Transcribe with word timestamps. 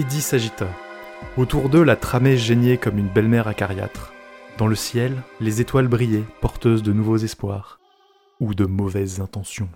Eddie 0.00 0.22
s'agita. 0.22 0.66
Autour 1.36 1.68
d'eux, 1.68 1.82
la 1.82 1.94
tramée 1.94 2.38
geignait 2.38 2.78
comme 2.78 2.96
une 2.96 3.12
belle-mère 3.12 3.48
acariâtre. 3.48 4.14
Dans 4.56 4.66
le 4.66 4.74
ciel, 4.74 5.22
les 5.40 5.60
étoiles 5.60 5.88
brillaient, 5.88 6.24
porteuses 6.40 6.82
de 6.82 6.94
nouveaux 6.94 7.18
espoirs. 7.18 7.78
Ou 8.40 8.54
de 8.54 8.64
mauvaises 8.64 9.20
intentions. 9.20 9.68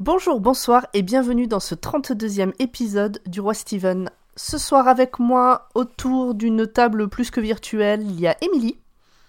Bonjour, 0.00 0.40
bonsoir 0.40 0.88
et 0.94 1.02
bienvenue 1.02 1.46
dans 1.46 1.60
ce 1.60 1.76
32e 1.76 2.52
épisode 2.58 3.20
du 3.24 3.40
Roi 3.40 3.54
Steven. 3.54 4.10
Ce 4.34 4.58
soir 4.58 4.88
avec 4.88 5.20
moi, 5.20 5.68
autour 5.76 6.34
d'une 6.34 6.66
table 6.66 7.06
plus 7.08 7.30
que 7.30 7.40
virtuelle, 7.40 8.02
il 8.02 8.18
y 8.18 8.26
a 8.26 8.36
Émilie, 8.42 8.80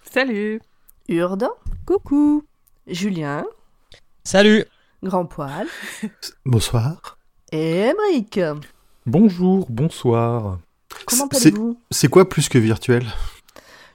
Salut 0.02 0.60
Urde, 1.08 1.46
Coucou 1.86 2.42
Julien, 2.88 3.44
Salut 4.24 4.64
Grand 5.04 5.26
Poil 5.26 5.68
Bonsoir. 6.44 7.18
et 7.52 7.92
Emric. 7.92 8.40
Bonjour, 9.10 9.66
bonsoir. 9.68 10.60
Comment 11.04 11.28
C'est- 11.32 11.48
allez-vous 11.48 11.76
C'est 11.90 12.06
quoi 12.06 12.28
plus 12.28 12.48
que 12.48 12.58
virtuel? 12.58 13.04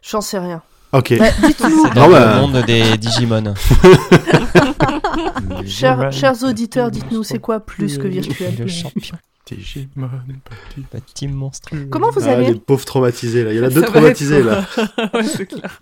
J'en 0.01 0.19
sais 0.19 0.37
rien. 0.37 0.61
Ok. 0.91 1.17
Bah, 1.17 1.27
Dites-nous, 1.41 1.87
Dans 1.93 2.09
bah- 2.09 2.35
le 2.35 2.41
monde 2.41 2.65
des 2.65 2.97
Digimon. 2.97 3.53
chers, 5.65 6.11
chers 6.11 6.43
auditeurs, 6.43 6.91
dites-nous 6.91 7.23
c'est 7.23 7.39
quoi 7.39 7.61
plus 7.61 7.97
que 7.97 8.09
virtuel? 8.09 8.55
Le 8.59 8.67
champion, 8.67 9.15
Digimon, 9.45 10.09
petit. 10.43 10.81
petit 10.91 11.27
monstre. 11.29 11.69
Comment 11.89 12.09
vous 12.11 12.27
Ah, 12.27 12.31
allez? 12.31 12.47
les 12.51 12.59
pauvres 12.59 12.83
traumatisés 12.83 13.45
là. 13.45 13.53
Il 13.53 13.57
y 13.57 13.61
en 13.61 13.63
a 13.63 13.69
deux 13.69 13.79
Ça 13.79 13.85
va 13.87 13.91
traumatisés 13.93 14.43
là. 14.43 14.65
ouais, 15.13 15.23
c'est 15.23 15.45
clair. 15.45 15.79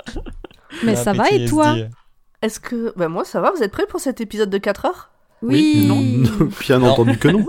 Mais 0.83 0.95
ça 0.95 1.11
va 1.13 1.27
et 1.31 1.45
toi? 1.45 1.75
Est-ce 2.43 2.59
que... 2.59 2.93
Bah 2.95 3.07
moi 3.07 3.25
ça 3.25 3.41
va, 3.41 3.49
vous 3.49 3.63
êtes 3.63 3.71
prêts 3.71 3.87
pour 3.87 3.99
cet 3.99 4.21
épisode 4.21 4.51
de 4.51 4.59
4 4.59 4.85
heures? 4.85 5.09
Oui, 5.41 5.87
Bien 6.61 6.77
Non. 6.77 6.89
entendu 6.91 7.17
que 7.17 7.29
non. 7.29 7.43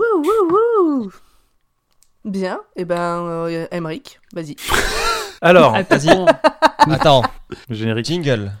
Bien, 2.25 2.59
et 2.75 2.85
ben, 2.85 3.23
euh, 3.23 3.67
Emric, 3.71 4.19
vas-y. 4.33 4.55
Alors, 5.41 5.75
Attends, 5.75 5.95
Vas-y. 5.95 6.91
Attends, 6.91 7.21
générique. 7.69 8.07
jingle. 8.07 8.51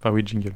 Enfin 0.00 0.10
oui, 0.12 0.22
jingle. 0.24 0.54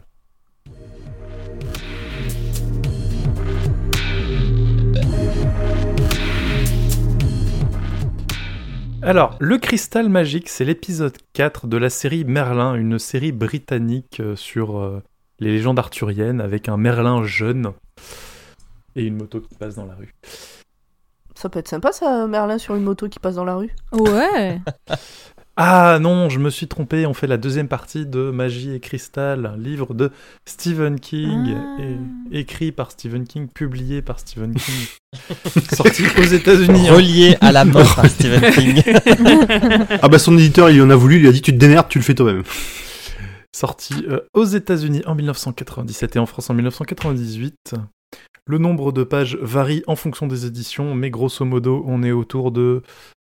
Alors, 9.02 9.36
Le 9.38 9.58
Cristal 9.58 10.08
Magique, 10.08 10.48
c'est 10.48 10.64
l'épisode 10.64 11.16
4 11.34 11.66
de 11.66 11.76
la 11.76 11.90
série 11.90 12.24
Merlin, 12.24 12.74
une 12.74 12.98
série 12.98 13.32
britannique 13.32 14.20
euh, 14.20 14.34
sur 14.34 14.78
euh, 14.78 15.02
les 15.40 15.50
légendes 15.50 15.78
arthuriennes 15.78 16.40
avec 16.40 16.70
un 16.70 16.78
Merlin 16.78 17.22
jeune 17.22 17.72
et 18.96 19.04
une 19.04 19.16
moto 19.16 19.40
qui 19.40 19.54
passe 19.56 19.74
dans 19.74 19.84
la 19.84 19.94
rue. 19.94 20.14
Ça 21.40 21.48
peut 21.48 21.58
être 21.58 21.68
sympa 21.68 21.90
ça, 21.92 22.26
Merlin 22.26 22.58
sur 22.58 22.74
une 22.74 22.82
moto 22.82 23.08
qui 23.08 23.18
passe 23.18 23.36
dans 23.36 23.44
la 23.44 23.54
rue. 23.56 23.70
ouais. 23.92 24.60
Ah 25.62 25.98
non, 26.00 26.30
je 26.30 26.38
me 26.38 26.48
suis 26.48 26.68
trompé, 26.68 27.04
on 27.04 27.12
fait 27.12 27.26
la 27.26 27.36
deuxième 27.36 27.68
partie 27.68 28.06
de 28.06 28.30
Magie 28.30 28.72
et 28.72 28.80
Cristal, 28.80 29.44
un 29.44 29.58
livre 29.58 29.92
de 29.92 30.10
Stephen 30.46 30.98
King, 30.98 31.54
Ah. 31.54 31.82
et- 31.82 32.38
écrit 32.40 32.72
par 32.72 32.90
Stephen 32.92 33.26
King, 33.26 33.46
publié 33.48 34.00
par 34.00 34.20
Stephen 34.20 34.54
King, 34.54 34.86
sorti 35.74 36.04
aux 36.18 36.22
États-Unis. 36.22 36.88
hein. 36.88 36.94
Relié 36.94 37.36
à 37.42 37.52
la 37.52 37.66
mort 37.66 37.94
par 37.94 38.06
Stephen 38.06 38.52
King. 38.54 38.82
Ah 40.00 40.08
bah 40.08 40.18
son 40.18 40.38
éditeur 40.38 40.70
il 40.70 40.80
en 40.80 40.88
a 40.88 40.94
voulu, 40.96 41.16
il 41.16 41.22
lui 41.22 41.28
a 41.28 41.32
dit 41.32 41.42
tu 41.42 41.52
te 41.52 41.58
démerdes, 41.58 41.88
tu 41.90 41.98
le 41.98 42.04
fais 42.04 42.14
toi-même. 42.14 42.44
Sorti 43.54 43.94
euh, 44.08 44.20
aux 44.32 44.44
États-Unis 44.44 45.02
en 45.04 45.14
1997 45.14 46.16
et 46.16 46.18
en 46.20 46.26
France 46.26 46.48
en 46.48 46.54
1998. 46.54 47.74
Le 48.46 48.58
nombre 48.58 48.92
de 48.92 49.04
pages 49.04 49.36
varie 49.36 49.82
en 49.86 49.96
fonction 49.96 50.26
des 50.26 50.46
éditions, 50.46 50.94
mais 50.94 51.10
grosso 51.10 51.44
modo, 51.44 51.84
on 51.86 52.02
est 52.02 52.10
autour 52.12 52.50
de 52.50 52.82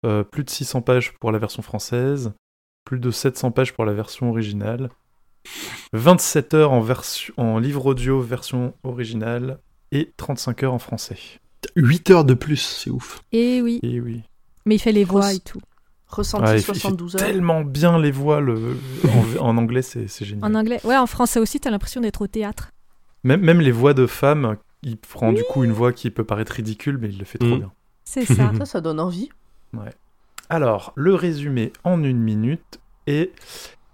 euh, 0.07 0.25
plus 0.25 0.45
de 0.45 0.51
600 0.51 0.83
pages 0.83 1.13
pour 1.21 1.31
la 1.33 1.39
version 1.39 1.63
française, 1.63 2.33
plus 2.85 2.99
de 2.99 3.11
700 3.11 3.51
pages 3.51 3.75
pour 3.75 3.85
la 3.85 3.93
version 3.93 4.31
originale, 4.31 4.89
27 5.93 6.55
heures 6.55 6.73
en, 6.73 7.59
livre 7.59 7.87
audio 7.87 8.21
version 8.21 8.75
originale 8.83 9.59
et 9.93 10.13
35 10.17 10.63
heures 10.63 10.75
en 10.75 10.79
français. 10.79 11.19
8 11.77 12.11
heures 12.11 12.25
de 12.25 12.35
plus, 12.35 12.57
c'est 12.57 12.91
ouf. 12.91 13.21
Et 13.33 13.61
oui. 13.61 13.81
Et 13.83 14.01
oui. 14.01 14.23
Mais 14.67 14.77
il 14.77 14.79
fait 14.79 14.93
les 14.93 15.05
voix 15.05 15.33
et 15.33 15.41
tout. 15.41 15.61
Ressenti 16.07 16.45
Ouais, 16.45 16.59
il 16.59 16.63
fait- 16.63 16.73
il 16.73 16.75
fait 16.75 16.81
72 16.81 17.17
heures. 17.17 17.21
tellement 17.23 17.61
bien 17.63 17.99
les 17.99 18.11
voix 18.11 18.41
le... 18.41 18.77
en, 19.39 19.45
en 19.45 19.57
anglais, 19.59 19.83
c'est 19.83 20.09
c'est 20.09 20.25
génial. 20.25 20.51
En 20.51 20.55
anglais. 20.55 20.81
Ouais, 20.85 20.97
en 20.97 21.07
français 21.07 21.39
aussi, 21.39 21.61
t'as 21.61 21.71
l'impression 21.71 22.01
d'être 22.01 22.23
au 22.23 22.27
théâtre. 22.27 22.71
Même, 23.23 23.43
même 23.43 23.61
les 23.61 23.71
voix 23.71 23.95
de 23.95 24.07
femmes, 24.07 24.57
il 24.83 24.97
prend 24.97 25.33
du 25.33 25.43
coup 25.45 25.65
une 25.65 25.73
voix 25.73 25.93
qui 25.93 26.11
peut 26.11 26.25
paraître 26.25 26.53
ridicule, 26.53 26.99
mais 27.01 27.09
il 27.09 27.19
le 27.19 27.25
fait 27.25 27.39
trop 27.39 27.49
Mm. 27.57 27.59
bien. 27.59 27.73
C'est 28.05 28.25
ça. 28.25 28.53
Ça, 28.59 28.65
ça 28.65 28.81
donne 28.81 29.01
envie. 29.01 29.29
Alors, 30.49 30.93
le 30.97 31.15
résumé 31.15 31.73
en 31.85 32.03
une 32.03 32.19
minute 32.19 32.81
est... 33.07 33.33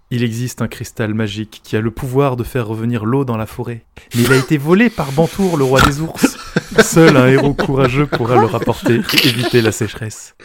Il 0.09 0.23
existe 0.23 0.61
un 0.61 0.69
cristal 0.69 1.13
magique 1.13 1.59
qui 1.65 1.75
a 1.75 1.81
le 1.81 1.91
pouvoir 1.91 2.37
de 2.37 2.45
faire 2.45 2.65
revenir 2.65 3.03
l'eau 3.03 3.25
dans 3.25 3.35
la 3.35 3.45
forêt. 3.45 3.83
Mais 4.15 4.21
il 4.23 4.31
a 4.31 4.37
été 4.37 4.57
volé 4.57 4.89
par 4.89 5.11
Bantour, 5.11 5.57
le 5.57 5.65
roi 5.65 5.81
des 5.81 5.99
ours. 5.99 6.37
Seul 6.81 7.17
un 7.17 7.27
héros 7.27 7.53
courageux 7.53 8.07
pourra 8.07 8.35
le 8.39 8.45
rapporter 8.45 9.01
et 9.01 9.27
éviter 9.27 9.61
la 9.61 9.73
sécheresse. 9.73 10.37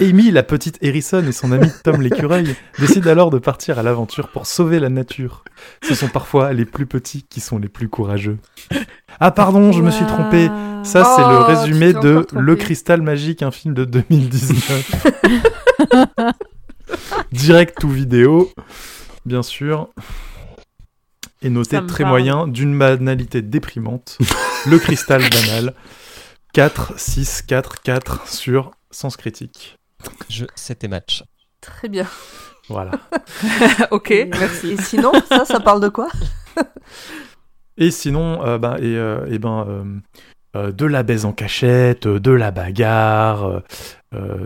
Amy, 0.00 0.30
la 0.30 0.42
petite 0.42 0.82
Harrison 0.82 1.22
et 1.26 1.32
son 1.32 1.52
ami 1.52 1.68
Tom 1.84 2.00
l'écureuil 2.00 2.56
décident 2.78 3.10
alors 3.10 3.28
de 3.30 3.38
partir 3.38 3.78
à 3.78 3.82
l'aventure 3.82 4.28
pour 4.28 4.46
sauver 4.46 4.80
la 4.80 4.88
nature. 4.88 5.44
Ce 5.82 5.94
sont 5.94 6.08
parfois 6.08 6.54
les 6.54 6.64
plus 6.64 6.86
petits 6.86 7.22
qui 7.28 7.40
sont 7.40 7.58
les 7.58 7.68
plus 7.68 7.90
courageux. 7.90 8.38
Ah 9.20 9.30
pardon, 9.30 9.72
je 9.72 9.82
me 9.82 9.90
suis 9.90 10.04
trompé. 10.06 10.48
Ça, 10.82 11.04
c'est 11.16 11.22
Oh, 11.24 11.30
le 11.30 11.38
tu 11.38 11.58
résumé 11.58 11.92
de. 11.92 12.26
Le 12.32 12.56
Cristal 12.56 13.02
Magique, 13.02 13.42
un 13.42 13.50
film 13.50 13.74
de 13.74 13.84
2019. 13.84 15.06
Direct 17.32 17.82
ou 17.84 17.88
vidéo, 17.88 18.50
bien 19.24 19.42
sûr. 19.42 19.88
Et 21.42 21.50
noté 21.50 21.78
très 21.86 22.04
parle. 22.04 22.08
moyen, 22.10 22.46
d'une 22.48 22.78
banalité 22.78 23.42
déprimante. 23.42 24.18
le 24.66 24.78
Cristal 24.78 25.22
banal. 25.30 25.74
4, 26.52 26.94
6, 26.98 27.42
4, 27.42 27.82
4 27.82 28.28
sur 28.28 28.70
Sens 28.90 29.16
Critique. 29.16 29.78
Je, 30.30 30.44
c'était 30.54 30.88
match. 30.88 31.22
Très 31.60 31.88
bien. 31.88 32.06
Voilà. 32.68 32.92
ok, 33.90 34.10
Et- 34.10 34.24
merci. 34.26 34.68
Et 34.72 34.76
sinon, 34.80 35.12
ça, 35.28 35.44
ça 35.44 35.60
parle 35.60 35.80
de 35.82 35.88
quoi? 35.88 36.08
Et 37.78 37.90
sinon, 37.90 38.44
euh, 38.44 38.58
ben, 38.58 38.76
et, 38.78 38.96
euh, 38.96 39.26
et 39.30 39.38
ben, 39.38 39.66
euh, 39.68 39.84
euh, 40.56 40.72
de 40.72 40.86
la 40.86 41.02
baise 41.02 41.24
en 41.26 41.32
cachette, 41.32 42.06
euh, 42.06 42.18
de 42.18 42.30
la 42.30 42.50
bagarre, 42.50 43.62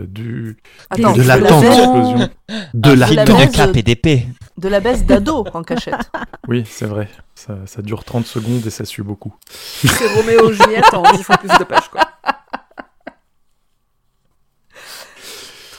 du... 0.07 0.57
Attends, 0.89 1.13
de 1.13 1.21
la 1.21 1.37
explosion. 1.37 2.29
De 2.73 2.91
la 2.91 3.05
film 3.07 3.15
la 3.17 3.25
de 3.25 3.31
baise- 3.33 3.51
cap 3.55 3.75
et 3.77 3.83
d'épée. 3.83 4.27
De 4.57 4.67
la 4.67 4.81
baisse 4.81 5.05
d'ado 5.05 5.45
en 5.53 5.63
cachette. 5.63 5.95
Oui, 6.47 6.65
c'est 6.67 6.87
vrai. 6.87 7.07
Ça, 7.35 7.55
ça 7.67 7.81
dure 7.81 8.03
30 8.03 8.25
secondes 8.25 8.65
et 8.65 8.69
ça 8.71 8.83
sue 8.83 9.03
beaucoup. 9.03 9.33
C'est 9.47 10.13
Roméo 10.15 10.49
et 10.51 10.53
Juliette 10.55 10.93
en 10.93 11.03
10 11.15 11.23
fois 11.23 11.37
plus 11.37 11.47
de 11.57 11.63
pages, 11.63 11.87
quoi. 11.89 12.01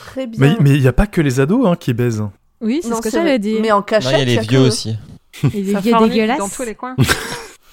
Très 0.06 0.26
bien. 0.26 0.56
Mais 0.60 0.70
il 0.70 0.80
n'y 0.80 0.86
a 0.88 0.92
pas 0.92 1.06
que 1.06 1.20
les 1.20 1.40
ados 1.40 1.66
hein, 1.66 1.76
qui 1.76 1.92
baisent. 1.92 2.24
Oui, 2.60 2.80
c'est 2.82 2.94
ce 2.94 3.00
que 3.00 3.10
j'allais 3.10 3.38
dire. 3.38 3.58
Mais 3.60 3.72
en 3.72 3.82
cachette, 3.82 4.12
il 4.12 4.18
y 4.18 4.22
a 4.22 4.24
les 4.24 4.34
y 4.34 4.38
a 4.38 4.42
vieux 4.42 4.60
que- 4.60 4.66
aussi. 4.66 4.96
Ça 5.42 5.48
vieux 5.48 5.74
farnique 5.92 6.12
dégueulasses. 6.12 6.38
dans 6.38 6.48
tous 6.48 6.62
les 6.62 6.74
coins. 6.74 6.94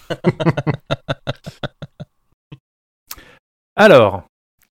Alors, 3.75 4.23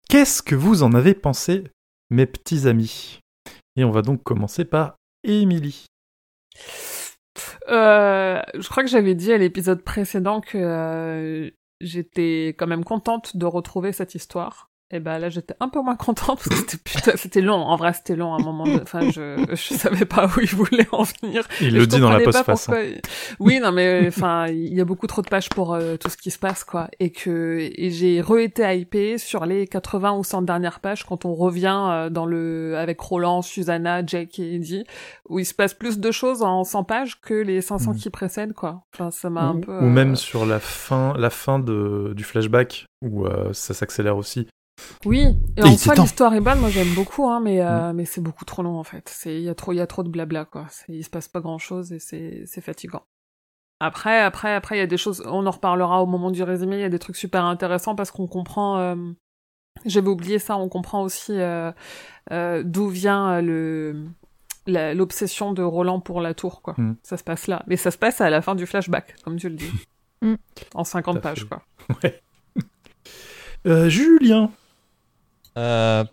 qu'est-ce 0.10 0.42
que 0.42 0.56
vous 0.56 0.84
en 0.84 0.94
avez 0.94 1.14
pensé, 1.14 1.66
mes 2.10 2.26
petits 2.26 2.68
amis? 2.68 3.20
Et 3.76 3.84
on 3.84 3.92
va 3.92 4.02
donc 4.02 4.24
commencer 4.24 4.66
par 4.66 4.96
Émilie. 5.24 5.86
Euh, 7.70 8.42
je 8.54 8.70
crois 8.70 8.84
que 8.84 8.90
j'avais 8.90 9.16
dit 9.16 9.34
à 9.34 9.38
l'épisode 9.38 9.84
précédent 9.84 10.42
que 10.42 10.58
euh, 10.58 11.50
j'étais 11.82 12.56
quand 12.58 12.68
même 12.68 12.84
contente 12.84 13.38
de 13.38 13.46
retrouver 13.46 13.92
cette 13.92 14.16
histoire. 14.16 14.70
Et 14.96 15.00
ben 15.00 15.18
là, 15.20 15.30
j'étais 15.30 15.54
un 15.60 15.70
peu 15.70 15.82
moins 15.82 15.96
contente 15.96 16.38
parce 16.40 16.50
que 16.50 16.56
c'était 16.56 16.78
putain, 16.84 17.12
c'était 17.16 17.42
long. 17.42 17.56
En 17.62 17.76
vrai, 17.76 17.94
c'était 17.94 18.16
long 18.16 18.34
à 18.34 18.38
un 18.40 18.44
moment. 18.44 18.64
De... 18.66 18.82
Enfin, 18.82 19.10
je 19.12 19.46
je 19.50 19.74
savais 19.76 20.06
pas 20.06 20.28
où 20.28 20.40
il 20.42 20.48
voulait 20.50 20.88
en 20.92 21.04
venir. 21.04 21.48
Il 21.62 21.74
le 21.76 21.86
dit 21.88 22.00
dans 22.00 22.10
la 22.10 22.20
postface. 22.22 22.70
hein. 22.70 22.74
pourquoi- 22.74 23.02
Oui, 23.40 23.60
non, 23.62 23.72
mais 23.72 24.06
enfin, 24.08 24.48
il 24.48 24.74
y 24.74 24.82
a 24.82 24.86
beaucoup 24.86 25.08
trop 25.08 25.22
de 25.22 25.28
pages 25.30 25.50
pour 25.50 25.74
euh, 25.74 25.98
tout 25.98 26.10
ce 26.10 26.18
qui 26.18 26.32
se 26.32 26.40
passe, 26.40 26.64
quoi. 26.64 26.88
Et 27.00 27.12
que 27.12 27.58
et 27.60 27.92
j'ai 27.92 28.22
re-été 28.22 28.64
hypée 28.78 29.18
sur 29.18 29.46
les 29.46 29.68
80 29.68 30.14
ou 30.14 30.24
100 30.24 30.42
dernières 30.44 30.80
pages 30.80 31.04
quand 31.06 31.26
on 31.26 31.34
revient 31.36 31.78
euh, 31.90 32.10
dans 32.10 32.26
le 32.26 32.76
avec 32.78 33.00
Roland, 33.00 33.42
Susanna, 33.42 34.06
Jake 34.06 34.40
et 34.40 34.56
Eddie, 34.56 34.86
où 35.30 35.40
il 35.40 35.46
se 35.46 35.54
passe 35.54 35.74
plus 35.74 36.00
de 36.00 36.12
choses 36.12 36.42
en 36.42 36.64
100 36.64 36.84
pages 36.86 37.20
que 37.22 37.34
les 37.34 37.62
500 37.62 37.92
Mhm. 37.92 37.98
qui 37.98 38.10
précèdent, 38.10 38.54
quoi. 38.54 38.84
Enfin, 38.94 39.12
ça 39.12 39.30
m'a 39.30 39.42
un 39.44 39.60
peu. 39.60 39.78
ou 39.80 39.86
même 39.90 40.14
euh, 40.14 40.16
sur 40.16 40.46
la 40.46 40.60
fin, 40.60 41.14
la 41.18 41.30
fin 41.30 41.60
de, 41.60 42.14
du 42.16 42.24
flashback, 42.24 42.86
où 43.02 43.26
ça 43.52 43.74
s'accélère 43.74 44.18
aussi. 44.18 44.48
Oui, 45.06 45.20
et 45.58 45.62
Et 45.62 45.64
en 45.64 45.78
soi 45.78 45.96
l'histoire 45.96 46.34
est 46.34 46.42
bonne, 46.42 46.60
moi 46.60 46.70
j'aime 46.70 46.94
beaucoup, 46.96 47.28
hein, 47.30 47.40
mais 47.40 47.58
Mm. 47.58 47.68
euh, 47.68 47.94
mais 47.94 48.06
c'est 48.06 48.22
beaucoup 48.22 48.44
trop 48.46 48.62
long 48.64 48.78
en 48.78 48.84
fait. 48.84 49.10
C'est 49.14 49.36
il 49.36 49.42
y 49.44 49.50
a 49.50 49.56
trop 49.56 49.72
il 49.72 49.78
y 49.78 49.82
a 49.82 49.88
trop 49.88 50.04
de 50.04 50.10
blabla 50.10 50.46
quoi. 50.46 50.66
C'est- 50.70 50.94
Il 50.94 51.04
se 51.04 51.10
passe 51.10 51.28
pas 51.28 51.40
grand 51.40 51.58
chose 51.60 51.92
et 51.94 52.00
c'est 52.00 52.44
c'est 52.46 52.62
fatigant. 52.62 53.04
Après 53.80 54.20
après 54.22 54.54
après 54.54 54.76
il 54.76 54.80
y 54.80 54.82
a 54.84 54.88
des 54.88 54.98
choses, 54.98 55.24
on 55.26 55.46
en 55.46 55.52
reparlera 55.52 56.02
au 56.02 56.06
moment 56.06 56.30
du 56.32 56.44
résumé. 56.44 56.76
Il 56.78 56.82
y 56.82 56.86
a 56.86 56.90
des 56.90 57.00
trucs 57.00 57.16
super 57.16 57.46
intéressants 57.46 57.96
parce 57.96 58.12
qu'on 58.12 58.28
comprend 58.28 58.78
euh, 58.80 58.96
J'avais 59.86 60.08
oublié 60.08 60.40
ça. 60.40 60.56
On 60.58 60.70
comprend 60.70 61.02
aussi 61.04 61.34
euh, 61.34 61.72
euh, 62.32 62.64
d'où 62.66 62.88
vient 62.90 63.42
le 63.42 64.06
l'obsession 64.68 65.54
de 65.54 65.62
Roland 65.62 66.00
pour 66.00 66.22
la 66.22 66.34
tour, 66.34 66.62
quoi. 66.64 66.74
Mm. 66.78 66.96
Ça 67.04 67.18
se 67.18 67.24
passe 67.24 67.48
là. 67.48 67.64
Mais 67.68 67.78
ça 67.78 67.92
se 67.92 67.98
passe 67.98 68.20
à 68.20 68.30
la 68.32 68.42
fin 68.42 68.56
du 68.56 68.66
flashback, 68.66 69.16
comme 69.24 69.36
tu 69.38 69.48
le 69.50 69.56
dis. 69.56 69.70
Mm. 70.22 70.36
En 70.74 70.84
50 70.84 71.14
Tout 71.16 71.20
à 71.20 71.22
pages, 71.22 71.42
fait. 71.42 71.48
quoi. 71.48 71.62
Euh, 73.68 73.90
Julien. 73.90 74.52
Euh, 75.58 76.04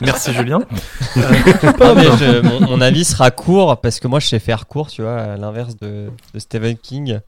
Merci 0.00 0.32
Julien. 0.32 0.60
Euh, 1.16 1.22
non, 1.62 1.72
Pomme. 1.72 1.96
mais 1.98 2.04
je- 2.18 2.40
mon, 2.40 2.60
mon 2.60 2.80
avis 2.80 3.04
sera 3.04 3.30
court 3.30 3.80
parce 3.80 3.98
que 4.00 4.06
moi 4.08 4.20
je 4.20 4.26
sais 4.26 4.38
faire 4.38 4.66
court, 4.66 4.88
tu 4.88 5.02
vois, 5.02 5.18
à 5.20 5.36
l'inverse 5.36 5.76
de, 5.76 6.10
de 6.34 6.38
Stephen 6.38 6.76
King. 6.76 7.20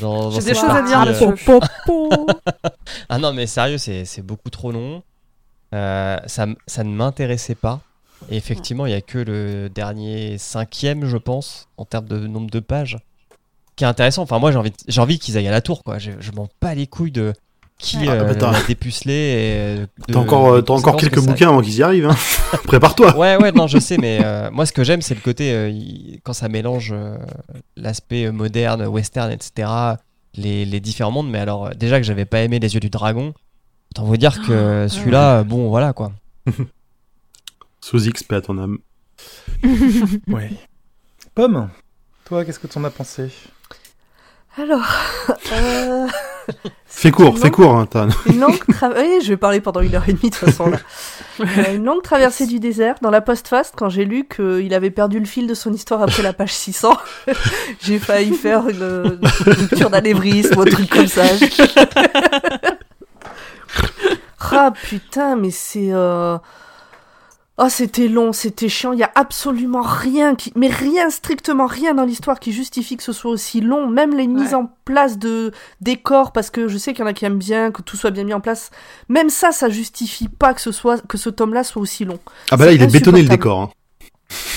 Dans, 0.00 0.24
dans 0.24 0.30
J'ai 0.30 0.40
cette 0.40 0.54
des 0.54 0.60
choses 0.60 0.70
à 0.70 0.82
dire 0.82 0.98
partie, 1.04 1.24
euh. 1.24 2.26
Ah 3.08 3.18
non, 3.18 3.32
mais 3.32 3.46
sérieux, 3.46 3.78
c'est 3.78 4.04
c'est 4.04 4.22
beaucoup 4.22 4.50
trop 4.50 4.72
long. 4.72 5.02
Euh, 5.74 6.16
ça, 6.26 6.44
m- 6.44 6.56
ça 6.66 6.82
ne 6.84 6.90
m'intéressait 6.90 7.54
pas. 7.54 7.80
Et 8.30 8.36
effectivement, 8.36 8.86
il 8.86 8.92
y 8.92 8.96
a 8.96 9.00
que 9.00 9.18
le 9.18 9.68
dernier 9.68 10.38
cinquième, 10.38 11.04
je 11.06 11.16
pense, 11.18 11.68
en 11.76 11.84
termes 11.84 12.06
de 12.06 12.26
nombre 12.26 12.50
de 12.50 12.58
pages, 12.60 12.98
qui 13.76 13.84
est 13.84 13.86
intéressant. 13.86 14.22
Enfin, 14.22 14.38
moi, 14.40 14.50
j'ai 14.50 14.58
envie, 14.58 14.72
j'ai 14.88 15.00
envie 15.00 15.18
qu'ils 15.20 15.36
aillent 15.36 15.46
à 15.48 15.52
la 15.52 15.60
tour, 15.60 15.84
quoi. 15.84 15.98
Je, 15.98 16.12
je 16.18 16.32
m'en 16.32 16.48
bats 16.60 16.74
les 16.74 16.86
couilles 16.88 17.12
de 17.12 17.32
qui 17.78 17.96
Ah, 18.08 18.12
euh, 18.12 18.24
bah, 18.24 18.34
t'as- 18.34 18.50
l'a 18.52 18.62
dépucelé. 18.62 19.14
euh, 19.14 19.86
de- 20.08 20.12
T'as 20.12 20.18
encore, 20.18 20.48
euh, 20.52 20.62
encore 20.68 20.96
quelques 20.96 21.14
que 21.14 21.20
ça 21.20 21.26
a. 21.28 21.32
bouquins 21.32 21.48
avant 21.48 21.60
qu'ils 21.62 21.76
y 21.76 21.82
arrivent. 21.82 22.08
Hein. 22.08 22.16
Prépare-toi. 22.64 23.16
Ouais, 23.16 23.36
ouais, 23.36 23.52
non, 23.52 23.66
je 23.68 23.78
sais, 23.78 23.96
mais 23.98 24.18
euh, 24.24 24.50
moi, 24.50 24.66
ce 24.66 24.72
que 24.72 24.82
j'aime, 24.84 25.00
c'est 25.02 25.14
le 25.14 25.20
côté 25.20 25.52
euh, 25.52 25.72
quand 26.24 26.32
ça 26.32 26.48
mélange 26.48 26.90
euh, 26.92 27.16
l'aspect 27.76 28.30
moderne, 28.32 28.86
western, 28.86 29.30
etc., 29.30 29.68
les, 30.34 30.64
les 30.64 30.80
différents 30.80 31.10
mondes. 31.12 31.30
Mais 31.30 31.38
alors, 31.38 31.70
déjà 31.70 31.98
que 31.98 32.04
j'avais 32.04 32.24
pas 32.24 32.40
aimé 32.40 32.58
Les 32.58 32.74
Yeux 32.74 32.80
du 32.80 32.90
Dragon, 32.90 33.32
autant 33.92 34.04
vous 34.04 34.16
dire 34.16 34.42
que 34.46 34.86
celui-là, 34.88 35.38
euh, 35.38 35.44
bon, 35.44 35.68
voilà 35.68 35.92
quoi. 35.92 36.12
Sous 37.80 38.06
X, 38.08 38.22
paix 38.24 38.36
à 38.36 38.40
ton 38.40 38.58
âme. 38.58 38.78
Ouais. 40.28 40.50
Pomme. 41.34 41.68
Toi, 42.24 42.44
qu'est-ce 42.44 42.58
que 42.58 42.66
t'en 42.66 42.82
as 42.84 42.90
pensé? 42.90 43.30
Alors, 44.56 44.86
euh, 45.52 46.06
Fais 46.90 47.10
court, 47.10 47.38
fais 47.38 47.50
court. 47.50 47.76
Hein, 47.76 47.86
t'as- 47.88 48.08
Une 48.26 48.40
longue 48.40 48.58
traversée. 48.72 49.20
je 49.20 49.28
vais 49.28 49.36
parler 49.36 49.60
pendant 49.60 49.80
une 49.80 49.94
heure 49.94 50.08
et 50.08 50.12
demie 50.12 50.30
de 50.30 50.34
toute 50.36 50.46
façon 50.48 50.66
là. 50.68 50.78
Euh, 51.40 51.76
une 51.76 51.84
longue 51.84 52.02
traversée 52.02 52.46
du 52.46 52.58
désert. 52.58 52.96
Dans 53.00 53.10
la 53.10 53.20
post-fast, 53.20 53.74
quand 53.76 53.88
j'ai 53.88 54.04
lu 54.04 54.26
qu'il 54.26 54.74
avait 54.74 54.90
perdu 54.90 55.20
le 55.20 55.24
fil 55.24 55.46
de 55.46 55.54
son 55.54 55.72
histoire 55.72 56.02
après 56.02 56.20
la 56.20 56.32
page 56.32 56.52
600, 56.52 56.96
j'ai 57.80 58.00
failli 58.00 58.34
faire 58.34 58.68
une, 58.68 59.20
une 59.46 59.52
rupture 59.52 59.88
d'anévrisme 59.88 60.58
ou 60.58 60.62
un 60.62 60.64
truc 60.64 60.90
comme 60.90 61.06
ça. 61.06 61.22
ah 64.50 64.72
putain, 64.82 65.36
mais 65.36 65.50
c'est. 65.52 65.90
Euh... 65.92 66.38
Oh, 67.60 67.68
c'était 67.68 68.06
long, 68.06 68.32
c'était 68.32 68.68
chiant. 68.68 68.92
Il 68.92 69.00
y 69.00 69.02
a 69.02 69.10
absolument 69.16 69.82
rien 69.82 70.36
qui, 70.36 70.52
mais 70.54 70.68
rien, 70.68 71.10
strictement 71.10 71.66
rien 71.66 71.92
dans 71.92 72.04
l'histoire 72.04 72.38
qui 72.38 72.52
justifie 72.52 72.96
que 72.96 73.02
ce 73.02 73.12
soit 73.12 73.32
aussi 73.32 73.60
long. 73.60 73.88
Même 73.88 74.16
les 74.16 74.28
mises 74.28 74.50
Ouais. 74.50 74.54
en 74.54 74.70
place 74.84 75.18
de 75.18 75.50
décors, 75.80 76.30
parce 76.32 76.50
que 76.50 76.68
je 76.68 76.78
sais 76.78 76.92
qu'il 76.94 77.00
y 77.00 77.04
en 77.04 77.10
a 77.10 77.12
qui 77.12 77.24
aiment 77.24 77.36
bien 77.38 77.72
que 77.72 77.82
tout 77.82 77.96
soit 77.96 78.12
bien 78.12 78.22
mis 78.22 78.32
en 78.32 78.40
place. 78.40 78.70
Même 79.08 79.28
ça, 79.28 79.50
ça 79.50 79.68
justifie 79.68 80.28
pas 80.28 80.54
que 80.54 80.60
ce 80.60 80.70
soit 80.70 81.04
que 81.08 81.18
ce 81.18 81.30
tome-là 81.30 81.64
soit 81.64 81.82
aussi 81.82 82.04
long. 82.04 82.20
Ah 82.52 82.56
bah 82.56 82.64
là, 82.66 82.72
il 82.72 82.80
est 82.82 82.92
bétonné 82.92 83.22
le 83.22 83.28
décor. 83.28 83.60
Hein. 83.60 83.70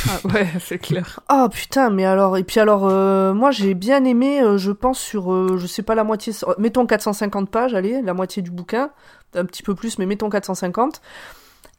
Ah, 0.09 0.27
ouais, 0.33 0.47
c'est 0.63 0.77
clair. 0.77 1.21
Ah 1.27 1.47
putain, 1.51 1.89
mais 1.89 2.05
alors 2.05 2.37
et 2.37 2.43
puis 2.43 2.59
alors 2.59 2.87
euh, 2.87 3.33
moi 3.33 3.49
j'ai 3.51 3.73
bien 3.73 4.03
aimé, 4.03 4.41
euh, 4.41 4.57
je 4.57 4.71
pense 4.71 4.99
sur 4.99 5.31
euh, 5.33 5.57
je 5.57 5.65
sais 5.65 5.81
pas 5.81 5.95
la 5.95 6.03
moitié, 6.03 6.33
mettons 6.59 6.85
450 6.85 7.49
pages, 7.49 7.73
allez, 7.73 8.01
la 8.01 8.13
moitié 8.13 8.41
du 8.43 8.51
bouquin, 8.51 8.91
un 9.33 9.45
petit 9.45 9.63
peu 9.63 9.73
plus, 9.73 9.97
mais 9.97 10.05
mettons 10.05 10.29
450. 10.29 11.01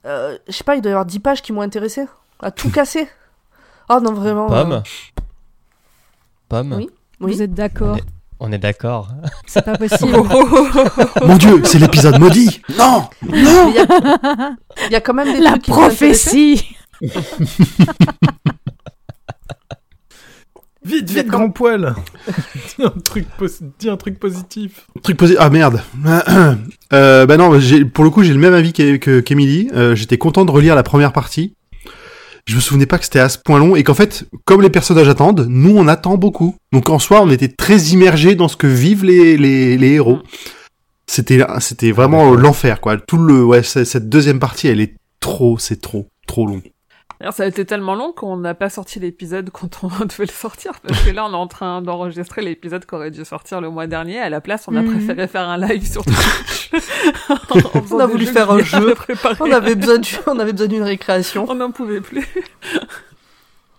Euh, 0.05 0.37
je 0.49 0.53
sais 0.53 0.65
pas, 0.65 0.75
il 0.77 0.83
doit 0.83 0.91
y 0.91 0.93
avoir 0.95 1.07
10 1.07 1.21
pages 1.21 1.43
qui 1.43 1.53
m'ont 1.53 1.61
intéressé, 1.63 2.05
à 2.41 2.51
tout 2.51 2.71
casser. 2.75 3.09
Ah 3.89 4.01
non 4.01 4.13
vraiment. 4.13 4.53
euh, 4.53 4.63
Pomme. 4.63 4.83
Pomme. 6.49 6.73
Oui. 6.77 6.89
Oui. 7.21 7.33
Vous 7.35 7.43
êtes 7.43 7.55
d'accord 7.55 7.97
On 8.41 8.51
est 8.53 8.59
d'accord. 8.59 9.09
C'est 9.47 9.65
pas 9.65 9.77
possible. 9.79 10.17
Mon 11.25 11.37
dieu, 11.37 11.63
c'est 11.65 11.79
l'épisode 11.79 12.19
maudit. 12.19 12.61
Non, 12.77 13.09
non. 13.23 13.69
Il 13.69 13.75
y, 13.75 13.79
a... 13.79 14.57
il 14.87 14.93
y 14.93 14.97
a 14.97 15.01
quand 15.01 15.15
même 15.15 15.33
des 15.33 15.41
La 15.41 15.51
trucs 15.51 15.63
qui 15.63 15.71
prophétie 15.71 16.77
Vite, 20.85 21.11
vite, 21.11 21.29
grand 21.29 21.51
poil 21.51 21.95
dis, 22.79 22.85
un 22.85 22.91
truc 22.91 23.27
pos- 23.39 23.63
dis 23.79 23.89
un 23.89 23.97
truc 23.97 24.19
positif. 24.19 24.87
Truc 25.03 25.17
posé. 25.17 25.37
Ah 25.39 25.49
merde. 25.51 25.81
euh, 26.93 27.27
bah 27.27 27.37
non, 27.37 27.59
j'ai- 27.61 27.85
pour 27.85 28.03
le 28.05 28.11
coup, 28.11 28.23
j'ai 28.25 28.33
le 28.33 28.41
même 28.41 28.55
avis 28.55 28.73
qu'E- 28.73 28.99
que- 28.99 29.21
qu'Emily. 29.21 29.71
Euh, 29.75 29.95
J'étais 29.95 30.19
content 30.19 30.45
de 30.45 30.51
relire 30.51 30.75
la 30.75 30.83
première 30.83 31.13
partie. 31.13 31.55
Je 32.47 32.57
me 32.57 32.61
souvenais 32.61 32.87
pas 32.87 32.99
que 32.99 33.05
c'était 33.05 33.21
à 33.21 33.29
ce 33.29 33.39
point 33.39 33.61
long 33.61 33.77
et 33.77 33.85
qu'en 33.85 33.95
fait, 33.95 34.25
comme 34.45 34.63
les 34.63 34.71
personnages 34.71 35.09
attendent, 35.09 35.47
nous 35.49 35.77
on 35.77 35.87
attend 35.87 36.17
beaucoup. 36.17 36.57
Donc 36.73 36.89
en 36.91 36.99
soi, 36.99 37.23
on 37.23 37.31
était 37.31 37.47
très 37.49 37.79
immergés 37.91 38.35
dans 38.35 38.49
ce 38.49 38.57
que 38.57 38.67
vivent 38.67 39.05
les, 39.05 39.37
les, 39.37 39.79
les 39.79 39.91
héros. 39.93 40.19
C'était 41.07 41.45
c'était 41.61 41.93
vraiment 41.93 42.35
l'enfer 42.35 42.81
quoi. 42.81 42.97
Tout 42.97 43.19
le 43.19 43.45
ouais, 43.45 43.63
cette 43.63 44.09
deuxième 44.09 44.41
partie, 44.41 44.67
elle 44.67 44.81
est 44.81 44.95
trop, 45.21 45.57
c'est 45.59 45.81
trop, 45.81 46.09
trop 46.27 46.47
long. 46.47 46.63
Ça 47.31 47.45
a 47.45 47.47
été 47.47 47.65
tellement 47.65 47.95
long 47.95 48.13
qu'on 48.13 48.37
n'a 48.37 48.55
pas 48.55 48.69
sorti 48.69 48.99
l'épisode 48.99 49.51
quand 49.53 49.85
on 49.85 49.89
devait 49.89 50.25
le 50.27 50.33
sortir, 50.33 50.73
parce 50.81 51.01
que 51.03 51.11
là, 51.11 51.25
on 51.27 51.33
est 51.33 51.37
en 51.37 51.47
train 51.47 51.81
d'enregistrer 51.83 52.43
l'épisode 52.43 52.85
qui 52.85 52.95
aurait 52.95 53.11
dû 53.13 53.25
sortir 53.25 53.61
le 53.61 53.71
mois 53.71 53.87
dernier. 53.87 54.19
À 54.19 54.29
la 54.31 54.41
place, 54.41 54.65
on 54.69 54.75
a 54.77 54.83
Mhm. 54.83 54.91
préféré 54.91 55.29
faire 55.29 55.49
un 55.49 55.59
live 55.59 55.87
sur 55.91 56.05
Twitch. 56.05 56.71
On 57.91 57.99
a 57.99 58.07
voulu 58.07 58.27
faire 58.27 58.51
un 58.51 58.59
jeu. 58.63 58.95
On 59.41 59.53
avait 59.53 59.75
besoin 59.75 59.99
du- 59.99 60.17
on 60.27 60.39
avait 60.39 60.53
besoin 60.53 60.67
d'une 60.69 60.83
récréation. 60.83 61.45
On 61.49 61.55
n'en 61.55 61.71
pouvait 61.71 62.01
plus. 62.01 62.27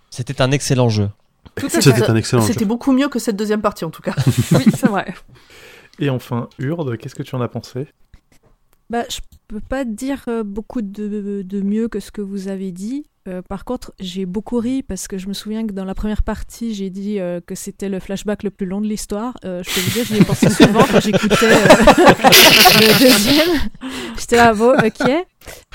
C'était 0.10 0.42
un 0.42 0.51
excellent 0.51 0.89
jeu. 0.89 1.10
Tout 1.56 1.66
à 1.66 1.69
C'est- 1.69 1.81
fait. 1.81 1.92
C'était 1.94 2.10
un 2.10 2.16
excellent 2.16 2.44
jeu. 2.44 2.54
C'était 2.54 2.66
beaucoup 2.66 2.92
mieux 2.92 3.10
que 3.10 3.19
cette 3.19 3.36
deuxième 3.36 3.62
partie 3.62 3.84
en 3.86 3.89
tout 3.89 4.01
cas. 4.04 4.13
Oui, 4.51 4.66
c'est 4.75 4.88
vrai. 4.88 5.13
Et 6.00 6.10
enfin, 6.10 6.50
Urde, 6.60 6.98
qu'est-ce 6.98 7.16
que 7.16 7.24
tu 7.24 7.36
en 7.36 7.42
as 7.42 7.48
pensé? 7.48 7.88
Bah, 8.89 9.03
je 9.10 9.20
peux 9.48 9.60
pas 9.60 9.86
dire 9.86 10.22
euh, 10.27 10.44
beaucoup 10.44 10.82
de, 10.82 11.41
de 11.44 11.62
mieux 11.62 11.88
que 11.88 12.00
ce 12.00 12.12
que 12.12 12.22
vous 12.22 12.48
avez 12.48 12.72
dit. 12.72 13.06
Euh, 13.27 13.42
par 13.42 13.63
contre, 13.63 13.94
j'ai 14.00 14.25
beaucoup 14.25 14.58
ri 14.60 14.84
parce 14.84 15.08
que 15.08 15.18
je 15.18 15.27
me 15.30 15.34
souviens 15.34 15.65
que 15.65 15.72
dans 15.72 15.86
la 15.86 15.96
première 15.96 16.24
partie, 16.24 16.74
j'ai 16.74 16.89
dit 16.89 17.20
euh, 17.22 17.39
que 17.46 17.56
c'était 17.56 17.88
le 17.88 18.00
flashback 18.01 18.44
le 18.44 18.50
plus 18.50 18.65
long 18.65 18.82
de 18.82 18.86
l'histoire. 18.88 19.34
Euh, 19.46 19.63
je 19.63 19.74
peux 19.74 19.80
vous 19.80 19.92
dire, 19.92 20.06
j'y 20.06 20.18
ai 20.18 20.25
pensé 20.25 20.50
souvent 20.50 20.84
quand 20.92 21.00
j'écoutais 21.00 21.46
euh, 21.46 21.56
le 22.82 23.00
deuxième. 23.00 23.60
J'étais 24.20 24.36
là, 24.36 24.53
bon, 24.53 24.74
ok. 24.77 25.10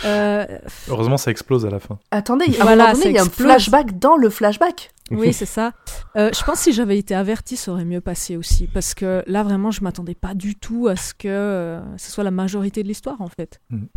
Euh, 0.05 0.47
Heureusement, 0.89 1.17
ça 1.17 1.31
explose 1.31 1.65
à 1.65 1.71
la 1.71 1.79
fin. 1.81 1.99
Attendez, 2.11 2.45
à 2.47 2.49
un 2.49 2.65
Voilà, 2.65 2.85
moment 2.85 2.93
donné, 2.93 3.03
ça 3.05 3.09
il 3.11 3.15
y 3.15 3.19
a 3.19 3.23
un 3.23 3.31
flashback 3.31 3.99
dans 3.99 4.17
le 4.17 4.29
flashback. 4.29 4.91
Oui, 5.11 5.33
c'est 5.33 5.47
ça. 5.47 5.73
Euh, 6.17 6.31
je 6.37 6.43
pense 6.45 6.57
que 6.59 6.63
si 6.65 6.73
j'avais 6.73 6.99
été 6.99 7.15
avertie, 7.15 7.57
ça 7.57 7.73
aurait 7.73 7.85
mieux 7.85 8.01
passé 8.01 8.37
aussi. 8.37 8.67
Parce 8.67 8.95
que 8.95 9.23
là, 9.27 9.43
vraiment, 9.43 9.71
je 9.71 9.83
m'attendais 9.83 10.15
pas 10.15 10.35
du 10.35 10.55
tout 10.55 10.89
à 10.89 10.97
ce 10.97 11.15
que 11.15 11.29
euh, 11.29 11.81
ce 11.97 12.11
soit 12.11 12.25
la 12.25 12.31
majorité 12.31 12.83
de 12.83 12.89
l'histoire, 12.89 13.21
en 13.21 13.29
fait. 13.29 13.61
Mhm. 13.71 13.89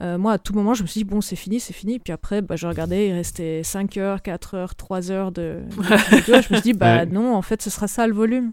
Euh, 0.00 0.18
moi, 0.18 0.32
à 0.32 0.38
tout 0.38 0.52
moment, 0.52 0.74
je 0.74 0.82
me 0.82 0.86
suis 0.88 1.00
dit, 1.00 1.04
bon, 1.04 1.20
c'est 1.20 1.36
fini, 1.36 1.60
c'est 1.60 1.72
fini. 1.72 1.98
Puis 1.98 2.12
après, 2.12 2.42
bah, 2.42 2.56
je 2.56 2.66
regardais, 2.66 3.08
il 3.08 3.12
restait 3.12 3.62
5 3.62 3.96
heures, 3.96 4.22
4 4.22 4.54
heures, 4.54 4.74
3 4.74 5.10
heures 5.10 5.32
de, 5.32 5.60
de 5.76 6.16
vidéo. 6.16 6.34
Je 6.42 6.54
me 6.54 6.60
suis 6.60 6.60
dit, 6.62 6.72
bah 6.72 6.96
Ouais. 6.98 7.06
non, 7.06 7.34
en 7.34 7.42
fait, 7.42 7.62
ce 7.62 7.70
sera 7.70 7.86
ça 7.88 8.06
le 8.06 8.12
volume. 8.14 8.52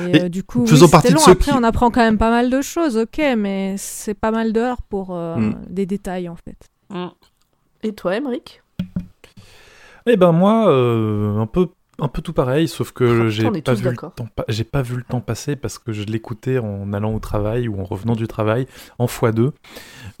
Et, 0.00 0.16
Et 0.16 0.22
euh, 0.24 0.28
du 0.28 0.42
coup, 0.42 0.62
oui, 0.62 0.66
faisons 0.68 0.86
c'était 0.86 0.92
partie 0.92 1.08
de 1.10 1.14
long. 1.14 1.20
ceux 1.20 1.30
Après, 1.32 1.52
qui- 1.52 1.56
on 1.58 1.62
apprend 1.62 1.90
quand 1.90 2.00
même 2.00 2.18
pas 2.18 2.30
mal 2.30 2.50
de 2.50 2.60
choses, 2.62 2.96
ok, 2.96 3.20
mais 3.36 3.76
c'est 3.78 4.14
pas 4.14 4.30
mal 4.30 4.52
d'heures 4.52 4.82
pour 4.82 5.14
euh, 5.14 5.36
Mm. 5.36 5.54
des 5.68 5.86
détails, 5.86 6.28
en 6.28 6.36
fait. 6.36 6.56
Mm. 6.90 7.08
Et 7.84 7.92
toi, 7.92 8.16
Emmerich 8.16 8.62
Eh 10.10 10.16
ben 10.16 10.32
moi, 10.32 10.68
euh, 10.70 11.38
un 11.38 11.46
peu, 11.46 11.68
un 12.00 12.08
peu 12.08 12.22
tout 12.22 12.32
pareil, 12.32 12.66
sauf 12.68 12.92
que 12.92 13.28
j'ai 13.28 13.44
pas 13.50 13.60
tous 13.60 13.78
vu 13.80 13.84
le 13.84 13.90
d'accord. 13.90 14.14
temps, 14.14 14.26
j'ai 14.48 14.64
pas 14.64 14.82
vu 14.82 14.96
le 14.96 15.02
temps 15.02 15.20
passer 15.20 15.54
parce 15.56 15.78
que 15.78 15.92
je 15.92 16.04
l'écoutais 16.04 16.58
en 16.58 16.92
allant 16.92 17.14
au 17.14 17.18
travail 17.18 17.68
ou 17.68 17.80
en 17.80 17.84
revenant 17.84 18.16
du 18.16 18.26
travail 18.26 18.66
en 18.98 19.06
x2. 19.06 19.50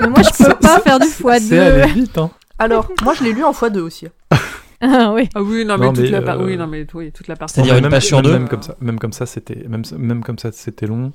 Mais 0.00 0.08
moi, 0.08 0.22
je 0.22 0.44
peux 0.44 0.54
pas 0.54 0.80
faire 0.80 0.98
du 1.00 1.06
x2. 1.06 1.40
C'est 1.40 1.58
allé 1.58 1.92
vite, 1.92 2.18
hein. 2.18 2.30
Alors, 2.58 2.88
moi 3.02 3.14
je 3.14 3.24
l'ai 3.24 3.32
lu 3.32 3.44
en 3.44 3.52
x2 3.52 3.78
aussi. 3.80 4.06
Ah 4.80 5.10
oui. 5.12 5.28
Ah 5.34 5.42
oui, 5.42 5.64
non, 5.64 5.76
mais, 5.76 5.86
Non, 5.86 5.92
toute 5.92 6.04
mais, 6.04 6.10
la 6.10 6.22
par- 6.22 6.40
euh, 6.40 6.44
oui, 6.46 6.56
non, 6.56 6.68
mais 6.68 6.86
oui, 6.94 7.10
toute 7.10 7.26
la 7.26 7.34
partie. 7.34 7.56
C'est-à-dire 7.56 7.74
une 7.74 7.82
même, 7.82 7.90
page 7.90 8.06
sur 8.06 8.22
deux 8.22 8.30
Même 8.30 8.46
comme 8.48 8.62
ça, 8.62 8.76
même 8.80 9.00
comme 9.00 9.12
ça, 9.12 9.26
c'était, 9.26 9.66
même, 9.68 9.82
même 9.98 10.22
comme 10.22 10.38
ça, 10.38 10.52
c'était 10.52 10.86
long. 10.86 11.12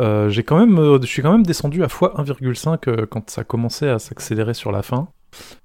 Euh, 0.00 0.28
j'ai 0.30 0.42
quand 0.42 0.58
même, 0.58 0.76
euh, 0.80 0.98
je 1.00 1.06
suis 1.06 1.22
quand 1.22 1.30
même 1.30 1.46
descendu 1.46 1.84
à 1.84 1.86
x1,5 1.86 2.88
euh, 2.88 3.06
quand 3.08 3.30
ça 3.30 3.44
commençait 3.44 3.88
à 3.88 4.00
s'accélérer 4.00 4.52
sur 4.52 4.72
la 4.72 4.82
fin, 4.82 5.06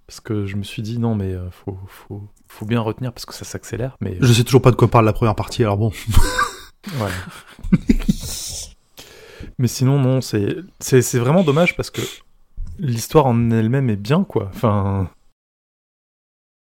parce 0.08 0.20
que 0.20 0.46
je 0.46 0.56
me 0.56 0.64
suis 0.64 0.82
dit 0.82 1.00
non 1.00 1.16
mais 1.16 1.34
euh, 1.34 1.50
faut, 1.52 1.78
faut, 1.88 2.22
faut 2.48 2.66
bien 2.66 2.80
retenir 2.82 3.12
parce 3.14 3.26
que 3.26 3.34
ça 3.34 3.46
s'accélère, 3.46 3.98
mais 4.02 4.18
Je 4.22 4.32
sais 4.34 4.44
toujours 4.44 4.62
pas 4.62 4.72
de 4.72 4.76
quoi 4.76 4.88
parle 4.90 5.06
la 5.06 5.14
première 5.14 5.36
partie, 5.36 5.64
alors 5.64 5.78
bon. 5.78 5.92
Voilà. 6.96 7.14
Mais 9.58 9.68
sinon, 9.68 10.00
non, 10.00 10.20
c'est 10.22 10.58
c'est 10.80 11.02
c'est 11.02 11.20
vraiment 11.20 11.44
dommage 11.44 11.76
parce 11.78 11.90
que 11.90 12.02
l'histoire 12.78 13.26
en 13.26 13.52
elle-même 13.52 13.90
est 13.90 13.96
bien, 13.96 14.24
quoi. 14.24 14.50
Enfin, 14.54 15.10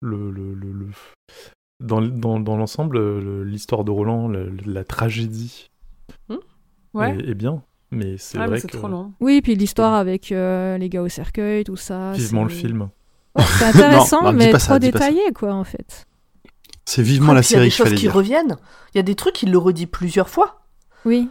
le, 0.00 0.30
le, 0.30 0.54
le, 0.54 0.72
le- 0.72 0.90
dans, 1.80 2.00
dans, 2.02 2.38
dans 2.40 2.56
l'ensemble, 2.56 2.98
le- 2.98 3.42
l'histoire 3.44 3.84
de 3.84 3.90
Roland, 3.90 4.28
le- 4.28 4.50
la 4.66 4.84
tragédie 4.84 5.70
Hmm? 6.28 6.36
Ouais. 6.92 7.16
est, 7.16 7.30
est 7.30 7.34
bien. 7.34 7.62
Mais 7.90 8.16
c'est 8.18 8.38
Ah, 8.38 8.46
vrai 8.46 8.58
c'est 8.60 8.68
que 8.70 8.76
trop 8.76 8.88
long. 8.88 9.12
Oui, 9.20 9.40
puis 9.40 9.54
l'histoire 9.54 9.94
avec 9.94 10.32
euh, 10.32 10.76
les 10.78 10.88
gars 10.88 11.02
au 11.02 11.08
cercueil, 11.08 11.64
tout 11.64 11.76
ça. 11.76 12.12
vivement 12.12 12.42
le 12.44 12.50
film. 12.50 12.88
Ouais, 13.36 13.44
c'est 13.58 13.64
intéressant, 13.66 14.22
Non, 14.22 14.32
mais 14.32 14.50
trop 14.50 14.58
ça. 14.58 14.78
détaillé, 14.78 15.32
quoi, 15.34 15.54
en 15.54 15.64
fait. 15.64 16.06
C'est 16.84 17.02
vivement 17.02 17.32
Ah, 17.32 17.36
la 17.36 17.40
puis 17.40 17.50
Il 17.50 17.52
y 17.52 17.56
a 17.56 17.58
série 17.60 17.66
des 17.66 17.70
choses 17.70 17.88
qui 17.90 18.06
dire. 18.06 18.12
reviennent. 18.14 18.56
Il 18.94 18.98
y 18.98 19.00
a 19.00 19.02
des 19.02 19.14
trucs, 19.14 19.42
il 19.42 19.50
le 19.50 19.58
redit 19.58 19.86
plusieurs 19.86 20.28
fois. 20.28 20.62
Oui. 21.04 21.28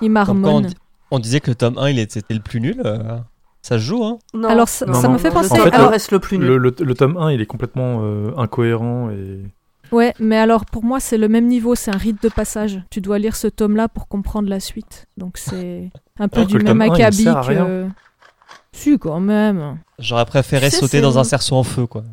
Il 0.00 0.12
Comme 0.12 0.24
quand 0.24 0.30
on, 0.30 0.34
marmonne. 0.34 0.70
on 1.10 1.18
disait 1.18 1.40
que 1.40 1.50
le 1.50 1.54
tome 1.54 1.76
1 1.78 1.90
il 1.90 1.98
était 1.98 2.22
le 2.30 2.40
plus 2.40 2.60
nul. 2.60 2.80
euh, 2.84 3.18
ça 3.62 3.76
se 3.78 3.82
joue, 3.84 4.02
hein. 4.04 4.18
Non. 4.32 4.48
Alors, 4.48 4.68
ça, 4.68 4.86
Non, 4.86 4.94
ça 4.94 5.08
non, 5.08 5.14
me 5.14 5.18
fait 5.18 5.30
penser. 5.30 5.52
En 5.60 5.64
fait, 5.64 5.76
reste 5.76 6.12
le 6.12 6.18
plus 6.18 6.38
nul. 6.38 6.46
Le, 6.46 6.58
le- 6.58 6.74
le 6.78 6.94
tome 6.94 7.16
1, 7.18 7.32
il 7.32 7.40
est 7.42 7.46
complètement 7.46 8.00
euh, 8.02 8.32
incohérent 8.38 9.10
et 9.10 9.42
Ouais, 9.92 10.14
mais 10.18 10.36
alors 10.36 10.64
pour 10.66 10.84
moi, 10.84 11.00
c'est 11.00 11.18
le 11.18 11.28
même 11.28 11.46
niveau, 11.46 11.74
c'est 11.74 11.90
un 11.90 11.98
rite 11.98 12.22
de 12.22 12.28
passage. 12.28 12.80
Tu 12.90 13.00
dois 13.00 13.18
lire 13.18 13.36
ce 13.36 13.48
tome-là 13.48 13.88
pour 13.88 14.08
comprendre 14.08 14.48
la 14.48 14.60
suite. 14.60 15.06
Donc 15.16 15.36
c'est 15.36 15.90
un 16.18 16.28
peu 16.28 16.40
Alors 16.40 16.48
du 16.48 16.58
même 16.58 16.80
acabit 16.80 17.24
que. 17.24 17.86
Si, 18.72 18.98
quand 18.98 19.18
même. 19.18 19.78
J'aurais 19.98 20.24
préféré 20.24 20.66
Tu 20.66 20.76
sais, 20.76 20.80
sauter 20.80 21.00
dans 21.00 21.18
un 21.18 21.24
cerceau 21.24 21.56
en 21.56 21.64
feu, 21.64 21.86
quoi. 21.86 22.04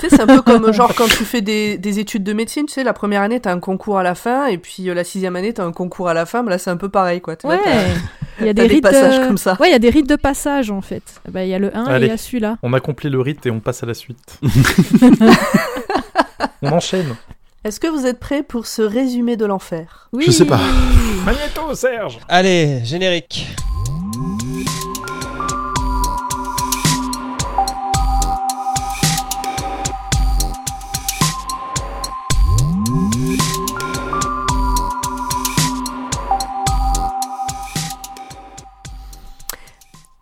Tu 0.00 0.08
sais, 0.08 0.16
c'est 0.16 0.22
un 0.22 0.26
peu 0.26 0.40
comme 0.40 0.72
genre 0.72 0.94
quand 0.94 1.06
tu 1.06 1.24
fais 1.24 1.42
des, 1.42 1.76
des 1.76 1.98
études 1.98 2.24
de 2.24 2.32
médecine, 2.32 2.64
tu 2.66 2.72
sais, 2.72 2.84
la 2.84 2.94
première 2.94 3.20
année, 3.20 3.38
t'as 3.38 3.52
un 3.52 3.60
concours 3.60 3.98
à 3.98 4.02
la 4.02 4.14
fin, 4.14 4.46
et 4.46 4.56
puis 4.56 4.88
euh, 4.88 4.94
la 4.94 5.04
sixième 5.04 5.36
année, 5.36 5.52
t'as 5.52 5.64
un 5.64 5.72
concours 5.72 6.08
à 6.08 6.14
la 6.14 6.24
fin, 6.24 6.42
mais 6.42 6.50
là, 6.50 6.58
c'est 6.58 6.70
un 6.70 6.78
peu 6.78 6.88
pareil, 6.88 7.20
quoi. 7.20 7.36
Tu 7.36 7.46
Ouais. 7.46 7.60
Il 8.40 8.46
y 8.46 8.48
a 8.48 8.52
des 8.54 8.62
des 8.62 8.74
rites 8.74 8.82
passages 8.82 9.20
de... 9.20 9.26
comme 9.26 9.38
ça. 9.38 9.56
Ouais, 9.60 9.68
il 9.68 9.72
y 9.72 9.76
a 9.76 9.78
des 9.78 9.90
rites 9.90 10.08
de 10.08 10.16
passage 10.16 10.70
en 10.70 10.80
fait. 10.80 11.20
Ben, 11.30 11.42
Il 11.42 11.50
y 11.50 11.54
a 11.54 11.58
le 11.58 11.74
1 11.76 11.98
et 11.98 12.02
il 12.02 12.08
y 12.08 12.10
a 12.10 12.16
celui-là. 12.16 12.56
on 12.62 12.72
accomplit 12.72 13.10
le 13.10 13.20
rite 13.20 13.44
et 13.46 13.50
on 13.50 13.60
passe 13.60 13.82
à 13.82 13.86
la 13.86 13.94
suite. 13.94 14.40
on 16.62 16.72
enchaîne. 16.72 17.16
Est-ce 17.64 17.80
que 17.80 17.88
vous 17.88 18.06
êtes 18.06 18.20
prêts 18.20 18.42
pour 18.42 18.66
ce 18.66 18.82
résumé 18.82 19.36
de 19.36 19.44
l'enfer? 19.44 20.08
Oui. 20.12 20.24
Je 20.26 20.30
sais 20.30 20.44
pas. 20.44 20.60
Magneto, 21.24 21.74
Serge 21.74 22.20
Allez, 22.28 22.84
générique. 22.84 23.48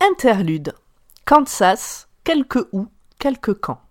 Interlude. 0.00 0.74
Kansas, 1.26 2.08
quelques 2.24 2.66
où, 2.72 2.86
quelques 3.18 3.54
quand. 3.60 3.83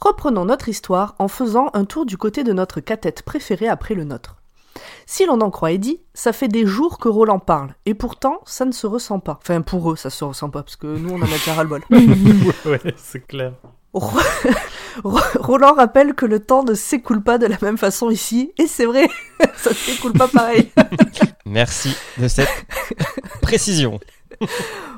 Reprenons 0.00 0.44
notre 0.46 0.68
histoire 0.68 1.14
en 1.18 1.28
faisant 1.28 1.68
un 1.74 1.84
tour 1.84 2.06
du 2.06 2.16
côté 2.16 2.42
de 2.44 2.52
notre 2.52 2.80
catette 2.80 3.22
préférée 3.22 3.68
après 3.68 3.94
le 3.94 4.04
nôtre. 4.04 4.36
Si 5.04 5.26
l'on 5.26 5.40
en 5.40 5.50
croit 5.50 5.72
Eddie, 5.72 6.00
ça 6.14 6.32
fait 6.32 6.48
des 6.48 6.64
jours 6.64 6.98
que 6.98 7.08
Roland 7.08 7.38
parle, 7.40 7.74
et 7.84 7.94
pourtant 7.94 8.40
ça 8.46 8.64
ne 8.64 8.72
se 8.72 8.86
ressent 8.86 9.18
pas. 9.18 9.38
Enfin 9.42 9.60
pour 9.60 9.90
eux 9.92 9.96
ça 9.96 10.08
se 10.08 10.24
ressent 10.24 10.48
pas, 10.48 10.62
parce 10.62 10.76
que 10.76 10.86
nous 10.86 11.10
on 11.10 11.18
en 11.20 11.22
a 11.22 11.26
déjà 11.26 11.54
ras-le-bol. 11.54 11.82
Ouais, 12.64 12.80
c'est 12.96 13.26
clair. 13.26 13.52
Ro- 13.92 14.18
Ro- 15.04 15.18
Roland 15.40 15.74
rappelle 15.74 16.14
que 16.14 16.24
le 16.24 16.38
temps 16.40 16.62
ne 16.62 16.74
s'écoule 16.74 17.22
pas 17.22 17.38
de 17.38 17.46
la 17.46 17.56
même 17.60 17.76
façon 17.78 18.08
ici, 18.10 18.52
et 18.58 18.66
c'est 18.68 18.86
vrai, 18.86 19.08
ça 19.56 19.70
ne 19.70 19.74
s'écoule 19.74 20.12
pas 20.12 20.28
pareil. 20.28 20.70
Merci 21.44 21.94
de 22.18 22.28
cette 22.28 22.64
précision. 23.42 23.98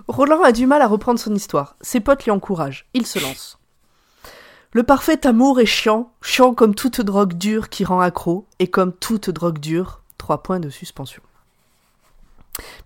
Roland 0.07 0.43
a 0.43 0.53
du 0.53 0.67
mal 0.67 0.83
à 0.83 0.87
reprendre 0.87 1.19
son 1.19 1.35
histoire. 1.35 1.77
Ses 1.81 2.01
potes 2.01 2.25
lui 2.25 2.31
encouragent. 2.31 2.87
Il 2.95 3.07
se 3.07 3.19
lance. 3.19 3.59
Le 4.73 4.83
parfait 4.83 5.27
amour 5.27 5.61
est 5.61 5.67
chiant, 5.67 6.13
chiant 6.23 6.55
comme 6.55 6.75
toute 6.75 7.01
drogue 7.03 7.35
dure 7.35 7.69
qui 7.69 7.85
rend 7.85 8.01
accro, 8.01 8.47
et 8.59 8.69
comme 8.69 8.93
toute 8.93 9.29
drogue 9.31 9.59
dure, 9.59 10.01
trois 10.19 10.43
points 10.43 10.61
de 10.61 10.71
suspension. 10.71 11.23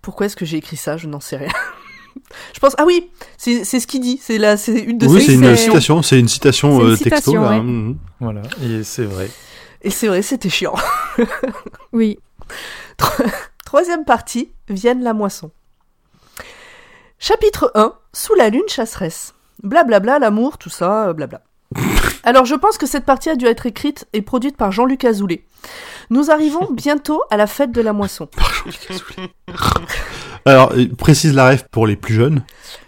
Pourquoi 0.01 0.25
est-ce 0.25 0.35
que 0.35 0.45
j'ai 0.45 0.57
écrit 0.57 0.77
ça? 0.77 0.97
Je 0.97 1.07
n'en 1.07 1.19
sais 1.19 1.37
rien. 1.37 1.51
Je 2.53 2.59
pense. 2.59 2.73
Ah 2.77 2.83
oui, 2.85 3.09
c'est 3.37 3.63
c'est 3.63 3.79
ce 3.79 3.87
qu'il 3.87 4.01
dit. 4.01 4.19
C'est 4.21 4.37
là, 4.37 4.57
c'est 4.57 4.79
une 4.79 4.97
de 4.97 5.07
Oui, 5.07 5.21
ses 5.21 5.27
c'est 5.27 5.33
une 5.35 5.43
citations. 5.55 5.71
citation, 5.71 6.01
c'est 6.01 6.19
une 6.19 6.27
citation 6.27 6.77
C'est 6.79 6.83
une 6.85 6.91
euh, 6.91 6.97
texto. 6.97 7.09
citation, 7.09 7.41
là, 7.41 7.49
ouais. 7.51 7.59
mhm. 7.61 7.97
Voilà, 8.19 8.41
et 8.63 8.83
c'est 8.83 9.05
vrai. 9.05 9.29
Et 9.83 9.89
c'est 9.91 10.07
vrai, 10.07 10.21
c'était 10.21 10.49
chiant. 10.49 10.75
Oui. 11.93 12.19
Troisième 13.65 14.03
partie, 14.05 14.51
Vienne 14.69 15.03
la 15.03 15.13
moisson. 15.13 15.51
Chapitre 17.19 17.71
1, 17.75 17.93
Sous 18.13 18.33
la 18.35 18.49
lune 18.49 18.67
chasseresse. 18.67 19.33
Blablabla, 19.63 20.19
l'amour, 20.19 20.57
tout 20.57 20.69
ça, 20.69 21.07
euh, 21.09 21.13
blabla. 21.13 21.41
Alors 22.27 22.43
je 22.43 22.55
pense 22.55 22.77
que 22.77 22.85
cette 22.85 23.05
partie 23.05 23.29
a 23.29 23.37
dû 23.37 23.45
être 23.45 23.67
écrite 23.67 24.05
et 24.11 24.21
produite 24.21 24.57
par 24.57 24.73
Jean-Luc 24.73 25.05
Azoulay. 25.05 25.45
Nous 26.09 26.29
arrivons 26.29 26.67
bientôt 26.73 27.21
à 27.31 27.37
la 27.37 27.47
fête 27.47 27.71
de 27.71 27.79
la 27.79 27.93
moisson. 27.93 28.27
Alors, 30.43 30.73
euh, 30.73 30.87
précise 30.97 31.33
la 31.33 31.51
ref 31.51 31.63
pour 31.71 31.87
les 31.87 31.95
plus 31.95 32.13
jeunes. 32.13 32.43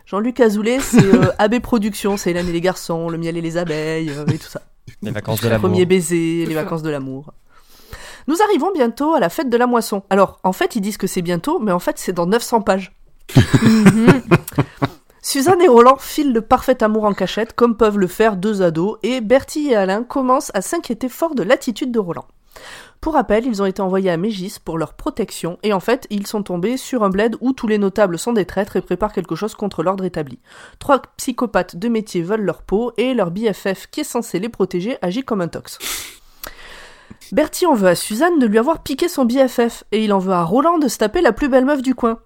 Jean-Luc 0.05 0.41
Azoulay, 0.41 0.81
c'est 0.81 1.05
euh, 1.05 1.31
AB 1.39 1.59
Productions, 1.61 2.17
c'est 2.17 2.31
Hélène 2.31 2.49
et 2.49 2.51
les 2.51 2.59
garçons, 2.59 3.07
le 3.07 3.17
miel 3.17 3.37
et 3.37 3.41
les 3.41 3.55
abeilles, 3.55 4.09
euh, 4.09 4.25
et 4.25 4.37
tout 4.37 4.49
ça. 4.49 4.61
Les 5.01 5.11
vacances 5.11 5.39
de 5.39 5.47
l'amour. 5.47 5.69
premier 5.69 5.85
baiser, 5.85 6.45
les 6.45 6.55
vacances 6.55 6.83
de 6.83 6.89
l'amour. 6.89 7.31
Nous 8.27 8.35
arrivons 8.43 8.73
bientôt 8.73 9.13
à 9.13 9.21
la 9.21 9.29
fête 9.29 9.49
de 9.49 9.55
la 9.55 9.67
moisson. 9.67 10.03
Alors, 10.09 10.41
en 10.43 10.51
fait, 10.51 10.75
ils 10.75 10.81
disent 10.81 10.97
que 10.97 11.07
c'est 11.07 11.21
bientôt, 11.21 11.59
mais 11.59 11.71
en 11.71 11.79
fait, 11.79 11.97
c'est 11.97 12.11
dans 12.11 12.25
900 12.25 12.59
pages. 12.61 12.91
Mhm. 13.61 14.21
Suzanne 15.21 15.61
et 15.61 15.67
Roland 15.67 15.97
filent 15.97 16.33
le 16.33 16.41
parfait 16.41 16.81
amour 16.81 17.03
en 17.03 17.13
cachette, 17.13 17.53
comme 17.53 17.75
peuvent 17.75 17.99
le 17.99 18.07
faire 18.07 18.37
deux 18.37 18.61
ados, 18.61 18.97
et 19.03 19.21
Bertie 19.21 19.69
et 19.69 19.75
Alain 19.75 20.03
commencent 20.03 20.51
à 20.53 20.61
s'inquiéter 20.61 21.09
fort 21.09 21.35
de 21.35 21.43
l'attitude 21.43 21.91
de 21.91 21.99
Roland. 21.99 22.25
Pour 23.01 23.13
rappel, 23.13 23.45
ils 23.45 23.61
ont 23.61 23.65
été 23.65 23.81
envoyés 23.81 24.09
à 24.09 24.17
Mégis 24.17 24.59
pour 24.59 24.77
leur 24.77 24.93
protection, 24.93 25.57
et 25.63 25.73
en 25.73 25.79
fait, 25.79 26.07
ils 26.09 26.27
sont 26.27 26.43
tombés 26.43 26.77
sur 26.77 27.03
un 27.03 27.09
bled 27.09 27.37
où 27.41 27.53
tous 27.53 27.67
les 27.67 27.77
notables 27.77 28.17
sont 28.17 28.33
des 28.33 28.45
traîtres 28.45 28.75
et 28.75 28.81
préparent 28.81 29.13
quelque 29.13 29.35
chose 29.35 29.55
contre 29.55 29.83
l'ordre 29.83 30.03
établi. 30.03 30.39
Trois 30.79 31.01
psychopathes 31.17 31.75
de 31.75 31.87
métier 31.87 32.21
veulent 32.21 32.41
leur 32.41 32.61
peau, 32.61 32.91
et 32.97 33.13
leur 33.13 33.31
BFF, 33.31 33.87
qui 33.91 34.01
est 34.01 34.05
censé 34.05 34.39
les 34.39 34.49
protéger, 34.49 34.97
agit 35.01 35.23
comme 35.23 35.41
un 35.41 35.47
tox. 35.47 35.79
Bertie 37.31 37.65
en 37.65 37.75
veut 37.75 37.89
à 37.89 37.95
Suzanne 37.95 38.39
de 38.39 38.47
lui 38.47 38.57
avoir 38.57 38.83
piqué 38.83 39.07
son 39.07 39.25
BFF, 39.25 39.83
et 39.91 40.03
il 40.03 40.13
en 40.13 40.19
veut 40.19 40.33
à 40.33 40.43
Roland 40.43 40.77
de 40.77 40.87
se 40.87 40.97
taper 40.97 41.21
la 41.21 41.33
plus 41.33 41.49
belle 41.49 41.65
meuf 41.65 41.81
du 41.81 41.93
coin. 41.93 42.19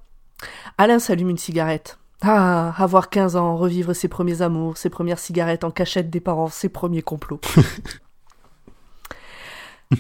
Alain 0.77 0.99
s'allume 0.99 1.29
une 1.29 1.37
cigarette. 1.37 1.97
Ah, 2.25 2.73
avoir 2.77 3.09
15 3.09 3.35
ans, 3.35 3.57
revivre 3.57 3.93
ses 3.93 4.07
premiers 4.07 4.41
amours, 4.41 4.77
ses 4.77 4.89
premières 4.89 5.19
cigarettes 5.19 5.65
en 5.65 5.71
cachette 5.71 6.09
des 6.09 6.21
parents, 6.21 6.47
ses 6.47 6.69
premiers 6.69 7.01
complots. 7.01 7.41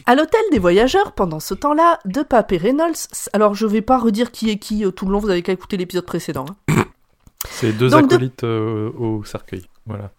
à 0.05 0.15
l'hôtel 0.15 0.41
des 0.51 0.59
voyageurs, 0.59 1.11
pendant 1.11 1.39
ce 1.39 1.53
temps-là, 1.53 1.99
De 2.05 2.23
Pape 2.23 2.51
et 2.53 2.57
Reynolds. 2.57 2.95
Alors, 3.33 3.53
je 3.55 3.67
vais 3.67 3.81
pas 3.81 3.99
redire 3.99 4.31
qui 4.31 4.49
est 4.49 4.57
qui 4.57 4.85
euh, 4.85 4.91
tout 4.91 5.05
le 5.05 5.11
long, 5.11 5.19
vous 5.19 5.29
avez 5.29 5.43
qu'à 5.43 5.51
écouter 5.51 5.75
l'épisode 5.77 6.05
précédent. 6.05 6.45
hein. 6.69 6.85
C'est 7.49 7.73
deux 7.73 7.89
Donc, 7.89 8.09
de- 8.09 8.15
acolytes 8.15 8.43
euh, 8.45 8.89
au 8.97 9.23
cercueil. 9.25 9.65
Voilà. 9.85 10.11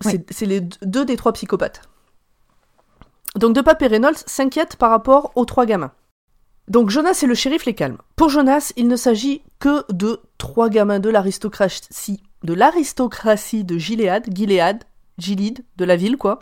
C'est 0.00 0.26
c'est 0.32 0.46
les 0.46 0.60
deux 0.82 1.04
des 1.04 1.16
trois 1.16 1.32
psychopathes. 1.32 1.82
Donc, 3.36 3.54
De 3.54 3.60
Pape 3.60 3.80
et 3.82 3.86
Reynolds 3.86 4.16
s'inquiètent 4.26 4.74
par 4.76 4.90
rapport 4.90 5.30
aux 5.36 5.44
trois 5.44 5.64
gamins. 5.64 5.92
Donc 6.72 6.88
Jonas 6.88 7.20
et 7.22 7.26
le 7.26 7.34
shérif 7.34 7.66
les 7.66 7.74
calment. 7.74 7.98
Pour 8.16 8.30
Jonas, 8.30 8.72
il 8.76 8.88
ne 8.88 8.96
s'agit 8.96 9.42
que 9.58 9.84
de 9.92 10.20
trois 10.38 10.70
gamins 10.70 11.00
de 11.00 11.10
l'aristocratie, 11.10 12.22
de 12.44 12.54
l'aristocratie 12.54 13.62
de 13.62 13.76
Gilead, 13.76 14.34
Gilead, 14.34 14.82
Gilead, 15.18 15.62
de 15.76 15.84
la 15.84 15.96
ville 15.96 16.16
quoi, 16.16 16.38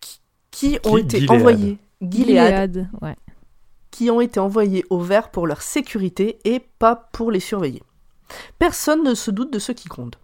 qui, 0.00 0.22
qui 0.50 0.78
ont 0.82 0.96
été 0.96 1.18
Gilead. 1.18 1.30
envoyés, 1.30 1.78
Gilead, 2.00 2.72
Gilead, 2.72 2.88
ouais. 3.02 3.16
qui 3.90 4.10
ont 4.10 4.22
été 4.22 4.40
envoyés 4.40 4.86
au 4.88 4.98
vert 4.98 5.30
pour 5.30 5.46
leur 5.46 5.60
sécurité 5.60 6.38
et 6.44 6.60
pas 6.78 6.96
pour 6.96 7.30
les 7.30 7.38
surveiller. 7.38 7.82
Personne 8.58 9.02
ne 9.02 9.12
se 9.12 9.30
doute 9.30 9.52
de 9.52 9.58
ce 9.58 9.72
qui 9.72 9.90
compte. 9.90 10.18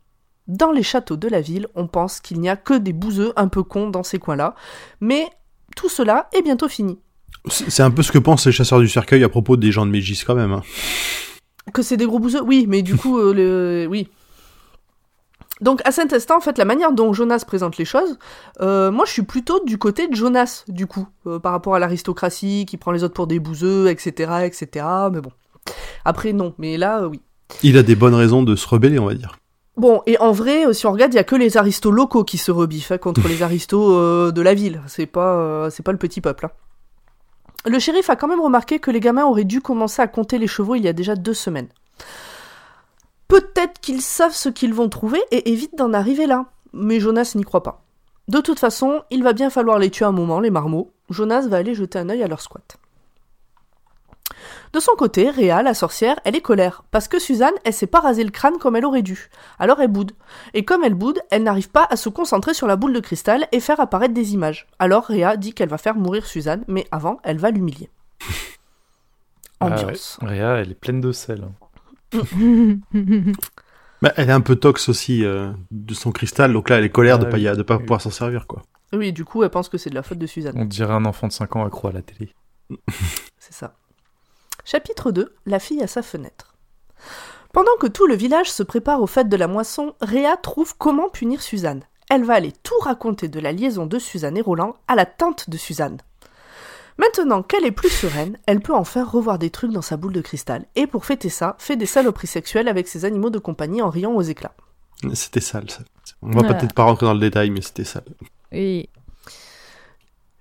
Dans 0.46 0.72
les 0.72 0.82
châteaux 0.82 1.18
de 1.18 1.28
la 1.28 1.42
ville, 1.42 1.66
on 1.74 1.88
pense 1.88 2.20
qu'il 2.20 2.40
n'y 2.40 2.48
a 2.48 2.56
que 2.56 2.72
des 2.72 2.94
bouseux 2.94 3.34
un 3.36 3.48
peu 3.48 3.62
cons 3.62 3.90
dans 3.90 4.02
ces 4.02 4.18
coins-là, 4.18 4.54
mais 5.00 5.28
tout 5.76 5.90
cela 5.90 6.30
est 6.32 6.40
bientôt 6.40 6.68
fini. 6.68 6.98
C'est 7.48 7.82
un 7.82 7.90
peu 7.90 8.02
ce 8.02 8.10
que 8.12 8.18
pensent 8.18 8.46
les 8.46 8.52
chasseurs 8.52 8.80
du 8.80 8.88
cercueil 8.88 9.22
à 9.24 9.28
propos 9.28 9.56
des 9.56 9.70
gens 9.72 9.86
de 9.86 9.90
Mégis 9.90 10.24
quand 10.24 10.34
même. 10.34 10.52
hein. 10.52 10.62
Que 11.72 11.82
c'est 11.82 11.96
des 11.96 12.06
gros 12.06 12.18
bouseux 12.18 12.42
Oui, 12.42 12.66
mais 12.68 12.82
du 12.82 12.96
coup, 12.96 13.18
euh, 13.18 13.32
le... 13.34 13.86
oui. 13.88 14.08
Donc 15.60 15.80
à 15.86 15.90
Saint-Estin, 15.92 16.36
en 16.36 16.40
fait, 16.40 16.58
la 16.58 16.64
manière 16.66 16.92
dont 16.92 17.12
Jonas 17.14 17.44
présente 17.46 17.78
les 17.78 17.84
choses, 17.86 18.18
euh, 18.60 18.90
moi 18.90 19.04
je 19.06 19.12
suis 19.12 19.22
plutôt 19.22 19.64
du 19.64 19.78
côté 19.78 20.06
de 20.06 20.14
Jonas, 20.14 20.64
du 20.68 20.86
coup, 20.86 21.08
euh, 21.26 21.38
par 21.38 21.52
rapport 21.52 21.74
à 21.74 21.78
l'aristocratie 21.78 22.66
qui 22.68 22.76
prend 22.76 22.92
les 22.92 23.04
autres 23.04 23.14
pour 23.14 23.26
des 23.26 23.38
bouseux, 23.38 23.88
etc., 23.88 24.44
etc. 24.44 24.84
Mais 25.12 25.20
bon. 25.22 25.32
Après, 26.04 26.32
non, 26.34 26.54
mais 26.58 26.76
là, 26.76 27.02
euh, 27.02 27.08
oui. 27.08 27.20
Il 27.62 27.78
a 27.78 27.82
des 27.82 27.94
bonnes 27.96 28.14
raisons 28.14 28.42
de 28.42 28.54
se 28.54 28.68
rebeller, 28.68 28.98
on 28.98 29.06
va 29.06 29.14
dire. 29.14 29.38
Bon, 29.78 30.02
et 30.06 30.18
en 30.18 30.32
vrai, 30.32 30.66
euh, 30.66 30.72
si 30.74 30.86
on 30.86 30.92
regarde, 30.92 31.14
il 31.14 31.16
y 31.16 31.20
a 31.20 31.24
que 31.24 31.36
les 31.36 31.56
aristos 31.56 31.90
locaux 31.92 32.24
qui 32.24 32.38
se 32.38 32.50
rebiffent 32.50 32.92
hein, 32.92 32.98
contre 32.98 33.26
les 33.26 33.42
aristos 33.42 33.92
euh, 33.92 34.32
de 34.32 34.42
la 34.42 34.52
ville. 34.54 34.82
C'est 34.88 35.06
pas, 35.06 35.36
euh, 35.36 35.70
c'est 35.70 35.82
pas 35.82 35.92
le 35.92 35.98
petit 35.98 36.20
peuple. 36.20 36.46
hein. 36.46 36.50
Le 37.66 37.78
shérif 37.80 38.10
a 38.10 38.16
quand 38.16 38.28
même 38.28 38.40
remarqué 38.40 38.78
que 38.78 38.92
les 38.92 39.00
gamins 39.00 39.24
auraient 39.24 39.44
dû 39.44 39.60
commencer 39.60 40.00
à 40.00 40.06
compter 40.06 40.38
les 40.38 40.46
chevaux 40.46 40.76
il 40.76 40.84
y 40.84 40.88
a 40.88 40.92
déjà 40.92 41.16
deux 41.16 41.34
semaines. 41.34 41.68
Peut-être 43.26 43.80
qu'ils 43.80 44.02
savent 44.02 44.34
ce 44.34 44.48
qu'ils 44.48 44.72
vont 44.72 44.88
trouver 44.88 45.20
et 45.32 45.50
évitent 45.50 45.76
d'en 45.76 45.92
arriver 45.92 46.26
là. 46.26 46.46
Mais 46.72 47.00
Jonas 47.00 47.32
n'y 47.34 47.42
croit 47.42 47.64
pas. 47.64 47.82
De 48.28 48.40
toute 48.40 48.60
façon, 48.60 49.02
il 49.10 49.24
va 49.24 49.32
bien 49.32 49.50
falloir 49.50 49.78
les 49.78 49.90
tuer 49.90 50.04
un 50.04 50.12
moment, 50.12 50.38
les 50.38 50.50
marmots. 50.50 50.92
Jonas 51.10 51.48
va 51.48 51.56
aller 51.56 51.74
jeter 51.74 51.98
un 51.98 52.08
œil 52.08 52.22
à 52.22 52.28
leur 52.28 52.40
squat. 52.40 52.76
De 54.72 54.80
son 54.80 54.92
côté, 54.96 55.30
Réa, 55.30 55.62
la 55.62 55.74
sorcière, 55.74 56.16
elle 56.24 56.36
est 56.36 56.40
colère, 56.40 56.82
parce 56.90 57.08
que 57.08 57.18
Suzanne, 57.18 57.54
elle 57.64 57.72
s'est 57.72 57.86
pas 57.86 58.00
rasé 58.00 58.24
le 58.24 58.30
crâne 58.30 58.58
comme 58.58 58.76
elle 58.76 58.84
aurait 58.84 59.02
dû. 59.02 59.28
Alors 59.58 59.80
elle 59.80 59.88
boude. 59.88 60.12
Et 60.54 60.64
comme 60.64 60.84
elle 60.84 60.94
boude, 60.94 61.20
elle 61.30 61.42
n'arrive 61.44 61.70
pas 61.70 61.86
à 61.88 61.96
se 61.96 62.08
concentrer 62.08 62.52
sur 62.54 62.66
la 62.66 62.76
boule 62.76 62.92
de 62.92 63.00
cristal 63.00 63.46
et 63.52 63.60
faire 63.60 63.80
apparaître 63.80 64.14
des 64.14 64.34
images. 64.34 64.66
Alors 64.78 65.04
Réa 65.04 65.36
dit 65.36 65.52
qu'elle 65.54 65.68
va 65.68 65.78
faire 65.78 65.96
mourir 65.96 66.26
Suzanne, 66.26 66.64
mais 66.68 66.86
avant, 66.90 67.18
elle 67.22 67.38
va 67.38 67.50
l'humilier. 67.50 67.88
Ah 69.60 69.66
ouais. 69.68 69.72
Ambiance. 69.72 70.18
Réa, 70.22 70.56
elle 70.56 70.72
est 70.72 70.74
pleine 70.74 71.00
de 71.00 71.12
sel. 71.12 71.44
hein. 71.44 71.52
Bah, 74.02 74.12
elle 74.16 74.28
est 74.28 74.32
un 74.32 74.42
peu 74.42 74.56
tox 74.56 74.90
aussi 74.90 75.24
euh, 75.24 75.50
de 75.70 75.94
son 75.94 76.12
cristal, 76.12 76.52
donc 76.52 76.68
là 76.68 76.76
elle 76.76 76.84
est 76.84 76.90
colère 76.90 77.18
de 77.18 77.24
Ah 77.24 77.30
pas, 77.30 77.38
y- 77.38 77.48
oui. 77.48 77.56
de 77.56 77.62
pas 77.62 77.76
Oui. 77.76 77.82
pouvoir 77.84 78.02
s'en 78.02 78.10
servir 78.10 78.46
quoi. 78.46 78.62
Oui, 78.92 79.10
du 79.12 79.24
coup, 79.24 79.42
elle 79.42 79.48
pense 79.48 79.70
que 79.70 79.78
c'est 79.78 79.88
de 79.88 79.94
la 79.94 80.02
faute 80.02 80.18
de 80.18 80.26
Suzanne. 80.26 80.52
On 80.54 80.66
dirait 80.66 80.92
un 80.92 81.06
enfant 81.06 81.26
de 81.28 81.32
5 81.32 81.56
ans 81.56 81.64
accro 81.64 81.88
à 81.88 81.92
la 81.92 82.02
télé. 82.02 82.34
C'est 83.38 83.54
ça. 83.54 83.74
Chapitre 84.68 85.12
2 85.12 85.32
La 85.46 85.60
fille 85.60 85.80
à 85.80 85.86
sa 85.86 86.02
fenêtre. 86.02 86.56
Pendant 87.52 87.76
que 87.80 87.86
tout 87.86 88.06
le 88.08 88.16
village 88.16 88.50
se 88.50 88.64
prépare 88.64 89.00
aux 89.00 89.06
fêtes 89.06 89.28
de 89.28 89.36
la 89.36 89.46
moisson, 89.46 89.94
Réa 90.00 90.36
trouve 90.36 90.76
comment 90.76 91.08
punir 91.08 91.40
Suzanne. 91.40 91.84
Elle 92.10 92.24
va 92.24 92.34
aller 92.34 92.52
tout 92.64 92.78
raconter 92.80 93.28
de 93.28 93.38
la 93.38 93.52
liaison 93.52 93.86
de 93.86 94.00
Suzanne 94.00 94.36
et 94.36 94.40
Roland 94.42 94.74
à 94.88 94.96
la 94.96 95.06
tante 95.06 95.48
de 95.48 95.56
Suzanne. 95.56 95.98
Maintenant 96.98 97.44
qu'elle 97.44 97.64
est 97.64 97.70
plus 97.70 97.90
sereine, 97.90 98.38
elle 98.46 98.58
peut 98.60 98.74
enfin 98.74 99.04
revoir 99.04 99.38
des 99.38 99.50
trucs 99.50 99.70
dans 99.70 99.82
sa 99.82 99.96
boule 99.96 100.12
de 100.14 100.20
cristal. 100.20 100.64
Et 100.74 100.88
pour 100.88 101.04
fêter 101.04 101.28
ça, 101.28 101.54
fait 101.58 101.76
des 101.76 101.86
saloperies 101.86 102.26
sexuelles 102.26 102.66
avec 102.68 102.88
ses 102.88 103.04
animaux 103.04 103.30
de 103.30 103.38
compagnie 103.38 103.82
en 103.82 103.90
riant 103.90 104.14
aux 104.14 104.22
éclats. 104.22 104.54
C'était 105.14 105.40
sale 105.40 105.70
ça. 105.70 105.82
On 106.22 106.30
va 106.30 106.40
Voilà. 106.40 106.54
peut-être 106.54 106.72
pas 106.74 106.82
rentrer 106.84 107.06
dans 107.06 107.14
le 107.14 107.20
détail, 107.20 107.50
mais 107.50 107.60
c'était 107.60 107.84
sale. 107.84 108.04
Et 108.50 108.88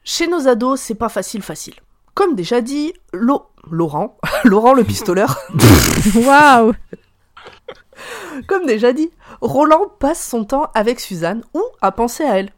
Chez 0.03 0.27
nos 0.27 0.48
ados, 0.48 0.79
c'est 0.79 0.96
pas 0.96 1.10
facile 1.10 1.41
facile. 1.44 1.75
Comme 2.15 2.34
déjà 2.36 2.62
dit, 2.62 2.93
Lo- 3.13 3.45
Laurent, 3.69 4.17
Laurent 4.43 4.74
le 4.74 4.84
pistoleur, 4.84 5.38
waouh 6.15 6.74
Comme 8.48 8.65
déjà 8.65 8.91
dit, 8.93 9.12
Roland 9.41 9.88
passe 10.00 10.27
son 10.27 10.43
temps 10.45 10.69
avec 10.74 11.00
Suzanne 11.00 11.43
ou 11.53 11.62
à 11.81 11.91
penser 11.91 12.24
à 12.24 12.39
elle. 12.39 12.50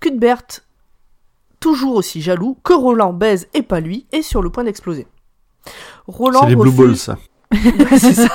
Cuthbert, 0.00 0.42
toujours 1.60 1.94
aussi 1.94 2.20
jaloux, 2.20 2.58
que 2.64 2.72
Roland 2.74 3.12
baise 3.12 3.48
et 3.54 3.62
pas 3.62 3.80
lui, 3.80 4.06
est 4.12 4.22
sur 4.22 4.42
le 4.42 4.50
point 4.50 4.64
d'exploser. 4.64 5.06
Roland 6.06 6.40
C'est 6.42 6.48
les 6.48 6.56
blue 6.56 6.70
refuse- 6.70 6.76
balls 6.78 6.96
ça. 6.96 7.18
Ouais, 7.52 7.98
c'est 7.98 8.14
ça. 8.14 8.28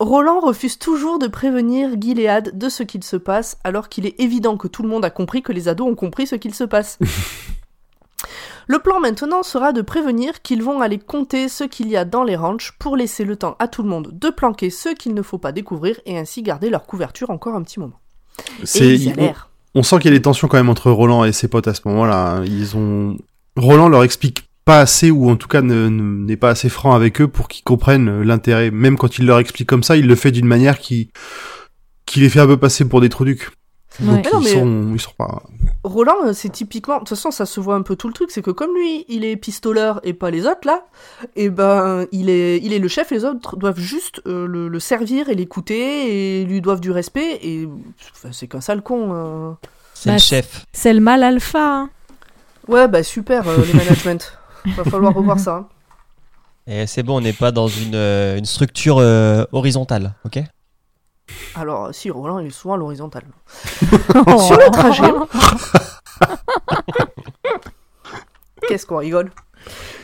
Roland 0.00 0.40
refuse 0.40 0.78
toujours 0.78 1.18
de 1.18 1.26
prévenir 1.28 1.90
Gilead 2.00 2.56
de 2.58 2.68
ce 2.68 2.82
qu'il 2.82 3.04
se 3.04 3.16
passe, 3.16 3.56
alors 3.64 3.88
qu'il 3.88 4.04
est 4.06 4.18
évident 4.20 4.56
que 4.56 4.66
tout 4.68 4.82
le 4.82 4.88
monde 4.88 5.04
a 5.04 5.10
compris 5.10 5.42
que 5.42 5.52
les 5.52 5.68
ados 5.68 5.88
ont 5.88 5.94
compris 5.94 6.26
ce 6.26 6.34
qu'il 6.34 6.54
se 6.54 6.64
passe. 6.64 6.98
Le 8.72 8.78
plan 8.78 9.00
maintenant 9.00 9.42
sera 9.42 9.74
de 9.74 9.82
prévenir 9.82 10.40
qu'ils 10.40 10.62
vont 10.62 10.80
aller 10.80 10.98
compter 10.98 11.50
ce 11.50 11.62
qu'il 11.64 11.88
y 11.88 11.96
a 11.98 12.06
dans 12.06 12.24
les 12.24 12.36
ranchs 12.36 12.72
pour 12.78 12.96
laisser 12.96 13.22
le 13.22 13.36
temps 13.36 13.54
à 13.58 13.68
tout 13.68 13.82
le 13.82 13.88
monde 13.90 14.18
de 14.18 14.30
planquer 14.30 14.70
ce 14.70 14.88
qu'il 14.88 15.12
ne 15.12 15.20
faut 15.20 15.36
pas 15.36 15.52
découvrir 15.52 16.00
et 16.06 16.16
ainsi 16.16 16.42
garder 16.42 16.70
leur 16.70 16.86
couverture 16.86 17.28
encore 17.28 17.54
un 17.54 17.60
petit 17.60 17.80
moment. 17.80 18.00
C'est 18.64 18.96
on, 19.74 19.82
sent 19.82 19.98
qu'il 19.98 20.10
y 20.10 20.14
a 20.14 20.16
des 20.16 20.22
tensions 20.22 20.48
quand 20.48 20.56
même 20.56 20.70
entre 20.70 20.90
Roland 20.90 21.26
et 21.26 21.32
ses 21.32 21.48
potes 21.48 21.68
à 21.68 21.74
ce 21.74 21.82
moment-là. 21.84 22.40
Ils 22.46 22.74
ont 22.74 23.18
Roland 23.58 23.90
leur 23.90 24.04
explique 24.04 24.48
pas 24.64 24.80
assez 24.80 25.10
ou 25.10 25.28
en 25.28 25.36
tout 25.36 25.48
cas 25.48 25.60
ne- 25.60 25.90
ne- 25.90 26.24
n'est 26.24 26.38
pas 26.38 26.48
assez 26.48 26.70
franc 26.70 26.94
avec 26.94 27.20
eux 27.20 27.28
pour 27.28 27.48
qu'ils 27.48 27.64
comprennent 27.64 28.22
l'intérêt. 28.22 28.70
Même 28.70 28.96
quand 28.96 29.18
il 29.18 29.26
leur 29.26 29.38
explique 29.38 29.68
comme 29.68 29.82
ça, 29.82 29.98
il 29.98 30.06
le 30.06 30.14
fait 30.14 30.30
d'une 30.30 30.46
manière 30.46 30.78
qui 30.78 31.10
qui 32.06 32.20
les 32.20 32.30
fait 32.30 32.40
un 32.40 32.46
peu 32.46 32.56
passer 32.56 32.88
pour 32.88 33.02
des 33.02 33.10
trucs. 33.10 33.50
Ouais. 34.00 34.06
Donc 34.06 34.24
Mais 34.24 34.30
non, 34.32 34.40
ils, 34.40 34.44
mais- 34.44 34.50
sont, 34.60 34.90
ils 34.94 35.00
sont 35.00 35.12
pas. 35.18 35.42
Roland, 35.84 36.14
euh, 36.24 36.32
c'est 36.32 36.48
typiquement, 36.48 36.94
de 36.94 36.98
toute 37.00 37.10
façon, 37.10 37.30
ça 37.30 37.44
se 37.44 37.60
voit 37.60 37.74
un 37.74 37.82
peu 37.82 37.96
tout 37.96 38.06
le 38.08 38.14
truc, 38.14 38.30
c'est 38.30 38.40
que 38.42 38.50
comme 38.50 38.74
lui, 38.74 39.04
il 39.08 39.24
est 39.24 39.36
pistoleur 39.36 40.00
et 40.04 40.12
pas 40.14 40.30
les 40.30 40.46
autres 40.46 40.66
là, 40.66 40.84
et 41.36 41.50
ben, 41.50 42.06
il 42.12 42.30
est, 42.30 42.58
il 42.62 42.72
est 42.72 42.78
le 42.78 42.88
chef, 42.88 43.10
les 43.10 43.24
autres 43.24 43.56
doivent 43.56 43.78
juste 43.80 44.20
euh, 44.26 44.46
le, 44.46 44.68
le 44.68 44.80
servir 44.80 45.28
et 45.28 45.34
l'écouter 45.34 46.40
et 46.40 46.44
lui 46.44 46.60
doivent 46.60 46.80
du 46.80 46.90
respect 46.90 47.38
et 47.42 47.68
enfin, 48.12 48.28
c'est 48.32 48.46
qu'un 48.46 48.60
sale 48.60 48.82
con. 48.82 49.10
euh. 49.12 49.52
C'est 49.94 50.08
Bah, 50.10 50.14
le 50.14 50.20
chef. 50.20 50.64
C'est 50.72 50.92
le 50.94 51.00
mal 51.00 51.22
alpha. 51.22 51.58
hein. 51.80 51.90
Ouais, 52.68 52.86
bah 52.88 53.02
super 53.02 53.46
euh, 53.48 53.58
les 53.66 53.74
management. 53.74 54.38
Va 54.76 54.84
falloir 54.84 55.12
revoir 55.14 55.38
ça. 55.40 55.56
hein. 55.56 55.68
Et 56.68 56.86
c'est 56.86 57.02
bon, 57.02 57.16
on 57.16 57.20
n'est 57.20 57.32
pas 57.32 57.50
dans 57.50 57.66
une, 57.66 57.96
une 57.96 58.44
structure 58.44 58.98
euh, 58.98 59.44
horizontale, 59.50 60.14
ok? 60.24 60.38
Alors, 61.54 61.94
si 61.94 62.10
Roland, 62.10 62.38
il 62.38 62.46
est 62.48 62.50
souvent 62.50 62.74
à 62.74 62.76
l'horizontale. 62.76 63.24
Sur 63.50 64.56
le 64.56 64.70
trajet. 64.70 65.02
Qu'est-ce 68.68 68.86
qu'on 68.86 68.98
rigole 68.98 69.30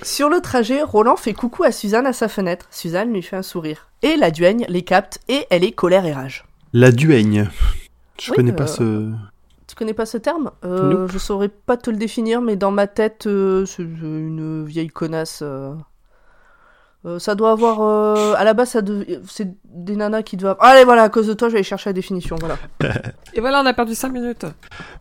Sur 0.02 0.28
le 0.28 0.40
trajet, 0.40 0.82
Roland 0.82 1.16
fait 1.16 1.32
coucou 1.32 1.64
à 1.64 1.72
Suzanne 1.72 2.06
à 2.06 2.12
sa 2.12 2.28
fenêtre. 2.28 2.66
Suzanne 2.70 3.12
lui 3.12 3.22
fait 3.22 3.36
un 3.36 3.42
sourire. 3.42 3.88
Et 4.02 4.16
la 4.16 4.30
duègne 4.30 4.66
les 4.68 4.82
capte 4.82 5.20
et 5.28 5.46
elle 5.50 5.64
est 5.64 5.72
colère 5.72 6.04
et 6.06 6.12
rage. 6.12 6.44
La 6.72 6.92
duègne. 6.92 7.48
Je 8.20 8.30
Oui, 8.30 8.36
connais 8.36 8.52
euh, 8.52 8.56
pas 8.56 8.66
ce. 8.66 9.10
Tu 9.66 9.74
connais 9.76 9.94
pas 9.94 10.06
ce 10.06 10.18
terme? 10.18 10.50
Euh, 10.64 11.06
Je 11.08 11.18
saurais 11.18 11.48
pas 11.48 11.76
te 11.76 11.90
le 11.90 11.96
définir, 11.96 12.40
mais 12.42 12.56
dans 12.56 12.70
ma 12.70 12.86
tête, 12.86 13.26
euh, 13.26 13.64
c'est 13.64 13.82
une 13.82 14.64
vieille 14.64 14.88
connasse. 14.88 15.42
Euh. 17.08 17.18
Ça 17.18 17.34
doit 17.34 17.50
avoir. 17.52 17.80
euh, 17.80 18.34
à 18.36 18.44
la 18.44 18.54
base, 18.54 18.70
ça 18.70 18.82
dev- 18.82 19.04
c'est 19.28 19.48
des 19.64 19.96
nanas 19.96 20.22
qui 20.22 20.36
doivent. 20.36 20.56
Allez, 20.60 20.84
voilà, 20.84 21.02
à 21.04 21.08
cause 21.08 21.26
de 21.26 21.32
toi, 21.34 21.48
je 21.48 21.52
vais 21.54 21.58
aller 21.58 21.64
chercher 21.64 21.90
la 21.90 21.94
définition. 21.94 22.36
Voilà. 22.38 22.56
Et 23.34 23.40
voilà, 23.40 23.60
on 23.62 23.66
a 23.66 23.72
perdu 23.74 23.94
5 23.94 24.12
minutes. 24.12 24.44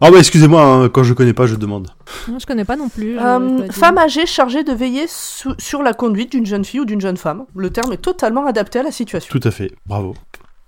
Ah 0.01 0.11
bah 0.11 0.17
excusez-moi, 0.19 0.61
hein, 0.61 0.89
quand 0.89 1.03
je 1.03 1.13
connais 1.13 1.33
pas, 1.33 1.45
je 1.47 1.55
demande. 1.55 1.87
Non, 2.27 2.39
je 2.39 2.45
connais 2.45 2.65
pas 2.65 2.75
non 2.75 2.89
plus. 2.89 3.15
je- 3.15 3.19
Euh, 3.19 3.67
femme 3.71 3.97
âgée 3.97 4.25
chargée 4.25 4.63
de 4.63 4.73
veiller 4.73 5.05
sur 5.07 5.83
la 5.83 5.93
conduite 5.93 6.31
d'une 6.31 6.45
jeune 6.45 6.65
fille 6.65 6.79
ou 6.81 6.85
d'une 6.85 7.01
jeune 7.01 7.17
femme. 7.17 7.45
Le 7.55 7.69
terme 7.69 7.93
est 7.93 7.97
totalement 8.01 8.45
adapté 8.45 8.79
à 8.79 8.83
la 8.83 8.91
situation. 8.91 9.31
Tout 9.31 9.47
à 9.47 9.51
fait. 9.51 9.71
Bravo. 9.85 10.15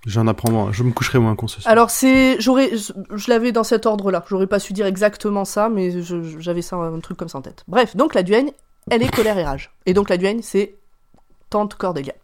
J'en 0.06 0.26
apprends 0.28 0.50
moins. 0.50 0.72
Je 0.72 0.82
me 0.82 0.92
coucherai 0.92 1.18
moins 1.18 1.36
con 1.36 1.46
ce 1.46 1.60
soir. 1.60 1.70
Alors 1.70 1.90
c'est, 1.90 2.40
j'aurais, 2.40 2.74
je, 2.74 2.92
je 3.14 3.30
l'avais 3.30 3.52
dans 3.52 3.64
cet 3.64 3.84
ordre-là. 3.84 4.24
J'aurais 4.28 4.46
pas 4.46 4.58
su 4.58 4.72
dire 4.72 4.86
exactement 4.86 5.44
ça, 5.44 5.68
mais 5.68 5.92
j'avais 6.38 6.62
ça 6.62 6.76
un 6.76 7.00
truc 7.00 7.18
comme 7.18 7.28
ça 7.28 7.36
en 7.36 7.42
tête. 7.42 7.64
Bref, 7.68 7.94
donc 7.96 8.14
la 8.14 8.22
duègne, 8.22 8.50
elle 8.90 9.02
est 9.02 9.14
colère 9.14 9.36
et 9.36 9.44
rage. 9.44 9.70
Et 9.84 9.92
donc 9.92 10.08
la 10.08 10.16
duègne, 10.16 10.40
c'est 10.42 10.76
tante 11.50 11.74
Cordelia. 11.74 12.14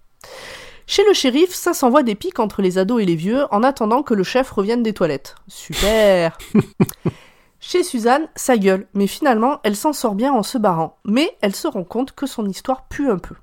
Chez 0.87 1.03
le 1.05 1.15
shérif, 1.15 1.53
ça 1.53 1.75
s'envoie 1.75 2.05
des 2.05 2.15
pics 2.15 2.39
entre 2.39 2.63
les 2.63 2.79
ados 2.79 3.03
et 3.03 3.07
les 3.07 3.17
vieux 3.17 3.45
en 3.51 3.63
attendant 3.65 4.03
que 4.03 4.15
le 4.15 4.23
chef 4.23 4.51
revienne 4.51 4.85
des 4.85 4.93
toilettes. 4.93 5.35
Super. 5.49 6.39
Chez 7.61 7.83
Suzanne, 7.83 8.29
ça 8.37 8.57
gueule, 8.57 8.87
mais 8.95 9.09
finalement, 9.09 9.59
elle 9.65 9.75
s'en 9.75 9.93
sort 9.93 10.15
bien 10.15 10.33
en 10.33 10.45
se 10.45 10.59
barrant. 10.59 10.99
Mais 11.05 11.37
elle 11.41 11.57
se 11.57 11.67
rend 11.67 11.83
compte 11.83 12.13
que 12.13 12.27
son 12.27 12.49
histoire 12.49 12.87
pue 12.87 13.11
un 13.11 13.19
peu. 13.19 13.35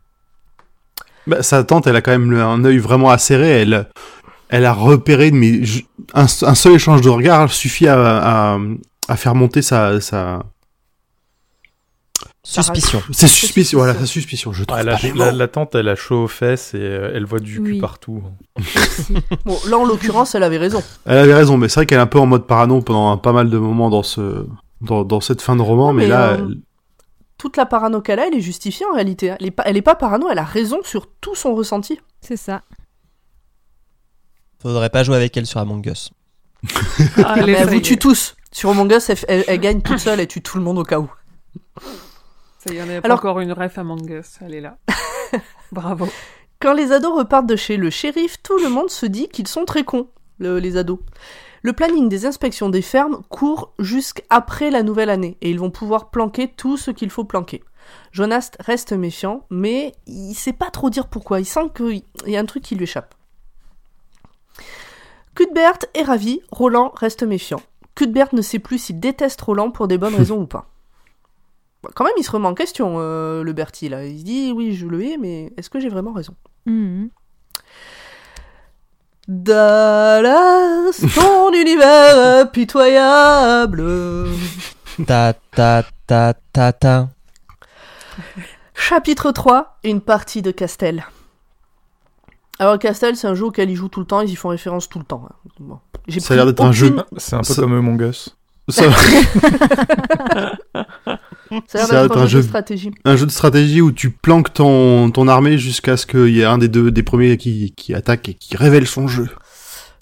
Bah, 1.27 1.43
sa 1.43 1.63
tante, 1.65 1.87
elle 1.87 1.97
a 1.97 2.01
quand 2.01 2.17
même 2.17 2.33
un 2.33 2.63
œil 2.63 2.77
vraiment 2.77 3.09
acéré. 3.09 3.61
Elle, 3.61 3.89
elle 4.47 4.65
a 4.65 4.71
repéré, 4.71 5.31
mais 5.31 5.61
un, 6.13 6.23
un 6.23 6.55
seul 6.55 6.73
échange 6.73 7.01
de 7.01 7.09
regard 7.09 7.51
suffit 7.51 7.87
à, 7.89 7.97
à, 8.53 8.57
à 9.09 9.17
faire 9.17 9.35
monter 9.35 9.61
sa, 9.61 9.99
sa, 9.99 10.43
Suspicion. 12.45 13.01
ses 13.11 13.27
suspicions. 13.29 13.77
Voilà, 13.79 13.93
sa 13.95 14.05
suspicion. 14.05 14.51
Je 14.51 14.65
trouve 14.65 14.77
Ah, 14.77 14.83
la, 14.83 14.97
la- 15.15 15.31
la 15.31 15.47
tante, 15.47 15.75
elle 15.75 15.87
a 15.87 15.95
chaud 15.95 16.23
aux 16.23 16.27
fesses 16.27 16.73
et 16.73 16.77
euh, 16.81 17.11
elle 17.15 17.23
voit 17.25 17.39
du 17.39 17.55
cul 17.61 17.71
Oui. 17.73 17.79
partout. 17.79 18.21
Bon, 19.45 19.57
là 19.69 19.77
en 19.77 19.85
l'occurrence, 19.85 20.35
elle 20.35 20.43
avait 20.43 20.57
raison. 20.57 20.83
Elle 21.05 21.19
avait 21.19 21.33
raison, 21.33 21.57
mais 21.57 21.69
c'est 21.69 21.75
vrai 21.75 21.85
qu'elle 21.85 21.99
est 21.99 22.01
un 22.01 22.05
peu 22.07 22.19
en 22.19 22.25
mode 22.25 22.45
parano 22.45 22.81
pendant 22.81 23.11
un- 23.11 23.17
pas 23.17 23.31
mal 23.31 23.49
de 23.49 23.57
moments 23.57 23.89
dans 23.89 24.03
ce, 24.03 24.45
dans, 24.81 25.05
dans 25.05 25.21
cette 25.21 25.41
fin 25.41 25.55
de 25.55 25.61
roman, 25.61 25.87
Non, 25.87 25.93
mais, 25.93 26.03
mais, 26.03 26.09
là, 26.09 26.31
euh, 26.31 26.37
elle- 26.39 26.57
Toute 27.37 27.55
la 27.55 27.65
parano 27.65 28.01
qu'elle 28.01 28.19
a, 28.19 28.27
elle 28.27 28.35
est 28.35 28.41
justifiée 28.41 28.85
en 28.91 28.93
réalité. 28.93 29.33
Elle 29.39 29.45
est 29.47 29.51
pas, 29.51 29.63
elle 29.65 29.77
est 29.77 29.81
pas 29.81 29.95
parano, 29.95 30.27
elle 30.29 30.39
a 30.39 30.43
raison 30.43 30.79
sur 30.83 31.07
tout 31.21 31.35
son 31.35 31.55
ressenti. 31.55 31.97
C'est 32.19 32.37
ça. 32.37 32.61
Faudrait 34.61 34.89
pas 34.89 35.03
jouer 35.03 35.15
avec 35.15 35.35
elle 35.37 35.45
sur 35.45 35.59
Among 35.61 35.85
Us. 35.87 36.11
Ah, 37.23 37.35
mais 37.37 37.45
les 37.45 37.53
elle 37.53 37.63
vous 37.65 37.69
failles. 37.71 37.81
tue 37.81 37.97
tous. 37.97 38.35
Sur 38.51 38.69
Among 38.71 38.91
Us, 38.91 39.09
elle, 39.09 39.17
elle- 39.29 39.43
elle 39.47 39.59
gagne 39.59 39.81
toute 39.81 39.99
seule, 39.99 40.19
elle 40.19 40.27
tue 40.27 40.41
tout 40.41 40.57
le 40.57 40.63
monde 40.63 40.77
au 40.79 40.83
cas 40.83 40.99
où. 40.99 41.09
Ça 42.65 42.73
y 42.73 42.81
en 42.81 42.89
a 42.89 43.01
pas 43.01 43.05
Alors- 43.07 43.19
encore 43.19 43.39
une 43.39 43.51
ref 43.51 43.77
Among 43.77 44.09
Us, 44.09 44.37
elle 44.41 44.53
est 44.55 44.61
là. 44.61 44.77
Bravo. 45.71 46.07
Quand 46.59 46.73
les 46.73 46.91
ados 46.91 47.17
repartent 47.17 47.47
de 47.47 47.55
chez 47.55 47.75
le 47.77 47.89
shérif, 47.89 48.41
tout 48.41 48.57
le 48.59 48.69
monde 48.69 48.89
se 48.89 49.05
dit 49.05 49.27
qu'ils 49.27 49.47
sont 49.47 49.65
très 49.65 49.83
cons, 49.83 50.07
le- 50.39 50.59
les 50.59 50.77
ados. 50.77 50.99
Le 51.61 51.73
planning 51.73 52.09
des 52.09 52.25
inspections 52.25 52.69
des 52.69 52.81
fermes 52.81 53.21
court 53.29 53.73
jusqu'après 53.79 54.69
la 54.69 54.83
nouvelle 54.83 55.09
année 55.09 55.37
et 55.41 55.49
ils 55.49 55.59
vont 55.59 55.71
pouvoir 55.71 56.09
planquer 56.09 56.47
tout 56.49 56.77
ce 56.77 56.91
qu'il 56.91 57.09
faut 57.09 57.23
planquer. 57.23 57.63
Jonas 58.11 58.51
reste 58.59 58.93
méfiant, 58.93 59.45
mais 59.49 59.93
il 60.07 60.33
sait 60.35 60.53
pas 60.53 60.69
trop 60.69 60.89
dire 60.89 61.07
pourquoi. 61.07 61.39
Il 61.41 61.45
sent 61.45 61.69
qu'il 61.75 62.03
y 62.25 62.35
a 62.35 62.39
un 62.39 62.45
truc 62.45 62.63
qui 62.63 62.75
lui 62.75 62.83
échappe. 62.83 63.13
Cuthbert 65.35 65.79
est 65.93 66.03
ravi, 66.03 66.41
Roland 66.51 66.91
reste 66.95 67.23
méfiant. 67.23 67.61
Cuthbert 67.95 68.33
ne 68.33 68.41
sait 68.41 68.59
plus 68.59 68.77
s'il 68.77 68.99
déteste 68.99 69.41
Roland 69.41 69.71
pour 69.71 69.87
des 69.87 69.97
bonnes 69.97 70.15
raisons 70.15 70.41
ou 70.41 70.45
pas. 70.47 70.69
Bon, 71.83 71.89
Quand 71.95 72.03
même, 72.05 72.13
il 72.17 72.23
se 72.23 72.31
remet 72.31 72.47
en 72.47 72.53
question, 72.53 72.95
euh, 72.97 73.43
le 73.43 73.53
Bertie, 73.53 73.89
là. 73.89 74.05
Il 74.05 74.19
se 74.19 74.23
dit, 74.23 74.51
oui, 74.55 74.73
je 74.75 74.87
le 74.87 75.03
hais, 75.03 75.17
mais 75.19 75.51
est-ce 75.57 75.69
que 75.69 75.79
j'ai 75.79 75.89
vraiment 75.89 76.13
raison? 76.13 76.33
Mhm. 76.65 77.09
Dallas, 79.27 80.99
ton 81.15 81.53
univers 81.53 82.41
impitoyable. 82.41 83.83
Ta 85.07 85.33
ta 85.33 85.83
ta 86.07 86.33
ta 86.51 86.73
ta. 86.73 87.09
Chapitre 88.75 89.31
3, 89.31 89.77
une 89.85 90.01
partie 90.01 90.41
de 90.41 90.51
Castel. 90.51 91.05
Alors 92.59 92.77
Castel, 92.79 93.15
c'est 93.15 93.27
un 93.27 93.33
jeu 93.33 93.45
auquel 93.45 93.69
ils 93.69 93.75
jouent 93.75 93.87
tout 93.87 94.01
le 94.01 94.05
temps, 94.05 94.19
ils 94.21 94.29
y 94.29 94.35
font 94.35 94.49
référence 94.49 94.89
tout 94.89 94.99
le 94.99 95.05
temps. 95.05 95.25
hein. 95.29 95.35
Bon. 95.59 95.79
Ça 96.19 96.33
a 96.33 96.37
l'air 96.37 96.45
d'être 96.45 96.61
un 96.63 96.71
jeu- 96.73 96.95
C'est 97.17 97.35
un 97.35 97.39
peu 97.39 97.43
Ça- 97.53 97.61
comme 97.61 97.73
Among 97.73 98.01
Us. 98.01 98.35
Ça- 98.69 98.83
Ça 101.67 101.83
a 101.83 101.91
l'air 101.91 102.11
un 102.11 102.21
un 102.21 102.27
jeu 102.27 102.39
de 102.41 102.47
stratégie. 102.47 102.91
un 103.05 103.15
jeu 103.15 103.25
de 103.25 103.31
stratégie 103.31 103.81
où 103.81 103.91
tu 103.91 104.09
planques 104.09 104.53
ton, 104.53 105.11
ton 105.11 105.27
armée 105.27 105.57
jusqu'à 105.57 105.97
ce 105.97 106.05
qu'il 106.05 106.29
y 106.29 106.41
ait 106.41 106.45
un 106.45 106.57
des 106.57 106.67
deux 106.67 106.91
des 106.91 107.03
premiers 107.03 107.37
qui, 107.37 107.73
qui 107.75 107.93
attaque 107.93 108.29
et 108.29 108.33
qui 108.33 108.55
révèle 108.57 108.87
son 108.87 109.07
jeu. 109.07 109.29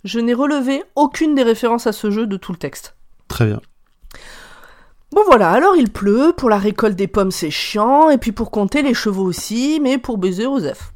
Je 0.04 0.20
n'ai 0.20 0.34
relevé 0.34 0.84
aucune 0.96 1.36
des 1.36 1.44
références 1.44 1.88
à 1.88 1.92
ce 1.92 2.10
jeu 2.10 2.26
de 2.28 2.38
tout 2.38 2.52
le 2.52 2.58
texte. 2.58 2.96
Très 3.28 3.46
bien. 3.46 3.62
Bon 5.14 5.24
voilà, 5.26 5.52
alors 5.52 5.76
il 5.76 5.92
pleut, 5.92 6.34
pour 6.36 6.50
la 6.50 6.58
récolte 6.58 6.96
des 6.96 7.08
pommes 7.08 7.32
c'est 7.32 7.52
chiant, 7.52 8.10
et 8.10 8.18
puis 8.18 8.32
pour 8.32 8.50
compter 8.50 8.82
les 8.82 8.94
chevaux 8.94 9.26
aussi, 9.26 9.80
mais 9.82 9.98
pour 9.98 10.18
baiser 10.18 10.46
Osef. 10.46 10.94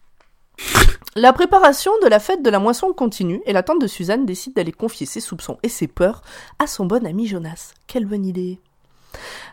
La 1.17 1.31
préparation 1.31 1.93
de 2.03 2.09
la 2.09 2.19
fête 2.19 2.43
de 2.43 2.49
la 2.49 2.59
moisson 2.59 2.91
continue, 2.91 3.41
et 3.45 3.53
la 3.53 3.63
tante 3.63 3.79
de 3.79 3.87
Suzanne 3.87 4.25
décide 4.25 4.53
d'aller 4.53 4.73
confier 4.73 5.05
ses 5.05 5.21
soupçons 5.21 5.57
et 5.63 5.69
ses 5.69 5.87
peurs 5.87 6.21
à 6.59 6.67
son 6.67 6.85
bon 6.85 7.05
ami 7.05 7.25
Jonas. 7.25 7.73
Quelle 7.87 8.05
bonne 8.05 8.25
idée 8.25 8.59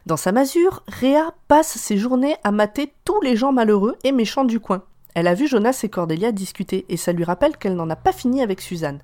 Dans 0.04 0.16
sa 0.16 0.32
masure, 0.32 0.82
Réa 0.88 1.32
passe 1.46 1.78
ses 1.78 1.96
journées 1.96 2.36
à 2.42 2.50
mater 2.50 2.92
tous 3.04 3.20
les 3.20 3.36
gens 3.36 3.52
malheureux 3.52 3.96
et 4.02 4.12
méchants 4.12 4.44
du 4.44 4.58
coin. 4.58 4.82
Elle 5.14 5.28
a 5.28 5.34
vu 5.34 5.46
Jonas 5.46 5.80
et 5.84 5.88
Cordelia 5.88 6.32
discuter, 6.32 6.86
et 6.88 6.96
ça 6.96 7.12
lui 7.12 7.24
rappelle 7.24 7.56
qu'elle 7.56 7.76
n'en 7.76 7.90
a 7.90 7.96
pas 7.96 8.12
fini 8.12 8.42
avec 8.42 8.60
Suzanne. 8.60 9.00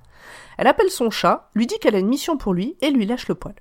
Elle 0.56 0.66
appelle 0.66 0.90
son 0.90 1.11
chat, 1.11 1.50
lui 1.54 1.66
dit 1.66 1.78
qu'elle 1.78 1.94
a 1.94 2.00
une 2.00 2.08
mission 2.08 2.37
pour 2.37 2.52
lui, 2.52 2.76
et 2.80 2.90
lui 2.90 3.06
lâche 3.06 3.28
le 3.28 3.34
poil. 3.34 3.54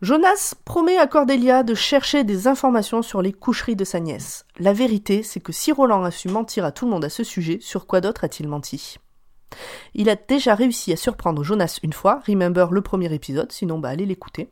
Jonas 0.00 0.54
promet 0.64 0.98
à 0.98 1.06
Cordelia 1.06 1.62
de 1.62 1.74
chercher 1.74 2.24
des 2.24 2.48
informations 2.48 3.02
sur 3.02 3.22
les 3.22 3.32
coucheries 3.32 3.76
de 3.76 3.84
sa 3.84 4.00
nièce. 4.00 4.44
La 4.58 4.72
vérité, 4.72 5.22
c'est 5.22 5.40
que 5.40 5.52
si 5.52 5.70
Roland 5.70 6.02
a 6.02 6.10
su 6.10 6.28
mentir 6.28 6.64
à 6.64 6.72
tout 6.72 6.84
le 6.84 6.90
monde 6.90 7.04
à 7.04 7.10
ce 7.10 7.22
sujet, 7.24 7.58
sur 7.60 7.86
quoi 7.86 8.00
d'autre 8.00 8.24
a-t-il 8.24 8.48
menti? 8.48 8.98
Il 9.94 10.08
a 10.08 10.16
déjà 10.16 10.54
réussi 10.54 10.92
à 10.92 10.96
surprendre 10.96 11.42
Jonas 11.42 11.78
une 11.82 11.92
fois, 11.92 12.20
remember 12.26 12.68
le 12.70 12.82
premier 12.82 13.12
épisode, 13.12 13.52
sinon 13.52 13.78
bah 13.78 13.90
allez 13.90 14.06
l'écouter. 14.06 14.50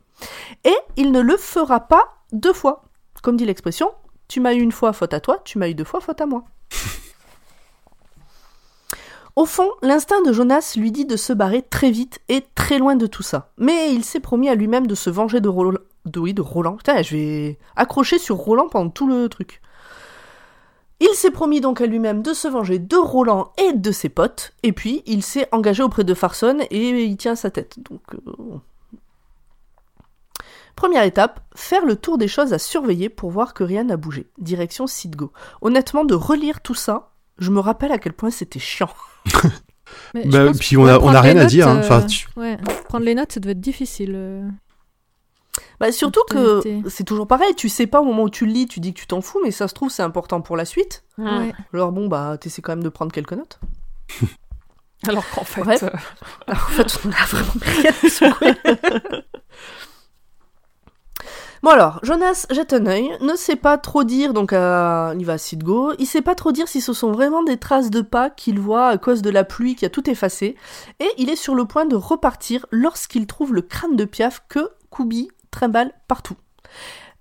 Et 0.63 0.75
il 0.95 1.11
ne 1.11 1.21
le 1.21 1.37
fera 1.37 1.81
pas 1.81 2.17
deux 2.31 2.53
fois. 2.53 2.83
Comme 3.21 3.37
dit 3.37 3.45
l'expression, 3.45 3.91
tu 4.27 4.39
m'as 4.39 4.53
eu 4.53 4.61
une 4.61 4.71
fois, 4.71 4.93
faute 4.93 5.13
à 5.13 5.19
toi, 5.19 5.39
tu 5.43 5.57
m'as 5.57 5.69
eu 5.69 5.75
deux 5.75 5.83
fois, 5.83 6.01
faute 6.01 6.21
à 6.21 6.25
moi. 6.25 6.43
Au 9.35 9.45
fond, 9.45 9.71
l'instinct 9.81 10.21
de 10.21 10.31
Jonas 10.31 10.73
lui 10.77 10.91
dit 10.91 11.05
de 11.05 11.17
se 11.17 11.33
barrer 11.33 11.63
très 11.63 11.89
vite 11.89 12.19
et 12.29 12.43
très 12.53 12.77
loin 12.77 12.95
de 12.95 13.07
tout 13.07 13.23
ça. 13.23 13.51
Mais 13.57 13.91
il 13.93 14.03
s'est 14.03 14.19
promis 14.19 14.47
à 14.47 14.55
lui-même 14.55 14.85
de 14.85 14.93
se 14.93 15.09
venger 15.09 15.41
de 15.41 15.49
Roland. 15.49 15.79
De, 16.05 16.19
oui, 16.19 16.35
de 16.35 16.41
Roland. 16.41 16.75
Putain, 16.75 17.01
je 17.01 17.15
vais 17.15 17.57
accrocher 17.75 18.19
sur 18.19 18.35
Roland 18.35 18.67
pendant 18.69 18.91
tout 18.91 19.07
le 19.07 19.27
truc. 19.29 19.61
Il 21.05 21.13
s'est 21.15 21.31
promis 21.31 21.59
donc 21.59 21.81
à 21.81 21.85
lui-même 21.85 22.21
de 22.21 22.31
se 22.33 22.47
venger 22.47 22.79
de 22.79 22.95
Roland 22.95 23.51
et 23.57 23.73
de 23.73 23.91
ses 23.91 24.07
potes, 24.09 24.53
et 24.63 24.71
puis 24.71 25.03
il 25.05 25.21
s'est 25.21 25.49
engagé 25.51 25.83
auprès 25.83 26.03
de 26.05 26.13
Farson 26.13 26.59
et 26.69 27.03
il 27.03 27.17
tient 27.17 27.35
sa 27.35 27.51
tête. 27.51 27.75
Donc, 27.89 28.01
euh, 28.13 28.57
Première 30.75 31.03
étape, 31.03 31.41
faire 31.55 31.85
le 31.85 31.95
tour 31.95 32.17
des 32.17 32.27
choses 32.27 32.51
à 32.53 32.57
surveiller 32.59 33.09
pour 33.09 33.29
voir 33.31 33.53
que 33.53 33.63
rien 33.63 33.83
n'a 33.83 33.97
bougé. 33.97 34.27
Direction 34.39 34.87
Sidgo. 34.87 35.31
Honnêtement, 35.61 36.03
de 36.03 36.15
relire 36.15 36.61
tout 36.61 36.73
ça, 36.73 37.11
je 37.37 37.51
me 37.51 37.59
rappelle 37.59 37.91
à 37.91 37.99
quel 37.99 38.13
point 38.13 38.31
c'était 38.31 38.59
chiant. 38.59 38.89
Mais 40.15 40.25
Bah, 40.25 40.51
puis 40.57 40.77
on 40.77 40.87
a, 40.87 40.97
on 40.99 41.09
a 41.13 41.21
rien 41.21 41.37
à 41.37 41.45
dire. 41.45 41.67
hein. 41.67 41.79
Enfin, 41.83 42.01
euh, 42.01 42.07
tu- 42.07 42.27
ouais, 42.37 42.57
prendre 42.89 43.05
les 43.05 43.13
notes, 43.13 43.33
ça 43.33 43.39
doit 43.39 43.51
être 43.51 43.59
difficile. 43.61 44.15
Bah, 45.83 45.91
surtout 45.91 46.21
que 46.29 46.61
c'est 46.87 47.03
toujours 47.03 47.27
pareil, 47.27 47.55
tu 47.55 47.67
sais 47.67 47.87
pas 47.87 47.99
au 47.99 48.05
moment 48.05 48.23
où 48.23 48.29
tu 48.29 48.45
le 48.45 48.53
lis, 48.53 48.67
tu 48.67 48.79
dis 48.79 48.93
que 48.93 48.99
tu 49.01 49.05
t'en 49.05 49.19
fous, 49.19 49.41
mais 49.43 49.51
ça 49.51 49.67
se 49.67 49.73
trouve 49.73 49.89
c'est 49.89 50.01
important 50.01 50.39
pour 50.39 50.55
la 50.55 50.63
suite. 50.63 51.03
Ouais. 51.17 51.51
Alors 51.73 51.91
bon, 51.91 52.07
bah 52.07 52.37
t'essaies 52.39 52.61
quand 52.61 52.71
même 52.71 52.85
de 52.85 52.87
prendre 52.87 53.11
quelques 53.11 53.33
notes. 53.33 53.59
Alors 55.05 55.29
qu'en 55.31 55.43
fait, 55.43 55.59
Bref. 55.61 55.83
euh, 55.83 55.89
Alors, 56.47 56.63
en 56.63 56.71
fait, 56.71 56.99
on 57.03 57.09
a 57.09 57.25
vraiment 57.25 57.53
rien 57.65 57.91
à 58.01 58.09
secouer. 58.09 58.53
Bon 61.63 61.69
alors, 61.69 61.99
Jonas 62.03 62.45
jette 62.49 62.73
un 62.73 62.85
œil, 62.87 63.09
ne 63.21 63.35
sait 63.35 63.55
pas 63.57 63.77
trop 63.77 64.03
dire, 64.05 64.33
donc 64.33 64.51
euh, 64.51 65.13
il 65.17 65.25
va 65.25 65.33
à 65.33 65.37
Sidgo, 65.37 65.93
il 65.97 66.05
sait 66.05 66.21
pas 66.21 66.35
trop 66.35 66.51
dire 66.53 66.67
si 66.67 66.81
ce 66.81 66.91
sont 66.93 67.11
vraiment 67.13 67.41
des 67.43 67.55
traces 67.57 67.89
de 67.89 68.01
pas 68.01 68.29
qu'il 68.29 68.59
voit 68.59 68.87
à 68.87 68.97
cause 68.97 69.21
de 69.21 69.29
la 69.29 69.45
pluie 69.45 69.75
qui 69.75 69.85
a 69.85 69.89
tout 69.89 70.09
effacé, 70.09 70.57
et 70.99 71.07
il 71.17 71.29
est 71.29 71.37
sur 71.37 71.55
le 71.55 71.63
point 71.63 71.85
de 71.85 71.95
repartir 71.95 72.65
lorsqu'il 72.71 73.27
trouve 73.27 73.53
le 73.53 73.61
crâne 73.61 73.95
de 73.95 74.03
Piaf 74.03 74.43
que 74.49 74.71
Koubi 74.89 75.29
trimballe 75.53 75.93
partout. 76.09 76.35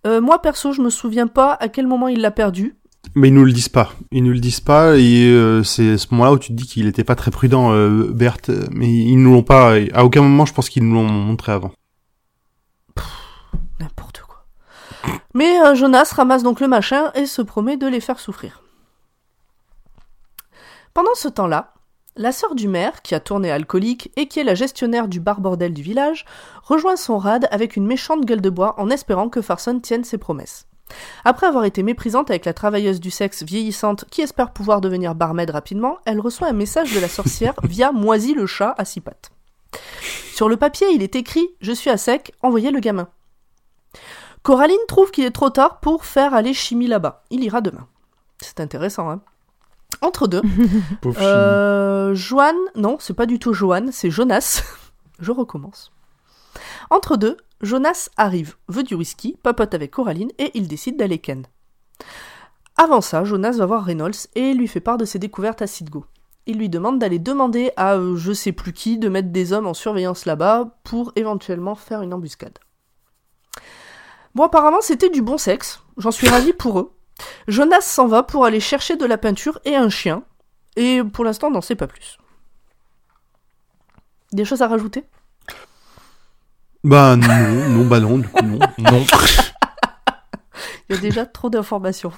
Euh, 0.07 0.21
moi 0.21 0.43
perso, 0.43 0.73
je 0.73 0.83
me 0.83 0.91
souviens 0.91 1.29
pas 1.29 1.53
à 1.61 1.69
quel 1.69 1.87
moment 1.87 2.09
il 2.09 2.21
l'a 2.21 2.33
perdu. 2.33 2.77
Mais 3.15 3.29
ils 3.29 3.35
nous 3.35 3.45
le 3.45 3.53
disent 3.53 3.69
pas. 3.69 3.93
Ils 4.11 4.25
nous 4.25 4.33
le 4.33 4.39
disent 4.41 4.61
pas 4.61 4.97
et 4.97 5.27
euh, 5.27 5.63
c'est 5.63 5.99
ce 5.99 6.07
moment-là 6.13 6.33
où 6.33 6.39
tu 6.39 6.49
te 6.49 6.55
dis 6.55 6.67
qu'il 6.67 6.87
était 6.87 7.05
pas 7.05 7.15
très 7.15 7.31
prudent, 7.31 7.73
euh, 7.73 8.11
Berthe. 8.13 8.51
Mais 8.71 8.89
ils 8.89 9.17
nous 9.17 9.33
l'ont 9.35 9.43
pas. 9.43 9.75
À 9.93 10.05
aucun 10.05 10.23
moment, 10.23 10.47
je 10.47 10.55
pense 10.55 10.69
qu'ils 10.69 10.85
nous 10.85 10.95
l'ont 10.95 11.09
montré 11.09 11.53
avant. 11.53 11.73
N'importe 13.81 14.23
quoi. 14.23 14.47
Mais 15.35 15.61
euh, 15.61 15.75
Jonas 15.75 16.13
ramasse 16.17 16.43
donc 16.43 16.61
le 16.61 16.69
machin 16.69 17.11
et 17.15 17.27
se 17.27 17.43
promet 17.43 17.77
de 17.77 17.87
les 17.87 18.01
faire 18.01 18.19
souffrir. 18.19 18.63
Pendant 20.95 21.15
ce 21.15 21.29
temps-là, 21.29 21.75
la 22.17 22.33
sœur 22.33 22.55
du 22.55 22.69
maire, 22.69 23.03
qui 23.03 23.15
a 23.15 23.21
tourné 23.21 23.51
alcoolique 23.51 24.11
et 24.17 24.29
qui 24.29 24.39
est 24.41 24.45
la 24.45 24.55
gestionnaire 24.55 25.09
du 25.09 25.21
bar 25.21 25.41
bordel 25.41 25.73
du 25.73 25.83
village, 25.83 26.25
rejoint 26.63 26.97
son 26.97 27.19
rad 27.19 27.49
avec 27.51 27.77
une 27.77 27.87
méchante 27.87 28.25
gueule 28.25 28.41
de 28.41 28.51
bois 28.51 28.75
en 28.79 28.91
espérant 28.91 29.29
que 29.29 29.41
Farson 29.41 29.81
tienne 29.81 30.05
ses 30.05 30.19
promesses. 30.19 30.67
Après 31.25 31.47
avoir 31.47 31.65
été 31.65 31.83
méprisante 31.83 32.31
avec 32.31 32.45
la 32.45 32.53
travailleuse 32.53 33.01
du 33.01 33.11
sexe 33.11 33.43
vieillissante 33.43 34.05
qui 34.11 34.21
espère 34.21 34.53
pouvoir 34.53 34.81
devenir 34.81 35.15
barmaid 35.15 35.51
rapidement, 35.51 35.99
elle 36.05 36.21
reçoit 36.21 36.49
un 36.49 36.53
message 36.53 36.95
de 36.95 37.01
la 37.01 37.09
sorcière 37.09 37.55
via 37.63 37.93
Moisy 37.93 38.35
le 38.35 38.47
chat 38.47 38.75
à 38.77 38.85
six 38.85 39.01
pattes. 39.01 39.31
Sur 40.35 40.49
le 40.49 40.57
papier, 40.57 40.89
il 40.93 41.03
est 41.03 41.17
écrit 41.17 41.49
Je 41.61 41.73
suis 41.73 41.91
à 41.91 41.97
sec, 41.97 42.33
envoyez 42.43 42.71
le 42.71 42.81
gamin. 42.81 43.09
Coraline 44.43 44.77
trouve 44.89 45.11
qu'il 45.11 45.25
est 45.25 45.31
trop 45.31 45.51
tard 45.51 45.81
pour 45.81 46.05
faire 46.05 46.35
aller 46.35 46.53
Chimie 46.53 46.89
là-bas. 46.89 47.23
Il 47.31 47.45
ira 47.45 47.61
demain. 47.61 47.87
C'est 48.41 48.61
intéressant, 48.61 49.09
hein. 49.09 49.23
Entre 50.03 50.27
deux, 50.27 50.43
Pauvre 51.01 51.23
euh, 51.23 52.15
Joanne, 52.15 52.59
non, 52.75 52.97
c'est 52.99 53.15
pas 53.15 53.27
du 53.27 53.39
tout 53.39 53.55
Joanne, 53.55 53.91
c'est 53.93 54.11
Jonas. 54.11 54.63
Je 55.21 55.31
recommence. 55.31 55.93
Entre 56.91 57.17
deux, 57.17 57.37
Jonas 57.61 58.11
arrive, 58.17 58.57
veut 58.69 58.83
du 58.83 58.95
whisky, 58.95 59.39
papote 59.43 59.75
avec 59.75 59.93
Coraline 59.93 60.33
et 60.39 60.51
il 60.55 60.67
décide 60.67 60.99
d'aller 60.99 61.19
ken. 61.19 61.47
Avant 62.77 63.01
ça, 63.01 63.23
Jonas 63.23 63.53
va 63.53 63.67
voir 63.67 63.85
Reynolds 63.85 64.27
et 64.35 64.55
lui 64.55 64.67
fait 64.67 64.81
part 64.81 64.99
de 64.99 65.05
ses 65.05 65.21
découvertes 65.21 65.63
à 65.63 65.69
Sidgo. 65.69 66.05
Il 66.47 66.59
lui 66.59 66.69
demande 66.69 66.99
d'aller 66.99 67.21
demander 67.21 67.71
à 67.77 67.95
euh, 67.95 68.17
je 68.17 68.33
sais 68.33 68.51
plus 68.51 68.73
qui 68.73 68.99
de 68.99 69.09
mettre 69.09 69.29
des 69.29 69.53
hommes 69.53 69.69
en 69.69 69.75
surveillance 69.75 70.27
là-bas 70.27 70.79
pour 70.83 71.13
éventuellement 71.15 71.77
faire 71.77 72.03
une 72.03 72.13
embuscade. 72.13 72.59
Bon, 74.35 74.45
apparemment, 74.45 74.81
c'était 74.81 75.11
du 75.11 75.23
bon 75.23 75.39
sexe. 75.39 75.83
J'en 75.99 76.11
suis 76.11 76.29
ravi 76.29 76.53
pour 76.53 76.81
eux. 76.81 76.93
Jonas 77.49 77.83
s'en 77.83 78.07
va 78.07 78.23
pour 78.23 78.45
aller 78.45 78.61
chercher 78.61 78.97
de 78.97 79.05
la 79.05 79.19
peinture 79.19 79.59
et 79.65 79.77
un 79.77 79.89
chien. 79.89 80.23
Et 80.77 81.03
pour 81.13 81.25
l'instant, 81.25 81.51
n'en 81.51 81.61
sait 81.61 81.75
pas 81.75 81.87
plus. 81.87 82.19
Des 84.33 84.45
choses 84.45 84.63
à 84.63 84.69
rajouter? 84.69 85.05
Bah 86.85 87.17
non, 87.17 87.69
non, 87.69 87.87
bah 87.87 88.01
non, 88.01 88.19
du 88.19 88.29
coup 88.29 88.45
non. 88.45 88.59
Non. 88.79 89.05
Il 90.89 90.97
y 90.97 90.99
a 90.99 91.01
déjà 91.01 91.27
trop 91.27 91.49
d'informations. 91.49 92.13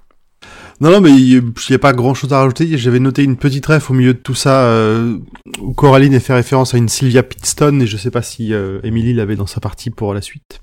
Non, 0.80 0.90
non, 0.90 1.00
mais 1.00 1.10
il 1.12 1.52
n'y 1.70 1.76
a 1.76 1.78
pas 1.78 1.92
grand 1.92 2.14
chose 2.14 2.32
à 2.32 2.40
rajouter. 2.40 2.76
J'avais 2.76 2.98
noté 2.98 3.22
une 3.22 3.36
petite 3.36 3.64
ref 3.66 3.90
au 3.90 3.94
milieu 3.94 4.14
de 4.14 4.18
tout 4.18 4.34
ça 4.34 4.64
euh, 4.66 5.18
où 5.60 5.72
Coraline 5.72 6.14
a 6.14 6.20
fait 6.20 6.34
référence 6.34 6.74
à 6.74 6.78
une 6.78 6.88
Sylvia 6.88 7.22
Pitstone 7.22 7.82
et 7.82 7.86
je 7.86 7.96
sais 7.96 8.10
pas 8.10 8.22
si 8.22 8.52
euh, 8.52 8.80
Emily 8.82 9.14
l'avait 9.14 9.36
dans 9.36 9.46
sa 9.46 9.60
partie 9.60 9.90
pour 9.90 10.12
la 10.14 10.20
suite. 10.20 10.62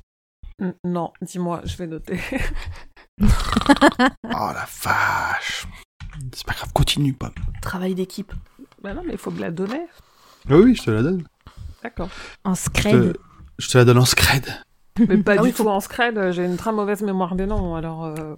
non, 0.84 1.14
dis-moi, 1.22 1.62
je 1.64 1.78
vais 1.78 1.88
noter. 1.88 2.20
Oh 4.26 4.50
la 4.54 4.68
vache. 4.84 5.68
C'est 6.34 6.46
pas 6.46 6.54
grave, 6.54 6.72
continue, 6.74 7.14
pas. 7.14 7.32
Travail 7.62 7.96
d'équipe. 7.96 8.34
bah 8.84 8.94
non, 8.94 9.02
mais 9.06 9.14
il 9.14 9.18
faut 9.18 9.32
me 9.32 9.40
la 9.42 9.52
donner. 9.52 9.82
Oui, 10.50 10.62
oui, 10.64 10.76
je 10.76 10.84
te 10.84 10.92
la 10.92 11.02
donne. 11.04 11.24
D'accord. 11.84 12.10
En 12.44 12.54
Je 12.56 12.62
scred. 12.62 13.14
te, 13.14 13.20
je 13.60 13.68
te 13.70 13.78
la 13.78 13.86
donne 13.86 13.98
en 13.98 14.06
scred. 14.06 14.46
Mais 15.08 15.18
pas 15.18 15.34
Ah 15.38 15.38
du 15.38 15.44
oui, 15.44 15.52
faut- 15.52 15.64
tout 15.64 15.70
en 15.70 15.80
scred, 15.80 16.32
j'ai 16.32 16.46
une 16.46 16.58
très 16.58 16.72
mauvaise 16.72 17.02
mémoire 17.02 17.36
des 17.36 17.46
noms, 17.46 17.76
alors... 17.76 18.06
euh, 18.06 18.36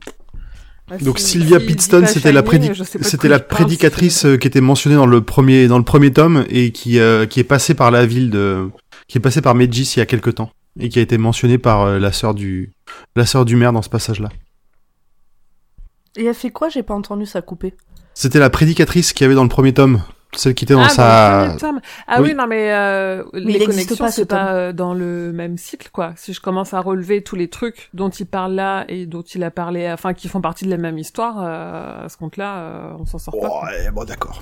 bah, 0.88 0.98
Donc 0.98 1.20
si- 1.20 1.32
Sylvia 1.32 1.60
si 1.60 1.66
pas 1.66 2.08
c'était 2.08 2.32
la, 2.34 2.42
prédi- 2.44 2.74
c'était 3.04 3.28
parle, 3.40 3.48
prédicatrice 3.48 4.26
euh, 4.26 4.38
qui 4.38 4.48
était 4.48 4.62
mentionnée 4.62 4.96
dans 4.96 5.06
le 5.06 5.22
premier 5.22 5.68
dans 5.68 5.78
le 5.78 5.86
premier 5.86 6.12
tome 6.12 6.46
et 6.50 6.72
qui 6.74 7.00
euh, 7.00 7.26
qui 7.26 7.40
est 7.40 7.46
passée 7.46 7.74
par 7.74 7.90
la 7.90 8.06
ville 8.06 8.30
de 8.30 8.70
qui 9.08 9.18
est 9.18 9.22
passée 9.22 9.42
par 9.42 9.56
Medjis 9.56 9.94
il 9.96 10.00
y 10.00 10.02
a 10.02 10.06
quelque 10.06 10.30
temps 10.30 10.52
et 10.78 10.90
qui 10.90 11.00
a 11.00 11.02
été 11.02 11.18
mentionnée 11.18 11.58
par 11.58 11.84
euh, 11.84 12.00
la 12.00 12.12
sœur 12.12 12.34
du 12.34 12.74
la 13.16 13.26
sœur 13.26 13.46
du 13.46 13.56
maire 13.56 13.72
dans 13.72 13.82
ce 13.82 13.88
passage-là. 13.90 14.28
Et 16.16 16.26
elle 16.26 16.34
fait 16.34 16.52
quoi? 16.52 16.70
J'ai 16.70 16.84
pas 16.84 16.94
entendu 16.94 17.26
ça 17.26 17.42
couper. 17.42 17.74
C'était 18.14 18.40
la 18.40 18.50
prédicatrice 18.50 19.14
qu'il 19.14 19.24
y 19.24 19.26
avait 19.26 19.36
dans 19.36 19.44
le 19.44 19.50
premier 19.50 19.74
tome 19.74 20.02
celle 20.38 20.54
qui 20.54 20.66
était 20.66 20.74
dans 20.74 20.82
ah, 20.82 20.90
sa. 20.90 21.44
Ah 22.08 22.22
oui, 22.22 22.30
Oui. 22.30 22.36
non 22.36 22.48
mais 22.48 22.74
euh, 22.74 23.24
il 23.34 23.46
les 23.46 23.66
connexions 23.66 24.08
c'est 24.10 24.26
pas 24.26 24.54
euh, 24.54 24.74
dans 24.74 24.94
le 24.94 25.32
même 25.34 25.58
cycle 25.58 25.90
quoi. 25.92 26.14
Si 26.16 26.34
je 26.34 26.42
commence 26.42 26.74
à 26.74 26.80
relever 26.80 27.24
tous 27.24 27.36
les 27.36 27.50
trucs 27.50 27.90
dont 27.94 28.10
il 28.10 28.26
parle 28.26 28.54
là 28.54 28.86
et 28.88 29.06
dont 29.06 29.22
il 29.22 29.44
a 29.44 29.52
parlé, 29.52 29.92
enfin 29.92 30.14
qui 30.14 30.28
font 30.28 30.42
partie 30.42 30.66
de 30.66 30.70
la 30.70 30.78
même 30.78 30.98
histoire, 30.98 31.38
euh, 31.40 32.06
à 32.06 32.10
ce 32.10 32.18
compte-là, 32.18 32.58
euh, 32.58 32.94
on 33.00 33.06
s'en 33.06 33.20
sort 33.20 33.40
pas. 33.40 33.64
Ouais, 33.66 33.92
bon, 33.92 34.04
d'accord. 34.04 34.42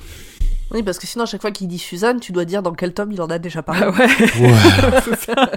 Oui, 0.72 0.82
parce 0.82 0.98
que 0.98 1.06
sinon, 1.06 1.24
à 1.24 1.26
chaque 1.26 1.42
fois 1.42 1.50
qu'il 1.50 1.68
dit 1.68 1.78
Suzanne, 1.78 2.18
tu 2.20 2.32
dois 2.32 2.44
dire 2.46 2.62
dans 2.62 2.72
quel 2.72 2.94
tome 2.94 3.12
il 3.12 3.20
en 3.20 3.26
a 3.26 3.38
déjà 3.38 3.62
parlé. 3.62 3.82
Ah 3.84 3.90
ouais. 3.90 4.06
Ouais. 4.40 5.00
c'est 5.04 5.16
ça. 5.32 5.50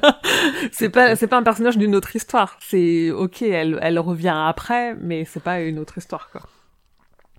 c'est 0.72 0.90
pas 0.90 1.16
c'est 1.16 1.28
pas 1.28 1.38
un 1.38 1.44
personnage 1.44 1.78
d'une 1.78 1.96
autre 1.96 2.16
histoire. 2.16 2.58
C'est 2.60 3.12
ok, 3.12 3.42
elle 3.44 3.80
elle 3.82 3.98
revient 4.00 4.34
après, 4.36 4.96
mais 4.96 5.26
c'est 5.26 5.42
pas 5.42 5.62
une 5.62 5.80
autre 5.80 5.98
histoire 5.98 6.30
quoi. 6.32 6.42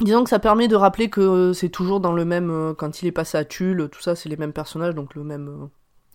Disons 0.00 0.24
que 0.24 0.30
ça 0.30 0.38
permet 0.38 0.68
de 0.68 0.76
rappeler 0.76 1.08
que 1.08 1.20
euh, 1.20 1.52
c'est 1.54 1.68
toujours 1.70 2.00
dans 2.00 2.12
le 2.12 2.24
même. 2.24 2.50
euh, 2.50 2.74
quand 2.74 3.02
il 3.02 3.06
est 3.08 3.12
passé 3.12 3.38
à 3.38 3.44
Tulle, 3.44 3.88
tout 3.90 4.00
ça, 4.02 4.14
c'est 4.14 4.28
les 4.28 4.36
mêmes 4.36 4.52
personnages, 4.52 4.94
donc 4.94 5.14
le 5.14 5.24
même, 5.24 5.48
euh, 5.48 5.66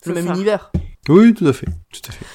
le 0.06 0.14
même 0.14 0.28
ça. 0.28 0.34
univers. 0.34 0.72
Oui, 1.10 1.34
tout 1.34 1.48
à 1.48 1.54
fait. 1.54 1.66
Tout 1.92 2.02
à 2.08 2.12
fait. 2.12 2.26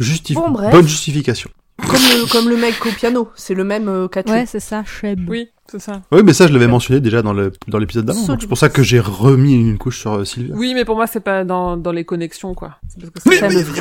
Justif- 0.00 0.34
Bon, 0.36 0.50
bref. 0.50 0.70
Bonne 0.72 0.88
justification. 0.88 1.50
Comme 1.82 1.92
le, 2.00 2.30
comme 2.32 2.48
le 2.48 2.56
mec 2.56 2.74
au 2.86 2.90
piano, 2.90 3.28
c'est 3.36 3.52
le 3.52 3.64
même 3.64 3.88
euh, 3.88 4.08
qu'à 4.08 4.22
Tulle. 4.22 4.32
Ouais, 4.34 4.46
c'est 4.46 4.60
ça, 4.60 4.84
Sheb. 4.84 5.28
Oui, 5.28 5.50
c'est 5.70 5.80
ça. 5.80 6.02
Oui, 6.12 6.22
mais 6.24 6.32
ça, 6.32 6.46
je 6.46 6.52
l'avais 6.52 6.66
mentionné 6.66 7.00
déjà 7.00 7.22
dans 7.22 7.32
le 7.32 7.52
dans 7.68 7.78
l'épisode 7.78 8.04
d'avant. 8.04 8.24
donc 8.24 8.40
C'est 8.40 8.46
pour 8.46 8.58
ça 8.58 8.68
que 8.68 8.82
j'ai 8.82 9.00
remis 9.00 9.54
une 9.54 9.78
couche 9.78 10.00
sur 10.00 10.14
euh, 10.14 10.24
Sylvia. 10.24 10.54
Oui, 10.54 10.74
mais 10.74 10.84
pour 10.84 10.96
moi 10.96 11.06
c'est 11.06 11.20
pas 11.20 11.44
dans 11.44 11.76
dans 11.76 11.92
les 11.92 12.04
connexions 12.04 12.54
quoi. 12.54 12.78
C'est 12.88 13.00
parce 13.00 13.24
que 13.24 13.30
c'est 13.30 13.38
Ça, 13.38 13.48
le, 13.48 13.60
vrai, 13.60 13.80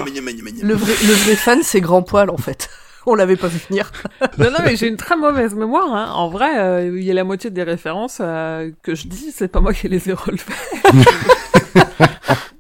le 0.62 0.74
vrai, 0.74 0.93
le 1.08 1.13
vrai 1.13 1.36
fan, 1.36 1.60
c'est 1.63 1.82
Grand 1.82 2.02
Poil, 2.02 2.30
en 2.30 2.38
fait. 2.38 2.69
On 3.08 3.13
l'avait 3.13 3.36
pas 3.36 3.48
vu 3.48 3.60
venir. 3.69 3.91
Non, 4.39 4.52
non, 4.52 4.58
mais 4.63 4.76
j'ai 4.76 4.88
une 4.88 4.98
très 4.98 5.15
mauvaise 5.15 5.54
mémoire. 5.54 5.93
Hein. 5.93 6.12
En 6.13 6.30
vrai, 6.30 6.58
euh, 6.58 6.98
il 6.98 7.04
y 7.04 7.12
a 7.12 7.13
la 7.13 7.24
moitié 7.24 7.50
des 7.50 7.63
références 7.63 8.17
euh, 8.19 8.71
que 8.82 8.95
je 8.95 9.08
dis, 9.08 9.32
c'est 9.32 9.48
pas 9.48 9.62
moi 9.62 9.74
qui 9.74 9.88
les 9.88 10.10
ai 10.10 10.13
relevées. 10.13 10.43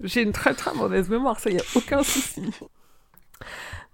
j'ai 0.03 0.21
une 0.21 0.31
très 0.31 0.53
très 0.53 0.73
mauvaise 0.73 1.09
mémoire, 1.09 1.39
ça 1.39 1.49
y 1.49 1.57
a 1.57 1.63
aucun 1.75 2.03
souci. 2.03 2.43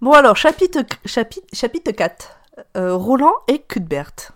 Bon, 0.00 0.12
alors, 0.12 0.36
chapitre, 0.36 0.80
chapitre, 1.06 1.46
chapitre 1.52 1.90
4. 1.92 2.30
Euh, 2.76 2.94
Roland 2.94 3.34
et 3.48 3.60
Cuthbert. 3.60 4.32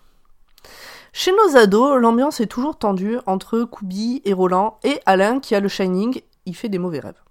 Chez 1.18 1.32
nos 1.32 1.56
ados, 1.56 1.98
l'ambiance 1.98 2.40
est 2.40 2.46
toujours 2.46 2.76
tendue 2.76 3.16
entre 3.24 3.64
Kubi 3.64 4.20
et 4.26 4.34
Roland 4.34 4.76
et 4.84 5.00
Alain 5.06 5.40
qui 5.40 5.54
a 5.54 5.60
le 5.60 5.68
Shining, 5.68 6.20
il 6.44 6.54
fait 6.54 6.68
des 6.68 6.76
mauvais 6.78 7.00
rêves. 7.00 7.22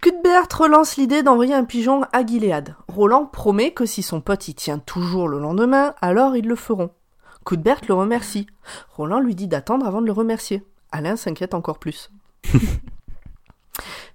Cuthbert 0.00 0.46
relance 0.56 0.96
l'idée 0.96 1.24
d'envoyer 1.24 1.54
un 1.54 1.64
pigeon 1.64 2.02
à 2.12 2.24
Gilead. 2.24 2.76
Roland 2.86 3.26
promet 3.26 3.72
que 3.72 3.84
si 3.84 4.04
son 4.04 4.20
pote 4.20 4.46
y 4.46 4.54
tient 4.54 4.78
toujours 4.78 5.26
le 5.26 5.40
lendemain, 5.40 5.96
alors 6.00 6.36
ils 6.36 6.46
le 6.46 6.54
feront. 6.54 6.90
Cuthbert 7.44 7.80
le 7.88 7.94
remercie. 7.94 8.46
Roland 8.96 9.18
lui 9.18 9.34
dit 9.34 9.48
d'attendre 9.48 9.88
avant 9.88 10.00
de 10.00 10.06
le 10.06 10.12
remercier. 10.12 10.62
Alain 10.92 11.16
s'inquiète 11.16 11.52
encore 11.52 11.80
plus. 11.80 12.12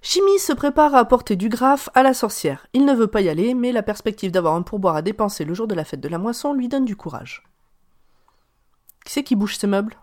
Chimie 0.02 0.38
se 0.38 0.52
prépare 0.52 0.94
à 0.94 0.98
apporter 0.98 1.36
du 1.36 1.48
graphe 1.48 1.88
à 1.94 2.02
la 2.02 2.14
sorcière. 2.14 2.66
Il 2.72 2.84
ne 2.84 2.92
veut 2.94 3.06
pas 3.06 3.20
y 3.20 3.28
aller, 3.28 3.54
mais 3.54 3.72
la 3.72 3.82
perspective 3.82 4.30
d'avoir 4.32 4.54
un 4.54 4.62
pourboire 4.62 4.96
à 4.96 5.02
dépenser 5.02 5.44
le 5.44 5.54
jour 5.54 5.66
de 5.68 5.74
la 5.74 5.84
fête 5.84 6.00
de 6.00 6.08
la 6.08 6.18
moisson 6.18 6.52
lui 6.54 6.68
donne 6.68 6.84
du 6.84 6.96
courage. 6.96 7.44
Qui 9.04 9.12
c'est 9.12 9.22
qui 9.22 9.36
bouge 9.36 9.56
ses 9.56 9.66
meubles? 9.66 9.96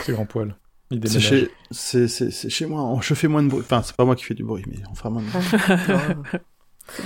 C'est 0.00 0.12
grand 0.12 0.26
poil. 0.26 0.56
Il 0.90 1.08
C'est 1.08 1.20
chez, 1.20 1.50
chez 2.50 2.66
moi. 2.66 2.82
on- 2.82 3.00
Je 3.00 3.14
fais 3.14 3.28
moins 3.28 3.42
de 3.42 3.48
bruit. 3.48 3.62
Enfin, 3.64 3.82
c'est 3.82 3.96
pas 3.96 4.04
moi 4.04 4.14
qui 4.14 4.24
fais 4.24 4.34
du 4.34 4.44
bruit, 4.44 4.64
mais 4.68 4.76
on 4.90 4.94
fera 4.94 5.10
moins 5.10 5.22
de 5.22 5.28
bruit. 5.28 6.40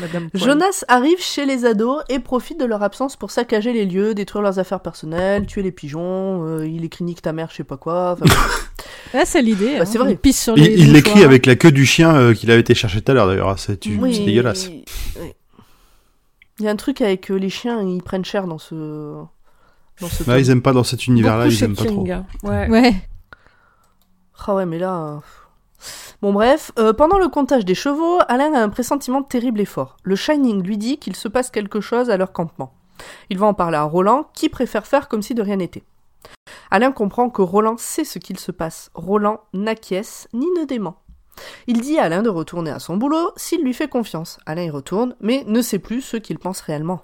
Madame. 0.00 0.28
Jonas 0.34 0.84
arrive 0.88 1.20
chez 1.20 1.46
les 1.46 1.64
ados 1.64 2.02
et 2.08 2.18
profite 2.18 2.58
de 2.58 2.64
leur 2.64 2.82
absence 2.82 3.16
pour 3.16 3.30
saccager 3.30 3.72
les 3.72 3.84
lieux, 3.84 4.14
détruire 4.14 4.42
leurs 4.42 4.58
affaires 4.58 4.80
personnelles, 4.80 5.46
tuer 5.46 5.62
les 5.62 5.72
pigeons, 5.72 6.46
euh, 6.46 6.66
il 6.66 6.84
écrit 6.84 7.04
nique 7.04 7.22
ta 7.22 7.32
mère, 7.32 7.48
je 7.50 7.56
sais 7.56 7.64
pas 7.64 7.76
quoi. 7.76 8.16
Ouais, 9.14 9.24
c'est 9.24 9.42
l'idée. 9.42 9.76
Bah, 9.76 9.82
hein. 9.82 9.84
c'est 9.86 9.98
vrai. 9.98 10.12
Il 10.12 10.18
pisse 10.18 10.42
sur 10.42 10.56
les 10.56 10.66
il 10.66 10.92
l'écrit 10.92 11.24
avec 11.24 11.46
la 11.46 11.56
queue 11.56 11.72
du 11.72 11.86
chien 11.86 12.14
euh, 12.14 12.34
qu'il 12.34 12.50
avait 12.50 12.60
été 12.60 12.74
chercher 12.74 13.00
tout 13.00 13.12
à 13.12 13.14
l'heure 13.14 13.26
d'ailleurs. 13.26 13.58
C'est, 13.58 13.84
oui, 13.86 14.24
dégueulasse. 14.24 14.68
oui. 14.68 14.84
Il 16.58 16.64
y 16.64 16.68
a 16.68 16.70
un 16.70 16.76
truc 16.76 17.02
avec 17.02 17.30
euh, 17.30 17.34
les 17.34 17.50
chiens, 17.50 17.82
ils 17.82 18.02
prennent 18.02 18.24
cher 18.24 18.46
dans 18.46 18.58
ce. 18.58 18.74
Dans 20.00 20.08
ce 20.08 20.28
Là, 20.28 20.38
ils 20.38 20.50
aiment 20.50 20.62
pas 20.62 20.72
dans 20.72 20.84
cet 20.84 21.06
univers-là, 21.06 21.46
ils 21.46 21.64
aiment 21.64 21.76
pas 21.76 21.84
trop. 21.84 22.06
Ouais. 22.44 22.68
Ouais. 22.68 22.94
Ah 24.46 24.54
ouais, 24.54 24.66
mais 24.66 24.78
là. 24.78 25.20
Bon, 26.22 26.32
bref, 26.32 26.72
euh, 26.78 26.92
pendant 26.92 27.18
le 27.18 27.28
comptage 27.28 27.64
des 27.64 27.74
chevaux, 27.74 28.18
Alain 28.28 28.54
a 28.54 28.62
un 28.62 28.68
pressentiment 28.68 29.22
terrible 29.22 29.60
et 29.60 29.66
fort. 29.66 29.96
Le 30.02 30.16
Shining 30.16 30.62
lui 30.62 30.78
dit 30.78 30.98
qu'il 30.98 31.16
se 31.16 31.28
passe 31.28 31.50
quelque 31.50 31.80
chose 31.80 32.10
à 32.10 32.16
leur 32.16 32.32
campement. 32.32 32.72
Il 33.30 33.38
va 33.38 33.46
en 33.46 33.54
parler 33.54 33.76
à 33.76 33.82
Roland, 33.84 34.28
qui 34.34 34.48
préfère 34.48 34.86
faire 34.86 35.08
comme 35.08 35.22
si 35.22 35.34
de 35.34 35.42
rien 35.42 35.56
n'était. 35.56 35.84
Alain 36.70 36.92
comprend 36.92 37.30
que 37.30 37.42
Roland 37.42 37.76
sait 37.76 38.04
ce 38.04 38.18
qu'il 38.18 38.38
se 38.38 38.50
passe. 38.50 38.90
Roland 38.94 39.40
n'acquiesce 39.52 40.28
ni 40.32 40.46
ne 40.58 40.64
dément. 40.64 40.96
Il 41.66 41.80
dit 41.80 41.98
à 41.98 42.04
Alain 42.04 42.22
de 42.22 42.30
retourner 42.30 42.70
à 42.70 42.78
son 42.78 42.96
boulot 42.96 43.30
s'il 43.36 43.62
lui 43.62 43.74
fait 43.74 43.88
confiance. 43.88 44.38
Alain 44.46 44.62
y 44.62 44.70
retourne, 44.70 45.14
mais 45.20 45.44
ne 45.46 45.60
sait 45.60 45.78
plus 45.78 46.00
ce 46.00 46.16
qu'il 46.16 46.38
pense 46.38 46.60
réellement. 46.60 47.02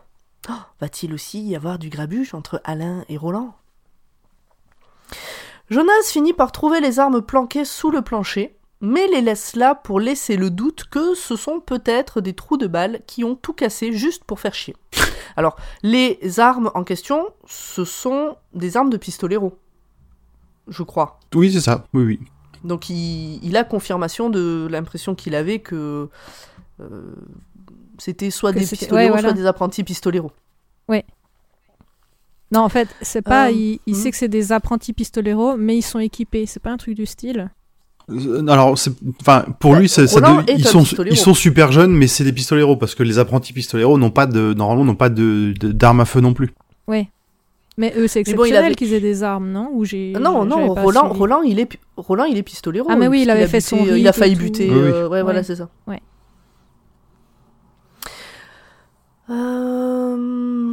Oh, 0.49 0.55
Va-t-il 0.81 1.13
aussi 1.13 1.43
y 1.43 1.55
avoir 1.55 1.79
du 1.79 1.89
grabuge 1.89 2.35
entre 2.35 2.61
Alain 2.65 3.05
et 3.09 3.17
Roland? 3.17 3.55
Jonas 5.71 6.11
finit 6.11 6.33
par 6.33 6.53
trouver 6.53 6.81
les 6.81 6.99
armes 6.99 7.23
planquées 7.23 7.65
sous 7.65 7.91
le 7.91 8.03
plancher, 8.03 8.59
mais 8.83 9.07
les 9.07 9.23
laisse 9.23 9.57
là 9.57 9.75
pour 9.75 10.01
laisser 10.01 10.37
le 10.37 10.51
doute 10.51 10.85
que 10.91 11.15
ce 11.15 11.37
sont 11.37 11.61
peut-être 11.61 12.21
des 12.21 12.35
trous 12.35 12.59
de 12.59 12.67
balles 12.67 13.01
qui 13.07 13.25
ont 13.25 13.35
tout 13.35 13.55
cassé 13.55 13.93
juste 13.93 14.25
pour 14.25 14.41
faire 14.41 14.55
chier. 14.55 14.77
Alors, 15.37 15.57
les 15.83 16.19
armes 16.39 16.71
en 16.75 16.85
question, 16.85 17.29
ce 17.47 17.87
sont 17.87 18.37
des 18.53 18.77
armes 18.77 18.91
de 18.91 18.99
pistolero. 18.99 19.57
Je 20.69 20.83
crois. 20.83 21.19
Oui, 21.35 21.51
c'est 21.51 21.61
ça. 21.61 21.87
Oui, 21.95 22.03
oui. 22.03 22.21
Donc 22.65 22.91
il, 22.91 23.41
il 23.43 23.57
a 23.57 23.65
confirmation 23.65 24.29
de 24.29 24.69
l'impression 24.71 25.15
qu'il 25.15 25.35
avait 25.35 25.61
que 25.61 26.09
euh, 26.81 27.15
c'était 27.99 28.31
soit 28.31 28.53
Que 28.53 28.59
des 28.59 28.67
pistoleros, 28.67 28.97
ouais, 28.97 29.09
voilà. 29.09 29.29
soit 29.29 29.33
des 29.33 29.47
apprentis 29.47 29.85
pistoleros. 29.85 30.33
Non, 32.53 32.61
en 32.61 32.69
fait, 32.69 32.89
c'est 33.01 33.23
pas. 33.23 33.49
Euh, 33.49 33.53
il 33.53 33.81
il 33.87 33.95
hmm. 33.95 33.97
sait 33.97 34.11
que 34.11 34.17
c'est 34.17 34.29
des 34.29 34.53
apprentis 34.53 34.93
pistoleros, 34.93 35.57
mais 35.57 35.77
ils 35.77 35.83
sont 35.83 35.99
équipés. 35.99 36.45
C'est 36.45 36.61
pas 36.61 36.71
un 36.71 36.77
truc 36.77 36.95
du 36.95 37.07
style. 37.07 37.51
Euh, 38.11 38.47
Alors, 38.49 38.75
enfin, 39.21 39.45
pour 39.61 39.75
lui, 39.77 39.89
c'est- 39.89 40.07
ça 40.07 40.21
est 40.47 40.55
ils 40.59 40.67
sont, 40.67 40.81
pistolero. 40.81 41.15
ils 41.15 41.19
sont 41.19 41.35
super 41.35 41.71
jeunes, 41.73 41.93
mais 41.93 42.07
c'est 42.07 42.25
des 42.25 42.33
pistoleros 42.33 42.77
parce 42.77 42.95
que 42.95 43.03
les 43.03 43.19
apprentis 43.19 43.53
pistoleros 43.53 43.97
n'ont 43.99 44.11
pas 44.11 44.27
de, 44.27 44.55
normalement, 44.55 44.85
n'ont 44.85 44.95
pas 44.97 45.09
de, 45.09 45.55
d'armes 45.61 46.01
à 46.01 46.05
feu 46.05 46.21
non 46.21 46.35
plus. 46.35 46.51
Mais 47.79 47.95
eux, 47.97 48.07
c'est 48.07 48.27
Mais 48.27 48.35
bon, 48.35 48.45
il 48.45 48.49
exceptionnel 48.49 48.65
avait- 48.67 48.75
qu'ils 48.75 48.93
aient 48.93 49.01
des 49.01 49.23
armes, 49.23 49.51
non? 49.51 49.71
Ou 49.73 49.87
j'ai. 49.87 50.13
Non, 50.21 50.45
non, 50.45 50.75
Roland, 50.75 51.05
suivi. 51.07 51.19
Roland, 51.19 51.41
il 51.43 51.59
est, 51.59 51.79
Roland, 51.97 52.25
il 52.25 52.37
est 52.37 52.43
pistolero. 52.43 52.87
Ah, 52.91 52.97
mais 52.97 53.09
oui, 53.09 53.23
il 53.23 53.31
avait 53.31 53.45
a 53.45 53.49
fait 53.49 53.59
buté, 53.61 53.67
son 53.67 53.87
euh, 53.87 53.99
Il 53.99 54.07
a 54.07 54.13
failli 54.13 54.35
buter. 54.35 54.69
Oui, 54.69 54.77
oui. 54.77 54.83
euh, 54.93 55.09
ouais, 55.09 55.23
voilà, 55.23 55.39
Ouais. 55.39 55.43
c'est 55.43 55.57
ça. 55.57 55.71
Ouais. 55.87 56.03
Euh, 59.31 60.73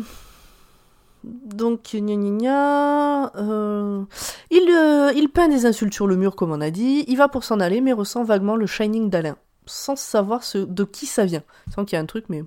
Donc, 1.24 1.90
gna 1.94 2.16
gna 2.16 2.38
gna, 2.38 3.36
euh, 3.36 4.04
il, 4.52 4.70
euh, 4.70 5.12
il 5.16 5.30
peint 5.30 5.50
des 5.50 5.66
insultes 5.66 5.94
sur 5.94 6.08
le 6.08 6.16
mur, 6.16 6.36
comme 6.36 6.52
on 6.52 6.62
a 6.62 6.72
dit. 6.72 7.04
Il 7.08 7.18
va 7.18 7.28
pour 7.28 7.44
s'en 7.44 7.60
aller, 7.60 7.82
mais 7.82 7.94
ressent 7.94 8.24
vaguement 8.24 8.56
le 8.56 8.68
shining 8.68 9.10
d'Alain, 9.10 9.38
sans 9.66 9.96
savoir 9.96 10.44
ce, 10.44 10.60
de 10.60 10.84
qui 10.84 11.06
ça 11.06 11.26
vient. 11.26 11.44
Sans 11.74 11.86
qu'il 11.86 11.96
y 11.96 12.00
a 12.00 12.02
un 12.02 12.06
truc, 12.06 12.26
mais. 12.30 12.44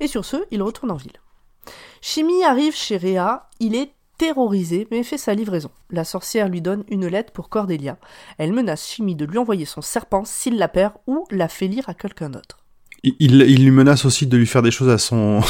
Et 0.00 0.06
sur 0.06 0.24
ce, 0.24 0.38
il 0.50 0.62
retourne 0.62 0.90
en 0.90 0.96
ville. 0.96 1.20
Chimie 2.00 2.44
arrive 2.44 2.74
chez 2.74 2.96
Réa. 2.96 3.48
Il 3.60 3.74
est 3.74 3.92
terrorisé, 4.16 4.88
mais 4.90 5.02
fait 5.02 5.18
sa 5.18 5.34
livraison. 5.34 5.70
La 5.90 6.04
sorcière 6.04 6.48
lui 6.48 6.62
donne 6.62 6.84
une 6.88 7.06
lettre 7.06 7.32
pour 7.32 7.48
Cordelia. 7.48 7.98
Elle 8.38 8.52
menace 8.52 8.86
Chimie 8.86 9.14
de 9.14 9.26
lui 9.26 9.38
envoyer 9.38 9.66
son 9.66 9.82
serpent 9.82 10.24
s'il 10.24 10.56
la 10.56 10.68
perd 10.68 10.94
ou 11.06 11.24
la 11.30 11.48
fait 11.48 11.68
lire 11.68 11.88
à 11.88 11.94
quelqu'un 11.94 12.30
d'autre. 12.30 12.58
Il, 13.02 13.14
il, 13.18 13.42
il 13.42 13.64
lui 13.64 13.70
menace 13.70 14.04
aussi 14.04 14.26
de 14.26 14.36
lui 14.36 14.46
faire 14.46 14.62
des 14.62 14.70
choses 14.70 14.90
à 14.90 14.98
son, 14.98 15.40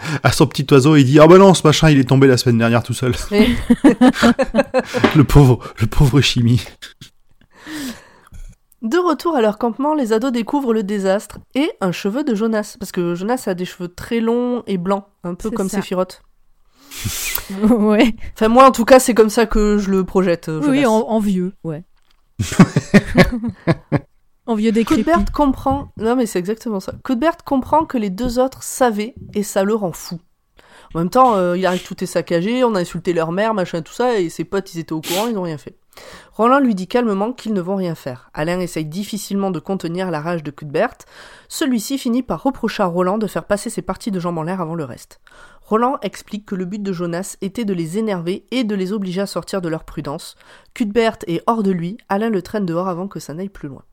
à 0.22 0.32
son 0.32 0.46
petit 0.46 0.66
oiseau. 0.72 0.96
Il 0.96 1.04
dit, 1.04 1.18
ah 1.20 1.26
bah 1.26 1.38
non, 1.38 1.54
ce 1.54 1.66
machin, 1.66 1.90
il 1.90 1.98
est 1.98 2.04
tombé 2.08 2.26
la 2.26 2.36
semaine 2.36 2.58
dernière 2.58 2.82
tout 2.82 2.94
seul. 2.94 3.14
Le 5.16 5.22
pauvre, 5.24 5.58
le 5.78 5.86
pauvre 5.86 6.20
chimie. 6.20 6.64
De 8.82 8.96
retour 8.96 9.36
à 9.36 9.42
leur 9.42 9.58
campement, 9.58 9.94
les 9.94 10.12
ados 10.14 10.32
découvrent 10.32 10.72
le 10.72 10.82
désastre 10.82 11.38
et 11.54 11.70
un 11.82 11.92
cheveu 11.92 12.24
de 12.24 12.34
Jonas. 12.34 12.76
Parce 12.80 12.92
que 12.92 13.14
Jonas 13.14 13.42
a 13.46 13.54
des 13.54 13.66
cheveux 13.66 13.88
très 13.88 14.20
longs 14.20 14.62
et 14.66 14.78
blancs, 14.78 15.04
un 15.22 15.34
peu 15.34 15.50
comme. 15.50 15.68
Sephiroth. 15.68 16.22
ouais. 17.68 18.14
Enfin, 18.34 18.48
moi, 18.48 18.64
en 18.66 18.72
tout 18.72 18.84
cas, 18.86 18.98
c'est 18.98 19.14
comme 19.14 19.28
ça 19.30 19.44
que 19.46 19.76
je 19.78 19.90
le 19.90 20.04
projette. 20.04 20.48
euh, 20.48 20.60
Oui, 20.62 20.82
Jonas. 20.82 20.88
en, 20.88 21.08
en 21.10 21.20
vieux, 21.20 21.52
ouais. 21.62 21.84
Cuthbert 24.84 25.32
comprend. 25.32 25.92
Non, 25.96 26.16
mais 26.16 26.26
c'est 26.26 26.38
exactement 26.38 26.80
ça. 26.80 26.92
Cuthbert 27.04 27.44
comprend 27.44 27.84
que 27.84 27.98
les 27.98 28.10
deux 28.10 28.38
autres 28.38 28.62
savaient 28.62 29.14
et 29.34 29.42
ça 29.42 29.64
le 29.64 29.74
rend 29.74 29.92
fou. 29.92 30.20
En 30.94 30.98
même 30.98 31.10
temps, 31.10 31.36
euh, 31.36 31.56
il 31.56 31.64
arrive 31.66 31.84
tout 31.84 32.02
est 32.02 32.06
saccagé, 32.06 32.64
on 32.64 32.74
a 32.74 32.80
insulté 32.80 33.12
leur 33.12 33.30
mère, 33.30 33.54
machin, 33.54 33.80
tout 33.80 33.92
ça, 33.92 34.18
et 34.18 34.28
ses 34.28 34.44
potes, 34.44 34.74
ils 34.74 34.80
étaient 34.80 34.92
au 34.92 35.00
courant, 35.00 35.28
ils 35.28 35.34
n'ont 35.34 35.42
rien 35.42 35.58
fait. 35.58 35.76
Roland 36.32 36.58
lui 36.58 36.74
dit 36.74 36.88
calmement 36.88 37.32
qu'ils 37.32 37.52
ne 37.52 37.60
vont 37.60 37.76
rien 37.76 37.94
faire. 37.94 38.30
Alain 38.34 38.58
essaye 38.58 38.86
difficilement 38.86 39.50
de 39.50 39.60
contenir 39.60 40.10
la 40.10 40.20
rage 40.20 40.42
de 40.42 40.50
Cuthbert. 40.50 40.96
Celui-ci 41.48 41.98
finit 41.98 42.22
par 42.22 42.42
reprocher 42.42 42.82
à 42.82 42.86
Roland 42.86 43.18
de 43.18 43.26
faire 43.26 43.44
passer 43.44 43.70
ses 43.70 43.82
parties 43.82 44.10
de 44.10 44.18
jambes 44.18 44.38
en 44.38 44.42
l'air 44.42 44.60
avant 44.60 44.74
le 44.74 44.84
reste. 44.84 45.20
Roland 45.62 45.98
explique 46.02 46.46
que 46.46 46.54
le 46.54 46.64
but 46.64 46.82
de 46.82 46.92
Jonas 46.92 47.36
était 47.40 47.64
de 47.64 47.74
les 47.74 47.98
énerver 47.98 48.46
et 48.50 48.64
de 48.64 48.74
les 48.74 48.92
obliger 48.92 49.20
à 49.20 49.26
sortir 49.26 49.60
de 49.60 49.68
leur 49.68 49.84
prudence. 49.84 50.36
Cuthbert 50.74 51.18
est 51.26 51.42
hors 51.46 51.62
de 51.62 51.70
lui, 51.70 51.98
Alain 52.08 52.30
le 52.30 52.42
traîne 52.42 52.66
dehors 52.66 52.88
avant 52.88 53.06
que 53.06 53.20
ça 53.20 53.34
n'aille 53.34 53.48
plus 53.48 53.68
loin. 53.68 53.84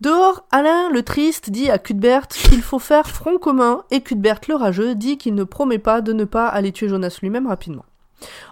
Dehors, 0.00 0.44
Alain 0.50 0.90
le 0.90 1.02
triste 1.02 1.50
dit 1.50 1.70
à 1.70 1.78
Cuthbert 1.78 2.28
qu'il 2.28 2.62
faut 2.62 2.78
faire 2.78 3.08
front 3.08 3.38
commun 3.38 3.84
et 3.90 4.00
Cuthbert 4.00 4.40
le 4.48 4.54
rageux 4.54 4.94
dit 4.94 5.18
qu'il 5.18 5.34
ne 5.34 5.44
promet 5.44 5.78
pas 5.78 6.00
de 6.00 6.12
ne 6.12 6.24
pas 6.24 6.46
aller 6.46 6.72
tuer 6.72 6.88
Jonas 6.88 7.18
lui-même 7.22 7.46
rapidement. 7.46 7.84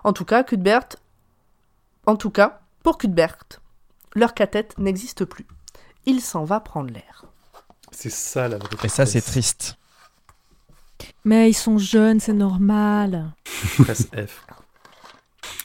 En 0.03 0.13
tout 0.13 0.25
cas, 0.25 0.43
Cuthbert 0.45 0.89
en 2.07 2.17
tout 2.17 2.31
cas, 2.31 2.61
pour 2.83 2.99
Cuthbert, 2.99 3.39
leur 4.15 4.35
cathète 4.35 4.79
n'existe 4.79 5.25
plus. 5.25 5.47
Il 6.07 6.21
s'en 6.21 6.45
va 6.45 6.61
prendre 6.61 6.93
l'air. 6.93 7.25
C'est 7.91 8.11
ça 8.11 8.49
la 8.49 8.59
vraie 8.59 8.77
Et 8.85 8.89
ça, 8.89 9.07
c'est 9.07 9.23
triste. 9.23 9.77
Mais 11.25 11.49
ils 11.51 11.55
sont 11.55 11.79
jeunes, 11.79 12.21
c'est 12.21 12.35
normal. 12.35 13.33
Presse 13.79 14.09
F. 14.15 14.45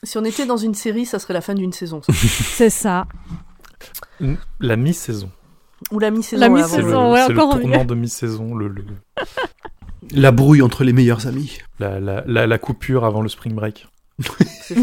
Si 0.03 0.17
on 0.17 0.23
était 0.23 0.45
dans 0.45 0.57
une 0.57 0.75
série, 0.75 1.05
ça 1.05 1.19
serait 1.19 1.33
la 1.33 1.41
fin 1.41 1.55
d'une 1.55 1.73
saison. 1.73 2.01
C'est 2.09 2.69
ça. 2.69 3.05
La 4.59 4.75
mi-saison. 4.75 5.29
Ou 5.91 5.99
la 5.99 6.11
mi-saison. 6.11 6.39
La 6.41 6.47
le, 6.49 6.53
mi-saison, 6.55 7.11
ouais, 7.13 7.23
c'est 7.27 7.33
le 7.33 7.39
encore 7.39 7.55
mieux. 7.55 7.61
tournant 7.61 7.85
de 7.85 7.95
mi-saison, 7.95 8.53
le, 8.55 8.67
le- 8.67 8.83
La 10.11 10.31
brouille 10.31 10.61
entre 10.61 10.83
les 10.83 10.93
meilleurs 10.93 11.27
amis. 11.27 11.59
la, 11.79 11.99
la, 11.99 12.23
la, 12.25 12.47
la 12.47 12.57
coupure 12.57 13.05
avant 13.05 13.21
le 13.21 13.29
spring 13.29 13.53
break. 13.53 13.87
Ça. 14.61 14.75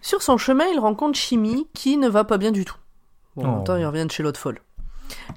Sur 0.00 0.22
son 0.22 0.38
chemin, 0.38 0.64
il 0.72 0.78
rencontre 0.78 1.18
Chimie, 1.18 1.66
qui 1.74 1.96
ne 1.96 2.08
va 2.08 2.24
pas 2.24 2.38
bien 2.38 2.50
du 2.52 2.64
tout. 2.64 2.76
Bon, 3.36 3.44
en 3.44 3.48
Oh. 3.52 3.54
même 3.56 3.64
temps, 3.64 3.76
il 3.76 3.84
revient 3.84 4.06
de 4.06 4.10
chez 4.10 4.22
l'autre 4.22 4.40
folle. 4.40 4.60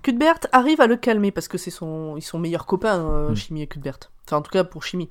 Cuthbert 0.04 0.40
arrive 0.52 0.82
à 0.82 0.88
le 0.88 0.96
calmer 0.98 1.32
parce 1.32 1.48
que 1.48 1.58
c'est 1.58 1.72
son, 1.72 2.16
ils 2.18 2.22
sont 2.22 2.40
meilleurs 2.40 2.66
copains, 2.66 3.00
euh, 3.00 3.30
Mm. 3.32 3.36
Chimie 3.36 3.62
et 3.64 3.68
Cuthbert. 3.68 4.00
Enfin, 4.28 4.38
en 4.38 4.42
tout 4.42 4.52
cas 4.52 4.64
pour 4.64 4.84
Chimie. 4.84 5.10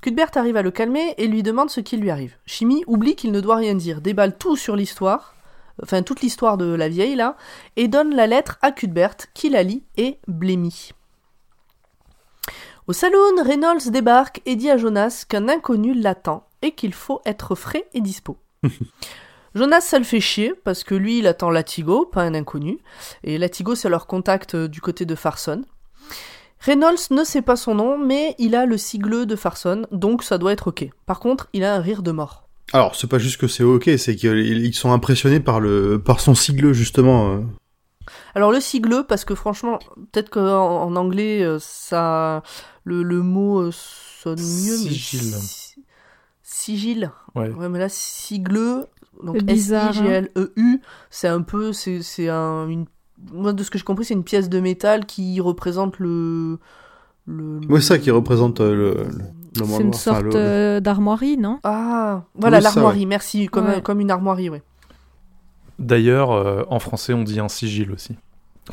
Cuthbert 0.00 0.30
arrive 0.36 0.56
à 0.56 0.62
le 0.62 0.70
calmer 0.70 1.14
et 1.16 1.26
lui 1.26 1.42
demande 1.42 1.70
ce 1.70 1.80
qui 1.80 1.96
lui 1.96 2.10
arrive. 2.10 2.34
Chimie 2.46 2.84
oublie 2.86 3.16
qu'il 3.16 3.32
ne 3.32 3.40
doit 3.40 3.56
rien 3.56 3.74
dire, 3.74 4.00
déballe 4.00 4.36
tout 4.36 4.56
sur 4.56 4.76
l'histoire, 4.76 5.33
enfin 5.82 6.02
toute 6.02 6.20
l'histoire 6.20 6.56
de 6.56 6.66
la 6.66 6.88
vieille 6.88 7.16
là, 7.16 7.36
et 7.76 7.88
donne 7.88 8.14
la 8.14 8.26
lettre 8.26 8.58
à 8.62 8.72
Cuthbert 8.72 9.16
qui 9.34 9.50
la 9.50 9.62
lit 9.62 9.82
et 9.96 10.18
blémit. 10.28 10.92
Au 12.86 12.92
saloon, 12.92 13.42
Reynolds 13.42 13.90
débarque 13.90 14.42
et 14.44 14.56
dit 14.56 14.70
à 14.70 14.76
Jonas 14.76 15.24
qu'un 15.28 15.48
inconnu 15.48 15.94
l'attend 15.94 16.46
et 16.60 16.72
qu'il 16.72 16.92
faut 16.92 17.22
être 17.24 17.54
frais 17.54 17.88
et 17.94 18.00
dispo. 18.00 18.36
Jonas, 19.54 19.82
ça 19.82 19.98
le 19.98 20.04
fait 20.04 20.20
chier 20.20 20.52
parce 20.64 20.84
que 20.84 20.94
lui, 20.94 21.18
il 21.18 21.26
attend 21.26 21.50
Latigo, 21.50 22.06
pas 22.06 22.22
un 22.22 22.34
inconnu. 22.34 22.78
Et 23.22 23.38
Latigo, 23.38 23.74
c'est 23.74 23.88
leur 23.88 24.06
contact 24.06 24.54
euh, 24.54 24.68
du 24.68 24.80
côté 24.80 25.06
de 25.06 25.14
Farson. 25.14 25.62
Reynolds 26.60 27.10
ne 27.10 27.24
sait 27.24 27.42
pas 27.42 27.56
son 27.56 27.74
nom, 27.74 27.96
mais 27.96 28.34
il 28.38 28.54
a 28.54 28.66
le 28.66 28.76
sigle 28.76 29.26
de 29.26 29.36
Farson, 29.36 29.86
donc 29.92 30.22
ça 30.22 30.38
doit 30.38 30.52
être 30.52 30.68
ok. 30.68 30.88
Par 31.06 31.20
contre, 31.20 31.48
il 31.52 31.62
a 31.62 31.74
un 31.74 31.80
rire 31.80 32.02
de 32.02 32.10
mort. 32.10 32.43
Alors, 32.72 32.96
c'est 32.96 33.06
pas 33.06 33.18
juste 33.18 33.36
que 33.40 33.46
c'est 33.46 33.62
ok, 33.62 33.90
c'est 33.98 34.16
qu'ils 34.16 34.64
ils 34.64 34.74
sont 34.74 34.92
impressionnés 34.92 35.40
par 35.40 35.60
le 35.60 36.00
par 36.02 36.20
son 36.20 36.34
sigle 36.34 36.72
justement. 36.72 37.30
euh. 37.34 37.40
Alors 38.34 38.50
le 38.52 38.60
sigle, 38.60 39.04
parce 39.08 39.24
que 39.24 39.34
franchement, 39.34 39.78
peut-être 40.12 40.28
qu'en 40.30 40.82
en 40.82 40.96
anglais, 40.96 41.42
euh, 41.42 41.58
ça, 41.60 42.42
le, 42.84 43.02
le 43.02 43.22
mot 43.22 43.60
euh, 43.60 43.70
sonne 43.72 44.38
mieux. 44.40 44.76
mais 44.84 44.90
Sigil. 44.90 45.20
si- 45.40 45.84
Sigil. 46.42 47.10
Ouais. 47.34 47.50
Ouais, 47.50 47.68
mais 47.68 47.78
là, 47.78 47.88
sigle, 47.88 48.86
donc 49.22 49.36
hein. 49.36 49.44
S-I-G-L-E-U, 49.48 50.80
c'est 51.10 51.28
un 51.28 51.42
peu, 51.42 51.72
c'est, 51.72 52.02
c'est 52.02 52.28
un, 52.28 52.68
une, 52.68 52.86
moi, 53.32 53.52
de 53.52 53.62
ce 53.62 53.70
que 53.70 53.78
j'ai 53.78 53.84
compris, 53.84 54.04
c'est 54.04 54.14
une 54.14 54.24
pièce 54.24 54.48
de 54.48 54.60
métal 54.60 55.06
qui 55.06 55.40
représente 55.40 55.98
le, 55.98 56.58
le, 57.26 57.60
Ouais, 57.68 57.80
ça 57.80 57.98
qui 57.98 58.10
représente 58.10 58.60
le, 58.60 58.74
le, 58.74 58.94
le 59.04 59.24
C'est 59.54 59.82
une 59.82 59.92
sorte 59.92 60.22
le- 60.22 60.30
le- 60.30 60.36
euh, 60.36 60.80
d'armoirie, 60.80 61.36
non? 61.36 61.60
Ah, 61.64 62.24
voilà, 62.34 62.58
Oui, 62.58 62.62
ça, 62.64 62.68
l'armoirie, 62.70 63.06
merci, 63.06 63.46
comme, 63.46 63.66
Ouais. 63.66 63.82
comme 63.82 64.00
une 64.00 64.10
armoirie, 64.10 64.50
ouais. 64.50 64.62
D'ailleurs, 65.78 66.30
euh, 66.32 66.62
en 66.68 66.78
français, 66.78 67.12
on 67.14 67.22
dit 67.24 67.40
un 67.40 67.48
sigil 67.48 67.90
aussi. 67.92 68.16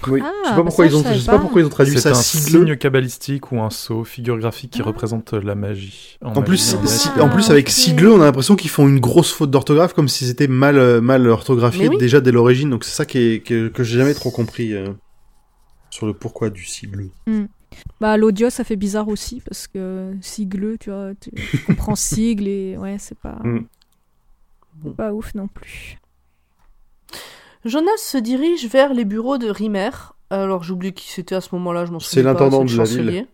Oui. 0.07 0.21
Ah, 0.23 0.31
je 0.45 0.49
sais 0.49 0.55
pas 0.55 0.63
pourquoi 0.63 0.85
ça, 0.85 0.91
ils 0.91 0.95
ont, 0.95 0.99
je 0.99 1.03
je 1.03 1.07
savais 1.09 1.19
sais 1.19 1.25
pas 1.25 1.31
pas. 1.33 1.39
pourquoi 1.39 1.61
ils 1.61 1.65
ont 1.65 1.69
traduit 1.69 1.93
C'est 1.95 1.99
ça 2.01 2.11
un 2.11 2.13
sigle. 2.13 2.65
signe 2.65 2.77
cabalistique 2.77 3.51
ou 3.51 3.59
un 3.59 3.69
sceau, 3.69 4.05
figure 4.05 4.37
graphique 4.39 4.71
qui 4.71 4.81
Ah. 4.81 4.85
représente 4.85 5.33
la 5.33 5.53
magie. 5.53 6.17
En 6.23 6.41
plus, 6.41 6.57
si- 6.85 7.09
en 7.19 7.27
plus 7.27 7.49
Ah, 7.49 7.51
avec 7.51 7.65
ok. 7.67 7.71
sigle, 7.71 8.07
on 8.07 8.21
a 8.21 8.25
l'impression 8.25 8.55
qu'ils 8.55 8.69
font 8.69 8.87
une 8.87 9.01
grosse 9.01 9.33
faute 9.33 9.51
d'orthographe 9.51 9.93
comme 9.93 10.07
si 10.07 10.25
c'était 10.25 10.47
mal 10.47 10.77
euh, 10.77 11.01
mal 11.01 11.27
orthographié 11.27 11.83
Mais 11.89 11.95
oui. 11.95 11.97
déjà 11.97 12.21
dès 12.21 12.31
l'origine. 12.31 12.69
Donc 12.69 12.85
c'est 12.85 12.95
ça 12.95 13.05
qui 13.05 13.17
est, 13.19 13.39
que, 13.45 13.67
que 13.67 13.83
j'ai 13.83 13.97
jamais 13.97 14.13
trop 14.13 14.31
compris 14.31 14.73
euh, 14.73 14.87
sur 15.89 16.05
le 16.07 16.13
pourquoi 16.13 16.49
du 16.49 16.63
sigle. 16.63 17.09
Bah 17.99 18.17
l'audio 18.17 18.49
ça 18.49 18.63
fait 18.63 18.75
bizarre 18.75 19.07
aussi 19.07 19.41
parce 19.41 19.67
que 19.67 20.13
sigle, 20.21 20.77
tu 20.79 20.89
vois, 20.89 21.11
tu 21.19 21.31
comprends 21.67 21.95
sigle 21.95 22.47
et 22.47 22.77
ouais, 22.77 22.97
c'est 22.99 23.17
pas 23.17 23.39
Mm. 23.43 23.65
Pas 24.95 25.13
ouf 25.13 25.35
non 25.35 25.47
plus. 25.47 25.97
Jonas 27.65 27.97
se 27.97 28.17
dirige 28.17 28.65
vers 28.67 28.93
les 28.93 29.05
bureaux 29.05 29.37
de 29.37 29.47
Rimer. 29.49 29.91
Alors, 30.31 30.63
j'ai 30.63 30.71
oublié 30.73 30.93
qui 30.93 31.07
c'était 31.11 31.35
à 31.35 31.41
ce 31.41 31.49
moment-là, 31.53 31.85
je 31.85 31.91
m'en 31.91 31.99
C'est 31.99 32.21
souviens 32.21 32.33
pas. 32.33 32.45
l'intendant 32.45 32.65
c'est 32.67 32.73
de 32.73 32.77
le 32.77 33.03
la 33.05 33.11
ville. 33.11 33.27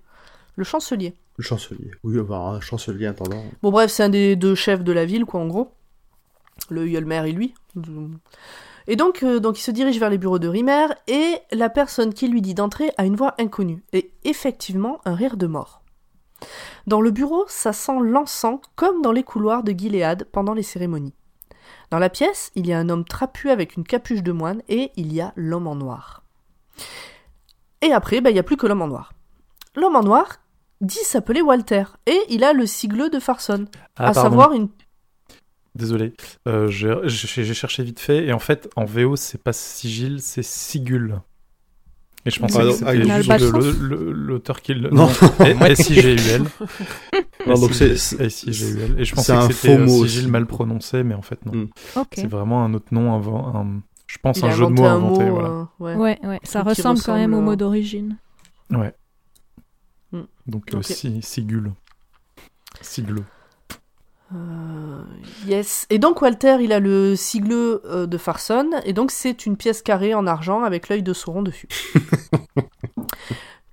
Le 0.56 0.64
chancelier. 0.66 1.14
Le 1.38 1.44
chancelier. 1.44 1.92
Oui, 2.04 2.20
enfin, 2.20 2.56
un 2.56 2.60
chancelier 2.60 3.06
intendant. 3.06 3.44
Bon, 3.62 3.70
bref, 3.72 3.92
c'est 3.92 4.04
un 4.04 4.10
des 4.10 4.36
deux 4.36 4.56
chefs 4.56 4.84
de 4.84 4.92
la 4.92 5.06
ville, 5.06 5.24
quoi, 5.26 5.40
en 5.40 5.48
gros. 5.48 5.72
Le, 6.70 6.88
il 6.88 6.92
y 6.92 6.98
a 6.98 7.00
le 7.00 7.06
maire 7.06 7.26
et 7.26 7.32
lui. 7.32 7.54
Et 8.88 8.96
donc, 8.96 9.24
euh, 9.24 9.40
donc, 9.40 9.60
il 9.60 9.64
se 9.64 9.72
dirige 9.72 10.00
vers 10.00 10.10
les 10.10 10.18
bureaux 10.18 10.40
de 10.40 10.48
Rimer, 10.48 10.88
et 11.08 11.40
la 11.52 11.70
personne 11.70 12.14
qui 12.14 12.28
lui 12.28 12.42
dit 12.42 12.54
d'entrer 12.54 12.92
a 12.98 13.06
une 13.06 13.16
voix 13.16 13.36
inconnue, 13.38 13.84
et 13.94 14.12
effectivement 14.24 15.00
un 15.06 15.14
rire 15.14 15.38
de 15.38 15.48
mort. 15.48 15.82
Dans 16.86 17.02
le 17.02 17.12
bureau, 17.12 17.44
ça 17.48 17.74
sent 17.74 18.00
l'encens, 18.02 18.60
comme 18.76 19.02
dans 19.02 19.12
les 19.12 19.24
couloirs 19.24 19.64
de 19.64 19.72
Gilead 19.74 20.26
pendant 20.32 20.54
les 20.54 20.64
cérémonies. 20.64 21.16
Dans 21.90 22.00
la 22.00 22.10
pièce, 22.10 22.52
il 22.56 22.68
y 22.68 22.74
a 22.74 22.80
un 22.80 22.90
homme 22.90 23.06
trapu 23.06 23.50
avec 23.50 23.76
une 23.76 23.84
capuche 23.84 24.24
de 24.24 24.32
moine, 24.32 24.62
et 24.70 24.92
il 24.96 25.14
y 25.14 25.20
a 25.20 25.34
l'homme 25.36 25.68
en 25.68 25.76
noir. 25.76 26.24
Et 27.82 27.92
après, 27.92 28.22
bah, 28.22 28.30
il 28.30 28.34
n'y 28.34 28.40
a 28.40 28.44
plus 28.44 28.58
que 28.58 28.68
l'homme 28.68 28.82
en 28.82 28.88
noir. 28.88 29.14
L'homme 29.76 29.96
en 29.96 30.04
noir 30.04 30.38
dit 30.80 31.04
s'appeler 31.04 31.42
Walter, 31.42 31.84
et 32.06 32.20
il 32.30 32.44
a 32.44 32.54
le 32.54 32.66
sigle 32.66 33.10
de 33.10 33.20
Farson, 33.20 33.66
Ah, 33.98 34.10
à 34.10 34.14
pardon. 34.14 34.22
savoir 34.22 34.54
une 34.54 34.70
Désolé, 35.78 36.14
Euh, 36.48 36.68
j'ai 36.70 37.54
cherché 37.54 37.84
vite 37.84 38.00
fait 38.00 38.26
et 38.26 38.34
en 38.34 38.40
fait 38.40 38.68
en 38.76 38.86
VO 38.86 39.16
c'est 39.16 39.42
pas 39.42 39.54
sigil, 39.54 40.20
c'est 40.22 40.44
sigul. 40.44 41.20
Et 42.26 42.30
je 42.32 42.40
pensais 42.42 42.60
Ah, 42.60 42.66
que 42.66 42.72
c'était 42.72 42.98
l'auteur 43.80 44.62
qui 44.62 44.74
le. 44.74 44.90
Non. 44.90 45.08
S-I-G-U-L. 45.40 46.44
Non, 47.48 47.54
donc 47.54 47.74
c'est- 47.74 47.92
S-I-G-U-L. 48.20 48.96
Et 49.00 49.06
je 49.06 49.16
pensais 49.16 49.34
que 49.38 49.54
c'était 49.54 49.78
mot 49.78 50.04
sigil 50.04 50.22
aussi. 50.24 50.28
mal 50.32 50.46
prononcé, 50.48 51.04
mais 51.04 51.16
en 51.16 51.22
fait 51.22 51.46
non. 51.46 51.54
Mm. 51.54 51.70
Ok. 51.96 52.08
C'est 52.16 52.28
vraiment 52.28 52.66
un 52.66 52.74
autre 52.74 52.88
nom, 52.92 53.14
un, 53.14 53.82
je 54.08 54.18
pense 54.18 54.40
il 54.40 54.46
un 54.46 54.50
a 54.50 54.52
jeu 54.52 54.66
de 54.66 54.72
mots 54.72 54.84
un 54.84 54.96
inventé. 54.96 55.24
mot, 55.26 55.32
voilà. 55.36 55.48
euh, 55.50 55.64
ouais. 55.80 55.96
Ouais, 55.96 56.20
ouais, 56.28 56.40
ça 56.44 56.64
ressemble 56.64 57.00
quand 57.02 57.16
même 57.16 57.34
au 57.34 57.40
mot 57.42 57.52
euh, 57.54 57.56
d'origine. 57.56 58.18
Ouais. 58.72 58.94
Donc 60.48 60.74
euh, 60.74 60.82
sigul. 60.82 61.72
Siglo. 62.82 63.22
Euh, 64.36 65.04
yes. 65.46 65.86
Et 65.90 66.00
donc 66.00 66.22
Walter, 66.22 66.58
il 66.60 66.74
a 66.74 66.80
le 66.80 67.16
sigle 67.16 67.54
euh, 67.54 68.08
de 68.08 68.18
Farson, 68.18 68.72
et 68.84 68.94
donc 68.94 69.12
c'est 69.12 69.46
une 69.46 69.58
pièce 69.58 69.82
carrée 69.82 70.14
en 70.14 70.28
argent 70.28 70.64
avec 70.64 70.90
l'œil 70.90 71.04
de 71.04 71.14
Sauron 71.14 71.42
dessus. 71.42 71.68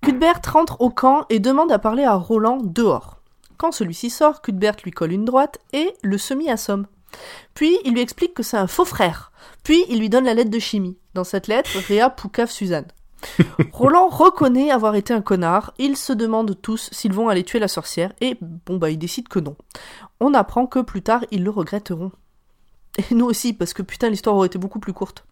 Cuthbert 0.02 0.40
rentre 0.52 0.80
au 0.80 0.90
camp 0.90 1.24
et 1.30 1.40
demande 1.40 1.72
à 1.72 1.78
parler 1.78 2.04
à 2.04 2.14
Roland 2.14 2.58
dehors. 2.62 3.20
Quand 3.56 3.72
celui-ci 3.72 4.10
sort, 4.10 4.42
Cuthbert 4.42 4.76
lui 4.84 4.90
colle 4.90 5.12
une 5.12 5.24
droite 5.24 5.58
et 5.72 5.94
le 6.02 6.18
semi-assomme. 6.18 6.86
Puis 7.54 7.78
il 7.84 7.94
lui 7.94 8.00
explique 8.00 8.34
que 8.34 8.42
c'est 8.42 8.56
un 8.56 8.66
faux 8.66 8.84
frère. 8.84 9.32
Puis 9.62 9.84
il 9.88 10.00
lui 10.00 10.10
donne 10.10 10.24
la 10.24 10.34
lettre 10.34 10.50
de 10.50 10.58
chimie. 10.58 10.98
Dans 11.14 11.24
cette 11.24 11.46
lettre, 11.46 11.70
Réa 11.88 12.10
poucave 12.10 12.50
Suzanne. 12.50 12.88
Roland 13.72 14.08
reconnaît 14.08 14.70
avoir 14.70 14.94
été 14.94 15.12
un 15.12 15.20
connard. 15.20 15.74
Ils 15.78 15.96
se 15.96 16.12
demandent 16.12 16.56
tous 16.60 16.88
s'ils 16.92 17.12
vont 17.12 17.28
aller 17.28 17.44
tuer 17.44 17.58
la 17.58 17.68
sorcière 17.68 18.12
et 18.20 18.36
bon 18.40 18.76
bah 18.76 18.90
ils 18.90 18.98
décident 18.98 19.28
que 19.28 19.38
non. 19.38 19.56
On 20.20 20.34
apprend 20.34 20.66
que 20.66 20.80
plus 20.80 21.02
tard 21.02 21.24
ils 21.30 21.44
le 21.44 21.50
regretteront. 21.50 22.12
Et 22.98 23.14
nous 23.14 23.26
aussi 23.26 23.52
parce 23.52 23.74
que 23.74 23.82
putain 23.82 24.10
l'histoire 24.10 24.36
aurait 24.36 24.46
été 24.46 24.58
beaucoup 24.58 24.80
plus 24.80 24.92
courte. 24.92 25.24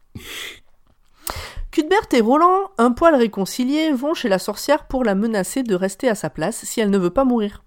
Cuthbert 1.71 2.09
et 2.13 2.21
Roland, 2.21 2.71
un 2.77 2.93
poil 2.93 3.15
réconciliés, 3.15 3.93
vont 3.93 4.13
chez 4.13 4.29
la 4.29 4.39
sorcière 4.39 4.87
pour 4.87 5.05
la 5.05 5.15
menacer 5.15 5.63
de 5.63 5.75
rester 5.75 6.09
à 6.09 6.15
sa 6.15 6.29
place 6.29 6.65
si 6.65 6.81
elle 6.81 6.91
ne 6.91 6.99
veut 6.99 7.11
pas 7.11 7.25
mourir. 7.25 7.65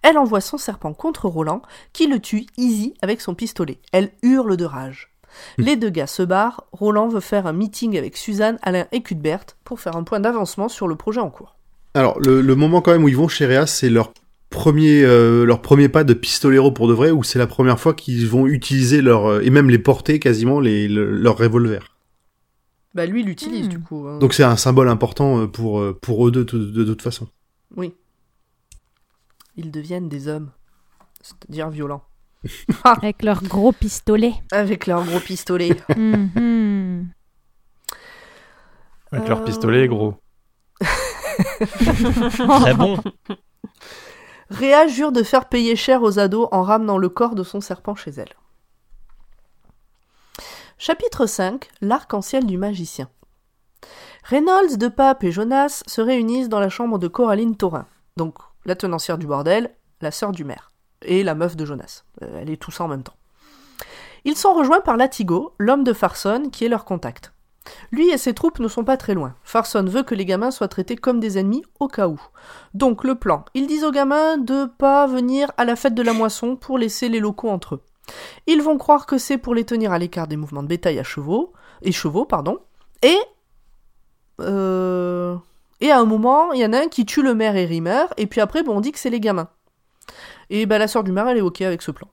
Elle 0.00 0.16
envoie 0.16 0.40
son 0.40 0.56
serpent 0.56 0.94
contre 0.94 1.28
Roland, 1.28 1.62
qui 1.92 2.06
le 2.06 2.18
tue 2.18 2.46
easy 2.56 2.94
avec 3.02 3.20
son 3.20 3.34
pistolet. 3.34 3.78
Elle 3.92 4.12
hurle 4.22 4.56
de 4.56 4.64
rage. 4.64 5.11
Les 5.58 5.76
deux 5.76 5.90
gars 5.90 6.06
se 6.06 6.22
barrent, 6.22 6.64
Roland 6.72 7.08
veut 7.08 7.20
faire 7.20 7.46
un 7.46 7.52
meeting 7.52 7.96
avec 7.98 8.16
Suzanne, 8.16 8.58
Alain 8.62 8.86
et 8.92 9.02
Cuthbert 9.02 9.44
pour 9.64 9.80
faire 9.80 9.96
un 9.96 10.02
point 10.04 10.20
d'avancement 10.20 10.68
sur 10.68 10.88
le 10.88 10.96
projet 10.96 11.20
en 11.20 11.30
cours. 11.30 11.56
Alors, 11.94 12.18
le, 12.20 12.40
le 12.40 12.54
moment 12.54 12.80
quand 12.80 12.92
même 12.92 13.04
où 13.04 13.08
ils 13.08 13.16
vont 13.16 13.28
chez 13.28 13.46
Réa, 13.46 13.66
c'est 13.66 13.90
leur 13.90 14.12
premier, 14.50 15.02
euh, 15.04 15.44
leur 15.44 15.60
premier 15.62 15.88
pas 15.88 16.04
de 16.04 16.14
pistolero 16.14 16.72
pour 16.72 16.88
de 16.88 16.94
vrai, 16.94 17.10
ou 17.10 17.22
c'est 17.22 17.38
la 17.38 17.46
première 17.46 17.78
fois 17.80 17.94
qu'ils 17.94 18.26
vont 18.28 18.46
utiliser 18.46 19.02
leur, 19.02 19.26
euh, 19.26 19.40
et 19.42 19.50
même 19.50 19.68
les 19.70 19.78
porter 19.78 20.18
quasiment, 20.18 20.60
les, 20.60 20.88
le- 20.88 21.10
leur 21.10 21.36
revolver? 21.38 21.96
Bah 22.94 23.06
lui, 23.06 23.20
il 23.20 23.26
l'utilise 23.26 23.66
Hmm. 23.66 23.70
du 23.70 23.80
coup. 23.80 24.06
hein. 24.06 24.18
Donc 24.18 24.34
c'est 24.34 24.42
un 24.42 24.56
symbole 24.56 24.88
important 24.88 25.40
euh, 25.40 25.46
pour, 25.46 25.82
pour 26.02 26.26
eux 26.26 26.30
deux 26.30 26.44
de, 26.44 26.58
de, 26.58 26.70
de 26.70 26.84
toute 26.84 27.00
façon. 27.02 27.26
Oui. 27.76 27.94
Ils 29.56 29.70
deviennent 29.70 30.08
des 30.08 30.28
hommes. 30.28 30.50
C'est-à-dire 31.22 31.70
violents. 31.70 32.02
Avec 32.84 33.22
leur 33.22 33.42
gros 33.42 33.72
pistolet. 33.72 34.34
Avec 34.50 34.86
leurs 34.86 35.04
gros 35.04 35.20
pistolets. 35.20 35.76
Mhm. 35.96 37.10
Avec 39.12 39.28
leur 39.28 39.40
Euh, 39.40 39.44
pistolet 39.44 39.88
gros. 39.88 40.14
Très 42.60 42.74
bon. 42.74 42.98
Réa 44.50 44.86
jure 44.86 45.12
de 45.12 45.22
faire 45.22 45.48
payer 45.48 45.76
cher 45.76 46.02
aux 46.02 46.18
ados 46.18 46.48
en 46.52 46.62
ramenant 46.62 46.98
le 46.98 47.08
corps 47.08 47.34
de 47.34 47.42
son 47.42 47.60
serpent 47.60 47.94
chez 47.94 48.10
elle. 48.12 48.32
Chapitre 50.78 51.26
5 51.26 51.68
L'arc-en-ciel 51.80 52.44
du 52.46 52.58
magicien. 52.58 53.08
Reynolds, 54.24 54.76
De 54.78 54.88
Pape 54.88 55.24
et 55.24 55.32
Jonas 55.32 55.82
se 55.86 56.00
réunissent 56.00 56.48
dans 56.48 56.60
la 56.60 56.68
chambre 56.68 56.98
de 56.98 57.08
Coraline 57.08 57.56
Thorin, 57.56 57.86
donc 58.16 58.36
la 58.64 58.74
tenancière 58.76 59.18
du 59.18 59.26
bordel, 59.26 59.74
la 60.00 60.10
sœur 60.10 60.32
du 60.32 60.44
maire, 60.44 60.71
et 61.04 61.22
la 61.22 61.34
meuf 61.34 61.56
de 61.56 61.64
Jonas. 61.64 62.04
Euh, 62.22 62.38
elle 62.40 62.50
est 62.50 62.56
tout 62.56 62.70
ça 62.70 62.84
en 62.84 62.88
même 62.88 63.02
temps. 63.02 63.16
Ils 64.24 64.36
sont 64.36 64.54
rejoints 64.54 64.80
par 64.80 64.96
Latigo, 64.96 65.54
l'homme 65.58 65.84
de 65.84 65.92
Farson, 65.92 66.48
qui 66.52 66.64
est 66.64 66.68
leur 66.68 66.84
contact. 66.84 67.32
Lui 67.90 68.10
et 68.10 68.18
ses 68.18 68.34
troupes 68.34 68.58
ne 68.58 68.68
sont 68.68 68.84
pas 68.84 68.96
très 68.96 69.14
loin. 69.14 69.34
Farson 69.44 69.84
veut 69.84 70.02
que 70.02 70.14
les 70.14 70.24
gamins 70.24 70.50
soient 70.50 70.68
traités 70.68 70.96
comme 70.96 71.20
des 71.20 71.38
ennemis 71.38 71.64
au 71.80 71.88
cas 71.88 72.08
où. 72.08 72.20
Donc 72.74 73.04
le 73.04 73.14
plan, 73.14 73.44
ils 73.54 73.66
disent 73.66 73.84
aux 73.84 73.92
gamins 73.92 74.36
de 74.36 74.66
pas 74.66 75.06
venir 75.06 75.52
à 75.56 75.64
la 75.64 75.76
fête 75.76 75.94
de 75.94 76.02
la 76.02 76.12
moisson 76.12 76.56
pour 76.56 76.78
laisser 76.78 77.08
les 77.08 77.20
locaux 77.20 77.50
entre 77.50 77.76
eux. 77.76 77.82
Ils 78.46 78.62
vont 78.62 78.78
croire 78.78 79.06
que 79.06 79.18
c'est 79.18 79.38
pour 79.38 79.54
les 79.54 79.64
tenir 79.64 79.92
à 79.92 79.98
l'écart 79.98 80.26
des 80.26 80.36
mouvements 80.36 80.62
de 80.62 80.68
bétail 80.68 80.98
à 80.98 81.04
chevaux, 81.04 81.52
et 81.82 81.92
chevaux, 81.92 82.24
pardon. 82.24 82.58
Et 83.02 83.18
euh, 84.40 85.36
et 85.80 85.90
à 85.90 85.98
un 85.98 86.04
moment, 86.04 86.52
il 86.52 86.60
y 86.60 86.64
en 86.64 86.72
a 86.72 86.82
un 86.82 86.88
qui 86.88 87.04
tue 87.04 87.22
le 87.22 87.34
maire 87.34 87.56
et 87.56 87.64
Rimmer, 87.64 88.06
et 88.16 88.26
puis 88.26 88.40
après, 88.40 88.62
bon, 88.62 88.76
on 88.76 88.80
dit 88.80 88.92
que 88.92 88.98
c'est 88.98 89.10
les 89.10 89.20
gamins. 89.20 89.48
Et 90.52 90.66
ben 90.66 90.78
la 90.78 90.86
sœur 90.86 91.02
du 91.02 91.12
maire, 91.12 91.26
elle 91.28 91.38
est 91.38 91.42
ok 91.42 91.62
avec 91.62 91.82
ce 91.82 91.90
plan. 91.90 92.08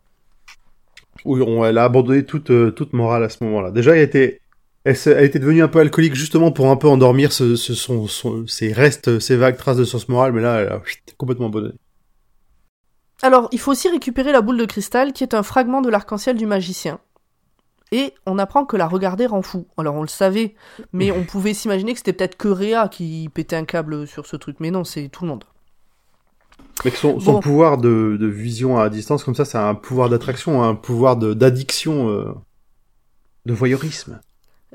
Oui, 1.26 1.42
on, 1.46 1.66
elle 1.66 1.78
a 1.78 1.84
abandonné 1.84 2.26
toute, 2.26 2.50
euh, 2.50 2.72
toute 2.72 2.94
morale 2.94 3.24
à 3.24 3.30
ce 3.30 3.44
moment-là. 3.44 3.72
Déjà, 3.72 3.96
elle 3.96 4.04
était, 4.04 4.40
elle, 4.86 4.96
était 5.24 5.40
devenue 5.40 5.62
un 5.62 5.68
peu 5.68 5.80
alcoolique 5.80 6.16
justement 6.16 6.52
pour 6.52 6.70
un 6.72 6.78
peu 6.78 6.88
endormir 6.88 7.34
ce, 7.34 7.56
ce, 7.58 7.74
son, 7.74 8.08
son- 8.08 8.48
ses 8.48 8.72
restes, 8.72 9.20
ses 9.20 9.36
vagues 9.36 9.58
traces 9.58 9.78
de 9.78 9.84
sens 9.84 10.08
morale, 10.08 10.32
mais 10.32 10.42
là, 10.42 10.62
elle 10.62 10.70
a 10.70 10.82
complètement 11.18 11.48
abandonné. 11.48 11.74
Alors, 13.22 13.50
il 13.52 13.60
faut 13.60 13.72
aussi 13.72 13.90
récupérer 13.90 14.32
la 14.32 14.42
boule 14.42 14.58
de 14.58 14.66
cristal 14.66 15.14
qui 15.14 15.24
est 15.24 15.34
un 15.34 15.44
fragment 15.44 15.82
de 15.82 15.90
l'arc-en-ciel 15.90 16.38
du 16.38 16.46
magicien. 16.46 17.00
Et 17.92 18.14
on 18.26 18.38
apprend 18.40 18.66
que 18.66 18.78
la 18.78 18.88
regarder 18.88 19.26
rend 19.26 19.42
fou. 19.42 19.68
Alors 19.78 19.96
on 19.96 20.02
le 20.04 20.08
savait, 20.08 20.56
mais 20.94 21.12
on 21.12 21.26
pouvait 21.26 21.54
s'imaginer 21.56 21.94
que 21.94 22.00
c'était 22.00 22.14
peut-être 22.14 22.38
que 22.38 22.48
Réa 22.48 22.88
qui 22.88 23.30
pétait 23.34 23.56
un 23.56 23.66
câble 23.66 24.08
sur 24.08 24.26
ce 24.28 24.36
truc. 24.38 24.58
Mais 24.60 24.72
non, 24.72 24.84
c'est 24.84 25.10
tout 25.10 25.24
le 25.24 25.30
monde. 25.30 25.44
Mais 26.86 26.92
son, 26.92 27.20
son 27.20 27.34
Bon. 27.34 27.40
pouvoir 27.42 27.78
de, 27.78 28.18
de 28.20 28.28
vision 28.28 28.78
à 28.80 28.90
distance 28.90 29.24
comme 29.24 29.36
ça, 29.36 29.44
c'est 29.46 29.58
un 29.58 29.76
pouvoir 29.76 30.10
d'attraction, 30.10 30.64
un 30.64 30.76
pouvoir 30.76 31.18
de- 31.18 31.34
d'addiction, 31.34 32.10
euh, 32.10 32.32
de 33.46 33.54
voyeurisme. 33.54 34.22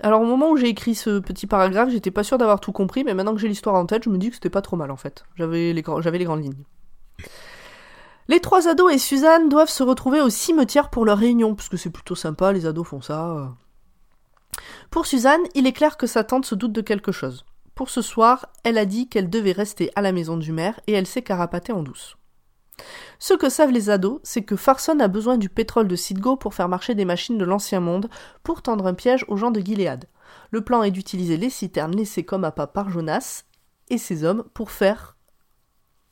Alors 0.02 0.20
au 0.20 0.26
moment 0.26 0.50
où 0.50 0.56
j'ai 0.56 0.68
écrit 0.68 0.94
ce 0.94 1.18
petit 1.20 1.46
paragraphe, 1.46 1.88
j'étais 1.90 2.10
pas 2.10 2.24
sûr 2.24 2.36
d'avoir 2.36 2.60
tout 2.60 2.72
compris, 2.72 3.04
mais 3.04 3.14
maintenant 3.14 3.32
que 3.34 3.40
j'ai 3.40 3.48
l'histoire 3.48 3.76
en 3.76 3.86
tête, 3.86 4.02
je 4.04 4.10
me 4.10 4.18
dis 4.18 4.28
que 4.28 4.34
c'était 4.34 4.50
pas 4.50 4.60
trop 4.62 4.76
mal 4.76 4.90
en 4.90 4.96
fait. 4.96 5.24
J'avais 5.36 5.72
les, 5.72 5.84
j'avais 6.00 6.18
les 6.18 6.24
grandes 6.24 6.42
lignes. 6.42 6.64
Les 8.28 8.40
trois 8.40 8.68
ados 8.68 8.92
et 8.92 8.98
Suzanne 8.98 9.48
doivent 9.48 9.68
se 9.68 9.82
retrouver 9.82 10.20
au 10.20 10.30
cimetière 10.30 10.90
pour 10.90 11.04
leur 11.04 11.18
réunion, 11.18 11.54
parce 11.54 11.68
que 11.68 11.76
c'est 11.76 11.90
plutôt 11.90 12.14
sympa, 12.16 12.52
les 12.52 12.66
ados 12.66 12.86
font 12.86 13.02
ça. 13.02 13.54
Pour 14.90 15.06
Suzanne, 15.06 15.42
il 15.54 15.66
est 15.66 15.72
clair 15.72 15.96
que 15.96 16.06
sa 16.06 16.24
tante 16.24 16.44
se 16.46 16.54
doute 16.54 16.72
de 16.72 16.80
quelque 16.80 17.12
chose. 17.12 17.44
Pour 17.74 17.90
ce 17.90 18.02
soir, 18.02 18.46
elle 18.62 18.78
a 18.78 18.86
dit 18.86 19.08
qu'elle 19.08 19.30
devait 19.30 19.52
rester 19.52 19.90
à 19.96 20.02
la 20.02 20.12
maison 20.12 20.36
du 20.36 20.52
maire 20.52 20.80
et 20.86 20.92
elle 20.92 21.06
s'est 21.06 21.22
carapatée 21.22 21.72
en 21.72 21.82
douce. 21.82 22.16
Ce 23.18 23.34
que 23.34 23.48
savent 23.48 23.70
les 23.70 23.90
ados, 23.90 24.20
c'est 24.22 24.42
que 24.42 24.56
Farson 24.56 24.98
a 25.00 25.08
besoin 25.08 25.38
du 25.38 25.48
pétrole 25.48 25.88
de 25.88 25.96
Sidgo 25.96 26.36
pour 26.36 26.54
faire 26.54 26.68
marcher 26.68 26.94
des 26.94 27.04
machines 27.04 27.38
de 27.38 27.44
l'ancien 27.44 27.80
monde 27.80 28.08
pour 28.42 28.62
tendre 28.62 28.86
un 28.86 28.94
piège 28.94 29.24
aux 29.28 29.36
gens 29.36 29.50
de 29.50 29.60
Gilead. 29.60 30.06
Le 30.50 30.62
plan 30.62 30.82
est 30.82 30.90
d'utiliser 30.90 31.36
les 31.36 31.50
citernes 31.50 31.94
laissées 31.94 32.24
comme 32.24 32.44
appât 32.44 32.66
par 32.66 32.90
Jonas 32.90 33.44
et 33.90 33.98
ses 33.98 34.24
hommes 34.24 34.44
pour 34.54 34.70
faire. 34.70 35.16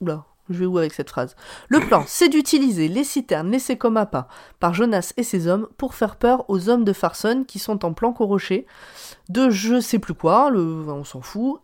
Oula, 0.01 0.27
je 0.51 0.59
vais 0.59 0.67
où 0.67 0.79
avec 0.79 0.93
cette 0.93 1.11
phrase? 1.11 1.37
Le 1.69 1.81
plan, 1.81 2.05
c'est 2.07 2.29
d'utiliser 2.29 2.89
les 2.89 3.05
citernes 3.05 3.51
laissées 3.51 3.77
comme 3.77 3.97
appât 3.97 4.29
par 4.61 4.75
Jonas 4.75 5.13
et 5.17 5.23
ses 5.23 5.47
hommes 5.47 5.69
pour 5.77 5.95
faire 5.95 6.17
peur 6.17 6.45
aux 6.49 6.69
hommes 6.69 6.85
de 6.85 6.93
Farson 6.93 7.45
qui 7.47 7.59
sont 7.59 7.85
en 7.85 7.93
planque 7.93 8.21
au 8.21 8.27
rocher, 8.27 8.67
de 9.29 9.51
je 9.51 9.81
sais 9.81 9.99
plus 9.99 10.15
quoi, 10.15 10.51
le... 10.51 10.61
on 10.61 11.05
s'en 11.05 11.21
fout, 11.21 11.61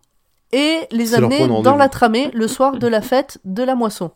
et 0.53 0.81
les 0.91 1.15
amener 1.15 1.47
dans 1.63 1.77
la 1.77 1.89
tramée 1.89 2.31
le 2.33 2.49
soir 2.49 2.79
de 2.79 2.87
la 2.87 3.03
fête 3.03 3.39
de 3.45 3.63
la 3.63 3.75
moisson. 3.75 4.13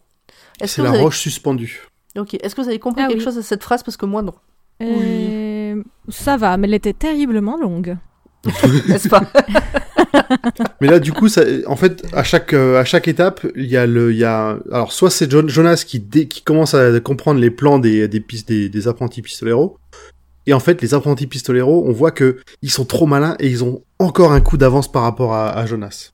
Est-ce 0.61 0.77
C'est 0.77 0.83
que, 0.83 0.87
la 0.87 0.93
avez... 0.95 1.03
roche 1.03 1.19
suspendue. 1.19 1.89
Ok, 2.17 2.35
Est-ce 2.35 2.55
que 2.55 2.61
vous 2.63 2.69
avez 2.69 2.79
compris 2.79 3.03
Ah 3.05 3.09
quelque 3.09 3.19
oui. 3.19 3.25
chose 3.25 3.39
à 3.39 3.43
cette 3.43 3.63
phrase? 3.63 3.83
Parce 3.83 3.97
que 3.97 4.07
moi 4.07 4.23
non. 4.23 4.35
Euh, 4.83 5.83
Ça 6.09 6.37
va, 6.37 6.57
mais 6.57 6.67
elle 6.69 6.75
était 6.75 6.93
terriblement 6.93 7.57
longue. 7.57 7.97
N'est-ce 8.89 9.09
pas 9.09 9.23
Mais 10.81 10.89
là, 10.89 10.99
du 10.99 11.13
coup, 11.13 11.29
ça, 11.29 11.43
en 11.67 11.77
fait, 11.77 12.05
à 12.13 12.23
chaque, 12.25 12.53
euh, 12.53 12.81
à 12.81 12.85
chaque 12.85 13.09
étape, 13.09 13.47
il 13.57 13.67
y 13.67 13.77
a 13.77 13.87
le, 13.87 14.13
il 14.13 14.19
y 14.19 14.25
a, 14.25 14.59
alors, 14.73 14.93
soit 14.93 15.11
c'est 15.11 15.31
John, 15.31 15.49
Jonas 15.49 15.85
qui, 15.87 16.01
dé- 16.01 16.29
qui 16.29 16.43
commence 16.43 16.75
à 16.75 16.99
comprendre 17.01 17.41
les 17.41 17.51
plans 17.51 17.79
des, 17.79 18.09
des 18.09 18.21
pistes, 18.21 18.49
des, 18.49 18.69
des 18.69 18.89
apprentis 18.89 19.23
pistoleros. 19.23 19.79
Et 20.47 20.53
en 20.55 20.61
fait, 20.61 20.83
les 20.83 20.93
apprentis 20.93 21.29
pistoleros, 21.29 21.85
on 21.87 21.93
voit 21.93 22.11
que 22.11 22.41
ils 22.63 22.71
sont 22.71 22.85
trop 22.85 23.07
malins 23.07 23.37
et 23.39 23.49
ils 23.49 23.63
ont 23.63 23.83
encore 24.01 24.33
un 24.33 24.41
coup 24.41 24.57
d'avance 24.57 24.91
par 24.91 25.03
rapport 25.03 25.35
à, 25.35 25.51
à 25.51 25.65
Jonas. 25.67 26.11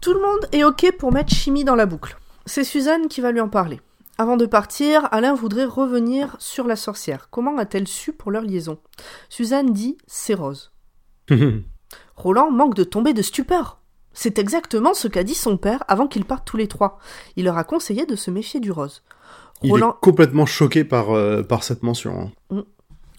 Tout 0.00 0.14
le 0.14 0.20
monde 0.20 0.48
est 0.52 0.64
ok 0.64 0.92
pour 0.98 1.12
mettre 1.12 1.34
Chimie 1.34 1.64
dans 1.64 1.74
la 1.74 1.84
boucle. 1.86 2.16
C'est 2.46 2.64
Suzanne 2.64 3.08
qui 3.08 3.20
va 3.20 3.32
lui 3.32 3.40
en 3.40 3.48
parler. 3.48 3.80
Avant 4.20 4.36
de 4.36 4.44
partir, 4.44 5.08
Alain 5.12 5.32
voudrait 5.32 5.64
revenir 5.64 6.36
sur 6.38 6.66
la 6.66 6.76
sorcière. 6.76 7.28
Comment 7.30 7.56
a-t-elle 7.56 7.88
su 7.88 8.12
pour 8.12 8.30
leur 8.30 8.42
liaison? 8.42 8.76
Suzanne 9.30 9.72
dit 9.72 9.96
c'est 10.06 10.34
Rose. 10.34 10.72
Roland 12.16 12.50
manque 12.50 12.74
de 12.74 12.84
tomber 12.84 13.14
de 13.14 13.22
stupeur. 13.22 13.80
C'est 14.12 14.38
exactement 14.38 14.92
ce 14.92 15.08
qu'a 15.08 15.24
dit 15.24 15.32
son 15.34 15.56
père 15.56 15.84
avant 15.88 16.06
qu'ils 16.06 16.26
partent 16.26 16.46
tous 16.46 16.58
les 16.58 16.68
trois. 16.68 16.98
Il 17.36 17.46
leur 17.46 17.56
a 17.56 17.64
conseillé 17.64 18.04
de 18.04 18.14
se 18.14 18.30
méfier 18.30 18.60
du 18.60 18.70
rose. 18.70 19.02
Il 19.62 19.70
Roland, 19.72 19.92
est 19.92 20.04
complètement 20.04 20.44
choqué 20.44 20.84
par, 20.84 21.12
euh, 21.16 21.42
par 21.42 21.64
cette 21.64 21.82
mention. 21.82 22.30
hein. 22.50 22.64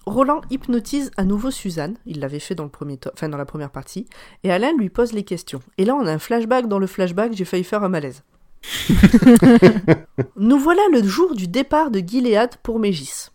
Roland 0.06 0.42
hypnotise 0.50 1.10
à 1.16 1.24
nouveau 1.24 1.50
Suzanne, 1.50 1.96
il 2.06 2.20
l'avait 2.20 2.38
fait 2.38 2.54
dans, 2.54 2.62
le 2.62 2.70
premier 2.70 2.96
to- 2.98 3.10
enfin, 3.12 3.28
dans 3.28 3.38
la 3.38 3.44
première 3.44 3.70
partie, 3.70 4.06
et 4.44 4.52
Alain 4.52 4.72
lui 4.78 4.88
pose 4.88 5.12
les 5.14 5.24
questions. 5.24 5.62
Et 5.78 5.84
là, 5.84 5.96
on 5.96 6.06
a 6.06 6.12
un 6.12 6.18
flashback 6.20 6.68
dans 6.68 6.78
le 6.78 6.86
flashback, 6.86 7.32
j'ai 7.34 7.44
failli 7.44 7.64
faire 7.64 7.82
un 7.82 7.88
malaise. 7.88 8.22
Nous 10.36 10.58
voilà 10.58 10.82
le 10.92 11.02
jour 11.02 11.34
du 11.34 11.48
départ 11.48 11.90
de 11.90 11.98
Gilead 12.00 12.56
pour 12.62 12.78
Mégis. 12.78 13.32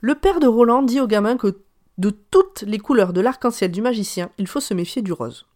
Le 0.00 0.14
père 0.14 0.40
de 0.40 0.46
Roland 0.46 0.82
dit 0.82 1.00
au 1.00 1.06
gamin 1.06 1.36
que 1.36 1.58
de 1.98 2.10
toutes 2.10 2.62
les 2.66 2.78
couleurs 2.78 3.12
de 3.12 3.20
l'arc-en-ciel 3.20 3.70
du 3.70 3.82
magicien, 3.82 4.30
il 4.38 4.46
faut 4.46 4.60
se 4.60 4.74
méfier 4.74 5.02
du 5.02 5.12
rose. 5.12 5.46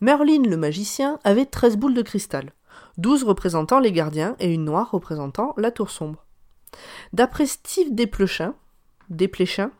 Merlin 0.00 0.42
le 0.42 0.56
magicien 0.56 1.18
avait 1.24 1.46
13 1.46 1.76
boules 1.76 1.94
de 1.94 2.02
cristal, 2.02 2.52
12 2.98 3.24
représentant 3.24 3.78
les 3.80 3.92
gardiens 3.92 4.36
et 4.38 4.52
une 4.52 4.64
noire 4.64 4.90
représentant 4.90 5.54
la 5.56 5.70
tour 5.70 5.90
sombre. 5.90 6.24
D'après 7.12 7.46
Steve 7.46 7.94
Desplechin, 7.94 8.54
Desplechin, 9.10 9.70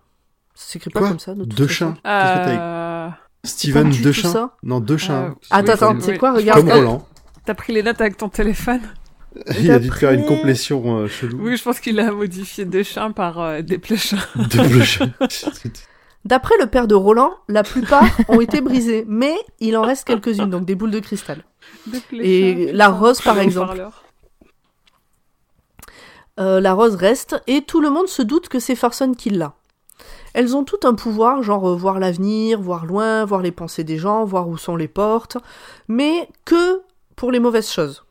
ça 0.55 0.72
s'écrit 0.72 0.91
pas 0.91 1.01
Quoi 1.01 1.09
comme 1.09 1.18
ça 1.18 1.35
de 1.35 1.45
toute 1.45 1.66
façon. 1.68 1.95
Euh, 2.07 3.09
Steven 3.45 3.91
Dechin 3.91 4.51
Non, 4.62 4.80
Dechin. 4.80 5.14
Euh, 5.14 5.30
Attends, 5.51 5.64
Oui, 5.66 5.70
attends, 5.72 5.95
c'est- 6.01 6.07
c'est 6.07 6.12
oui. 6.12 6.18
quoi 6.18 6.32
Regarde. 6.32 6.61
Comme 6.61 6.70
Roland. 6.70 7.09
T'as 7.45 7.55
pris 7.55 7.72
les 7.72 7.82
notes 7.82 8.01
avec 8.01 8.16
ton 8.16 8.28
téléphone 8.28 8.80
Il 9.59 9.70
a 9.70 9.78
dû 9.78 9.90
te 9.90 9.95
faire 9.95 10.12
une 10.12 10.24
complétion 10.24 10.99
euh, 10.99 11.09
chelou. 11.09 11.38
Oui, 11.40 11.57
je 11.57 11.62
pense 11.62 11.80
qu'il 11.80 11.99
a 11.99 12.11
modifié 12.12 12.64
des 12.64 12.84
chiens 12.84 13.11
par 13.11 13.40
euh, 13.40 13.62
des 13.62 13.78
pléchins. 13.78 14.22
De 14.36 14.78
Dechin. 14.78 15.12
D'après 16.24 16.55
le 16.59 16.66
père 16.66 16.86
de 16.86 16.95
Roland, 16.95 17.34
la 17.49 17.62
plupart 17.62 18.07
ont 18.28 18.40
été 18.40 18.61
brisées, 18.61 19.05
mais 19.07 19.34
il 19.61 19.76
en 19.76 19.82
reste 19.82 20.07
quelques-unes, 20.07 20.49
donc 20.49 20.64
des 20.64 20.74
boules 20.74 20.90
de 20.90 21.01
cristal. 21.01 21.45
Et 22.12 22.72
la 22.72 22.88
rose, 22.88 23.20
par 23.20 23.34
Le 23.34 23.42
exemple. 23.42 23.88
Euh, 26.40 26.61
la 26.61 26.72
rose 26.72 26.95
reste, 26.95 27.40
et 27.47 27.62
tout 27.62 27.80
le 27.80 27.90
monde 27.90 28.09
se 28.09 28.22
doute 28.22 28.49
que 28.49 28.59
c'est 28.59 28.74
Farson 28.74 29.12
qui 29.12 29.30
l'a. 29.30 29.55
Elles 30.32 30.57
ont 30.57 30.64
tout 30.64 30.80
un 30.84 30.95
pouvoir, 30.95 31.42
genre 31.42 31.68
euh, 31.68 31.76
voir 31.76 32.01
l'avenir, 32.01 32.61
voir 32.61 32.86
loin, 32.86 33.24
voir 33.24 33.42
les 33.42 33.53
pensées 33.53 33.84
des 33.84 33.99
gens, 33.99 34.24
voir 34.24 34.49
où 34.49 34.57
sont 34.57 34.76
les 34.76 34.88
portes, 34.88 35.36
mais 35.88 36.28
que 36.45 36.80
pour 37.16 37.30
les 37.30 37.40
mauvaises 37.40 37.70
choses. 37.70 38.04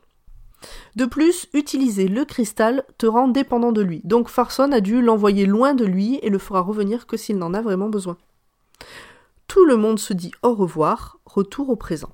De 0.96 1.04
plus, 1.04 1.46
utiliser 1.52 2.08
le 2.08 2.24
cristal 2.24 2.84
te 2.98 3.06
rend 3.06 3.28
dépendant 3.28 3.72
de 3.72 3.82
lui, 3.82 4.00
donc 4.04 4.28
Farson 4.28 4.72
a 4.72 4.80
dû 4.80 5.02
l'envoyer 5.02 5.46
loin 5.46 5.74
de 5.74 5.84
lui 5.84 6.18
et 6.22 6.30
le 6.30 6.38
fera 6.38 6.60
revenir 6.60 7.06
que 7.06 7.16
s'il 7.16 7.36
n'en 7.36 7.54
a 7.54 7.60
vraiment 7.60 7.88
besoin. 7.88 8.16
Tout 9.46 9.64
le 9.64 9.76
monde 9.76 9.98
se 9.98 10.12
dit 10.12 10.32
au 10.42 10.54
revoir, 10.54 11.18
retour 11.26 11.68
au 11.68 11.76
présent. 11.76 12.12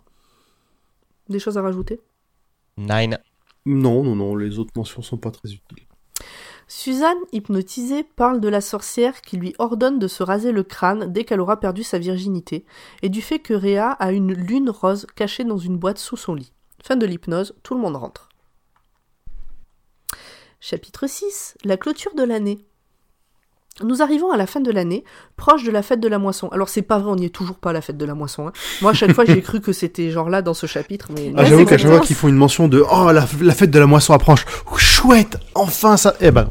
Des 1.28 1.38
choses 1.38 1.58
à 1.58 1.62
rajouter? 1.62 2.00
Nine. 2.76 3.18
Non, 3.66 4.02
non, 4.02 4.16
non, 4.16 4.34
les 4.34 4.58
autres 4.58 4.72
mentions 4.74 5.02
sont 5.02 5.18
pas 5.18 5.30
très 5.30 5.52
utiles. 5.52 5.86
Suzanne, 6.66 7.18
hypnotisée, 7.32 8.04
parle 8.04 8.40
de 8.40 8.48
la 8.48 8.60
sorcière 8.60 9.22
qui 9.22 9.36
lui 9.36 9.54
ordonne 9.58 9.98
de 9.98 10.06
se 10.06 10.22
raser 10.22 10.52
le 10.52 10.62
crâne 10.62 11.12
dès 11.12 11.24
qu'elle 11.24 11.40
aura 11.40 11.58
perdu 11.58 11.82
sa 11.82 11.98
virginité, 11.98 12.64
et 13.02 13.08
du 13.08 13.22
fait 13.22 13.40
que 13.40 13.54
Réa 13.54 13.90
a 13.90 14.12
une 14.12 14.32
lune 14.32 14.70
rose 14.70 15.06
cachée 15.16 15.44
dans 15.44 15.58
une 15.58 15.78
boîte 15.78 15.98
sous 15.98 16.16
son 16.16 16.34
lit. 16.34 16.52
Fin 16.82 16.96
de 16.96 17.06
l'hypnose, 17.06 17.54
tout 17.62 17.74
le 17.74 17.80
monde 17.80 17.96
rentre. 17.96 18.28
Chapitre 20.60 21.06
6 21.06 21.56
La 21.64 21.76
clôture 21.76 22.14
de 22.14 22.22
l'année. 22.22 22.64
Nous 23.82 24.02
arrivons 24.02 24.30
à 24.30 24.36
la 24.36 24.46
fin 24.46 24.60
de 24.60 24.70
l'année, 24.70 25.04
proche 25.36 25.64
de 25.64 25.70
la 25.70 25.82
fête 25.82 26.00
de 26.00 26.08
la 26.08 26.18
moisson. 26.18 26.48
Alors 26.48 26.68
c'est 26.68 26.82
pas 26.82 26.98
vrai, 26.98 27.10
on 27.12 27.16
n'y 27.16 27.24
est 27.26 27.34
toujours 27.34 27.56
pas 27.56 27.70
à 27.70 27.72
la 27.72 27.80
fête 27.80 27.96
de 27.96 28.04
la 28.04 28.14
moisson. 28.14 28.48
hein. 28.48 28.52
Moi 28.82 28.90
à 28.90 28.94
chaque 28.94 29.12
fois 29.14 29.24
j'ai 29.24 29.40
cru 29.40 29.60
que 29.62 29.72
c'était 29.72 30.10
genre 30.10 30.28
là 30.28 30.42
dans 30.42 30.52
ce 30.52 30.66
chapitre, 30.66 31.08
mais 31.14 31.32
Ah, 31.36 31.44
j'avoue 31.46 31.64
qu'à 31.64 31.78
chaque 31.78 31.90
fois 31.90 32.00
qu'ils 32.00 32.16
font 32.16 32.28
une 32.28 32.36
mention 32.36 32.68
de 32.68 32.84
Oh, 32.90 33.10
la, 33.10 33.26
la 33.40 33.54
fête 33.54 33.70
de 33.70 33.78
la 33.78 33.86
moisson 33.86 34.12
approche, 34.12 34.44
chouette, 34.76 35.38
enfin 35.54 35.96
ça. 35.96 36.14
Eh 36.20 36.30
ben. 36.30 36.50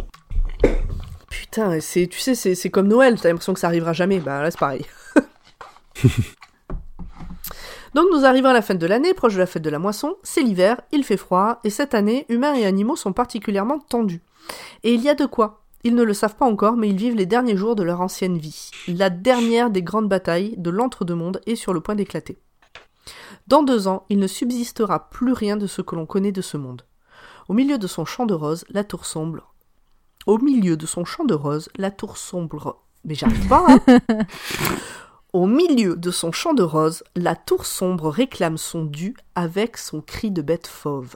Putain, 1.30 1.80
c'est, 1.82 2.08
tu 2.08 2.20
sais, 2.20 2.34
c'est, 2.34 2.56
c'est 2.56 2.70
comme 2.72 2.88
Noël, 2.88 3.20
t'as 3.22 3.30
l'impression 3.30 3.54
que 3.54 3.60
ça 3.60 3.68
arrivera 3.68 3.94
jamais. 3.94 4.20
Bah 4.20 4.42
là 4.42 4.50
c'est 4.50 4.60
pareil. 4.60 4.86
Donc 7.94 8.06
nous 8.12 8.26
arrivons 8.26 8.50
à 8.50 8.54
la 8.54 8.62
fin 8.62 8.76
de 8.76 8.86
l'année, 8.86 9.14
proche 9.14 9.34
de 9.34 9.40
la 9.40 9.46
fête 9.46 9.64
de 9.64 9.70
la 9.70 9.80
moisson, 9.80 10.16
c'est 10.24 10.42
l'hiver, 10.42 10.80
il 10.92 11.04
fait 11.04 11.18
froid, 11.18 11.60
et 11.64 11.70
cette 11.70 11.94
année, 11.94 12.26
humains 12.30 12.54
et 12.54 12.66
animaux 12.66 12.96
sont 12.96 13.14
particulièrement 13.14 13.80
tendus. 13.80 14.22
Et 14.84 14.94
il 14.94 15.02
y 15.02 15.10
a 15.10 15.16
de 15.16 15.26
quoi. 15.26 15.64
Ils 15.84 15.96
ne 15.96 16.04
le 16.04 16.14
savent 16.14 16.36
pas 16.36 16.46
encore, 16.46 16.76
mais 16.76 16.90
ils 16.90 16.98
vivent 16.98 17.16
les 17.16 17.26
derniers 17.26 17.56
jours 17.56 17.76
de 17.76 17.84
leur 17.84 18.02
ancienne 18.02 18.38
vie. 18.38 18.72
La 18.88 19.10
dernière 19.10 19.70
des 19.70 19.82
grandes 19.82 20.10
batailles 20.10 20.56
de 20.58 20.70
l'entre-deux-mondes 20.70 21.42
est 21.46 21.56
sur 21.56 21.74
le 21.74 21.80
point 21.80 21.96
d'éclater. 21.96 22.38
Dans 23.48 23.64
deux 23.64 23.88
ans, 23.88 24.06
il 24.10 24.20
ne 24.20 24.28
subsistera 24.28 25.10
plus 25.10 25.34
rien 25.34 25.58
de 25.58 25.68
ce 25.68 25.82
que 25.82 25.96
l'on 25.96 26.06
connaît 26.06 26.32
de 26.32 26.42
ce 26.42 26.58
monde. 26.58 26.84
Au 27.48 27.54
milieu 27.54 27.78
de 27.78 27.88
son 27.88 28.06
champ 28.06 28.26
de 28.26 28.34
roses, 28.34 28.66
la 28.70 28.84
tour 28.84 29.06
sombre. 29.06 29.54
Au 30.28 30.38
milieu 30.38 30.78
de 30.78 30.86
son 30.86 31.06
champ 31.06 31.26
de 31.26 31.34
roses, 31.34 31.70
la 31.78 31.92
tour 31.92 32.18
sombre. 32.18 32.84
Mais 33.06 33.16
j'arrive 33.16 33.48
pas, 33.48 33.66
hein 33.68 33.98
Au 35.32 35.46
milieu 35.46 35.96
de 35.96 36.10
son 36.10 36.32
champ 36.32 36.56
de 36.56 36.64
roses, 36.64 37.04
la 37.16 37.36
tour 37.36 37.68
sombre 37.68 38.10
réclame 38.10 38.58
son 38.58 38.84
dû 38.84 39.16
avec 39.36 39.78
son 39.78 40.02
cri 40.02 40.32
de 40.32 40.42
bête 40.42 40.66
fauve. 40.66 41.16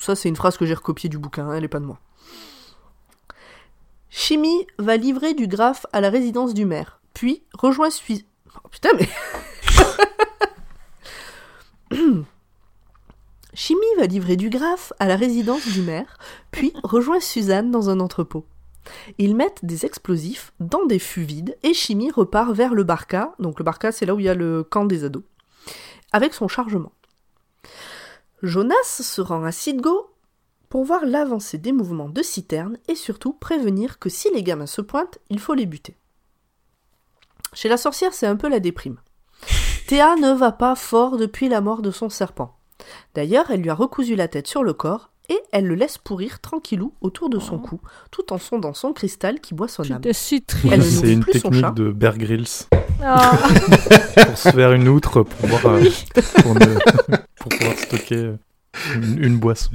Ça, 0.00 0.16
c'est 0.16 0.28
une 0.28 0.34
phrase 0.34 0.56
que 0.56 0.66
j'ai 0.66 0.74
recopiée 0.74 1.08
du 1.08 1.18
bouquin, 1.18 1.48
hein, 1.48 1.54
elle 1.54 1.62
est 1.62 1.68
pas 1.68 1.78
de 1.78 1.84
moi. 1.84 2.00
Chimie 4.10 4.66
va 4.78 4.96
livrer 4.96 5.34
du 5.34 5.46
graphe 5.46 5.86
à 5.92 6.00
la 6.00 6.10
résidence 6.10 6.52
du 6.52 6.64
maire, 6.64 7.00
puis 7.14 7.44
rejoint. 7.52 7.90
Oh. 7.90 8.68
Chimie 13.54 13.94
va 13.98 14.06
livrer 14.06 14.34
du 14.34 14.50
graphe 14.50 14.92
à 14.98 15.06
la 15.06 15.14
résidence 15.14 15.68
du 15.68 15.82
maire, 15.82 16.18
puis 16.50 16.72
rejoint 16.82 17.20
Suzanne 17.20 17.70
dans 17.70 17.88
un 17.88 18.00
entrepôt. 18.00 18.44
Ils 19.18 19.36
mettent 19.36 19.64
des 19.64 19.86
explosifs 19.86 20.52
dans 20.60 20.84
des 20.86 20.98
fûts 20.98 21.22
vides 21.22 21.56
et 21.62 21.74
Chimie 21.74 22.10
repart 22.10 22.52
vers 22.52 22.74
le 22.74 22.84
Barca, 22.84 23.34
donc 23.38 23.58
le 23.58 23.64
Barca 23.64 23.92
c'est 23.92 24.06
là 24.06 24.14
où 24.14 24.20
il 24.20 24.26
y 24.26 24.28
a 24.28 24.34
le 24.34 24.64
camp 24.64 24.84
des 24.84 25.04
ados, 25.04 25.24
avec 26.12 26.34
son 26.34 26.48
chargement. 26.48 26.92
Jonas 28.42 28.74
se 28.84 29.20
rend 29.20 29.44
à 29.44 29.52
Sidgo 29.52 30.10
pour 30.68 30.84
voir 30.84 31.04
l'avancée 31.04 31.58
des 31.58 31.72
mouvements 31.72 32.08
de 32.08 32.22
citerne 32.22 32.78
et 32.88 32.94
surtout 32.94 33.32
prévenir 33.32 33.98
que 33.98 34.08
si 34.08 34.30
les 34.32 34.42
gamins 34.42 34.66
se 34.66 34.80
pointent, 34.80 35.18
il 35.30 35.40
faut 35.40 35.54
les 35.54 35.66
buter. 35.66 35.96
Chez 37.54 37.68
la 37.68 37.78
sorcière, 37.78 38.12
c'est 38.12 38.26
un 38.26 38.36
peu 38.36 38.48
la 38.48 38.60
déprime. 38.60 38.98
Théa 39.86 40.16
ne 40.16 40.32
va 40.32 40.52
pas 40.52 40.74
fort 40.74 41.16
depuis 41.16 41.48
la 41.48 41.60
mort 41.60 41.80
de 41.80 41.90
son 41.90 42.10
serpent. 42.10 42.58
D'ailleurs, 43.14 43.50
elle 43.50 43.62
lui 43.62 43.70
a 43.70 43.74
recousu 43.74 44.14
la 44.16 44.28
tête 44.28 44.46
sur 44.46 44.62
le 44.62 44.74
corps 44.74 45.10
et 45.28 45.38
elle 45.52 45.66
le 45.66 45.74
laisse 45.74 45.98
pourrir 45.98 46.40
tranquillou 46.40 46.94
autour 47.00 47.28
de 47.28 47.38
son 47.38 47.58
cou, 47.58 47.80
tout 48.10 48.32
en 48.32 48.38
sondant 48.38 48.72
son 48.74 48.92
cristal 48.92 49.40
qui 49.40 49.52
boit 49.54 49.68
son 49.68 49.82
âme. 49.90 50.00
C'est 50.12 50.42
nourrit 50.54 51.12
une 51.12 51.20
plus 51.20 51.32
son 51.40 51.48
technique 51.50 51.60
chat. 51.64 51.70
de 51.72 51.90
Bear 51.90 52.16
Grylls 52.18 52.46
Ah. 53.02 53.36
pour 54.26 54.38
se 54.38 54.50
faire 54.50 54.72
une 54.72 54.88
outre 54.88 55.22
pour, 55.22 55.36
pouvoir, 55.48 55.66
euh, 55.74 55.84
pour, 56.42 56.54
ne- 56.54 57.16
pour 57.40 57.48
pouvoir 57.50 57.78
stocker 57.78 58.32
une, 58.94 59.22
une 59.24 59.36
boisson. 59.38 59.70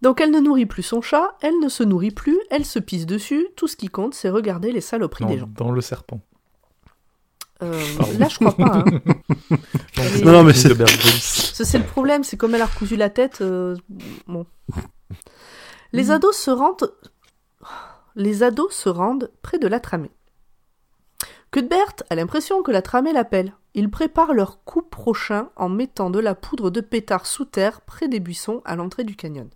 Donc 0.00 0.20
elle 0.20 0.30
ne 0.30 0.38
nourrit 0.40 0.66
plus 0.66 0.82
son 0.84 1.00
chat, 1.02 1.36
elle 1.42 1.58
ne 1.60 1.68
se 1.68 1.82
nourrit 1.82 2.12
plus, 2.12 2.38
elle 2.50 2.64
se 2.64 2.78
pisse 2.78 3.04
dessus, 3.06 3.48
tout 3.56 3.66
ce 3.66 3.76
qui 3.76 3.88
compte 3.88 4.14
c'est 4.14 4.28
regarder 4.30 4.70
les 4.70 4.80
saloperies 4.80 5.24
Non, 5.24 5.30
des 5.30 5.38
gens. 5.38 5.48
dans 5.56 5.70
le 5.72 5.80
serpent. 5.80 6.20
Euh, 7.62 7.82
là 8.18 8.28
je 8.28 8.36
crois 8.36 8.56
pas. 8.56 8.78
Hein. 8.78 8.84
Non, 10.24 10.32
non, 10.32 10.42
mais 10.44 10.52
c'est- 10.52 10.68
c'est 11.64 11.78
le 11.78 11.84
problème, 11.84 12.22
c'est 12.24 12.36
comme 12.36 12.54
elle 12.54 12.62
a 12.62 12.66
recousu 12.66 12.96
la 12.96 13.10
tête. 13.10 13.40
euh, 13.40 13.76
bon. 14.26 14.46
Les 15.92 16.10
ados 16.10 16.36
se 16.36 16.50
rendent. 16.50 16.92
Les 18.14 18.42
ados 18.42 18.72
se 18.74 18.88
rendent 18.88 19.30
près 19.42 19.58
de 19.58 19.66
la 19.66 19.80
tramée. 19.80 20.10
Cuthbert 21.50 21.94
a 22.10 22.14
l'impression 22.14 22.62
que 22.62 22.70
la 22.70 22.82
tramée 22.82 23.12
l'appelle. 23.12 23.54
Ils 23.74 23.90
préparent 23.90 24.34
leur 24.34 24.62
coup 24.64 24.82
prochain 24.82 25.48
en 25.56 25.68
mettant 25.68 26.10
de 26.10 26.18
la 26.18 26.34
poudre 26.34 26.70
de 26.70 26.80
pétard 26.80 27.26
sous 27.26 27.44
terre 27.44 27.80
près 27.80 28.06
des 28.08 28.20
buissons 28.20 28.60
à 28.64 28.76
l'entrée 28.76 29.04
du 29.04 29.16
canyon. 29.16 29.48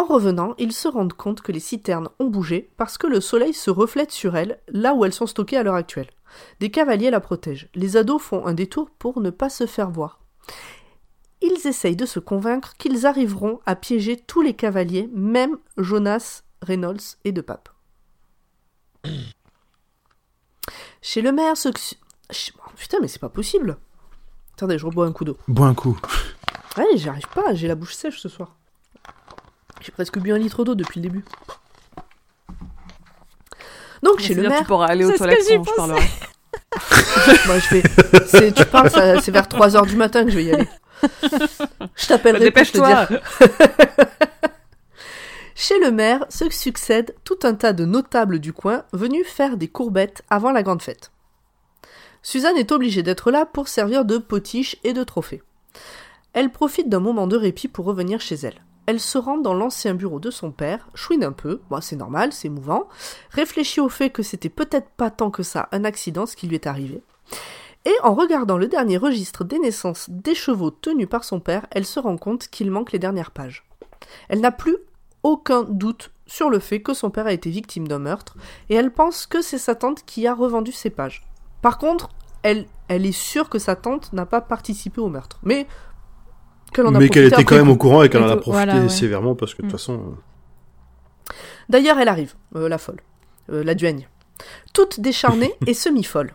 En 0.00 0.04
revenant, 0.04 0.54
ils 0.56 0.72
se 0.72 0.88
rendent 0.88 1.12
compte 1.12 1.42
que 1.42 1.52
les 1.52 1.60
citernes 1.60 2.08
ont 2.18 2.28
bougé 2.28 2.70
parce 2.78 2.96
que 2.96 3.06
le 3.06 3.20
soleil 3.20 3.52
se 3.52 3.70
reflète 3.70 4.12
sur 4.12 4.34
elles, 4.34 4.58
là 4.68 4.94
où 4.94 5.04
elles 5.04 5.12
sont 5.12 5.26
stockées 5.26 5.58
à 5.58 5.62
l'heure 5.62 5.74
actuelle. 5.74 6.08
Des 6.58 6.70
cavaliers 6.70 7.10
la 7.10 7.20
protègent. 7.20 7.68
Les 7.74 7.98
ados 7.98 8.22
font 8.22 8.46
un 8.46 8.54
détour 8.54 8.88
pour 8.88 9.20
ne 9.20 9.28
pas 9.28 9.50
se 9.50 9.66
faire 9.66 9.90
voir. 9.90 10.20
Ils 11.42 11.66
essayent 11.66 11.96
de 11.96 12.06
se 12.06 12.18
convaincre 12.18 12.78
qu'ils 12.78 13.04
arriveront 13.04 13.60
à 13.66 13.76
piéger 13.76 14.16
tous 14.16 14.40
les 14.40 14.54
cavaliers, 14.54 15.10
même 15.12 15.58
Jonas, 15.76 16.44
Reynolds 16.62 17.18
et 17.24 17.32
De 17.32 17.42
Pape. 17.42 17.68
Chez 21.02 21.20
le 21.20 21.30
maire, 21.30 21.58
ce 21.58 21.68
oh, 21.68 22.70
putain, 22.74 22.96
mais 23.02 23.08
c'est 23.08 23.18
pas 23.18 23.28
possible. 23.28 23.76
Attendez, 24.54 24.78
je 24.78 24.86
rebois 24.86 25.04
un 25.04 25.12
coup 25.12 25.26
d'eau. 25.26 25.36
bois 25.46 25.66
un 25.66 25.74
coup. 25.74 26.00
Ouais, 26.78 26.96
j'y 26.96 27.10
arrive 27.10 27.28
pas, 27.34 27.52
j'ai 27.52 27.68
la 27.68 27.74
bouche 27.74 27.92
sèche 27.92 28.18
ce 28.18 28.30
soir. 28.30 28.56
J'ai 29.80 29.92
presque 29.92 30.18
bu 30.18 30.32
un 30.32 30.38
litre 30.38 30.64
d'eau 30.64 30.74
depuis 30.74 31.00
le 31.00 31.08
début. 31.08 31.24
Donc, 34.02 34.20
chez 34.20 34.34
le 34.34 34.48
maire, 34.48 34.60
tu 34.60 34.64
pourras 34.64 34.86
aller 34.86 35.04
aux 35.04 35.12
toilettes 35.12 35.46
quand 35.46 35.64
je 35.64 35.74
parlerai. 35.74 36.10
moi 37.46 37.58
je 37.58 38.50
Tu 38.50 38.64
parles, 38.66 38.90
c'est 39.22 39.30
vers 39.30 39.46
3h 39.46 39.86
du 39.86 39.96
matin 39.96 40.24
que 40.24 40.30
je 40.30 40.36
vais 40.36 40.44
y 40.44 40.52
aller. 40.52 40.68
Je 41.96 42.06
t'appellerai 42.06 42.50
pour 42.50 42.62
te 42.62 42.78
Dépêche-toi 42.78 43.06
dire. 43.06 43.20
Chez 45.54 45.78
le 45.78 45.90
maire 45.90 46.24
se 46.30 46.48
succèdent 46.48 47.14
tout 47.24 47.38
un 47.42 47.54
tas 47.54 47.74
de 47.74 47.84
notables 47.84 48.38
du 48.38 48.52
coin 48.52 48.84
venus 48.92 49.26
faire 49.26 49.58
des 49.58 49.68
courbettes 49.68 50.22
avant 50.30 50.52
la 50.52 50.62
grande 50.62 50.80
fête. 50.80 51.10
Suzanne 52.22 52.56
est 52.56 52.72
obligée 52.72 53.02
d'être 53.02 53.30
là 53.30 53.46
pour 53.46 53.68
servir 53.68 54.04
de 54.04 54.18
potiche 54.18 54.76
et 54.84 54.92
de 54.92 55.04
trophée. 55.04 55.42
Elle 56.32 56.50
profite 56.50 56.88
d'un 56.88 57.00
moment 57.00 57.26
de 57.26 57.36
répit 57.36 57.68
pour 57.68 57.84
revenir 57.84 58.20
chez 58.20 58.36
elle. 58.36 58.62
Elle 58.86 59.00
se 59.00 59.18
rend 59.18 59.38
dans 59.38 59.54
l'ancien 59.54 59.94
bureau 59.94 60.18
de 60.18 60.30
son 60.30 60.50
père, 60.50 60.88
chouine 60.94 61.22
un 61.22 61.32
peu, 61.32 61.60
c'est 61.80 61.96
normal, 61.96 62.32
c'est 62.32 62.48
émouvant, 62.48 62.88
réfléchit 63.30 63.80
au 63.80 63.88
fait 63.88 64.10
que 64.10 64.22
c'était 64.22 64.48
peut-être 64.48 64.90
pas 64.90 65.10
tant 65.10 65.30
que 65.30 65.42
ça 65.42 65.68
un 65.72 65.84
accident 65.84 66.26
ce 66.26 66.36
qui 66.36 66.48
lui 66.48 66.56
est 66.56 66.66
arrivé. 66.66 67.02
Et 67.84 67.94
en 68.02 68.14
regardant 68.14 68.58
le 68.58 68.68
dernier 68.68 68.96
registre 68.96 69.44
des 69.44 69.58
naissances 69.58 70.10
des 70.10 70.34
chevaux 70.34 70.70
tenus 70.70 71.08
par 71.08 71.24
son 71.24 71.40
père, 71.40 71.66
elle 71.70 71.86
se 71.86 72.00
rend 72.00 72.16
compte 72.16 72.48
qu'il 72.48 72.70
manque 72.70 72.92
les 72.92 72.98
dernières 72.98 73.30
pages. 73.30 73.64
Elle 74.28 74.40
n'a 74.40 74.52
plus 74.52 74.76
aucun 75.22 75.62
doute 75.62 76.10
sur 76.26 76.50
le 76.50 76.58
fait 76.58 76.82
que 76.82 76.94
son 76.94 77.10
père 77.10 77.26
a 77.26 77.32
été 77.32 77.50
victime 77.50 77.88
d'un 77.88 77.98
meurtre, 77.98 78.36
et 78.68 78.74
elle 78.74 78.92
pense 78.92 79.26
que 79.26 79.42
c'est 79.42 79.58
sa 79.58 79.74
tante 79.74 80.04
qui 80.04 80.26
a 80.26 80.34
revendu 80.34 80.72
ces 80.72 80.90
pages. 80.90 81.22
Par 81.62 81.78
contre, 81.78 82.10
elle 82.42 82.66
est 82.88 83.12
sûre 83.12 83.48
que 83.48 83.58
sa 83.58 83.76
tante 83.76 84.12
n'a 84.12 84.26
pas 84.26 84.40
participé 84.40 85.00
au 85.00 85.08
meurtre. 85.08 85.38
Mais 85.42 85.66
a 86.78 86.90
Mais 86.98 87.08
qu'elle 87.08 87.26
était 87.26 87.44
quand 87.44 87.56
même 87.56 87.68
au 87.70 87.76
courant 87.76 88.02
et 88.02 88.08
qu'elle 88.08 88.22
en 88.22 88.28
a 88.28 88.36
profité 88.36 88.64
voilà, 88.66 88.82
ouais. 88.82 88.88
sévèrement 88.88 89.34
parce 89.34 89.54
que 89.54 89.62
de 89.62 89.66
Mm. 89.66 89.70
toute 89.70 89.78
façon. 89.78 89.94
euh, 89.94 91.32
D'ailleurs, 91.68 91.98
elle 91.98 92.08
arrive, 92.08 92.34
euh, 92.56 92.68
la 92.68 92.78
folle, 92.78 93.00
euh, 93.52 93.62
la 93.64 93.74
duègne. 93.74 94.08
Toute 94.72 95.00
décharnée 95.00 95.52
et 95.66 95.74
semi-folle. 95.74 96.32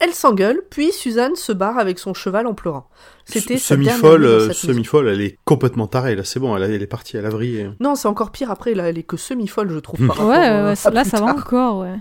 Elle 0.00 0.14
s'engueule, 0.14 0.62
puis 0.68 0.90
Suzanne 0.90 1.36
se 1.36 1.52
barre 1.52 1.78
avec 1.78 2.00
son 2.00 2.12
cheval 2.12 2.48
en 2.48 2.54
pleurant. 2.54 2.88
C'était 3.24 3.56
Semi-folle, 3.58 4.52
semi-folle, 4.52 5.06
elle 5.08 5.20
est 5.20 5.38
complètement 5.44 5.86
tarée 5.86 6.16
là, 6.16 6.24
c'est 6.24 6.40
bon, 6.40 6.56
elle, 6.56 6.82
est 6.82 6.86
partie, 6.88 7.16
elle 7.16 7.26
a 7.26 7.30
vrillé. 7.30 7.70
Non, 7.78 7.94
c'est 7.94 8.08
encore 8.08 8.32
pire 8.32 8.50
après, 8.50 8.74
là, 8.74 8.88
elle 8.88 8.98
est 8.98 9.04
que 9.04 9.16
semi-folle, 9.16 9.70
je 9.70 9.78
trouve. 9.78 10.00
Hmm. 10.02 10.08
par 10.08 10.18
Ouais, 10.26 10.36
rapport, 10.38 10.64
ouais, 10.64 10.70
ouais, 10.72 10.86
à 10.86 10.90
là 10.90 11.02
plus 11.02 11.10
ça 11.10 11.20
va 11.20 11.26
encore, 11.32 11.78
ouais. 11.82 11.98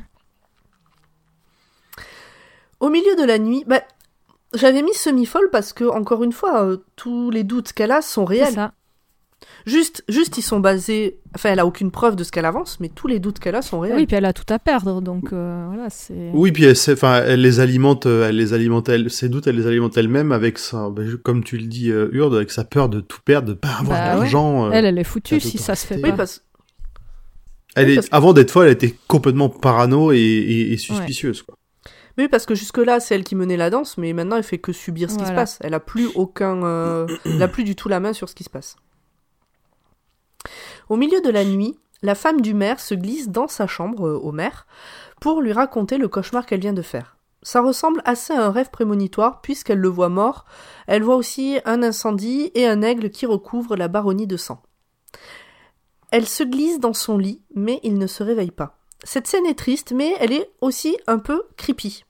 Au 2.80 2.90
milieu 2.90 3.16
de 3.16 3.24
la 3.24 3.38
nuit, 3.38 3.64
bah, 3.68 3.82
j'avais 4.54 4.82
mis 4.82 4.94
semi-folle 4.94 5.50
parce 5.52 5.74
que, 5.74 5.84
encore 5.86 6.24
une 6.24 6.34
fois, 6.34 6.64
euh, 6.66 6.78
tous 6.96 7.30
les 7.32 7.44
doutes 7.44 7.74
qu'elle 7.74 7.92
a 7.92 8.02
sont 8.02 8.26
C'est 8.28 8.34
réels. 8.44 8.54
ça. 8.54 8.74
Juste, 9.66 10.04
juste, 10.10 10.38
ils 10.38 10.42
sont 10.44 10.60
basés. 10.60 11.20
Enfin, 11.36 11.50
elle 11.52 11.60
a 11.60 11.66
aucune 11.68 11.92
preuve 11.92 12.16
de 12.16 12.24
ce 12.24 12.32
qu'elle 12.32 12.46
avance, 12.46 12.80
mais 12.80 12.90
tous 12.90 13.08
les 13.08 13.20
doutes 13.20 13.38
qu'elle 13.40 13.56
a 13.56 13.62
sont 13.62 13.80
réels. 13.80 13.96
Oui, 13.96 14.06
puis 14.08 14.16
elle 14.16 14.26
a 14.26 14.34
tout 14.34 14.52
à 14.52 14.58
perdre, 14.60 15.02
donc 15.02 15.34
euh, 15.34 15.66
voilà, 15.68 15.90
c'est. 15.90 16.32
Oui, 16.34 16.52
puis 16.52 16.64
elle, 16.66 16.76
enfin, 16.94 17.22
elle 17.26 17.42
les 17.42 17.60
alimente, 17.60 18.06
euh, 18.08 18.28
elle 18.30 18.38
les 18.38 18.54
alimente, 18.54 18.90
elle, 18.90 19.10
ses 19.12 19.30
doutes, 19.30 19.46
elle 19.48 19.56
les 19.58 19.68
alimente 19.68 19.98
elle-même 19.98 20.32
avec 20.32 20.58
sa, 20.58 20.90
ben, 20.90 21.16
comme 21.18 21.44
tu 21.44 21.58
le 21.58 21.66
dis, 21.68 21.92
euh, 21.92 22.10
Urde, 22.12 22.36
avec 22.36 22.50
sa 22.52 22.64
peur 22.64 22.90
de 22.90 23.02
tout 23.02 23.20
perdre, 23.24 23.50
de 23.50 23.54
pas 23.54 23.70
avoir 23.80 24.00
Bah 24.00 24.14
ouais. 24.16 24.20
d'argent. 24.22 24.66
euh, 24.68 24.72
Elle, 24.74 24.86
elle 24.86 24.98
est 24.98 25.04
foutue 25.04 25.40
si 25.40 25.58
ça 25.60 25.76
se 25.76 25.86
fait 25.86 25.96
totalité. 25.96 26.06
Oui, 26.08 26.12
pas. 26.12 26.18
parce 26.18 26.42
elle 27.76 27.88
oui, 27.88 27.94
est, 27.98 28.10
que- 28.10 28.16
avant 28.16 28.34
d'être 28.34 28.52
folle, 28.52 28.66
elle 28.68 28.74
était 28.74 28.96
complètement 29.08 29.50
parano 29.50 30.12
et, 30.12 30.18
et, 30.18 30.74
et 30.74 30.78
suspicieuse. 30.78 31.42
Quoi. 31.44 31.56
Oui, 32.22 32.28
parce 32.28 32.46
que 32.46 32.54
jusque-là, 32.54 33.00
c'est 33.00 33.16
elle 33.16 33.24
qui 33.24 33.34
menait 33.34 33.58
la 33.58 33.72
danse, 33.72 33.98
mais 33.98 34.14
maintenant, 34.14 34.36
elle 34.36 34.44
fait 34.44 34.60
que 34.60 34.72
subir 34.72 35.10
ce 35.10 35.18
qui 35.18 35.26
se 35.26 35.32
passe. 35.32 35.58
Elle 35.62 35.74
a 35.74 35.80
plus 35.80 36.08
aucun, 36.14 36.64
euh, 36.64 37.08
elle 37.26 37.42
a 37.42 37.48
plus 37.48 37.64
du 37.64 37.76
tout 37.76 37.90
la 37.90 38.00
main 38.00 38.14
sur 38.14 38.30
ce 38.30 38.36
qui 38.36 38.44
se 38.44 38.50
passe. 38.52 38.76
Au 40.88 40.98
milieu 40.98 41.20
de 41.22 41.32
la 41.32 41.44
nuit, 41.44 41.80
la 42.04 42.14
femme 42.14 42.40
du 42.42 42.54
maire 42.54 42.80
se 42.80 42.94
glisse 42.94 43.30
dans 43.30 43.48
sa 43.48 43.66
chambre 43.66 44.08
euh, 44.08 44.20
au 44.20 44.32
maire 44.32 44.68
pour 45.20 45.42
lui 45.42 45.52
raconter 45.52 45.98
le 45.98 46.08
cauchemar 46.10 46.46
qu'elle 46.46 46.60
vient 46.60 46.74
de 46.74 46.84
faire. 46.84 47.18
Ça 47.42 47.60
ressemble 47.60 48.04
assez 48.06 48.34
à 48.34 48.46
un 48.46 48.52
rêve 48.52 48.70
prémonitoire 48.70 49.42
puisqu'elle 49.42 49.80
le 49.80 49.90
voit 49.90 50.10
mort. 50.10 50.46
Elle 50.86 51.02
voit 51.02 51.16
aussi 51.16 51.58
un 51.66 51.82
incendie 51.82 52.52
et 52.54 52.68
un 52.68 52.84
aigle 52.84 53.10
qui 53.10 53.26
recouvre 53.26 53.76
la 53.76 53.88
baronnie 53.88 54.28
de 54.28 54.38
sang. 54.38 54.62
Elle 56.12 56.28
se 56.28 56.44
glisse 56.44 56.80
dans 56.80 56.94
son 56.94 57.18
lit, 57.18 57.42
mais 57.56 57.80
il 57.82 57.98
ne 57.98 58.06
se 58.06 58.22
réveille 58.22 58.52
pas. 58.52 58.78
Cette 59.04 59.26
scène 59.26 59.48
est 59.48 59.58
triste, 59.58 59.92
mais 59.92 60.14
elle 60.20 60.34
est 60.34 60.52
aussi 60.62 60.96
un 61.08 61.18
peu 61.18 61.42
creepy. 61.58 62.04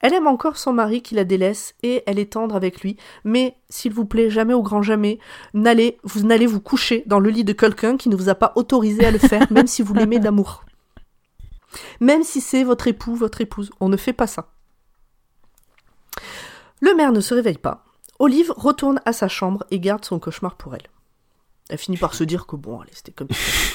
Elle 0.00 0.14
aime 0.14 0.26
encore 0.26 0.56
son 0.56 0.72
mari 0.72 1.02
qui 1.02 1.14
la 1.14 1.24
délaisse 1.24 1.74
et 1.82 2.02
elle 2.06 2.18
est 2.18 2.32
tendre 2.32 2.56
avec 2.56 2.80
lui, 2.80 2.96
mais 3.24 3.56
s'il 3.68 3.92
vous 3.92 4.06
plaît, 4.06 4.30
jamais 4.30 4.54
au 4.54 4.62
grand 4.62 4.82
jamais, 4.82 5.18
n'allez 5.52 5.98
vous 6.04 6.22
n'allez 6.22 6.46
vous 6.46 6.60
coucher 6.60 7.02
dans 7.06 7.20
le 7.20 7.30
lit 7.30 7.44
de 7.44 7.52
quelqu'un 7.52 7.96
qui 7.96 8.08
ne 8.08 8.16
vous 8.16 8.28
a 8.28 8.34
pas 8.34 8.52
autorisé 8.56 9.04
à 9.04 9.10
le 9.10 9.18
faire, 9.18 9.50
même 9.52 9.66
si 9.66 9.82
vous 9.82 9.94
l'aimez 9.94 10.18
d'amour. 10.18 10.64
Même 12.00 12.24
si 12.24 12.40
c'est 12.40 12.64
votre 12.64 12.88
époux, 12.88 13.14
votre 13.14 13.40
épouse, 13.40 13.70
on 13.80 13.88
ne 13.88 13.96
fait 13.96 14.12
pas 14.12 14.26
ça. 14.26 14.48
Le 16.80 16.94
maire 16.94 17.12
ne 17.12 17.20
se 17.20 17.34
réveille 17.34 17.58
pas. 17.58 17.84
Olive 18.18 18.52
retourne 18.56 19.00
à 19.04 19.12
sa 19.12 19.28
chambre 19.28 19.64
et 19.70 19.80
garde 19.80 20.04
son 20.04 20.18
cauchemar 20.18 20.56
pour 20.56 20.74
elle. 20.74 20.88
Elle 21.68 21.78
finit 21.78 21.96
par 21.96 22.14
se 22.14 22.24
dire 22.24 22.46
que 22.46 22.56
bon, 22.56 22.80
allez, 22.80 22.90
c'était 22.94 23.12
comme 23.12 23.28
ça. 23.30 23.36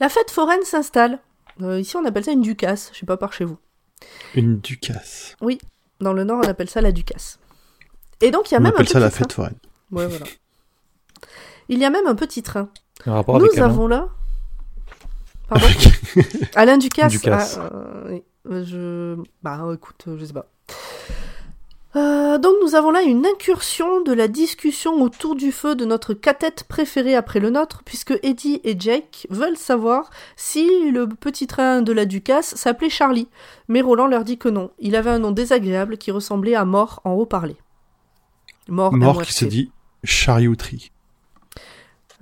La 0.00 0.08
fête 0.08 0.30
foraine 0.30 0.62
s'installe. 0.62 1.18
Euh, 1.62 1.80
ici, 1.80 1.96
on 1.96 2.04
appelle 2.04 2.24
ça 2.24 2.32
une 2.32 2.40
ducasse, 2.42 2.90
je 2.92 2.98
sais 3.00 3.06
pas 3.06 3.16
par 3.16 3.32
chez 3.32 3.44
vous. 3.44 3.58
Une 4.34 4.60
ducasse. 4.60 5.34
Dans 6.00 6.12
le 6.12 6.22
Nord, 6.24 6.40
on 6.44 6.48
appelle 6.48 6.70
ça 6.70 6.80
la 6.80 6.92
ducasse. 6.92 7.38
Et 8.20 8.30
donc, 8.30 8.50
il 8.50 8.54
y 8.54 8.56
a 8.56 8.60
On 8.60 8.62
même 8.62 8.72
un 8.72 8.74
appelle 8.74 8.86
petit 8.86 8.92
ça 8.92 9.00
la 9.00 9.10
train. 9.10 9.18
fête 9.18 9.32
foraine. 9.32 9.54
Ouais, 9.90 10.06
voilà. 10.06 10.26
Il 11.68 11.78
y 11.78 11.84
a 11.84 11.90
même 11.90 12.06
un 12.06 12.14
petit 12.14 12.42
train. 12.42 12.68
Un 13.06 13.14
rapport 13.14 13.36
avec 13.36 13.50
Nous 13.52 13.58
Alain. 13.58 13.66
avons 13.66 13.86
là. 13.88 14.08
Pardon 15.48 15.66
Alain 16.54 16.78
Ducasse. 16.78 17.12
Ducasse. 17.12 17.58
Ah, 17.60 17.70
euh, 17.74 18.04
oui. 18.10 18.22
Euh, 18.50 18.64
Je. 18.64 19.22
Bah, 19.42 19.66
écoute, 19.74 20.04
je 20.16 20.24
sais 20.24 20.32
pas. 20.32 20.46
Euh, 21.96 22.36
donc 22.36 22.54
nous 22.62 22.74
avons 22.74 22.90
là 22.90 23.02
une 23.02 23.24
incursion 23.24 24.02
de 24.02 24.12
la 24.12 24.28
discussion 24.28 25.00
autour 25.02 25.34
du 25.34 25.52
feu 25.52 25.74
de 25.74 25.86
notre 25.86 26.12
catette 26.12 26.64
préférée 26.64 27.16
après 27.16 27.40
le 27.40 27.50
nôtre, 27.50 27.82
puisque 27.84 28.18
Eddie 28.22 28.60
et 28.62 28.78
Jake 28.78 29.26
veulent 29.30 29.56
savoir 29.56 30.10
si 30.36 30.90
le 30.90 31.08
petit 31.08 31.46
train 31.46 31.80
de 31.80 31.92
la 31.92 32.04
Ducasse 32.04 32.54
s'appelait 32.54 32.90
Charlie. 32.90 33.28
Mais 33.68 33.80
Roland 33.80 34.06
leur 34.06 34.24
dit 34.24 34.36
que 34.36 34.50
non, 34.50 34.70
il 34.78 34.96
avait 34.96 35.10
un 35.10 35.18
nom 35.18 35.30
désagréable 35.30 35.96
qui 35.96 36.10
ressemblait 36.10 36.54
à 36.54 36.66
mort 36.66 37.00
en 37.04 37.12
haut-parlé. 37.12 37.56
Mort, 38.68 39.22
qui 39.22 39.32
se 39.32 39.46
dit 39.46 39.70
charioterie. 40.04 40.92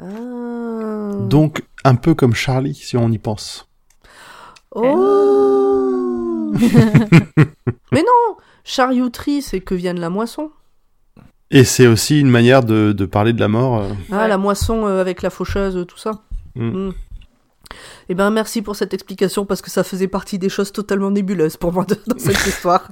Ah. 0.01 1.11
Donc, 1.23 1.65
un 1.83 1.97
peu 1.97 2.15
comme 2.15 2.35
Charlie, 2.35 2.75
si 2.75 2.97
on 2.97 3.11
y 3.11 3.19
pense. 3.19 3.69
Oh 4.71 5.66
Mais 7.93 8.03
non 8.03 8.37
Charioterie, 8.65 9.43
c'est 9.43 9.61
que 9.61 9.75
vient 9.75 9.95
de 9.95 10.01
la 10.01 10.11
moisson. 10.11 10.51
Et 11.51 11.63
c'est 11.65 11.87
aussi 11.87 12.19
une 12.21 12.31
manière 12.31 12.65
de, 12.65 12.93
de 12.93 13.07
parler 13.07 13.33
de 13.33 13.39
la 13.41 13.49
mort. 13.49 13.79
euh, 13.81 13.89
Ah, 14.11 14.23
Ouais. 14.23 14.29
la 14.29 14.39
moisson 14.39 14.87
euh, 14.87 15.01
avec 15.01 15.23
la 15.23 15.31
faucheuse, 15.31 15.85
tout 15.87 15.99
ça. 15.99 16.11
Mm. 16.57 16.89
Mm. 16.89 16.95
Eh 18.09 18.15
ben, 18.15 18.31
merci 18.31 18.63
pour 18.63 18.75
cette 18.77 18.95
explication 18.95 19.45
parce 19.47 19.63
que 19.63 19.71
ça 19.71 19.85
faisait 19.85 20.09
partie 20.09 20.39
des 20.39 20.49
choses 20.49 20.73
totalement 20.73 21.11
nébuleuses 21.11 21.57
pour 21.57 21.73
moi 21.73 21.85
de- 21.85 21.99
dans 22.07 22.19
cette 22.19 22.45
histoire. 22.47 22.89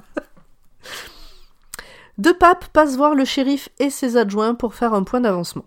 Deux 2.17 2.33
papes 2.37 2.67
passent 2.71 2.95
voir 2.95 3.13
le 3.15 3.25
shérif 3.25 3.67
et 3.79 3.89
ses 3.89 4.15
adjoints 4.15 4.55
pour 4.55 4.73
faire 4.73 4.93
un 4.93 5.03
point 5.03 5.19
d'avancement. 5.19 5.65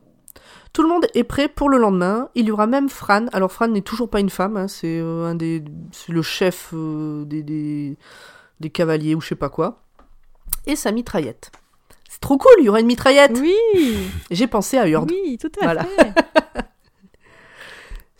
Tout 0.73 0.83
le 0.83 0.89
monde 0.89 1.07
est 1.15 1.25
prêt 1.25 1.49
pour 1.49 1.69
le 1.69 1.79
lendemain. 1.79 2.29
Il 2.35 2.47
y 2.47 2.51
aura 2.51 2.67
même 2.67 2.89
Fran. 2.89 3.27
Alors 3.33 3.51
Fran 3.53 3.69
n'est 3.69 3.81
toujours 3.83 4.09
pas 4.11 4.21
une 4.21 4.31
femme, 4.31 4.57
hein, 4.57 4.69
c'est 4.69 5.01
euh, 5.01 5.27
un 5.27 5.35
des, 5.35 5.65
c'est 5.93 6.13
le 6.13 6.23
chef 6.23 6.71
euh, 6.75 7.25
des, 7.25 7.43
des 7.43 7.97
des 8.61 8.71
cavaliers 8.71 9.15
ou 9.15 9.21
je 9.21 9.29
sais 9.29 9.35
pas 9.35 9.49
quoi. 9.49 9.83
Et 10.67 10.77
sa 10.77 10.93
mitraillette. 10.93 11.51
C'est 12.09 12.21
trop 12.21 12.39
cool, 12.39 12.53
il 12.61 12.65
y 12.65 12.69
aura 12.69 12.81
une 12.81 12.87
mitraillette. 12.87 13.39
Oui, 13.41 13.55
J'ai 14.31 14.47
pensé 14.47 14.79
à 14.79 14.89
Hurd. 14.89 15.11
oui, 15.11 15.39
tout 15.41 15.51
à 15.61 15.65
Voilà. 15.65 15.85
fait. 15.85 16.13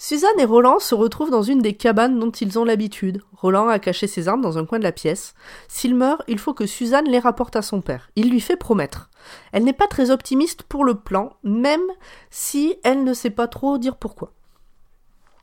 Suzanne 0.01 0.39
et 0.39 0.45
Roland 0.45 0.79
se 0.79 0.95
retrouvent 0.95 1.33
dans 1.33 1.43
une 1.43 1.59
des 1.59 1.75
cabanes 1.75 2.21
dont 2.21 2.31
ils 2.31 2.57
ont 2.57 2.65
l'habitude. 2.65 3.21
Roland 3.33 3.67
a 3.67 3.81
caché 3.81 4.07
ses 4.07 4.29
armes 4.29 4.41
dans 4.41 4.57
un 4.57 4.65
coin 4.65 4.79
de 4.79 4.85
la 4.85 4.93
pièce. 4.93 5.35
S'il 5.67 5.97
meurt, 5.97 6.23
il 6.29 6.39
faut 6.39 6.55
que 6.55 6.67
Suzanne 6.67 7.09
les 7.09 7.19
rapporte 7.19 7.57
à 7.57 7.63
son 7.63 7.81
père. 7.81 8.09
Il 8.15 8.31
lui 8.31 8.41
fait 8.41 8.57
promettre. 8.57 9.11
Elle 9.51 9.65
n'est 9.65 9.73
pas 9.73 9.89
très 9.89 10.13
optimiste 10.13 10.63
pour 10.63 10.85
le 10.85 10.95
plan, 10.95 11.33
même 11.43 11.83
si 12.31 12.77
elle 12.85 13.03
ne 13.03 13.13
sait 13.13 13.31
pas 13.31 13.49
trop 13.49 13.77
dire 13.77 13.97
pourquoi. 13.97 14.33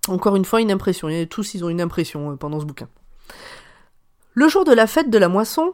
Encore 0.08 0.38
une 0.38 0.46
fois, 0.46 0.62
une 0.62 0.72
impression. 0.72 1.10
Et 1.10 1.28
tous, 1.28 1.54
ils 1.54 1.66
ont 1.66 1.70
une 1.70 1.82
impression 1.82 2.32
euh, 2.32 2.36
pendant 2.38 2.62
ce 2.62 2.66
bouquin. 2.66 2.88
Le 4.36 4.48
jour 4.48 4.64
de 4.64 4.74
la 4.74 4.88
fête 4.88 5.10
de 5.10 5.18
la 5.18 5.28
moisson, 5.28 5.74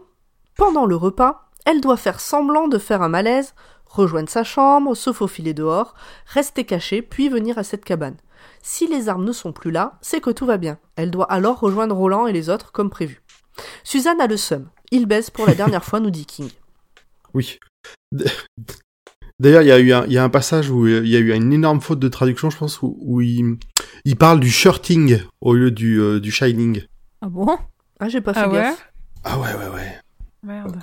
pendant 0.57 0.87
le 0.87 0.95
repas, 0.95 1.51
elle 1.65 1.81
doit 1.81 1.97
faire 1.97 2.19
semblant 2.19 2.67
de 2.67 2.79
faire 2.79 3.03
un 3.03 3.09
malaise, 3.09 3.53
rejoindre 3.85 4.29
sa 4.29 4.43
chambre, 4.43 4.95
se 4.95 5.13
faufiler 5.13 5.53
dehors, 5.53 5.93
rester 6.25 6.65
cachée, 6.65 7.03
puis 7.03 7.29
venir 7.29 7.59
à 7.59 7.63
cette 7.63 7.85
cabane. 7.85 8.17
Si 8.63 8.87
les 8.87 9.09
armes 9.09 9.25
ne 9.25 9.31
sont 9.31 9.51
plus 9.53 9.71
là, 9.71 9.97
c'est 10.01 10.21
que 10.21 10.29
tout 10.29 10.45
va 10.45 10.57
bien. 10.57 10.77
Elle 10.95 11.11
doit 11.11 11.31
alors 11.31 11.59
rejoindre 11.59 11.95
Roland 11.95 12.27
et 12.27 12.33
les 12.33 12.49
autres 12.49 12.71
comme 12.71 12.89
prévu. 12.89 13.21
Suzanne 13.83 14.21
a 14.21 14.27
le 14.27 14.37
seum. 14.37 14.69
Il 14.91 15.05
baisse 15.05 15.29
pour 15.29 15.45
la 15.45 15.55
dernière 15.55 15.83
fois, 15.83 15.99
nous 15.99 16.11
dit 16.11 16.25
King. 16.25 16.49
Oui. 17.33 17.59
D'ailleurs, 19.39 19.61
il 19.63 19.67
y, 19.67 19.71
a 19.71 19.79
eu 19.79 19.91
un- 19.93 20.05
il 20.05 20.11
y 20.13 20.17
a 20.17 20.23
un 20.23 20.29
passage 20.29 20.69
où 20.69 20.85
euh, 20.85 21.01
il 21.03 21.09
y 21.09 21.15
a 21.15 21.19
eu 21.19 21.33
une 21.33 21.51
énorme 21.53 21.81
faute 21.81 21.99
de 21.99 22.07
traduction, 22.09 22.49
je 22.49 22.57
pense, 22.57 22.81
où, 22.81 22.97
où 23.01 23.21
il, 23.21 23.57
il 24.05 24.15
parle 24.17 24.39
du 24.39 24.49
shirting 24.51 25.19
au 25.39 25.53
lieu 25.53 25.71
du, 25.71 25.99
euh, 25.99 26.19
du 26.19 26.29
shining. 26.29 26.83
Ah 27.21 27.29
bon? 27.29 27.57
Ah, 27.99 28.09
j'ai 28.09 28.21
pas 28.21 28.33
fait 28.33 28.41
Ah 28.41 28.49
ouais? 28.49 28.53
gaffe. 28.55 28.91
Ah 29.23 29.39
ouais, 29.39 29.53
ouais, 29.55 29.69
ouais. 29.73 29.95
Merde. 30.43 30.79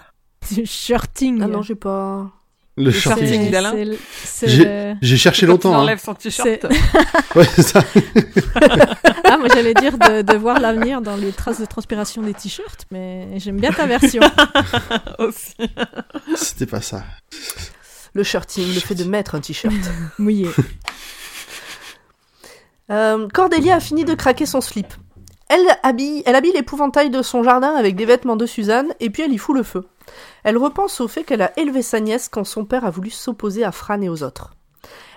Du 0.51 0.64
shirting. 0.66 1.41
Ah 1.43 1.47
non, 1.49 1.62
j'ai 1.62 1.74
pas. 1.76 2.33
Le 2.79 2.91
shirting. 2.91 3.26
shirting. 3.26 3.29
shirting 3.29 3.51
d'Alain 3.51 3.72
le- 3.74 3.99
J'ai- 4.45 4.97
le- 5.01 5.16
cherché 5.16 5.47
longtemps. 5.47 5.70
Il 5.72 5.74
hein. 5.74 5.79
enlève 5.81 6.01
son 6.01 6.14
t-shirt. 6.14 6.66
Ouais, 7.35 7.45
c'est 7.55 7.62
ça. 7.62 7.83
Ah, 9.24 9.37
moi 9.37 9.49
j'allais 9.53 9.74
dire 9.74 9.99
de, 9.99 10.22
de 10.22 10.37
voir 10.37 10.61
l'avenir 10.61 11.03
dans 11.03 11.16
les 11.16 11.33
traces 11.33 11.61
de 11.61 11.66
transpiration 11.66 12.22
des 12.22 12.35
t-shirts, 12.35 12.87
mais 12.91 13.29
j'aime 13.39 13.59
bien 13.61 13.70
ta 13.72 13.87
version. 13.87 14.22
aussi. 15.18 15.55
C'était 16.37 16.66
pas 16.66 16.81
ça. 16.81 17.05
Le 18.14 18.22
shirting, 18.22 18.72
le 18.74 18.81
fait 18.81 18.95
de 18.95 19.05
mettre 19.05 19.35
un 19.35 19.41
t-shirt. 19.41 19.74
Mouillé. 20.18 20.49
Euh, 22.91 23.29
Cordelia 23.35 23.76
a 23.76 23.81
fini 23.81 24.05
de 24.05 24.14
craquer 24.14 24.47
son 24.47 24.61
slip. 24.61 24.87
Elle 25.49 25.66
habille, 25.83 26.22
elle 26.26 26.35
habille 26.35 26.53
l'épouvantail 26.53 27.11
de 27.11 27.22
son 27.22 27.43
jardin 27.43 27.74
avec 27.74 27.97
des 27.97 28.05
vêtements 28.07 28.37
de 28.37 28.47
Suzanne 28.47 28.89
et 29.01 29.11
puis 29.11 29.22
elle 29.22 29.33
y 29.33 29.39
fout 29.39 29.57
le 29.57 29.62
feu. 29.62 29.87
Elle 30.45 30.57
repense 30.57 31.01
au 31.01 31.09
fait 31.09 31.25
qu'elle 31.25 31.43
a 31.43 31.59
élevé 31.59 31.83
sa 31.83 32.01
nièce 32.01 32.29
quand 32.29 32.45
son 32.45 32.64
père 32.64 32.85
a 32.85 32.91
voulu 32.91 33.11
s'opposer 33.11 33.64
à 33.64 33.73
Fran 33.73 34.01
et 34.03 34.09
aux 34.09 34.23
autres. 34.23 34.55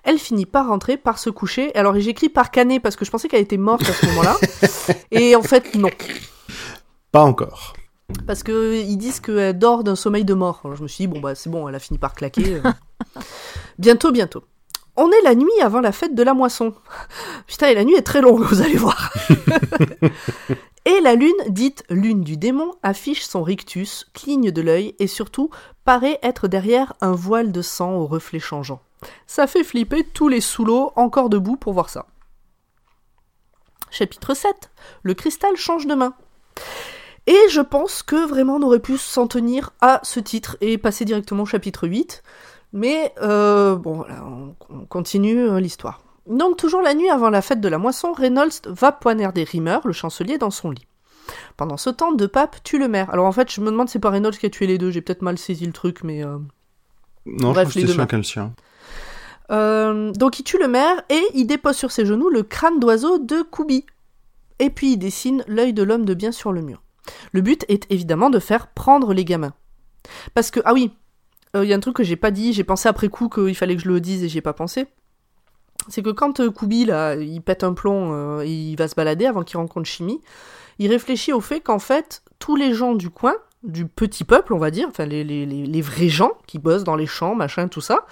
Elle 0.04 0.18
finit 0.18 0.46
par 0.46 0.68
rentrer, 0.68 0.98
par 0.98 1.20
se 1.20 1.30
coucher. 1.30 1.76
Alors 1.76 1.98
j'écris 2.00 2.30
par 2.30 2.52
canet 2.52 2.82
parce 2.82 2.96
que 2.96 3.06
je 3.06 3.12
pensais 3.12 3.28
qu'elle 3.28 3.42
était 3.42 3.58
morte 3.58 3.88
à 3.88 3.94
ce 3.94 4.06
moment-là. 4.08 4.38
et 5.12 5.36
en 5.36 5.44
fait 5.44 5.76
non. 5.76 5.90
Pas 7.12 7.24
encore. 7.24 7.74
Parce 8.28 8.44
que 8.44 8.76
ils 8.76 8.98
disent 8.98 9.20
qu'elle 9.20 9.58
dort 9.58 9.84
d'un 9.84 9.96
sommeil 9.96 10.26
de 10.26 10.34
mort. 10.34 10.62
Alors 10.64 10.76
je 10.76 10.84
me 10.84 10.88
suis 10.88 11.04
dit, 11.04 11.08
bon 11.08 11.20
bah 11.20 11.36
c'est 11.36 11.50
bon, 11.50 11.68
elle 11.68 11.76
a 11.76 11.80
fini 11.80 12.00
par 12.00 12.14
claquer. 12.14 12.56
euh. 12.56 12.72
bientôt, 13.78 14.12
bientôt. 14.12 14.44
On 14.98 15.10
est 15.10 15.22
la 15.24 15.36
nuit 15.36 15.50
avant 15.62 15.80
la 15.80 15.92
fête 15.92 16.16
de 16.16 16.24
la 16.24 16.34
moisson. 16.34 16.74
Putain, 17.48 17.68
et 17.68 17.76
la 17.76 17.84
nuit 17.84 17.96
est 17.96 18.02
très 18.02 18.22
longue, 18.22 18.44
vous 18.44 18.62
allez 18.62 18.76
voir. 18.76 19.14
et 20.86 21.00
la 21.02 21.16
lune, 21.16 21.32
dite 21.48 21.84
lune 21.90 22.22
du 22.22 22.38
démon, 22.38 22.74
affiche 22.84 23.24
son 23.24 23.44
rictus, 23.44 24.06
cligne 24.14 24.52
de 24.52 24.62
l'œil 24.62 24.96
et 25.00 25.08
surtout 25.08 25.50
paraît 25.86 26.20
être 26.24 26.48
derrière 26.48 26.94
un 27.02 27.14
voile 27.14 27.52
de 27.52 27.62
sang 27.62 27.94
au 27.94 28.06
reflet 28.06 28.40
changeant. 28.40 28.82
Ça 29.28 29.48
fait 29.48 29.64
flipper 29.64 30.04
tous 30.04 30.28
les 30.28 30.42
sous-lots 30.42 30.92
encore 30.96 31.30
debout 31.30 31.56
pour 31.56 31.74
voir 31.74 31.90
ça. 31.90 32.06
Chapitre 33.90 34.34
7. 34.34 34.72
Le 35.04 35.14
cristal 35.14 35.56
change 35.56 35.88
de 35.88 35.96
main. 35.96 36.14
Et 37.28 37.50
je 37.50 37.62
pense 37.62 38.04
que 38.04 38.28
vraiment 38.28 38.56
on 38.56 38.64
aurait 38.64 38.80
pu 38.80 38.98
s'en 38.98 39.28
tenir 39.28 39.72
à 39.80 40.00
ce 40.04 40.20
titre 40.20 40.58
et 40.62 40.78
passer 40.78 41.06
directement 41.06 41.44
au 41.44 41.46
chapitre 41.46 41.88
8. 41.88 42.24
Mais 42.74 43.14
euh, 43.22 43.76
bon, 43.76 44.06
on, 44.10 44.56
on 44.70 44.86
continue 44.86 45.40
euh, 45.40 45.60
l'histoire. 45.60 46.02
Donc 46.28 46.58
toujours 46.58 46.82
la 46.82 46.94
nuit 46.94 47.10
avant 47.10 47.30
la 47.30 47.42
fête 47.42 47.62
de 47.62 47.68
la 47.68 47.78
moisson, 47.78 48.14
Reynolds 48.14 48.62
va 48.66 48.92
poignarder 48.92 49.44
Rimmer, 49.44 49.80
le 49.84 49.92
chancelier, 49.94 50.38
dans 50.38 50.52
son 50.52 50.72
lit. 50.72 50.88
Pendant 51.58 51.78
ce 51.78 51.90
temps, 51.90 52.12
De 52.12 52.26
Pape 52.26 52.64
tue 52.64 52.80
le 52.80 52.88
maire. 52.88 53.10
Alors 53.12 53.26
en 53.26 53.32
fait, 53.32 53.52
je 53.52 53.62
me 53.62 53.72
demande 53.72 53.88
si 53.90 53.94
c'est 53.94 54.00
pas 54.00 54.10
Reynolds 54.10 54.38
qui 54.38 54.46
a 54.46 54.50
tué 54.50 54.68
les 54.68 54.78
deux, 54.78 54.92
j'ai 54.92 55.02
peut-être 55.02 55.22
mal 55.22 55.38
saisi 55.38 55.66
le 55.66 55.74
truc, 55.74 56.04
mais... 56.04 56.24
euh, 56.24 56.38
Non, 57.26 57.52
Bref, 57.52 57.70
je 57.70 57.80
pense 57.80 57.96
que 57.96 58.08
deux 58.12 58.18
le 58.18 58.24
sien. 58.24 58.54
Euh, 59.52 60.12
donc 60.14 60.40
il 60.40 60.44
tue 60.44 60.58
le 60.60 60.70
maire 60.70 61.04
et 61.10 61.22
il 61.34 61.46
dépose 61.46 61.76
sur 61.76 61.92
ses 61.92 62.06
genoux 62.06 62.30
le 62.30 62.44
crâne 62.44 62.80
d'oiseau 62.80 63.20
de 63.20 63.42
Koubi. 63.42 63.86
Et 64.60 64.70
puis 64.70 64.94
il 64.94 64.98
dessine 64.98 65.44
l'œil 65.48 65.74
de 65.74 65.84
l'homme 65.84 66.06
de 66.06 66.14
bien 66.14 66.32
sur 66.32 66.54
le 66.54 66.62
mur. 66.62 66.82
Le 67.34 67.42
but 67.42 67.66
est 67.68 67.86
évidemment 67.92 68.30
de 68.30 68.40
faire 68.40 68.68
prendre 68.68 69.14
les 69.14 69.26
gamins. 69.26 69.54
Parce 70.34 70.52
que, 70.52 70.60
ah 70.66 70.74
oui, 70.74 70.94
il 71.56 71.64
y 71.66 71.74
a 71.74 71.76
un 71.76 71.80
truc 71.80 71.96
que 71.96 72.04
j'ai 72.04 72.16
pas 72.16 72.32
dit, 72.32 72.54
j'ai 72.54 72.64
pensé 72.64 72.88
après 72.88 73.10
coup 73.10 73.30
qu'il 73.30 73.56
fallait 73.56 73.76
que 73.76 73.82
je 73.82 73.90
le 73.90 74.00
dise 74.00 74.24
et 74.24 74.30
j'y 74.30 74.38
ai 74.38 74.42
pas 74.42 74.54
pensé. 74.54 74.88
C'est 75.88 76.02
que 76.02 76.10
quand 76.12 76.40
euh, 76.40 76.52
Koubi, 76.52 76.86
là, 76.86 77.16
il 77.16 77.42
pète 77.42 77.64
un 77.64 77.74
plomb 77.74 78.14
euh, 78.14 78.42
et 78.42 78.52
il 78.52 78.76
va 78.76 78.88
se 78.88 78.96
balader 78.96 79.26
avant 79.26 79.44
qu'il 79.44 79.58
rencontre 79.58 79.88
Chimie, 79.88 80.22
il 80.80 80.90
réfléchit 80.90 81.34
au 81.34 81.42
fait 81.42 81.60
qu'en 81.60 81.80
fait, 81.80 82.24
tous 82.40 82.56
les 82.56 82.74
gens 82.74 82.94
du 82.94 83.10
coin, 83.10 83.36
du 83.64 83.86
petit 83.86 84.24
peuple, 84.24 84.54
on 84.54 84.58
va 84.58 84.72
dire, 84.72 84.88
enfin 84.88 85.06
les, 85.06 85.24
les, 85.24 85.46
les, 85.46 85.82
vrais 85.82 86.10
gens 86.10 86.32
qui 86.48 86.58
bossent 86.58 86.84
dans 86.84 86.96
les 86.96 87.06
champs, 87.06 87.36
machin, 87.36 87.68
tout 87.68 87.82
ça, 87.82 88.06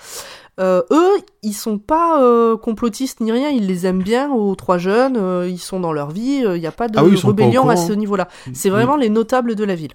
euh, 0.60 0.84
eux, 0.92 1.18
ils 1.42 1.54
sont 1.54 1.80
pas 1.80 2.22
euh, 2.22 2.58
complotistes 2.58 3.20
ni 3.22 3.32
rien, 3.32 3.50
ils 3.50 3.66
les 3.66 3.88
aiment 3.88 4.04
bien 4.04 4.32
aux 4.32 4.56
trois 4.56 4.78
jeunes, 4.78 5.18
euh, 5.18 5.50
ils 5.50 5.60
sont 5.60 5.80
dans 5.80 5.94
leur 5.94 6.12
vie, 6.12 6.44
il 6.44 6.60
n'y 6.60 6.68
a 6.68 6.72
pas 6.72 6.88
de 6.88 7.00
Ah 7.00 7.04
oui, 7.04 7.20
pas 7.20 7.28
rébellion 7.28 7.70
à 7.70 7.78
ce 7.78 7.94
niveau-là. 7.94 8.28
C'est 8.54 8.70
Mm. 8.70 8.74
vraiment 8.74 8.96
les 8.96 9.10
notables 9.10 9.56
de 9.56 9.64
la 9.64 9.76
ville. 9.76 9.94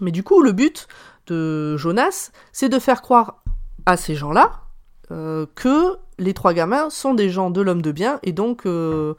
Mais 0.00 0.10
du 0.10 0.22
coup, 0.22 0.40
le 0.40 0.52
but 0.52 0.88
de 1.26 1.76
Jonas, 1.76 2.30
c'est 2.52 2.68
de 2.68 2.78
faire 2.78 3.02
croire 3.02 3.42
à 3.86 3.96
ces 3.96 4.14
gens-là 4.14 4.60
euh, 5.10 5.46
que 5.54 5.96
les 6.18 6.34
trois 6.34 6.54
gamins 6.54 6.90
sont 6.90 7.14
des 7.14 7.30
gens 7.30 7.50
de 7.50 7.60
l'homme 7.60 7.82
de 7.82 7.92
bien 7.92 8.20
et 8.22 8.32
donc, 8.32 8.66
euh, 8.66 9.14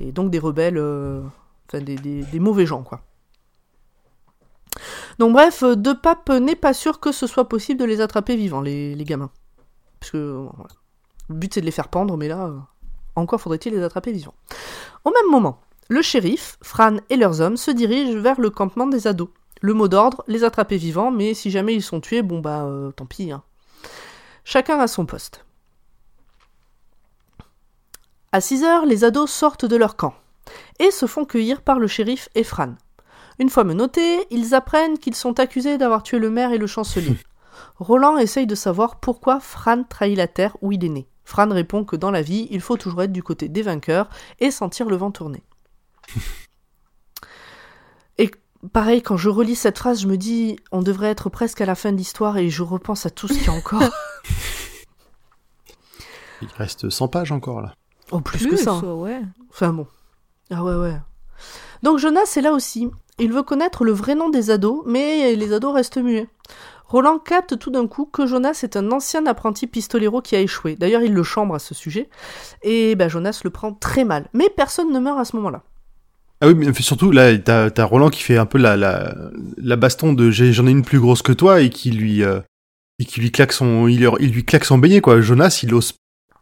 et 0.00 0.12
donc 0.12 0.30
des 0.30 0.38
rebelles, 0.38 0.78
euh, 0.78 1.22
enfin 1.68 1.82
des, 1.82 2.40
mauvais 2.40 2.66
gens, 2.66 2.82
quoi. 2.82 3.02
Donc 5.18 5.32
bref, 5.32 5.62
euh, 5.62 5.76
De 5.76 5.92
Pape 5.92 6.30
n'est 6.30 6.56
pas 6.56 6.72
sûr 6.72 7.00
que 7.00 7.12
ce 7.12 7.26
soit 7.26 7.48
possible 7.48 7.80
de 7.80 7.84
les 7.84 8.00
attraper 8.00 8.36
vivants, 8.36 8.60
les, 8.60 8.96
gamins. 9.04 9.30
Parce 10.00 10.12
que 10.12 10.18
euh, 10.18 10.46
le 11.28 11.34
but 11.34 11.54
c'est 11.54 11.60
de 11.60 11.66
les 11.66 11.72
faire 11.72 11.88
pendre, 11.88 12.16
mais 12.16 12.28
là, 12.28 12.46
euh, 12.46 12.58
encore 13.16 13.40
faudrait-il 13.40 13.74
les 13.74 13.82
attraper 13.82 14.12
vivants. 14.12 14.34
Au 15.04 15.10
même 15.10 15.30
moment, 15.30 15.60
le 15.88 16.02
shérif, 16.02 16.58
Fran 16.62 16.96
et 17.10 17.16
leurs 17.16 17.40
hommes 17.40 17.56
se 17.56 17.70
dirigent 17.70 18.18
vers 18.18 18.40
le 18.40 18.50
campement 18.50 18.86
des 18.86 19.06
ados. 19.06 19.28
Le 19.60 19.74
mot 19.74 19.88
d'ordre, 19.88 20.24
les 20.26 20.44
attraper 20.44 20.76
vivants, 20.76 21.10
mais 21.10 21.34
si 21.34 21.50
jamais 21.50 21.74
ils 21.74 21.82
sont 21.82 22.00
tués, 22.00 22.22
bon 22.22 22.40
bah 22.40 22.64
euh, 22.64 22.90
tant 22.92 23.06
pis. 23.06 23.30
hein. 23.30 23.42
Chacun 24.44 24.78
à 24.78 24.86
son 24.86 25.06
poste. 25.06 25.44
À 28.32 28.40
6 28.40 28.64
heures, 28.64 28.86
les 28.86 29.04
ados 29.04 29.30
sortent 29.30 29.64
de 29.66 29.76
leur 29.76 29.96
camp 29.96 30.14
et 30.78 30.90
se 30.90 31.06
font 31.06 31.24
cueillir 31.24 31.62
par 31.62 31.78
le 31.78 31.86
shérif 31.86 32.28
et 32.34 32.44
Fran. 32.44 32.74
Une 33.38 33.50
fois 33.50 33.64
menottés, 33.64 34.26
ils 34.30 34.54
apprennent 34.54 34.98
qu'ils 34.98 35.14
sont 35.14 35.38
accusés 35.40 35.78
d'avoir 35.78 36.02
tué 36.02 36.18
le 36.18 36.30
maire 36.30 36.52
et 36.52 36.58
le 36.58 36.66
chancelier. 36.66 37.16
Roland 37.78 38.18
essaye 38.18 38.46
de 38.46 38.54
savoir 38.54 39.00
pourquoi 39.00 39.40
Fran 39.40 39.84
trahit 39.84 40.16
la 40.16 40.28
terre 40.28 40.56
où 40.62 40.72
il 40.72 40.84
est 40.84 40.88
né. 40.88 41.08
Fran 41.24 41.48
répond 41.48 41.84
que 41.84 41.96
dans 41.96 42.10
la 42.10 42.22
vie, 42.22 42.48
il 42.50 42.60
faut 42.60 42.76
toujours 42.76 43.02
être 43.02 43.12
du 43.12 43.22
côté 43.22 43.48
des 43.48 43.62
vainqueurs 43.62 44.08
et 44.40 44.50
sentir 44.50 44.88
le 44.88 44.96
vent 44.96 45.10
tourner. 45.10 45.42
pareil, 48.72 49.02
quand 49.02 49.16
je 49.16 49.28
relis 49.28 49.56
cette 49.56 49.78
phrase, 49.78 50.00
je 50.00 50.06
me 50.06 50.16
dis, 50.16 50.56
on 50.72 50.82
devrait 50.82 51.08
être 51.08 51.28
presque 51.30 51.60
à 51.60 51.66
la 51.66 51.74
fin 51.74 51.92
de 51.92 51.96
l'histoire 51.96 52.36
et 52.38 52.48
je 52.50 52.62
repense 52.62 53.06
à 53.06 53.10
tout 53.10 53.28
ce 53.28 53.34
qu'il 53.34 53.46
y 53.46 53.48
a 53.48 53.52
encore. 53.52 53.82
Il 56.42 56.48
reste 56.56 56.88
100 56.88 57.08
pages 57.08 57.32
encore 57.32 57.60
là. 57.60 57.74
oh, 58.12 58.20
plus, 58.20 58.46
que 58.46 58.56
ça. 58.56 58.72
hein. 58.72 58.82
ouais. 58.94 59.20
Enfin 59.50 59.72
bon. 59.72 59.86
Ah 60.50 60.64
ouais, 60.64 60.74
ouais. 60.74 60.96
Donc 61.82 61.98
Jonas 61.98 62.32
est 62.36 62.40
là 62.40 62.52
aussi. 62.52 62.88
Il 63.18 63.32
veut 63.32 63.42
connaître 63.42 63.84
le 63.84 63.92
vrai 63.92 64.14
nom 64.14 64.30
des 64.30 64.50
ados, 64.50 64.82
mais 64.86 65.34
les 65.36 65.52
ados 65.52 65.74
restent 65.74 65.98
muets. 65.98 66.28
Roland 66.86 67.18
capte 67.18 67.58
tout 67.58 67.70
d'un 67.70 67.86
coup 67.86 68.04
que 68.06 68.26
Jonas 68.26 68.60
est 68.62 68.76
un 68.76 68.90
ancien 68.90 69.24
apprenti 69.26 69.66
pistolero 69.66 70.22
qui 70.22 70.34
a 70.34 70.40
échoué. 70.40 70.74
D'ailleurs, 70.76 71.02
il 71.02 71.12
le 71.12 71.22
chambre 71.22 71.54
à 71.54 71.58
ce 71.60 71.74
sujet. 71.74 72.08
Et 72.62 72.96
ben, 72.96 73.08
Jonas 73.08 73.42
le 73.44 73.50
prend 73.50 73.72
très 73.74 74.04
mal. 74.04 74.28
Mais 74.32 74.48
personne 74.48 74.90
ne 74.92 74.98
meurt 74.98 75.18
à 75.18 75.24
ce 75.24 75.36
moment-là. 75.36 75.62
Ah 76.42 76.48
oui, 76.48 76.54
mais 76.54 76.72
surtout 76.74 77.10
là, 77.10 77.36
t'as 77.36 77.68
as 77.76 77.84
Roland 77.84 78.08
qui 78.08 78.22
fait 78.22 78.38
un 78.38 78.46
peu 78.46 78.56
la, 78.58 78.76
la, 78.76 79.14
la 79.58 79.76
baston 79.76 80.14
de 80.14 80.30
j'en 80.30 80.66
ai 80.66 80.70
une 80.70 80.84
plus 80.84 80.98
grosse 80.98 81.20
que 81.22 81.32
toi 81.32 81.60
et 81.60 81.68
qui 81.68 81.90
lui 81.90 82.22
euh, 82.22 82.40
et 82.98 83.04
qui 83.04 83.20
lui 83.20 83.30
claque 83.30 83.52
son 83.52 83.88
il, 83.88 84.06
lui 84.06 84.44
claque 84.44 84.64
son 84.64 84.78
beignet 84.78 85.00
quoi. 85.02 85.20
Jonas, 85.20 85.60
il 85.62 85.74
ose 85.74 85.94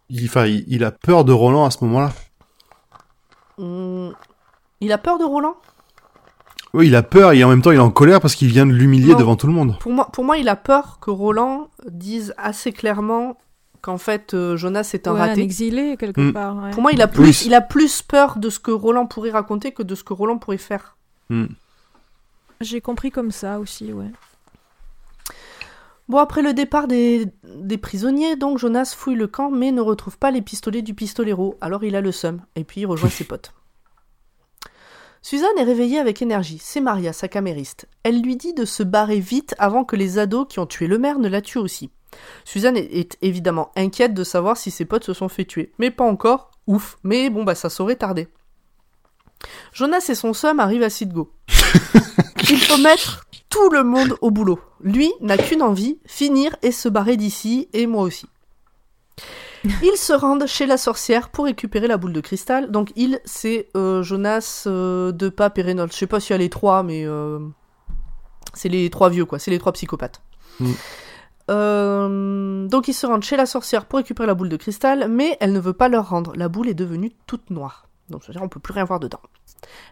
il, 0.09 0.22
il, 0.24 0.64
il 0.68 0.84
a 0.84 0.92
peur 0.92 1.24
de 1.24 1.32
Roland 1.32 1.64
à 1.64 1.70
ce 1.70 1.84
moment-là. 1.84 2.12
Hum, 3.59 4.14
Il 4.80 4.92
a 4.92 4.99
peur 4.99 5.18
de 5.18 5.24
Roland? 5.24 5.57
Oui, 6.74 6.86
il 6.88 6.94
a 6.96 7.03
peur 7.03 7.32
et 7.32 7.42
en 7.42 7.49
même 7.49 7.62
temps 7.62 7.70
il 7.72 7.76
est 7.76 7.80
en 7.80 7.90
colère 7.90 8.20
parce 8.20 8.34
qu'il 8.34 8.49
vient 8.49 8.66
de 8.66 8.72
l'humilier 8.72 9.14
devant 9.14 9.36
tout 9.36 9.46
le 9.46 9.53
monde. 9.53 9.78
pour 9.80 9.90
moi, 9.92 10.09
pour 10.12 10.22
moi, 10.22 10.36
il 10.38 10.49
a 10.49 10.55
peur 10.57 10.99
que 11.01 11.11
Roland 11.11 11.70
dise 11.90 12.34
assez 12.36 12.72
clairement 12.72 13.36
qu'en 13.80 13.98
fait, 13.98 14.34
euh, 14.34 14.56
Jonas 14.56 14.90
est 14.94 15.06
un 15.08 15.14
Ouais, 15.14 15.20
un 15.20 15.26
raté. 15.28 15.42
exilé 15.42 15.96
quelque 15.96 16.20
Mm. 16.20 16.32
part. 16.32 16.56
ouais. 16.62 16.70
Pour 16.70 16.82
moi, 16.82 16.92
il 16.92 17.00
a, 17.02 17.08
plus, 17.08 17.22
Oui. 17.24 17.42
il 17.46 17.54
a 17.54 17.60
plus 17.60 18.02
peur 18.02 18.38
de 18.38 18.50
ce 18.50 18.58
que 18.58 18.70
Roland 18.70 19.06
pourrait 19.06 19.30
raconter 19.30 19.72
que 19.72 19.82
de 19.82 19.94
ce 19.94 20.04
que 20.04 20.12
Roland 20.12 20.38
pourrait 20.38 20.56
faire. 20.58 20.96
Hmm. 21.30 21.46
J'ai 22.60 22.80
compris 22.80 23.10
comme 23.10 23.30
ça 23.30 23.58
aussi, 23.60 23.92
ouais. 23.92 24.10
Bon, 26.08 26.18
après 26.18 26.40
le 26.42 26.54
départ 26.54 26.88
des, 26.88 27.26
des 27.44 27.76
prisonniers, 27.76 28.34
donc 28.36 28.58
Jonas 28.58 28.94
fouille 28.96 29.14
le 29.16 29.26
camp 29.26 29.50
mais 29.50 29.72
ne 29.72 29.82
retrouve 29.82 30.16
pas 30.18 30.30
les 30.30 30.40
pistolets 30.40 30.80
du 30.82 30.94
pistolero. 30.94 31.56
Alors 31.60 31.84
il 31.84 31.94
a 31.96 32.00
le 32.00 32.12
seum 32.12 32.40
et 32.56 32.64
puis 32.64 32.80
il 32.80 32.86
rejoint 32.86 33.10
ses 33.10 33.24
potes. 33.24 33.52
Suzanne 35.22 35.58
est 35.58 35.64
réveillée 35.64 35.98
avec 35.98 36.22
énergie. 36.22 36.58
C'est 36.62 36.80
Maria, 36.80 37.12
sa 37.12 37.28
camériste. 37.28 37.86
Elle 38.04 38.22
lui 38.22 38.36
dit 38.36 38.54
de 38.54 38.64
se 38.64 38.82
barrer 38.82 39.20
vite 39.20 39.54
avant 39.58 39.84
que 39.84 39.96
les 39.96 40.18
ados 40.18 40.46
qui 40.48 40.58
ont 40.60 40.66
tué 40.66 40.86
le 40.86 40.96
maire 40.98 41.18
ne 41.18 41.28
la 41.28 41.42
tuent 41.42 41.58
aussi. 41.58 41.90
Suzanne 42.44 42.76
est, 42.76 43.16
évidemment 43.22 43.70
inquiète 43.76 44.14
de 44.14 44.24
savoir 44.24 44.56
si 44.56 44.70
ses 44.70 44.84
potes 44.84 45.04
se 45.04 45.14
sont 45.14 45.28
fait 45.28 45.44
tuer. 45.44 45.72
Mais 45.78 45.90
pas 45.90 46.04
encore. 46.04 46.50
Ouf. 46.66 46.98
Mais 47.02 47.30
bon, 47.30 47.44
bah 47.44 47.54
ça 47.54 47.70
saurait 47.70 47.96
tarder. 47.96 48.28
Jonas 49.72 50.06
et 50.08 50.14
son 50.14 50.32
seum 50.32 50.60
arrivent 50.60 50.82
à 50.82 50.90
Sidgo. 50.90 51.32
Il 52.50 52.60
faut 52.60 52.78
mettre 52.78 53.26
tout 53.50 53.70
le 53.70 53.84
monde 53.84 54.16
au 54.20 54.30
boulot. 54.30 54.60
Lui 54.80 55.12
n'a 55.20 55.38
qu'une 55.38 55.62
envie, 55.62 55.98
finir 56.06 56.56
et 56.62 56.72
se 56.72 56.88
barrer 56.88 57.16
d'ici, 57.16 57.68
et 57.72 57.86
moi 57.86 58.02
aussi. 58.02 58.26
Ils 59.64 59.96
se 59.96 60.12
rendent 60.12 60.46
chez 60.46 60.66
la 60.66 60.76
sorcière 60.76 61.30
pour 61.30 61.46
récupérer 61.46 61.88
la 61.88 61.96
boule 61.96 62.12
de 62.12 62.20
cristal. 62.20 62.70
Donc 62.70 62.92
il, 62.96 63.20
c'est 63.24 63.68
euh, 63.76 64.02
Jonas, 64.02 64.64
euh, 64.66 65.12
De 65.12 65.28
Pape 65.28 65.58
et 65.58 65.62
Reynolds. 65.62 65.92
Je 65.92 65.96
sais 65.96 66.06
pas 66.06 66.20
s'il 66.20 66.30
y 66.30 66.34
a 66.34 66.38
les 66.38 66.50
trois, 66.50 66.82
mais 66.82 67.04
euh, 67.04 67.40
c'est 68.54 68.68
les 68.68 68.88
trois 68.90 69.08
vieux, 69.08 69.24
quoi. 69.24 69.38
C'est 69.38 69.50
les 69.50 69.58
trois 69.58 69.72
psychopathes. 69.72 70.22
Mm. 70.60 70.72
Euh, 71.51 72.66
donc 72.68 72.88
ils 72.88 72.94
se 72.94 73.07
rendent 73.07 73.22
chez 73.22 73.36
la 73.36 73.46
sorcière 73.46 73.86
pour 73.86 73.99
récupérer 73.99 74.26
la 74.26 74.34
boule 74.34 74.49
de 74.49 74.57
cristal, 74.57 75.09
mais 75.09 75.36
elle 75.40 75.53
ne 75.53 75.61
veut 75.61 75.72
pas 75.72 75.88
leur 75.88 76.09
rendre. 76.09 76.32
La 76.36 76.49
boule 76.49 76.68
est 76.68 76.74
devenue 76.74 77.12
toute 77.26 77.51
noire. 77.51 77.86
Donc 78.11 78.22
c'est-à-dire 78.22 78.42
on 78.42 78.49
peut 78.49 78.61
plus 78.61 78.72
rien 78.72 78.84
voir 78.84 79.01
dedans. 79.01 79.20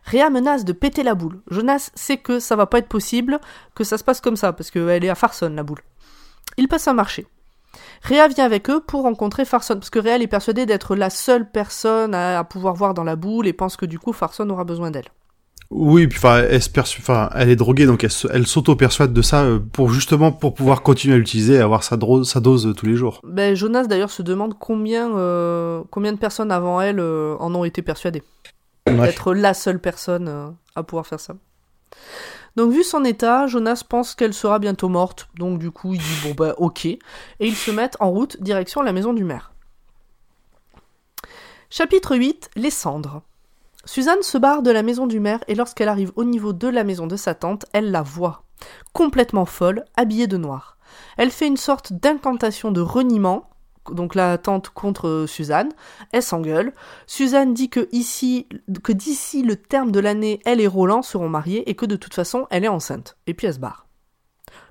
Réa 0.04 0.30
menace 0.30 0.64
de 0.64 0.72
péter 0.72 1.02
la 1.02 1.14
boule. 1.14 1.40
Jonas 1.50 1.90
sait 1.94 2.18
que 2.18 2.38
ça 2.38 2.56
va 2.56 2.66
pas 2.66 2.78
être 2.78 2.88
possible, 2.88 3.40
que 3.74 3.84
ça 3.84 3.98
se 3.98 4.04
passe 4.04 4.20
comme 4.20 4.36
ça, 4.36 4.52
parce 4.52 4.70
qu'elle 4.70 5.04
est 5.04 5.08
à 5.08 5.14
Farson, 5.14 5.52
la 5.54 5.62
boule. 5.62 5.80
Il 6.56 6.68
passe 6.68 6.88
un 6.88 6.94
marché. 6.94 7.26
Réa 8.02 8.28
vient 8.28 8.44
avec 8.44 8.70
eux 8.70 8.80
pour 8.80 9.02
rencontrer 9.02 9.44
Farson, 9.44 9.74
parce 9.74 9.90
que 9.90 9.98
Réa 9.98 10.16
est 10.16 10.26
persuadée 10.26 10.66
d'être 10.66 10.96
la 10.96 11.10
seule 11.10 11.50
personne 11.50 12.14
à 12.14 12.42
pouvoir 12.44 12.74
voir 12.74 12.94
dans 12.94 13.04
la 13.04 13.16
boule 13.16 13.46
et 13.46 13.52
pense 13.52 13.76
que 13.76 13.86
du 13.86 13.98
coup 13.98 14.12
Farson 14.12 14.48
aura 14.50 14.64
besoin 14.64 14.90
d'elle. 14.90 15.08
Oui, 15.70 16.06
puis 16.06 16.18
enfin, 16.18 16.44
elle, 16.48 16.62
se 16.62 16.70
perçu- 16.70 17.00
enfin, 17.00 17.28
elle 17.34 17.48
est 17.50 17.56
droguée, 17.56 17.86
donc 17.86 18.04
elle, 18.04 18.46
s'auto-persuade 18.46 19.12
de 19.12 19.22
ça 19.22 19.42
euh, 19.42 19.58
pour 19.58 19.90
justement 19.90 20.30
pour 20.30 20.54
pouvoir 20.54 20.82
continuer 20.82 21.14
à 21.16 21.18
l'utiliser 21.18 21.54
et 21.54 21.58
avoir 21.60 21.82
sa, 21.82 21.96
dro- 21.96 22.22
sa 22.24 22.38
dose 22.40 22.66
euh, 22.68 22.72
tous 22.72 22.86
les 22.86 22.94
jours. 22.94 23.20
Ben, 23.24 23.54
Jonas 23.56 23.84
d'ailleurs 23.86 24.10
se 24.10 24.22
demande 24.22 24.56
combien, 24.58 25.16
euh, 25.16 25.82
combien 25.90 26.12
de 26.12 26.18
personnes 26.18 26.52
avant 26.52 26.80
elle 26.80 27.00
euh, 27.00 27.34
en 27.40 27.52
ont 27.54 27.64
été 27.64 27.82
persuadées. 27.82 28.22
Ouais. 28.88 28.94
d'être 29.08 29.34
la 29.34 29.52
seule 29.54 29.80
personne 29.80 30.28
euh, 30.28 30.48
à 30.76 30.84
pouvoir 30.84 31.06
faire 31.08 31.18
ça. 31.18 31.34
Donc 32.54 32.72
vu 32.72 32.84
son 32.84 33.04
état, 33.04 33.48
Jonas 33.48 33.82
pense 33.86 34.14
qu'elle 34.14 34.32
sera 34.32 34.60
bientôt 34.60 34.88
morte, 34.88 35.28
donc 35.36 35.58
du 35.58 35.72
coup 35.72 35.92
il 35.94 35.98
dit 36.00 36.16
bon 36.22 36.34
bah 36.34 36.54
ok, 36.58 36.86
et 36.86 36.98
ils 37.40 37.56
se 37.56 37.70
mettent 37.72 37.96
en 38.00 38.10
route 38.10 38.40
direction 38.40 38.80
la 38.82 38.92
maison 38.92 39.12
du 39.12 39.24
maire. 39.24 39.50
Chapitre 41.70 42.16
8, 42.16 42.50
les 42.56 42.70
cendres. 42.70 43.22
Suzanne 43.86 44.22
se 44.22 44.36
barre 44.36 44.62
de 44.62 44.72
la 44.72 44.82
maison 44.82 45.06
du 45.06 45.20
maire 45.20 45.44
et 45.46 45.54
lorsqu'elle 45.54 45.88
arrive 45.88 46.10
au 46.16 46.24
niveau 46.24 46.52
de 46.52 46.66
la 46.66 46.82
maison 46.82 47.06
de 47.06 47.14
sa 47.14 47.36
tante, 47.36 47.66
elle 47.72 47.92
la 47.92 48.02
voit, 48.02 48.42
complètement 48.92 49.46
folle, 49.46 49.84
habillée 49.96 50.26
de 50.26 50.36
noir. 50.36 50.76
Elle 51.16 51.30
fait 51.30 51.46
une 51.46 51.56
sorte 51.56 51.92
d'incantation 51.92 52.72
de 52.72 52.80
reniement, 52.80 53.48
donc 53.92 54.16
la 54.16 54.38
tante 54.38 54.70
contre 54.70 55.26
Suzanne, 55.28 55.70
elle 56.10 56.24
s'engueule, 56.24 56.72
Suzanne 57.06 57.54
dit 57.54 57.70
que 57.70 57.88
ici, 57.92 58.48
que 58.82 58.92
d'ici 58.92 59.44
le 59.44 59.54
terme 59.54 59.92
de 59.92 60.00
l'année, 60.00 60.40
elle 60.44 60.60
et 60.60 60.66
Roland 60.66 61.02
seront 61.02 61.28
mariés 61.28 61.70
et 61.70 61.76
que 61.76 61.86
de 61.86 61.94
toute 61.94 62.14
façon, 62.14 62.48
elle 62.50 62.64
est 62.64 62.68
enceinte. 62.68 63.16
Et 63.28 63.34
puis 63.34 63.46
elle 63.46 63.54
se 63.54 63.60
barre. 63.60 63.85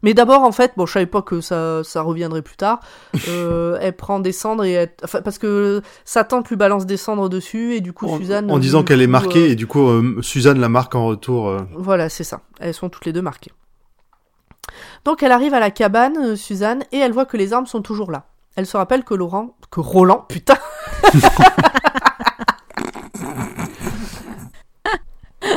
Mais 0.05 0.13
d'abord, 0.13 0.43
en 0.43 0.51
fait, 0.51 0.73
bon, 0.77 0.85
je 0.85 0.93
savais 0.93 1.05
pas 1.07 1.23
que 1.23 1.41
ça, 1.41 1.83
ça 1.83 2.03
reviendrait 2.03 2.43
plus 2.43 2.55
tard. 2.55 2.79
Euh, 3.27 3.77
elle 3.81 3.95
prend 3.95 4.19
des 4.19 4.31
cendres 4.31 4.63
et 4.65 4.73
elle... 4.73 4.91
enfin, 5.03 5.21
parce 5.21 5.39
que 5.39 5.81
sa 6.03 6.23
tante 6.23 6.47
lui 6.49 6.55
balance 6.55 6.85
des 6.85 6.97
cendres 6.97 7.27
dessus 7.27 7.73
et 7.73 7.81
du 7.81 7.91
coup 7.91 8.07
En, 8.07 8.17
Suzanne. 8.17 8.51
en 8.51 8.59
disant 8.59 8.79
du 8.79 8.85
qu'elle 8.85 9.01
est 9.01 9.07
marquée 9.07 9.47
euh, 9.47 9.51
et 9.51 9.55
du 9.55 9.65
coup 9.65 9.87
euh, 9.87 10.21
Suzanne 10.21 10.59
la 10.59 10.69
marque 10.69 10.93
en 10.93 11.05
retour. 11.07 11.47
euh. 11.47 11.61
Voilà, 11.75 12.07
c'est 12.09 12.23
ça. 12.23 12.41
Elles 12.59 12.75
sont 12.75 12.89
toutes 12.89 13.05
les 13.05 13.13
deux 13.13 13.23
marquées. 13.23 13.51
Donc 15.05 15.23
elle 15.23 15.31
arrive 15.31 15.53
à 15.55 15.59
la 15.59 15.71
cabane, 15.71 16.17
euh, 16.17 16.35
Suzanne, 16.35 16.83
et 16.91 16.97
elle 16.99 17.13
voit 17.13 17.25
que 17.25 17.37
les 17.37 17.51
armes 17.53 17.65
sont 17.65 17.81
toujours 17.81 18.11
là. 18.11 18.25
Elle 18.55 18.67
se 18.67 18.77
rappelle 18.77 19.03
que 19.03 19.15
Laurent, 19.15 19.55
que 19.71 19.79
Roland, 19.79 20.25
putain. 20.29 20.57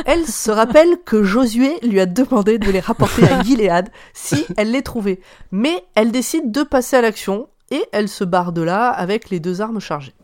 elle 0.05 0.25
se 0.25 0.51
rappelle 0.51 0.97
que 1.05 1.23
Josué 1.23 1.79
lui 1.81 1.99
a 1.99 2.05
demandé 2.05 2.57
de 2.57 2.71
les 2.71 2.79
rapporter 2.79 3.23
à 3.23 3.41
Gilead 3.43 3.89
si 4.13 4.45
elle 4.57 4.71
les 4.71 4.81
trouvait. 4.81 5.19
Mais 5.51 5.83
elle 5.95 6.11
décide 6.11 6.51
de 6.51 6.63
passer 6.63 6.97
à 6.97 7.01
l'action 7.01 7.47
et 7.71 7.83
elle 7.91 8.09
se 8.09 8.23
barre 8.23 8.51
de 8.51 8.61
là 8.61 8.89
avec 8.89 9.29
les 9.29 9.39
deux 9.39 9.61
armes 9.61 9.79
chargées. 9.79 10.15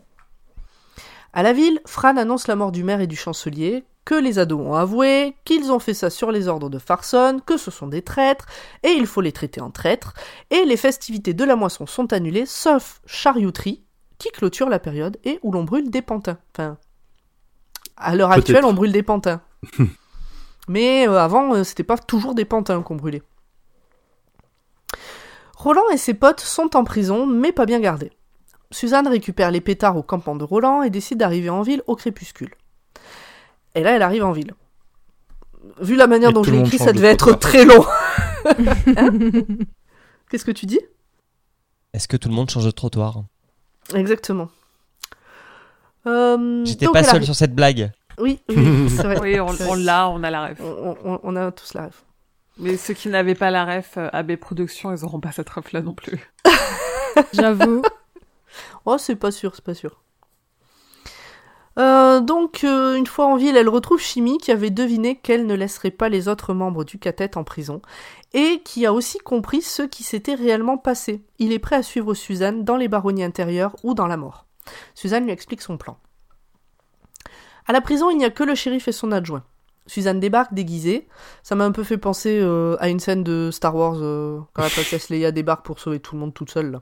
À 1.32 1.42
la 1.42 1.52
ville, 1.52 1.80
Fran 1.86 2.16
annonce 2.16 2.48
la 2.48 2.56
mort 2.56 2.72
du 2.72 2.82
maire 2.82 3.00
et 3.00 3.06
du 3.06 3.16
chancelier, 3.16 3.84
que 4.06 4.14
les 4.14 4.38
ados 4.38 4.60
ont 4.60 4.74
avoué, 4.74 5.36
qu'ils 5.44 5.70
ont 5.70 5.78
fait 5.78 5.92
ça 5.92 6.08
sur 6.10 6.30
les 6.30 6.48
ordres 6.48 6.70
de 6.70 6.78
Farson, 6.78 7.40
que 7.44 7.58
ce 7.58 7.70
sont 7.70 7.88
des 7.88 8.02
traîtres, 8.02 8.46
et 8.82 8.90
il 8.90 9.06
faut 9.06 9.20
les 9.20 9.32
traiter 9.32 9.60
en 9.60 9.70
traîtres, 9.70 10.14
et 10.50 10.64
les 10.64 10.76
festivités 10.76 11.34
de 11.34 11.44
la 11.44 11.56
moisson 11.56 11.86
sont 11.86 12.12
annulées, 12.12 12.46
sauf 12.46 13.00
Chariotterie, 13.04 13.82
qui 14.18 14.30
clôture 14.30 14.68
la 14.68 14.78
période 14.78 15.18
et 15.24 15.38
où 15.42 15.52
l'on 15.52 15.64
brûle 15.64 15.90
des 15.90 16.02
pantins. 16.02 16.38
Enfin, 16.54 16.78
à 17.96 18.14
l'heure 18.14 18.32
actuelle, 18.32 18.64
on 18.64 18.72
brûle 18.72 18.92
des 18.92 19.02
pantins. 19.02 19.42
Mais 20.68 21.06
euh, 21.08 21.18
avant, 21.20 21.54
euh, 21.54 21.64
c'était 21.64 21.84
pas 21.84 21.96
toujours 21.98 22.34
des 22.34 22.44
pantins 22.44 22.82
qu'on 22.82 22.96
brûlait. 22.96 23.22
Roland 25.56 25.88
et 25.92 25.96
ses 25.96 26.14
potes 26.14 26.40
sont 26.40 26.76
en 26.76 26.84
prison, 26.84 27.26
mais 27.26 27.52
pas 27.52 27.66
bien 27.66 27.80
gardés. 27.80 28.12
Suzanne 28.72 29.06
récupère 29.08 29.50
les 29.50 29.60
pétards 29.60 29.96
au 29.96 30.02
campement 30.02 30.34
de 30.36 30.44
Roland 30.44 30.82
et 30.82 30.90
décide 30.90 31.18
d'arriver 31.18 31.50
en 31.50 31.62
ville 31.62 31.82
au 31.86 31.94
crépuscule. 31.96 32.54
Et 33.74 33.82
là, 33.82 33.92
elle 33.92 34.02
arrive 34.02 34.24
en 34.24 34.32
ville. 34.32 34.52
Vu 35.80 35.96
la 35.96 36.06
manière 36.06 36.30
Et 36.30 36.32
dont 36.32 36.42
je 36.42 36.50
l'ai 36.50 36.60
écrit, 36.60 36.78
ça 36.78 36.92
de 36.92 36.96
devait 36.96 37.08
être 37.12 37.32
très 37.34 37.64
long. 37.64 37.84
Hein 38.96 39.10
Qu'est-ce 40.30 40.44
que 40.44 40.50
tu 40.52 40.66
dis? 40.66 40.80
Est-ce 41.92 42.08
que 42.08 42.16
tout 42.16 42.28
le 42.28 42.34
monde 42.34 42.50
change 42.50 42.64
de 42.64 42.70
trottoir? 42.70 43.22
Exactement. 43.94 44.48
Euh, 46.06 46.64
J'étais 46.64 46.86
pas 46.86 47.02
seul 47.02 47.16
arrive- 47.16 47.24
sur 47.24 47.34
cette 47.34 47.54
blague. 47.54 47.92
Oui, 48.18 48.40
oui, 48.48 48.56
oui, 48.56 48.90
c'est 48.90 49.02
vrai. 49.02 49.18
Oui, 49.20 49.38
on, 49.40 49.74
l'a, 49.74 50.08
on 50.08 50.22
a 50.22 50.30
la 50.30 50.46
ref. 50.48 50.60
On, 50.60 50.96
on- 51.04 51.20
on 51.22 51.36
a 51.36 51.50
tous 51.52 51.74
la 51.74 51.82
rêve. 51.82 52.00
Mais 52.58 52.76
ceux 52.76 52.94
qui 52.94 53.08
n'avaient 53.08 53.34
pas 53.34 53.50
la 53.50 53.64
ref, 53.66 53.94
euh, 53.98 54.08
AB 54.12 54.36
Productions, 54.36 54.90
ils 54.94 55.04
auront 55.04 55.20
pas 55.20 55.32
cette 55.32 55.50
ref-là 55.50 55.82
non 55.82 55.92
plus. 55.94 56.32
J'avoue. 57.34 57.82
Oh, 58.86 58.96
c'est 58.98 59.16
pas 59.16 59.30
sûr, 59.30 59.54
c'est 59.54 59.64
pas 59.64 59.74
sûr. 59.74 60.00
Euh, 61.78 62.20
donc, 62.20 62.64
euh, 62.64 62.94
une 62.96 63.06
fois 63.06 63.26
en 63.26 63.36
ville, 63.36 63.54
elle 63.56 63.68
retrouve 63.68 64.00
Chimie 64.00 64.38
qui 64.38 64.50
avait 64.50 64.70
deviné 64.70 65.16
qu'elle 65.16 65.44
ne 65.44 65.54
laisserait 65.54 65.90
pas 65.90 66.08
les 66.08 66.26
autres 66.28 66.54
membres 66.54 66.84
du 66.84 66.98
catet 66.98 67.36
en 67.36 67.44
prison 67.44 67.82
et 68.32 68.62
qui 68.64 68.86
a 68.86 68.94
aussi 68.94 69.18
compris 69.18 69.60
ce 69.60 69.82
qui 69.82 70.02
s'était 70.02 70.34
réellement 70.34 70.78
passé. 70.78 71.22
Il 71.38 71.52
est 71.52 71.58
prêt 71.58 71.76
à 71.76 71.82
suivre 71.82 72.14
Suzanne 72.14 72.64
dans 72.64 72.78
les 72.78 72.88
baronnies 72.88 73.24
intérieures 73.24 73.76
ou 73.82 73.92
dans 73.92 74.06
la 74.06 74.16
mort. 74.16 74.46
Suzanne 74.94 75.24
lui 75.26 75.32
explique 75.32 75.60
son 75.60 75.76
plan. 75.76 75.98
À 77.66 77.72
la 77.72 77.80
prison, 77.80 78.10
il 78.10 78.18
n'y 78.18 78.24
a 78.24 78.30
que 78.30 78.44
le 78.44 78.54
shérif 78.54 78.88
et 78.88 78.92
son 78.92 79.12
adjoint. 79.12 79.42
Suzanne 79.86 80.20
débarque 80.20 80.54
déguisée. 80.54 81.06
Ça 81.42 81.54
m'a 81.54 81.64
un 81.64 81.72
peu 81.72 81.84
fait 81.84 81.98
penser 81.98 82.38
euh, 82.40 82.76
à 82.80 82.88
une 82.88 83.00
scène 83.00 83.22
de 83.22 83.50
Star 83.52 83.74
Wars 83.74 83.96
euh, 83.98 84.40
quand 84.52 84.62
la 84.62 84.70
princesse 84.70 85.10
Leia 85.10 85.30
débarque 85.30 85.64
pour 85.64 85.78
sauver 85.78 86.00
tout 86.00 86.14
le 86.14 86.20
monde 86.20 86.34
toute 86.34 86.50
seule. 86.50 86.80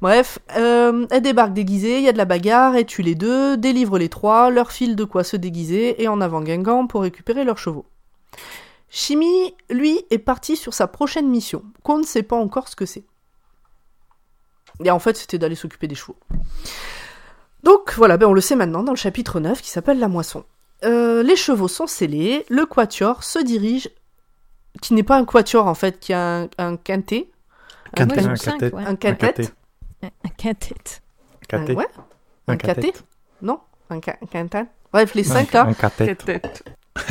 Bref, 0.00 0.38
euh, 0.56 1.06
elle 1.10 1.22
débarque 1.22 1.52
déguisée, 1.54 1.98
il 1.98 2.04
y 2.04 2.08
a 2.08 2.12
de 2.12 2.18
la 2.18 2.24
bagarre, 2.24 2.76
elle 2.76 2.86
tue 2.86 3.02
les 3.02 3.16
deux, 3.16 3.56
délivre 3.56 3.98
les 3.98 4.08
trois, 4.08 4.48
leur 4.50 4.70
file 4.70 4.94
de 4.94 5.02
quoi 5.02 5.24
se 5.24 5.36
déguiser 5.36 6.00
et 6.00 6.06
en 6.06 6.20
avant 6.20 6.40
Guingamp 6.40 6.86
pour 6.86 7.02
récupérer 7.02 7.42
leurs 7.42 7.58
chevaux. 7.58 7.84
Chimie, 8.90 9.56
lui, 9.70 10.00
est 10.10 10.18
parti 10.18 10.56
sur 10.56 10.72
sa 10.72 10.86
prochaine 10.86 11.28
mission, 11.28 11.64
qu'on 11.82 11.98
ne 11.98 12.04
sait 12.04 12.22
pas 12.22 12.36
encore 12.36 12.68
ce 12.68 12.76
que 12.76 12.86
c'est. 12.86 13.04
Et 14.84 14.90
en 14.92 15.00
fait, 15.00 15.16
c'était 15.16 15.38
d'aller 15.38 15.56
s'occuper 15.56 15.88
des 15.88 15.96
chevaux. 15.96 16.16
Donc 17.62 17.94
voilà, 17.96 18.16
ben 18.16 18.26
on 18.26 18.32
le 18.32 18.40
sait 18.40 18.56
maintenant 18.56 18.82
dans 18.82 18.92
le 18.92 18.96
chapitre 18.98 19.40
9 19.40 19.60
qui 19.60 19.70
s'appelle 19.70 19.98
La 19.98 20.08
moisson. 20.08 20.44
Euh, 20.84 21.22
les 21.22 21.36
chevaux 21.36 21.68
sont 21.68 21.86
scellés, 21.86 22.44
le 22.48 22.66
quatuor 22.66 23.24
se 23.24 23.38
dirige, 23.40 23.90
qui 24.80 24.94
n'est 24.94 25.02
pas 25.02 25.16
un 25.16 25.24
quatuor 25.24 25.66
en 25.66 25.74
fait, 25.74 25.98
qui 25.98 26.12
a 26.12 26.42
un, 26.42 26.48
un 26.58 26.76
quintet, 26.76 27.28
Quintet. 27.96 28.20
Un 28.20 28.28
ouais. 28.28 28.84
un 28.86 28.94
quintet. 28.96 29.50
Un 30.02 30.06
un 30.24 30.28
quintet. 30.36 30.80
Un- 31.50 31.64
ouais, 31.74 31.86
Un 32.46 32.52
un 32.52 32.56
catet, 32.56 32.92
non, 33.42 33.58
un, 33.90 33.96
un 33.96 34.00
quintet. 34.00 34.66
Bref, 34.92 35.14
les 35.14 35.28
Un- 35.30 35.34
cinq 35.34 35.52
là, 35.52 35.64
Un 35.66 35.72
catet. 35.74 36.14
Tête. 36.14 36.62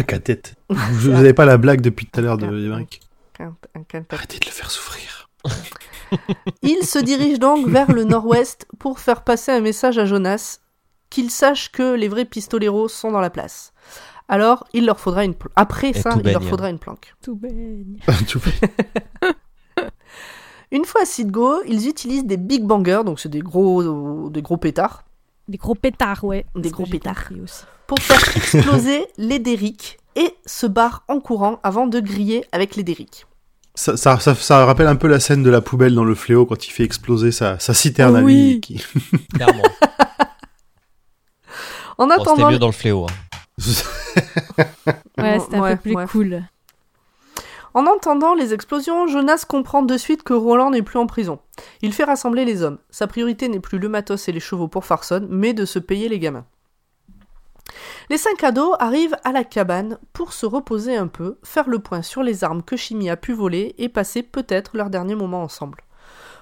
Cathète. 0.06 0.56
Vous 0.70 1.10
n'avez 1.12 1.34
pas 1.34 1.46
la 1.46 1.58
blague 1.58 1.82
depuis 1.82 2.06
tout 2.06 2.20
à 2.20 2.24
l'heure 2.24 2.38
de 2.38 2.46
Quintet. 2.46 3.00
Un, 3.40 3.56
un 3.76 3.84
quintet. 3.84 4.16
Arrêtez 4.16 4.40
de 4.40 4.46
le 4.46 4.52
faire 4.52 4.70
souffrir. 4.70 5.17
Il 6.62 6.86
se 6.86 7.00
dirige 7.00 7.40
donc 7.40 7.68
vers 7.68 7.92
le 7.92 8.04
nord-ouest 8.04 8.68
pour 8.80 9.00
faire 9.00 9.24
passer 9.24 9.52
un 9.52 9.60
message 9.62 9.98
à 9.98 10.06
Jonas, 10.06 10.60
qu'il 11.10 11.30
sache 11.32 11.72
que 11.72 11.94
les 11.96 12.08
vrais 12.08 12.26
pistoleros 12.26 12.88
sont 12.88 13.12
dans 13.12 13.20
la 13.22 13.30
place. 13.30 13.74
Alors, 14.30 14.66
il 14.74 14.86
leur 14.86 15.00
faudra 15.00 15.24
une 15.24 15.34
pl- 15.36 15.50
après 15.56 15.90
Et 15.90 15.94
ça, 15.94 16.10
il 16.24 16.32
leur 16.32 16.44
faudra 16.44 16.70
une 16.70 16.80
planque. 16.80 17.16
Tout 17.22 17.36
baigne. 17.36 17.98
Tout. 18.28 18.42
Une 20.72 20.84
fois 20.84 21.04
à 21.04 21.06
Sidgo, 21.06 21.62
ils 21.66 21.88
utilisent 21.88 22.26
des 22.26 22.36
big 22.36 22.64
bangers, 22.66 23.04
donc 23.06 23.20
c'est 23.22 23.30
des 23.30 23.40
gros, 23.40 24.30
des 24.30 24.42
gros 24.42 24.58
pétards, 24.58 25.06
Des 25.48 25.58
gros 25.58 25.76
pétards, 25.76 26.26
ouais. 26.26 26.46
Des 26.56 26.70
gros 26.72 26.86
pétards. 26.86 27.30
pour 27.88 28.00
faire 28.00 28.36
exploser 28.36 29.08
les 29.18 29.40
derricks 29.40 29.98
et 30.18 30.36
se 30.46 30.66
barrent 30.68 31.04
en 31.08 31.22
courant 31.22 31.62
avant 31.64 31.88
de 31.88 32.02
griller 32.02 32.44
avec 32.52 32.76
les 32.76 32.84
derricks. 32.84 33.26
Ça, 33.80 33.96
ça, 33.96 34.20
ça, 34.20 34.34
ça 34.34 34.66
rappelle 34.66 34.88
un 34.88 34.96
peu 34.96 35.08
la 35.08 35.20
scène 35.20 35.44
de 35.44 35.52
la 35.52 35.62
poubelle 35.62 35.94
dans 35.94 36.04
le 36.04 36.16
fléau 36.16 36.48
quand 36.48 36.66
il 36.68 36.72
fait 36.72 36.84
exploser 36.84 37.32
sa, 37.32 37.60
sa 37.60 37.76
citerne 37.76 38.16
à 38.16 38.22
lui. 38.22 38.60
qui- 38.60 38.84
Clairement. 39.36 39.62
En 42.00 42.06
Bon, 42.08 42.14
C'était 42.18 42.22
attendant, 42.30 42.52
mieux 42.52 42.60
dans 42.60 42.68
le 42.68 42.72
fléau. 42.74 43.06
hein. 43.06 43.14
Ouais, 45.18 45.40
c'était 45.40 45.56
un 45.58 45.62
Ouais, 45.62 45.76
peu 45.76 45.82
plus 45.82 45.96
ouais. 45.96 46.06
cool. 46.08 46.44
En 47.74 47.86
entendant 47.86 48.34
les 48.34 48.54
explosions, 48.54 49.08
Jonas 49.08 49.46
comprend 49.48 49.82
de 49.84 49.98
suite 49.98 50.24
que 50.24 50.34
Roland 50.34 50.72
n'est 50.72 50.82
plus 50.84 50.98
en 51.00 51.06
prison. 51.08 51.40
Il 51.82 51.94
fait 51.94 52.04
rassembler 52.04 52.46
les 52.46 52.62
hommes. 52.64 52.78
Sa 52.90 53.08
priorité 53.08 53.48
n'est 53.50 53.60
plus 53.60 53.78
le 53.80 53.90
matos 53.90 54.28
et 54.28 54.32
les 54.32 54.40
chevaux 54.40 54.68
pour 54.68 54.86
Farson, 54.86 55.28
mais 55.30 55.54
de 55.54 55.66
se 55.66 55.78
payer 55.80 56.08
les 56.10 56.20
gamins. 56.20 56.46
Les 58.10 58.18
cinq 58.18 58.44
ados 58.44 58.76
arrivent 58.80 59.18
à 59.24 59.32
la 59.32 59.44
cabane 59.44 59.98
pour 60.14 60.34
se 60.34 60.46
reposer 60.46 60.96
un 60.96 61.08
peu, 61.08 61.38
faire 61.44 61.70
le 61.70 61.80
point 61.80 62.02
sur 62.02 62.24
les 62.24 62.44
armes 62.44 62.64
que 62.64 62.78
Chimie 62.78 63.10
a 63.10 63.18
pu 63.18 63.34
voler 63.34 63.76
et 63.78 63.90
passer 63.90 64.24
peut-être 64.24 64.78
leur 64.78 64.90
dernier 64.90 65.16
moment 65.16 65.44
ensemble. 65.44 65.84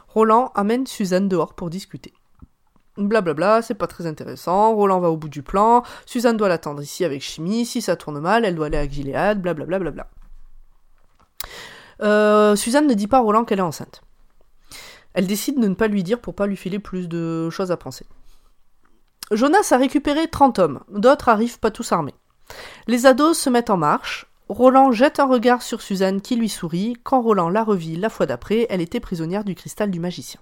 Roland 0.08 0.52
amène 0.56 0.88
Suzanne 0.88 1.28
dehors 1.28 1.56
pour 1.56 1.70
discuter. 1.70 2.14
Blablabla, 2.98 3.62
c'est 3.62 3.74
pas 3.74 3.88
très 3.88 4.06
intéressant. 4.06 4.74
Roland 4.74 5.00
va 5.00 5.10
au 5.10 5.18
bout 5.18 5.28
du 5.28 5.44
plan. 5.44 5.84
Suzanne 6.06 6.38
doit 6.38 6.48
l'attendre 6.48 6.82
ici 6.82 7.04
avec 7.04 7.22
Chimie. 7.22 7.66
Si 7.66 7.82
ça 7.82 7.96
tourne 7.98 8.20
mal, 8.20 8.46
elle 8.46 8.56
doit 8.56 8.68
aller 8.68 8.78
à 8.78 8.88
Gilead. 8.88 9.42
Blablabla. 9.42 9.80
Bla 9.80 9.92
bla. 9.92 10.08
Euh, 12.02 12.56
Suzanne 12.56 12.88
ne 12.88 12.94
dit 12.94 13.08
pas 13.08 13.18
à 13.18 13.22
Roland 13.22 13.44
qu'elle 13.44 13.60
est 13.60 13.64
enceinte. 13.64 14.02
Elle 15.14 15.28
décide 15.28 15.60
de 15.60 15.68
ne 15.68 15.76
pas 15.76 15.88
lui 15.88 16.04
dire 16.04 16.20
pour 16.20 16.36
pas 16.36 16.48
lui 16.48 16.58
filer 16.58 16.80
plus 16.80 17.08
de 17.08 17.50
choses 17.50 17.72
à 17.72 17.78
penser. 17.78 18.06
Jonas 19.32 19.70
a 19.72 19.78
récupéré 19.78 20.28
30 20.28 20.60
hommes, 20.60 20.84
d'autres 20.90 21.30
arrivent 21.30 21.60
pas 21.60 21.72
tous 21.72 21.92
armés. 21.92 22.14
Les 22.88 23.06
ados 23.06 23.38
se 23.38 23.50
mettent 23.50 23.70
en 23.70 23.78
marche. 23.78 24.28
Roland 24.48 24.92
jette 24.92 25.20
un 25.20 25.26
regard 25.26 25.64
sur 25.64 25.82
Suzanne 25.82 26.22
qui 26.22 26.36
lui 26.36 26.50
sourit. 26.50 26.96
Quand 27.04 27.22
Roland 27.22 27.50
la 27.50 27.64
revit 27.64 27.96
la 27.96 28.10
fois 28.10 28.28
d'après, 28.28 28.68
elle 28.70 28.82
était 28.82 29.00
prisonnière 29.00 29.44
du 29.44 29.56
cristal 29.56 29.90
du 29.90 30.00
magicien. 30.00 30.40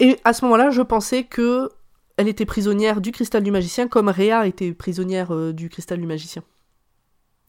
Et 0.00 0.20
à 0.24 0.32
ce 0.32 0.44
moment-là, 0.44 0.70
je 0.70 0.82
pensais 0.82 1.24
que 1.24 1.70
elle 2.16 2.28
était 2.28 2.44
prisonnière 2.44 3.00
du 3.00 3.12
cristal 3.12 3.42
du 3.42 3.50
magicien 3.50 3.88
comme 3.88 4.08
Réa 4.08 4.46
était 4.46 4.72
prisonnière 4.72 5.32
euh, 5.32 5.52
du 5.52 5.68
cristal 5.68 6.00
du 6.00 6.06
magicien. 6.06 6.42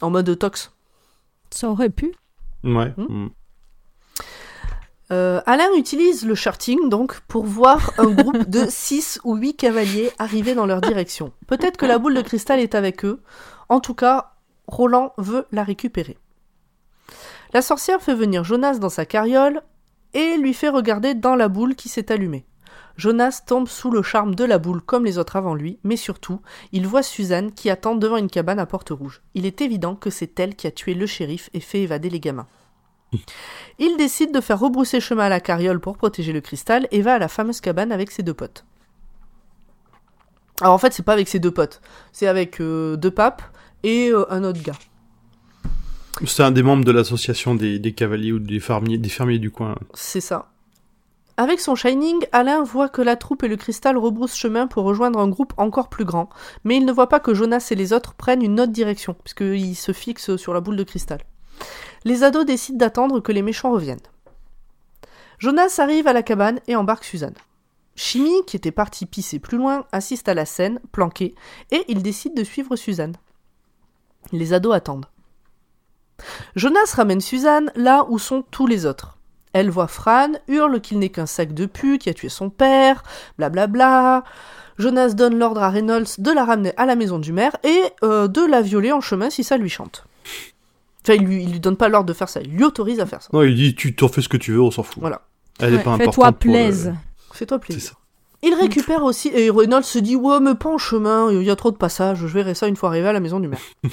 En 0.01 0.09
mode 0.09 0.37
tox. 0.37 0.71
Ça 1.49 1.69
aurait 1.69 1.89
pu. 1.89 2.13
Ouais. 2.63 2.93
Hmm. 2.95 3.25
Mm. 3.25 3.29
Euh, 5.11 5.41
Alain 5.47 5.73
utilise 5.75 6.25
le 6.25 6.35
charting 6.35 6.89
donc 6.89 7.19
pour 7.21 7.45
voir 7.45 7.93
un 7.97 8.11
groupe 8.11 8.47
de 8.47 8.65
6 8.69 9.21
ou 9.23 9.35
8 9.35 9.55
cavaliers 9.55 10.11
arriver 10.19 10.53
dans 10.53 10.67
leur 10.67 10.81
direction. 10.81 11.33
Peut-être 11.47 11.77
que 11.77 11.87
la 11.87 11.97
boule 11.97 12.13
de 12.13 12.21
cristal 12.21 12.59
est 12.59 12.75
avec 12.75 13.03
eux. 13.05 13.21
En 13.69 13.79
tout 13.79 13.95
cas, 13.95 14.33
Roland 14.67 15.13
veut 15.17 15.45
la 15.51 15.63
récupérer. 15.63 16.17
La 17.53 17.63
sorcière 17.63 18.01
fait 18.01 18.13
venir 18.13 18.43
Jonas 18.43 18.77
dans 18.77 18.89
sa 18.89 19.05
carriole 19.05 19.63
et 20.13 20.37
lui 20.37 20.53
fait 20.53 20.69
regarder 20.69 21.15
dans 21.15 21.35
la 21.35 21.47
boule 21.47 21.75
qui 21.75 21.89
s'est 21.89 22.11
allumée. 22.11 22.45
Jonas 22.97 23.41
tombe 23.47 23.67
sous 23.67 23.91
le 23.91 24.03
charme 24.03 24.35
de 24.35 24.43
la 24.43 24.59
boule 24.59 24.81
comme 24.81 25.05
les 25.05 25.17
autres 25.17 25.37
avant 25.37 25.55
lui, 25.55 25.79
mais 25.83 25.95
surtout, 25.95 26.41
il 26.71 26.85
voit 26.85 27.01
Suzanne 27.01 27.53
qui 27.53 27.69
attend 27.69 27.95
devant 27.95 28.17
une 28.17 28.29
cabane 28.29 28.59
à 28.59 28.65
porte 28.65 28.89
rouge. 28.89 29.21
Il 29.33 29.45
est 29.45 29.61
évident 29.61 29.95
que 29.95 30.09
c'est 30.09 30.39
elle 30.39 30.55
qui 30.55 30.67
a 30.67 30.71
tué 30.71 30.93
le 30.93 31.05
shérif 31.07 31.49
et 31.53 31.61
fait 31.61 31.81
évader 31.81 32.09
les 32.09 32.19
gamins. 32.19 32.47
Il 33.79 33.97
décide 33.97 34.33
de 34.33 34.41
faire 34.41 34.59
rebrousser 34.59 34.99
chemin 34.99 35.25
à 35.25 35.29
la 35.29 35.39
carriole 35.39 35.79
pour 35.79 35.97
protéger 35.97 36.33
le 36.33 36.41
cristal 36.41 36.87
et 36.91 37.01
va 37.01 37.15
à 37.15 37.19
la 37.19 37.27
fameuse 37.27 37.61
cabane 37.61 37.91
avec 37.91 38.11
ses 38.11 38.23
deux 38.23 38.33
potes. 38.33 38.65
Alors 40.61 40.73
en 40.73 40.77
fait, 40.77 40.93
c'est 40.93 41.03
pas 41.03 41.13
avec 41.13 41.27
ses 41.27 41.39
deux 41.39 41.51
potes, 41.51 41.81
c'est 42.11 42.27
avec 42.27 42.59
euh, 42.59 42.97
deux 42.97 43.11
papes 43.11 43.41
et 43.83 44.09
euh, 44.09 44.31
un 44.31 44.43
autre 44.43 44.61
gars. 44.61 44.77
C'est 46.25 46.43
un 46.43 46.51
des 46.51 46.63
membres 46.63 46.83
de 46.83 46.91
l'association 46.91 47.55
des, 47.55 47.79
des 47.79 47.93
cavaliers 47.93 48.33
ou 48.33 48.39
des 48.39 48.59
fermiers, 48.59 48.97
des 48.97 49.09
fermiers 49.09 49.39
du 49.39 49.51
coin. 49.51 49.75
C'est 49.93 50.19
ça. 50.19 50.51
Avec 51.37 51.61
son 51.61 51.75
Shining, 51.75 52.25
Alain 52.33 52.63
voit 52.63 52.89
que 52.89 53.01
la 53.01 53.15
troupe 53.15 53.43
et 53.43 53.47
le 53.47 53.55
cristal 53.55 53.97
rebroussent 53.97 54.35
chemin 54.35 54.67
pour 54.67 54.83
rejoindre 54.83 55.19
un 55.19 55.29
groupe 55.29 55.53
encore 55.55 55.87
plus 55.87 56.03
grand, 56.03 56.27
mais 56.65 56.75
il 56.75 56.83
ne 56.83 56.91
voit 56.91 57.07
pas 57.07 57.21
que 57.21 57.33
Jonas 57.33 57.69
et 57.71 57.75
les 57.75 57.93
autres 57.93 58.13
prennent 58.15 58.43
une 58.43 58.59
autre 58.59 58.73
direction, 58.73 59.15
puisqu'ils 59.23 59.75
se 59.75 59.93
fixent 59.93 60.35
sur 60.35 60.53
la 60.53 60.59
boule 60.59 60.75
de 60.75 60.83
cristal. 60.83 61.19
Les 62.05 62.23
ados 62.23 62.45
décident 62.45 62.77
d'attendre 62.77 63.19
que 63.19 63.31
les 63.31 63.41
méchants 63.41 63.71
reviennent. 63.71 63.99
Jonas 65.37 65.75
arrive 65.79 66.07
à 66.07 66.13
la 66.13 66.23
cabane 66.23 66.59
et 66.67 66.75
embarque 66.75 67.03
Suzanne. 67.03 67.35
Chimie, 67.95 68.45
qui 68.47 68.55
était 68.55 68.71
parti 68.71 69.05
pisser 69.05 69.39
plus 69.39 69.57
loin, 69.57 69.85
assiste 69.91 70.29
à 70.29 70.33
la 70.33 70.45
scène, 70.45 70.79
planqué, 70.91 71.35
et 71.71 71.83
il 71.87 72.01
décide 72.01 72.35
de 72.35 72.43
suivre 72.43 72.75
Suzanne. 72.75 73.15
Les 74.31 74.53
ados 74.53 74.73
attendent. 74.73 75.07
Jonas 76.55 76.93
ramène 76.95 77.21
Suzanne 77.21 77.71
là 77.75 78.05
où 78.09 78.19
sont 78.19 78.43
tous 78.51 78.67
les 78.67 78.85
autres. 78.85 79.17
Elle 79.53 79.69
voit 79.69 79.87
Fran, 79.87 80.33
hurle 80.47 80.79
qu'il 80.79 80.99
n'est 80.99 81.09
qu'un 81.09 81.25
sac 81.25 81.53
de 81.53 81.65
pu 81.65 81.97
qui 81.97 82.09
a 82.09 82.13
tué 82.13 82.29
son 82.29 82.49
père, 82.49 83.03
blablabla. 83.37 84.23
Jonas 84.77 85.09
donne 85.09 85.37
l'ordre 85.37 85.63
à 85.63 85.69
Reynolds 85.69 86.19
de 86.19 86.31
la 86.31 86.45
ramener 86.45 86.73
à 86.77 86.85
la 86.85 86.95
maison 86.95 87.19
du 87.19 87.33
maire 87.33 87.57
et 87.63 87.81
euh, 88.03 88.27
de 88.27 88.45
la 88.45 88.61
violer 88.61 88.91
en 88.91 89.01
chemin 89.01 89.29
si 89.29 89.43
ça 89.43 89.57
lui 89.57 89.69
chante. 89.69 90.05
Enfin, 91.09 91.19
il 91.21 91.25
lui, 91.27 91.43
il 91.43 91.51
lui 91.53 91.59
donne 91.59 91.75
pas 91.77 91.89
l'ordre 91.89 92.07
de 92.07 92.13
faire 92.13 92.29
ça, 92.29 92.41
il 92.41 92.51
lui 92.51 92.63
autorise 92.63 92.99
à 92.99 93.05
faire 93.05 93.21
ça. 93.21 93.29
Non, 93.33 93.41
il 93.43 93.55
dit 93.55 93.73
tu 93.75 93.95
t'en 93.95 94.07
fais 94.07 94.21
ce 94.21 94.29
que 94.29 94.37
tu 94.37 94.51
veux, 94.53 94.61
on 94.61 94.69
s'en 94.71 94.83
fout. 94.83 94.99
Voilà. 94.99 95.21
Elle 95.59 95.73
est 95.73 95.77
Ouais, 95.77 95.83
pas 95.83 95.97
Fais-toi 95.97 96.27
importante. 96.27 96.39
pour 96.39 96.47
le- 96.51 96.53
plaise. 96.53 96.93
Fais-toi 97.33 97.57
C'est 97.61 97.65
plaisir. 97.73 97.89
ça. 97.91 97.95
Il 98.41 98.53
récupère 98.53 99.03
aussi, 99.03 99.29
et 99.33 99.49
Reynolds 99.49 99.83
se 99.83 99.99
dit 99.99 100.15
Ouais, 100.15 100.39
mais 100.39 100.55
pas 100.55 100.69
en 100.69 100.77
chemin, 100.77 101.31
il 101.31 101.43
y 101.43 101.49
a 101.49 101.55
trop 101.55 101.71
de 101.71 101.75
passages, 101.77 102.19
je 102.19 102.27
verrai 102.27 102.53
ça 102.53 102.67
une 102.67 102.75
fois 102.77 102.89
arrivé 102.89 103.07
à 103.07 103.13
la 103.13 103.19
maison 103.19 103.39
du 103.39 103.47
maire. 103.49 103.59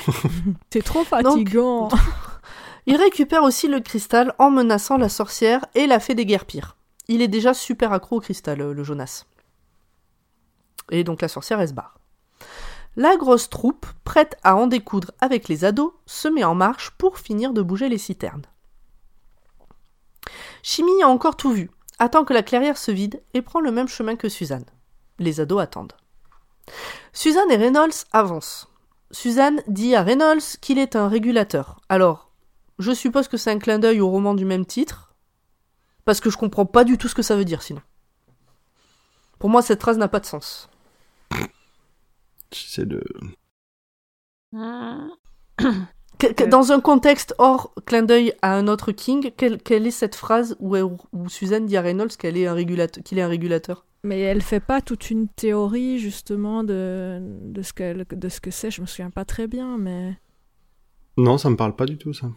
C'est 0.73 0.83
trop 0.85 1.03
fatigant. 1.05 1.89
Il 2.87 2.95
récupère 2.97 3.43
aussi 3.43 3.67
le 3.67 3.81
cristal 3.81 4.33
en 4.39 4.51
menaçant 4.51 4.97
la 4.99 5.09
sorcière 5.09 5.65
et 5.75 5.87
la 5.89 5.99
fait 5.99 6.15
des 6.15 6.25
guerres 6.27 6.45
pires. 6.45 6.77
Il 7.09 7.21
est 7.23 7.27
déjà 7.29 7.53
super 7.55 7.93
accro 7.93 8.19
au 8.19 8.21
cristal, 8.21 8.61
euh, 8.61 8.73
le 8.73 8.85
Jonas. 8.85 9.25
Et 10.93 11.03
donc 11.03 11.21
la 11.23 11.29
sorcière, 11.29 11.61
elle 11.61 11.69
se 11.69 11.73
barre. 11.75 11.99
La 12.97 13.17
grosse 13.17 13.51
troupe, 13.51 13.87
prête 14.05 14.37
à 14.43 14.57
en 14.57 14.67
découdre 14.67 15.13
avec 15.21 15.49
les 15.49 15.65
ados, 15.65 15.93
se 16.07 16.29
met 16.29 16.45
en 16.45 16.55
marche 16.55 16.93
pour 16.93 17.19
finir 17.19 17.53
de 17.53 17.61
bouger 17.61 17.91
les 17.91 17.99
citernes. 17.99 18.47
Chimie 20.63 21.03
a 21.03 21.09
encore 21.09 21.37
tout 21.37 21.53
vu, 21.53 21.71
attend 21.99 22.25
que 22.25 22.33
la 22.33 22.43
clairière 22.43 22.79
se 22.79 22.91
vide 22.91 23.23
et 23.35 23.43
prend 23.43 23.61
le 23.61 23.71
même 23.71 23.89
chemin 23.89 24.17
que 24.17 24.31
Suzanne. 24.31 24.65
Les 25.19 25.41
ados 25.41 25.61
attendent. 25.61 25.93
Suzanne 27.13 27.51
et 27.51 27.57
Reynolds 27.57 28.05
avancent. 28.13 28.69
Suzanne 29.11 29.63
dit 29.69 29.95
à 29.95 30.03
Reynolds 30.03 30.59
qu'il 30.61 30.79
est 30.79 30.97
un 30.97 31.09
régulateur. 31.09 31.81
Alors, 31.89 32.31
je 32.79 32.93
suppose 32.93 33.29
que 33.29 33.37
c'est 33.37 33.51
un 33.51 33.59
clin 33.59 33.79
d'œil 33.79 34.01
au 34.01 34.09
roman 34.09 34.35
du 34.35 34.45
même 34.45 34.67
titre, 34.67 35.15
parce 36.05 36.21
que 36.21 36.31
je 36.31 36.39
comprends 36.39 36.67
pas 36.67 36.85
du 36.85 36.99
tout 36.99 37.09
ce 37.09 37.15
que 37.15 37.23
ça 37.23 37.37
veut 37.37 37.45
dire 37.45 37.63
sinon. 37.63 37.83
Pour 39.39 39.51
moi, 39.51 39.61
cette 39.61 39.83
phrase 39.83 39.99
n'a 39.99 40.09
pas 40.09 40.21
de 40.21 40.27
sens. 40.27 40.69
C'est 42.69 42.87
de. 42.87 43.03
Que- 46.19 46.33
que- 46.33 46.45
Ok. 46.45 46.49
Dans 46.49 46.73
un 46.73 46.81
contexte 46.81 47.35
hors 47.37 47.75
clin 47.85 48.03
d'œil 48.03 48.33
à 48.41 48.55
un 48.57 48.69
autre 48.69 48.91
King, 48.93 49.33
quelle, 49.37 49.59
quelle 49.61 49.87
est 49.87 49.91
cette 49.91 50.15
phrase 50.15 50.57
où, 50.61 50.75
elle- 50.75 50.85
où 51.13 51.29
Suzanne 51.29 51.67
dit 51.67 51.77
à 51.77 51.83
Reynolds 51.83 52.17
qu'elle 52.19 52.39
est 52.39 52.47
un 52.47 52.55
régulateur, 52.55 53.05
qu'il 53.05 53.19
est 53.19 53.23
un 53.23 53.29
régulateur? 53.29 53.85
Mais 54.03 54.21
elle 54.21 54.41
fait 54.41 54.61
pas 54.61 54.81
toute 54.81 55.11
une 55.11 55.29
théorie 55.29 55.99
justement 55.99 56.65
de, 56.65 57.19
de 57.21 57.61
ce 57.61 57.75
qu'elle- 57.75 58.07
de 58.11 58.29
ce 58.31 58.41
que 58.41 58.51
c'est. 58.51 58.71
Je 58.71 58.81
me 58.81 58.87
souviens 58.87 59.11
pas 59.11 59.27
très 59.27 59.47
bien, 59.47 59.77
mais 59.77 60.17
Non, 61.19 61.37
ça 61.37 61.51
me 61.51 61.57
parle 61.57 61.77
pas 61.77 61.85
du 61.87 61.99
tout, 61.99 62.15
ça. 62.15 62.29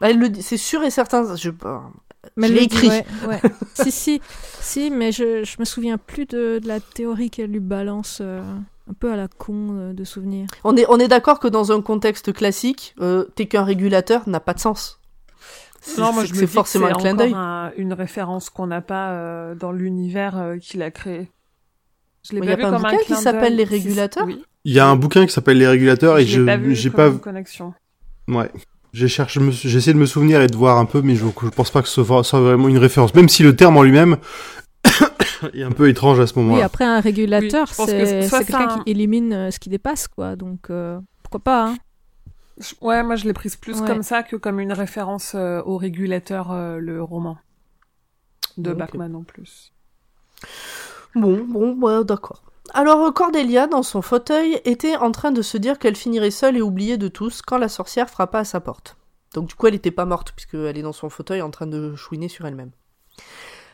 Elle 0.00 0.18
le 0.18 0.30
dit, 0.30 0.42
c'est 0.42 0.56
sûr 0.56 0.82
et 0.82 0.90
certain. 0.90 1.36
Je, 1.36 1.50
bah, 1.50 1.90
mais 2.36 2.48
Je 2.48 2.52
l'ai 2.54 2.62
écrit. 2.62 2.88
ouais, 2.88 3.04
ouais. 3.28 3.40
si 3.74 3.90
si 3.90 4.20
si, 4.60 4.90
mais 4.90 5.12
je 5.12 5.44
je 5.44 5.56
me 5.58 5.64
souviens 5.66 5.98
plus 5.98 6.24
de, 6.24 6.60
de 6.62 6.66
la 6.68 6.80
théorie 6.80 7.28
qu'elle 7.30 7.50
lui 7.50 7.60
balance. 7.60 8.18
euh, 8.22 8.42
un 8.92 8.94
peu 8.98 9.10
à 9.12 9.16
la 9.16 9.26
con 9.28 9.68
euh, 9.72 9.92
de 9.94 10.04
souvenir. 10.04 10.46
on 10.64 10.76
est, 10.76 10.84
on 10.90 10.98
est 10.98 11.08
d'accord 11.08 11.40
que 11.40 11.48
dans 11.48 11.72
un 11.72 11.80
contexte 11.80 12.32
classique, 12.32 12.94
euh, 13.00 13.24
t'es 13.34 13.46
qu'un 13.46 13.64
régulateur 13.64 14.28
n'a 14.28 14.38
pas 14.40 14.52
de 14.52 14.60
sens. 14.60 15.00
C'est 15.80 16.00
Non, 16.00 16.12
moi 16.12 16.22
c'est 16.22 16.28
je 16.28 16.32
que 16.32 16.36
me 16.36 16.40
c'est 16.42 16.46
dis 16.46 16.52
forcément 16.52 16.86
que 16.88 16.92
un 16.92 16.96
clin 16.96 17.12
encore 17.14 17.26
d'œil. 17.26 17.32
un- 17.34 17.72
une 17.78 17.92
référence 17.94 18.50
qu'on 18.50 18.66
n'a 18.66 18.82
pas 18.82 19.12
euh, 19.12 19.54
dans 19.54 19.72
l'univers 19.72 20.36
euh, 20.38 20.56
qu'il 20.58 20.82
a 20.82 20.90
créé. 20.90 21.30
Je 22.28 22.34
l'ai 22.34 22.40
pas 22.40 22.46
y 22.46 22.52
a 22.52 22.56
vu 22.56 22.62
pas 22.62 22.68
un 22.68 22.72
comme 22.72 22.84
un 22.84 22.90
bouquin 22.90 23.04
qui 23.04 23.16
s'appelle. 23.16 23.56
Les 23.56 23.64
Régulateurs 23.64 24.26
Oui. 24.26 24.44
Il 24.64 24.72
y 24.74 24.78
a 24.78 24.86
un 24.86 24.94
bouquin 24.94 25.26
qui 25.26 25.32
s'appelle 25.32 25.58
Les 25.58 25.66
régulateurs 25.66 26.18
et 26.18 26.26
je 26.26 26.38
l'ai 26.40 26.46
pas 26.46 26.56
vu 26.56 26.74
j'ai 26.76 26.90
pas. 26.90 27.10
connexion. 27.10 27.74
Ouais. 28.28 28.48
J'ai 28.92 29.08
cherché, 29.08 29.40
je 29.40 29.44
me 29.44 29.50
suis- 29.50 29.68
j'ai 29.68 29.78
essayé 29.78 29.92
de 29.94 29.98
me 29.98 30.06
souvenir 30.06 30.40
et 30.42 30.46
de 30.46 30.56
voir 30.56 30.76
un 30.78 30.84
peu, 30.84 31.00
mais 31.02 31.16
je, 31.16 31.24
je 31.24 31.48
pense 31.48 31.70
pas 31.70 31.82
que 31.82 31.88
ce 31.88 32.04
soit 32.04 32.22
vraiment 32.40 32.68
une 32.68 32.78
référence. 32.78 33.12
Même 33.14 33.28
si 33.30 33.42
le 33.42 33.56
terme 33.56 33.76
en 33.78 33.82
lui-même 33.82 34.18
est 35.54 35.62
un 35.62 35.70
peu 35.72 35.88
étrange 35.88 36.20
à 36.20 36.26
ce 36.26 36.34
Oui, 36.34 36.42
moment-là. 36.42 36.64
après 36.64 36.84
un 36.84 37.00
régulateur, 37.00 37.68
Oui, 37.78 37.86
que 37.86 37.90
c'est 37.90 38.22
c'est 38.28 38.44
quelqu'un 38.44 38.68
un- 38.68 38.78
qui 38.84 38.90
élimine 38.90 39.32
euh, 39.32 39.50
ce 39.50 39.58
qui 39.58 39.68
dépasse, 39.68 40.08
quoi. 40.08 40.36
Donc 40.36 40.70
euh, 40.70 40.98
pourquoi 41.22 41.40
pas 41.40 41.66
hein. 41.68 41.76
Je- 42.58 42.74
Ouais, 42.80 43.02
moi 43.02 43.16
je 43.16 43.24
l'ai 43.24 43.32
prise 43.32 43.56
plus 43.56 43.80
Ouais. 43.80 43.86
comme 43.86 44.02
ça 44.02 44.22
que 44.22 44.36
comme 44.36 44.60
une 44.60 44.72
référence 44.72 45.32
euh, 45.34 45.62
au 45.64 45.76
régulateur, 45.78 46.52
euh, 46.52 46.78
le 46.78 47.02
roman 47.02 47.38
de 48.58 48.70
Ok. 48.72 48.76
Bachman 48.76 49.14
en 49.16 49.22
plus. 49.22 49.72
Bon, 51.14 51.44
bon, 51.48 51.74
ouais, 51.80 52.04
d'accord. 52.04 52.42
Alors 52.74 53.12
Cordelia, 53.12 53.66
dans 53.66 53.82
son 53.82 54.02
fauteuil, 54.02 54.60
était 54.64 54.96
en 54.96 55.10
train 55.12 55.30
de 55.32 55.42
se 55.42 55.58
dire 55.58 55.78
qu'elle 55.78 55.96
finirait 55.96 56.30
seule 56.30 56.56
et 56.56 56.62
oubliée 56.62 56.96
de 56.96 57.08
tous 57.08 57.42
quand 57.42 57.58
la 57.58 57.68
sorcière 57.68 58.08
frappa 58.08 58.40
à 58.40 58.44
sa 58.44 58.60
porte. 58.60 58.96
Donc 59.34 59.48
du 59.48 59.54
coup, 59.54 59.66
elle 59.66 59.72
n'était 59.74 59.90
pas 59.90 60.04
morte, 60.04 60.32
puisqu'elle 60.32 60.76
est 60.78 60.82
dans 60.82 60.92
son 60.92 61.10
fauteuil 61.10 61.42
en 61.42 61.50
train 61.50 61.66
de 61.66 61.94
chouiner 61.96 62.28
sur 62.28 62.46
elle-même. 62.46 62.70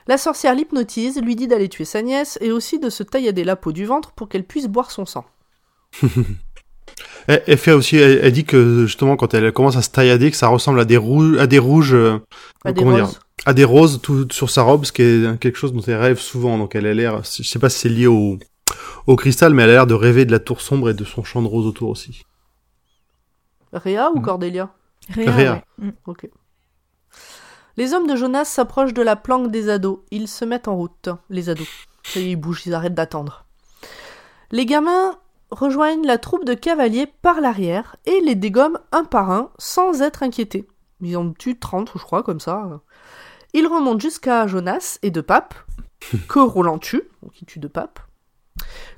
La 0.08 0.18
sorcière 0.18 0.54
l'hypnotise, 0.54 1.20
lui 1.22 1.36
dit 1.36 1.46
d'aller 1.46 1.68
tuer 1.68 1.84
sa 1.84 2.02
nièce, 2.02 2.38
et 2.40 2.50
aussi 2.50 2.78
de 2.80 2.88
se 2.90 3.02
taillader 3.02 3.44
la 3.44 3.56
peau 3.56 3.72
du 3.72 3.84
ventre 3.84 4.12
pour 4.12 4.28
qu'elle 4.28 4.44
puisse 4.44 4.66
boire 4.66 4.90
son 4.90 5.04
sang. 5.06 5.24
Elle, 7.26 7.42
elle 7.46 7.58
fait 7.58 7.72
aussi, 7.72 7.96
elle, 7.96 8.20
elle 8.22 8.32
dit 8.32 8.44
que 8.44 8.86
justement 8.86 9.16
quand 9.16 9.34
elle 9.34 9.52
commence 9.52 9.76
à 9.76 9.82
se 9.82 9.90
taillader, 9.90 10.30
que 10.30 10.36
ça 10.36 10.48
ressemble 10.48 10.80
à 10.80 10.84
des 10.86 10.96
rouges, 10.96 11.38
à 11.38 11.46
des 11.46 11.58
rouges, 11.58 11.92
euh, 11.94 12.18
À 12.64 12.72
des 12.72 12.80
comment 12.80 12.94
dire, 12.94 13.04
roses. 13.06 13.20
à 13.44 13.52
des 13.52 13.64
roses 13.64 14.00
tout 14.02 14.26
sur 14.32 14.48
sa 14.48 14.62
robe, 14.62 14.84
ce 14.86 14.92
qui 14.92 15.02
est 15.02 15.38
quelque 15.38 15.56
chose 15.58 15.72
dont 15.74 15.82
elle 15.82 15.96
rêve 15.96 16.18
souvent. 16.18 16.56
Donc 16.56 16.74
elle 16.74 16.86
a 16.86 16.94
l'air, 16.94 17.22
je 17.24 17.42
sais 17.42 17.58
pas 17.58 17.68
si 17.68 17.80
c'est 17.80 17.88
lié 17.90 18.06
au, 18.06 18.38
au 19.06 19.16
cristal, 19.16 19.52
mais 19.52 19.64
elle 19.64 19.70
a 19.70 19.72
l'air 19.74 19.86
de 19.86 19.92
rêver 19.94 20.24
de 20.24 20.32
la 20.32 20.38
tour 20.38 20.62
sombre 20.62 20.88
et 20.88 20.94
de 20.94 21.04
son 21.04 21.22
champ 21.22 21.42
de 21.42 21.48
roses 21.48 21.66
autour 21.66 21.90
aussi. 21.90 22.22
Réa 23.74 24.10
ou 24.14 24.20
Mm. 24.20 24.22
Cordelia? 24.22 24.70
Réa, 25.10 25.32
Réa. 25.32 25.62
ouais. 25.78 25.86
Mm. 25.88 25.92
Ok. 26.06 26.30
Les 27.78 27.94
hommes 27.94 28.08
de 28.08 28.16
Jonas 28.16 28.46
s'approchent 28.46 28.92
de 28.92 29.02
la 29.02 29.14
planque 29.14 29.52
des 29.52 29.68
ados. 29.68 30.00
Ils 30.10 30.26
se 30.26 30.44
mettent 30.44 30.66
en 30.66 30.74
route, 30.74 31.10
les 31.30 31.48
ados. 31.48 31.68
Ça 32.02 32.18
y 32.18 32.24
est, 32.24 32.30
ils 32.32 32.36
bougent, 32.36 32.66
ils 32.66 32.74
arrêtent 32.74 32.96
d'attendre. 32.96 33.44
Les 34.50 34.66
gamins 34.66 35.16
rejoignent 35.52 36.04
la 36.04 36.18
troupe 36.18 36.44
de 36.44 36.54
cavaliers 36.54 37.06
par 37.06 37.40
l'arrière 37.40 37.94
et 38.04 38.20
les 38.20 38.34
dégomment 38.34 38.80
un 38.90 39.04
par 39.04 39.30
un 39.30 39.52
sans 39.58 40.02
être 40.02 40.24
inquiétés. 40.24 40.66
Ils 41.02 41.16
en 41.16 41.32
tuent 41.32 41.60
30, 41.60 41.92
je 41.94 42.02
crois, 42.02 42.24
comme 42.24 42.40
ça. 42.40 42.80
Ils 43.54 43.68
remontent 43.68 44.00
jusqu'à 44.00 44.48
Jonas 44.48 44.98
et 45.02 45.12
De 45.12 45.20
Pape, 45.20 45.54
que 46.28 46.40
Roland 46.40 46.80
tue, 46.80 47.04
donc 47.22 47.40
il 47.40 47.46
tue 47.46 47.60
De 47.60 47.68
Pape. 47.68 48.00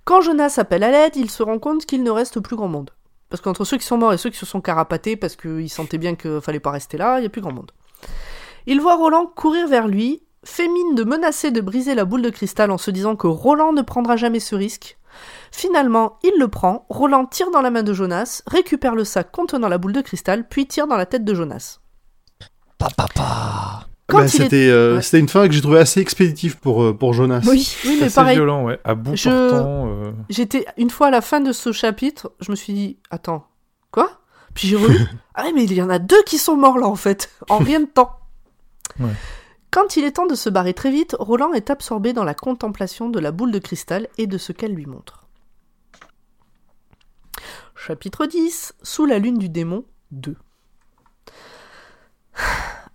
Quand 0.06 0.22
Jonas 0.22 0.54
appelle 0.56 0.84
à 0.84 0.90
l'aide, 0.90 1.16
il 1.16 1.30
se 1.30 1.42
rend 1.42 1.58
compte 1.58 1.84
qu'il 1.84 2.02
ne 2.02 2.10
reste 2.10 2.40
plus 2.40 2.56
grand 2.56 2.68
monde. 2.68 2.92
Parce 3.28 3.42
qu'entre 3.42 3.66
ceux 3.66 3.76
qui 3.76 3.84
sont 3.84 3.98
morts 3.98 4.14
et 4.14 4.18
ceux 4.18 4.30
qui 4.30 4.38
se 4.38 4.46
sont 4.46 4.62
carapatés 4.62 5.16
parce 5.16 5.36
qu'ils 5.36 5.68
sentaient 5.68 5.98
bien 5.98 6.14
qu'il 6.14 6.40
fallait 6.40 6.60
pas 6.60 6.70
rester 6.70 6.96
là, 6.96 7.18
il 7.18 7.20
n'y 7.20 7.26
a 7.26 7.30
plus 7.30 7.42
grand 7.42 7.52
monde. 7.52 7.72
Il 8.66 8.80
voit 8.80 8.96
Roland 8.96 9.26
courir 9.26 9.66
vers 9.68 9.88
lui, 9.88 10.22
fait 10.44 10.68
mine 10.68 10.94
de 10.94 11.04
menacer 11.04 11.50
de 11.50 11.60
briser 11.60 11.94
la 11.94 12.04
boule 12.04 12.22
de 12.22 12.30
cristal 12.30 12.70
en 12.70 12.78
se 12.78 12.90
disant 12.90 13.16
que 13.16 13.26
Roland 13.26 13.72
ne 13.72 13.82
prendra 13.82 14.16
jamais 14.16 14.40
ce 14.40 14.54
risque. 14.54 14.96
Finalement, 15.52 16.18
il 16.22 16.32
le 16.38 16.48
prend, 16.48 16.86
Roland 16.88 17.26
tire 17.26 17.50
dans 17.50 17.60
la 17.62 17.70
main 17.70 17.82
de 17.82 17.92
Jonas, 17.92 18.42
récupère 18.46 18.94
le 18.94 19.04
sac 19.04 19.30
contenant 19.32 19.68
la 19.68 19.78
boule 19.78 19.92
de 19.92 20.00
cristal, 20.00 20.46
puis 20.48 20.66
tire 20.66 20.86
dans 20.86 20.96
la 20.96 21.06
tête 21.06 21.24
de 21.24 21.34
Jonas. 21.34 21.78
Bah, 22.78 24.22
il 24.22 24.24
est- 24.24 24.28
c'était, 24.28 24.68
euh, 24.68 24.96
Ouais. 24.96 25.02
c'était 25.02 25.20
une 25.20 25.28
fin 25.28 25.46
que 25.46 25.52
j'ai 25.54 25.60
trouvé 25.60 25.78
assez 25.78 26.00
expéditive 26.00 26.58
pour 26.58 26.82
euh, 26.82 26.92
pour 26.92 27.12
Jonas. 27.14 27.42
Oui, 27.46 27.76
Oui, 27.84 27.96
mais 28.00 28.06
assez 28.06 28.14
pareil, 28.16 28.36
violent, 28.36 28.64
ouais. 28.64 28.78
À 28.84 28.94
bout 28.94 29.14
Je- 29.14 29.30
portant. 29.30 29.86
euh, 29.88 30.12
j'étais 30.28 30.64
une 30.76 30.90
fois 30.90 31.08
à 31.08 31.10
la 31.10 31.20
fin 31.20 31.40
de 31.40 31.52
ce 31.52 31.70
chapitre, 31.70 32.32
je 32.40 32.50
me 32.50 32.56
suis 32.56 32.72
dit, 32.72 32.98
attends, 33.10 33.46
quoi? 33.92 34.10
Puis 34.54 34.66
j'ai 34.66 34.76
relu, 34.76 34.98
ah 35.36 35.44
ouais, 35.44 35.52
mais 35.54 35.62
il 35.64 35.72
y 35.74 35.82
en 35.82 35.90
a 35.90 36.00
deux 36.00 36.20
qui 36.24 36.38
sont 36.38 36.56
morts 36.56 36.78
là 36.78 36.86
en 36.88 36.96
fait, 36.96 37.30
en 37.48 37.58
rien 37.58 37.80
de 37.80 37.84
temps. 37.86 38.10
Quand 39.70 39.96
il 39.96 40.04
est 40.04 40.12
temps 40.12 40.26
de 40.26 40.34
se 40.34 40.50
barrer 40.50 40.74
très 40.74 40.90
vite, 40.90 41.16
Roland 41.18 41.52
est 41.52 41.70
absorbé 41.70 42.12
dans 42.12 42.24
la 42.24 42.34
contemplation 42.34 43.08
de 43.08 43.20
la 43.20 43.30
boule 43.30 43.52
de 43.52 43.58
cristal 43.60 44.08
et 44.18 44.26
de 44.26 44.36
ce 44.36 44.52
qu'elle 44.52 44.74
lui 44.74 44.86
montre. 44.86 45.28
Chapitre 47.76 48.26
10 48.26 48.74
Sous 48.82 49.06
la 49.06 49.18
lune 49.18 49.38
du 49.38 49.48
démon 49.48 49.84
2 50.10 50.36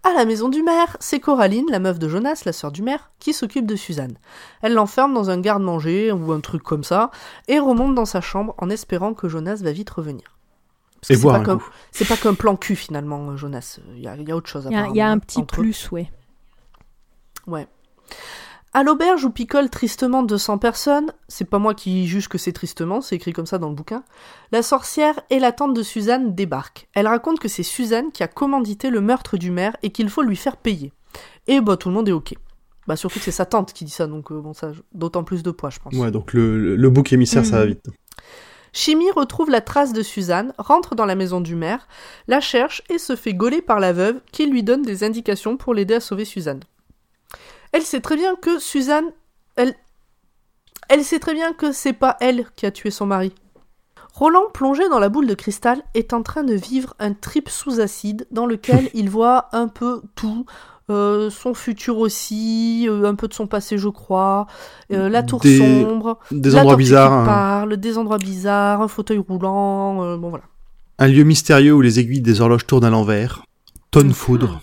À 0.03 0.13
la 0.13 0.25
maison 0.25 0.49
du 0.49 0.63
maire, 0.63 0.97
c'est 0.99 1.21
Coraline, 1.21 1.65
la 1.69 1.79
meuf 1.79 1.97
de 1.97 2.09
Jonas, 2.09 2.43
la 2.45 2.53
sœur 2.53 2.73
du 2.73 2.81
maire, 2.81 3.11
qui 3.19 3.33
s'occupe 3.33 3.65
de 3.65 3.77
Suzanne. 3.77 4.17
Elle 4.61 4.73
l'enferme 4.73 5.13
dans 5.13 5.29
un 5.29 5.39
garde-manger 5.39 6.11
ou 6.11 6.33
un 6.33 6.41
truc 6.41 6.61
comme 6.61 6.83
ça 6.83 7.09
et 7.47 7.57
remonte 7.57 7.95
dans 7.95 8.05
sa 8.05 8.21
chambre 8.21 8.53
en 8.57 8.69
espérant 8.69 9.13
que 9.13 9.29
Jonas 9.29 9.61
va 9.63 9.71
vite 9.71 9.89
revenir. 9.89 10.34
Parce 11.07 11.07
que 11.07 11.13
Et 11.13 11.17
c'est 11.17 12.05
pas. 12.05 12.15
C'est 12.15 12.21
qu'un 12.21 12.33
plan 12.33 12.55
cul 12.55 12.75
finalement, 12.75 13.29
euh, 13.31 13.37
Jonas. 13.37 13.79
Il 13.95 14.01
y 14.01 14.07
a, 14.07 14.15
il 14.15 14.27
y 14.27 14.31
a 14.31 14.35
autre 14.35 14.49
chose. 14.49 14.67
Il 14.69 14.73
y 14.73 14.75
a, 14.75 14.87
il 14.87 14.95
y 14.95 15.01
a 15.01 15.05
apparemment, 15.05 15.11
un 15.13 15.19
petit 15.19 15.41
eux. 15.41 15.45
plus, 15.45 15.91
ouais. 15.91 16.09
Ouais. 17.47 17.67
À 18.73 18.83
l'auberge 18.83 19.23
où 19.23 19.29
picolent 19.29 19.69
tristement 19.69 20.21
200 20.23 20.57
personnes, 20.57 21.13
c'est 21.29 21.45
pas 21.49 21.59
moi 21.59 21.73
qui 21.73 22.07
juge 22.07 22.27
que 22.27 22.37
c'est 22.37 22.51
tristement, 22.51 22.99
c'est 22.99 23.15
écrit 23.15 23.31
comme 23.31 23.45
ça 23.45 23.57
dans 23.57 23.69
le 23.69 23.75
bouquin, 23.75 24.03
la 24.51 24.61
sorcière 24.61 25.17
et 25.29 25.39
la 25.39 25.53
tante 25.53 25.73
de 25.73 25.81
Suzanne 25.81 26.35
débarquent. 26.35 26.89
Elle 26.93 27.07
raconte 27.07 27.39
que 27.39 27.47
c'est 27.47 27.63
Suzanne 27.63 28.11
qui 28.11 28.21
a 28.21 28.27
commandité 28.27 28.89
le 28.89 28.99
meurtre 28.99 29.37
du 29.37 29.49
maire 29.49 29.77
et 29.81 29.91
qu'il 29.91 30.09
faut 30.09 30.23
lui 30.23 30.35
faire 30.35 30.57
payer. 30.57 30.91
Et 31.47 31.61
bah 31.61 31.77
tout 31.77 31.87
le 31.87 31.95
monde 31.95 32.09
est 32.09 32.13
ok. 32.13 32.33
Bah 32.85 32.97
surtout 32.97 33.19
que 33.19 33.23
c'est 33.25 33.31
sa 33.31 33.45
tante 33.45 33.71
qui 33.71 33.85
dit 33.85 33.91
ça, 33.91 34.07
donc 34.07 34.29
euh, 34.33 34.41
bon 34.41 34.53
ça, 34.53 34.71
d'autant 34.93 35.23
plus 35.23 35.41
de 35.41 35.51
poids 35.51 35.69
je 35.69 35.79
pense. 35.79 35.93
Ouais, 35.93 36.11
donc 36.11 36.33
le, 36.33 36.75
le, 36.75 36.89
bouc 36.89 37.13
émissaire, 37.13 37.45
ça 37.45 37.59
va 37.59 37.63
Mhm. 37.63 37.69
vite. 37.69 37.85
Chimie 38.75 39.09
retrouve 39.09 39.49
la 39.49 39.61
trace 39.61 39.93
de 39.93 40.03
Suzanne, 40.03 40.53
rentre 40.57 40.95
dans 40.95 41.05
la 41.05 41.15
maison 41.15 41.39
du 41.39 41.55
maire, 41.55 41.87
la 42.27 42.41
cherche 42.41 42.83
et 42.89 42.97
se 42.97 43.15
fait 43.15 43.33
gauler 43.33 43.61
par 43.61 43.79
la 43.79 43.93
veuve 43.93 44.19
qui 44.33 44.47
lui 44.47 44.63
donne 44.63 44.81
des 44.81 45.05
indications 45.05 45.55
pour 45.55 45.73
l'aider 45.73 45.93
à 45.93 45.99
sauver 46.01 46.25
Suzanne. 46.25 46.59
Elle 47.71 47.83
sait 47.83 48.01
très 48.01 48.17
bien 48.17 48.35
que 48.35 48.59
Suzanne, 48.59 49.13
elle, 49.55 49.75
elle 50.89 51.05
sait 51.05 51.19
très 51.19 51.33
bien 51.33 51.53
que 51.53 51.71
c'est 51.71 51.93
pas 51.93 52.17
elle 52.19 52.47
qui 52.57 52.65
a 52.65 52.71
tué 52.71 52.91
son 52.91 53.05
mari. 53.05 53.33
Roland, 54.13 54.49
plongé 54.53 54.89
dans 54.89 54.99
la 54.99 55.07
boule 55.07 55.27
de 55.27 55.35
cristal, 55.35 55.81
est 55.93 56.11
en 56.11 56.21
train 56.21 56.43
de 56.43 56.53
vivre 56.53 56.95
un 56.99 57.13
trip 57.13 57.47
sous 57.47 57.79
acide 57.79 58.27
dans 58.29 58.45
lequel 58.45 58.89
il 58.93 59.09
voit 59.09 59.47
un 59.53 59.69
peu 59.69 60.01
tout, 60.15 60.45
euh, 60.89 61.29
son 61.29 61.53
futur 61.53 61.97
aussi, 61.97 62.85
euh, 62.87 63.05
un 63.09 63.15
peu 63.15 63.27
de 63.27 63.33
son 63.33 63.47
passé, 63.47 63.77
je 63.77 63.89
crois, 63.89 64.47
euh, 64.91 65.09
la 65.09 65.23
tour 65.23 65.39
Des- 65.39 65.57
sombre, 65.57 66.19
Des 66.31 66.51
la 66.51 66.59
endroits 66.59 66.73
tortue 66.73 66.83
qui 66.83 66.89
bizarres, 66.89 67.13
un, 67.13 67.25
parle, 67.25 67.77
des 67.77 67.97
endroits 67.97 68.17
bizarres, 68.17 68.81
un 68.81 68.87
fauteuil 68.87 69.17
roulant, 69.17 70.17
bon 70.17 70.29
voilà. 70.29 70.43
un 70.99 71.07
lieu 71.07 71.23
mystérieux 71.23 71.73
où 71.73 71.81
les 71.81 71.99
aiguilles 71.99 72.21
des 72.21 72.41
horloges 72.41 72.65
tournent 72.67 72.85
à 72.85 72.89
l'envers. 72.89 73.43
Tonne 73.91 74.13
foudre. 74.13 74.61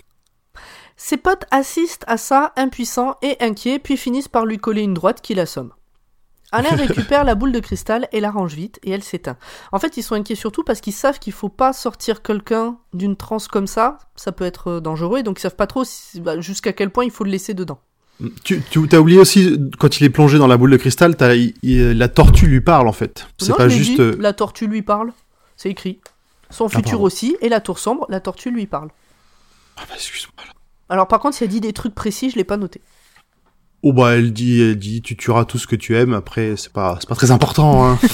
Ses 0.97 1.17
potes 1.17 1.47
assistent 1.51 2.05
à 2.07 2.17
ça, 2.17 2.53
impuissants 2.57 3.17
et 3.23 3.37
inquiets, 3.41 3.79
puis 3.81 3.97
finissent 3.97 4.29
par 4.29 4.47
lui 4.47 4.59
coller 4.59 4.83
une 4.83 4.95
droite 4.95 5.21
qui 5.21 5.35
l'assomme. 5.35 5.73
Alain 6.53 6.69
récupère 6.77 7.25
la 7.25 7.35
boule 7.35 7.51
de 7.53 7.59
cristal 7.61 8.09
et 8.13 8.21
la 8.21 8.31
range 8.31 8.55
vite, 8.55 8.79
et 8.83 8.91
elle 8.91 9.03
s'éteint. 9.03 9.37
En 9.73 9.79
fait, 9.79 9.97
ils 9.97 10.03
sont 10.03 10.15
inquiets 10.15 10.35
surtout 10.35 10.63
parce 10.63 10.81
qu'ils 10.81 10.93
savent 10.93 11.19
qu'il 11.19 11.33
faut 11.33 11.49
pas 11.49 11.73
sortir 11.73 12.23
quelqu'un 12.23 12.77
d'une 12.93 13.17
transe 13.17 13.49
comme 13.49 13.67
ça, 13.67 13.99
ça 14.17 14.31
peut 14.33 14.45
être 14.45 14.69
euh, 14.69 14.81
dangereux, 14.81 15.19
et 15.19 15.23
donc 15.23 15.39
ils 15.39 15.43
savent 15.43 15.57
pas 15.57 15.67
trop 15.67 15.85
si- 15.85 16.21
bah, 16.21 16.41
jusqu'à 16.41 16.73
quel 16.73 16.91
point 16.91 17.05
il 17.05 17.11
faut 17.11 17.25
le 17.25 17.31
laisser 17.31 17.55
dedans. 17.55 17.81
Tu, 18.45 18.63
tu 18.71 18.87
as 18.93 19.01
oublié 19.01 19.19
aussi, 19.19 19.59
quand 19.81 19.99
il 19.99 20.05
est 20.05 20.11
plongé 20.11 20.39
dans 20.39 20.47
la 20.47 20.57
boule 20.57 20.71
de 20.71 20.77
cristal, 20.77 21.17
t'as- 21.17 21.35
il- 21.35 21.55
il- 21.63 21.93
la 21.99 22.09
tortue 22.09 22.47
lui 22.47 22.61
parle 22.61 22.87
en 22.87 22.93
fait. 22.93 23.27
C'est 23.39 23.49
Non, 23.51 23.57
pas 23.57 23.69
juste. 23.69 23.97
dit, 23.97 24.01
euh, 24.01 24.15
La 24.21 24.33
tortue 24.33 24.67
lui 24.69 24.83
parle, 24.83 25.13
c'est 25.57 25.71
écrit. 25.71 25.99
Son 26.51 26.69
futur 26.69 26.91
pardon. 26.93 27.05
aussi, 27.05 27.37
et 27.41 27.49
la 27.49 27.61
tour 27.61 27.79
sombre, 27.79 28.07
la 28.11 28.21
tortue 28.21 28.51
lui 28.51 28.67
parle. 28.67 28.91
Ah 29.79 29.83
bah, 29.89 29.95
excuse-moi. 29.97 30.45
Alors 30.91 31.09
par 31.09 31.19
contre, 31.19 31.37
si 31.37 31.45
elle 31.45 31.51
dit 31.51 31.63
des 31.63 31.73
trucs 31.73 31.95
précis, 31.95 32.29
je 32.31 32.37
l'ai 32.37 32.45
pas 32.45 32.59
noté. 32.59 32.83
Oh 33.83 33.93
bah 33.93 34.15
elle 34.17 34.33
dit, 34.33 34.61
elle 34.63 34.79
dit, 34.79 35.03
tu 35.03 35.17
tueras 35.17 35.45
tout 35.45 35.59
ce 35.59 35.67
que 35.67 35.75
tu 35.77 35.97
aimes. 35.97 36.15
Après, 36.15 36.55
c'est 36.57 36.73
pas, 36.73 36.97
c'est 37.01 37.09
pas 37.09 37.15
très 37.17 37.31
important. 37.33 37.85
Hein. 37.85 37.99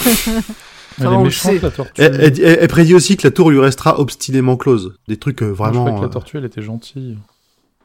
Elle 1.00 1.06
est 1.06 1.10
le 1.10 1.18
méchante, 1.22 1.62
la 1.62 1.70
tortue. 1.70 2.02
elle, 2.02 2.18
elle 2.20 2.30
dit- 2.32 2.42
elle- 2.42 2.58
elle 2.60 2.66
prédit 2.68 2.92
aussi 2.94 3.16
que 3.16 3.24
la 3.24 3.30
tour 3.30 3.50
lui 3.52 3.60
restera 3.60 4.00
obstinément 4.00 4.56
close. 4.56 4.94
Des 5.06 5.16
trucs 5.16 5.42
euh, 5.42 5.46
Moi, 5.46 5.54
je 5.54 5.56
vraiment. 5.58 5.80
croyais 5.82 5.96
que 5.96 6.00
la 6.02 6.08
euh, 6.08 6.10
tortue, 6.12 6.38
elle 6.38 6.44
était 6.44 6.60
gentille. 6.62 7.16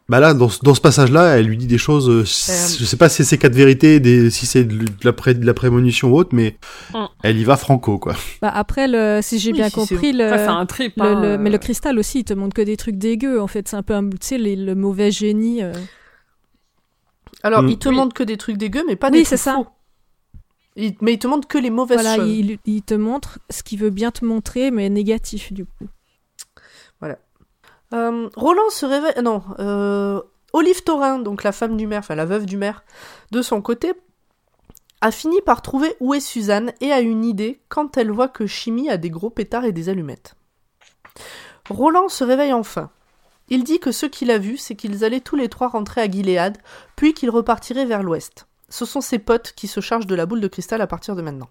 Bah 0.09 0.19
là, 0.19 0.33
dans, 0.33 0.49
ce- 0.49 0.59
dans 0.63 0.73
ce 0.73 0.81
passage-là, 0.81 1.37
elle 1.37 1.45
lui 1.45 1.55
dit 1.57 1.67
des 1.67 1.77
choses. 1.77 2.09
euh, 2.09 2.23
Je 2.25 2.85
sais 2.85 2.97
pas 2.97 3.09
si 3.09 3.23
c'est 3.23 3.37
quatre 3.37 3.53
vérités, 3.53 3.99
des, 3.99 4.31
si 4.31 4.47
c'est 4.47 4.63
de, 4.63 4.77
de 4.79 4.87
la 5.03 5.13
pré- 5.13 5.35
de 5.35 5.45
la 5.45 5.53
prémonition 5.53 6.09
ou 6.11 6.17
autre, 6.17 6.31
mais 6.33 6.57
Mm. 6.93 6.97
elle 7.21 7.37
y 7.37 7.43
va 7.43 7.55
franco 7.55 7.99
quoi. 7.99 8.15
Bah 8.41 8.51
après, 8.53 8.87
le, 8.87 9.19
si 9.21 9.37
j'ai 9.37 9.51
Oui, 9.51 9.59
bien 9.59 9.69
si 9.69 9.75
compris, 9.75 10.11
le, 10.11 10.33
un 10.33 10.65
trip. 10.65 10.93
le- 10.97 11.03
hein, 11.03 11.21
le- 11.21 11.27
euh. 11.33 11.37
mais 11.39 11.51
le 11.51 11.59
cristal 11.59 11.99
aussi, 11.99 12.21
il 12.21 12.23
te 12.23 12.33
montre 12.33 12.55
que 12.55 12.63
des 12.63 12.77
trucs 12.77 12.97
dégueux. 12.97 13.39
En 13.39 13.47
fait, 13.47 13.67
c'est 13.67 13.75
un 13.77 13.83
peu 13.83 13.93
un, 13.93 14.09
tu 14.09 14.17
sais, 14.21 14.37
les- 14.39 14.55
le 14.55 14.73
mauvais 14.73 15.11
génie. 15.11 15.61
euh. 15.61 15.71
Alors, 17.43 17.61
Mm. 17.63 17.69
il 17.69 17.77
te 17.79 17.89
Oui. 17.89 17.95
montre 17.95 18.13
que 18.13 18.23
des 18.23 18.37
trucs 18.37 18.57
dégueux, 18.57 18.83
mais 18.87 18.95
pas 18.95 19.07
Oui, 19.09 19.19
des 19.19 19.25
c'est 19.25 19.35
trucs 19.35 19.43
ça. 19.43 19.53
faux. 19.55 19.67
Il- 20.75 20.95
mais 21.01 21.13
il 21.13 21.19
te 21.19 21.27
montre 21.27 21.47
que 21.47 21.57
les 21.59 21.69
mauvaises 21.69 22.01
Voilà, 22.01 22.15
choses. 22.15 22.29
il, 22.29 22.57
il 22.65 22.81
te 22.81 22.93
montre 22.95 23.37
ce 23.49 23.61
qu'il 23.61 23.77
veut 23.79 23.91
bien 23.91 24.09
te 24.11 24.25
montrer, 24.25 24.71
mais 24.71 24.89
négatif 24.89 25.53
du 25.53 25.65
coup. 25.65 25.87
Euh, 27.93 28.27
Roland 28.35 28.71
se 28.71 28.87
réveille. 28.87 29.21
Non, 29.23 29.43
euh, 29.59 30.19
Olive 30.51 30.81
Thorin, 30.83 31.19
donc 31.19 31.43
la 31.43 31.51
femme 31.51 31.77
du 31.77 31.85
maire, 31.85 31.99
enfin 31.99 32.15
la 32.15 32.25
veuve 32.25 32.47
du 32.47 32.57
maire, 32.57 32.83
de 33.29 33.43
son 33.43 33.61
côté, 33.61 33.93
a 35.01 35.11
fini 35.11 35.41
par 35.41 35.61
trouver 35.61 35.95
où 35.99 36.15
est 36.15 36.19
Suzanne 36.19 36.73
et 36.81 36.91
a 36.91 37.01
une 37.01 37.23
idée 37.23 37.61
quand 37.69 37.95
elle 37.97 38.09
voit 38.09 38.29
que 38.29 38.47
Chimie 38.47 38.89
a 38.89 38.97
des 38.97 39.11
gros 39.11 39.29
pétards 39.29 39.65
et 39.65 39.71
des 39.73 39.89
allumettes. 39.89 40.33
Roland 41.69 42.09
se 42.09 42.23
réveille 42.23 42.51
enfin. 42.53 42.89
Il 43.55 43.63
dit 43.63 43.77
que 43.79 43.91
ce 43.91 44.07
qu'il 44.07 44.31
a 44.31 44.39
vu, 44.39 44.57
c'est 44.57 44.73
qu'ils 44.75 45.03
allaient 45.03 45.19
tous 45.19 45.35
les 45.35 45.47
trois 45.47 45.67
rentrer 45.67 46.01
à 46.01 46.09
Gilead, 46.09 46.57
puis 46.95 47.13
qu'ils 47.13 47.29
repartiraient 47.29 47.85
vers 47.85 48.01
l'ouest. 48.01 48.47
Ce 48.67 48.83
sont 48.83 48.99
ses 49.01 49.19
potes 49.19 49.53
qui 49.55 49.67
se 49.67 49.79
chargent 49.79 50.07
de 50.07 50.15
la 50.15 50.25
boule 50.25 50.41
de 50.41 50.47
cristal 50.47 50.81
à 50.81 50.87
partir 50.87 51.15
de 51.15 51.21
maintenant. 51.21 51.49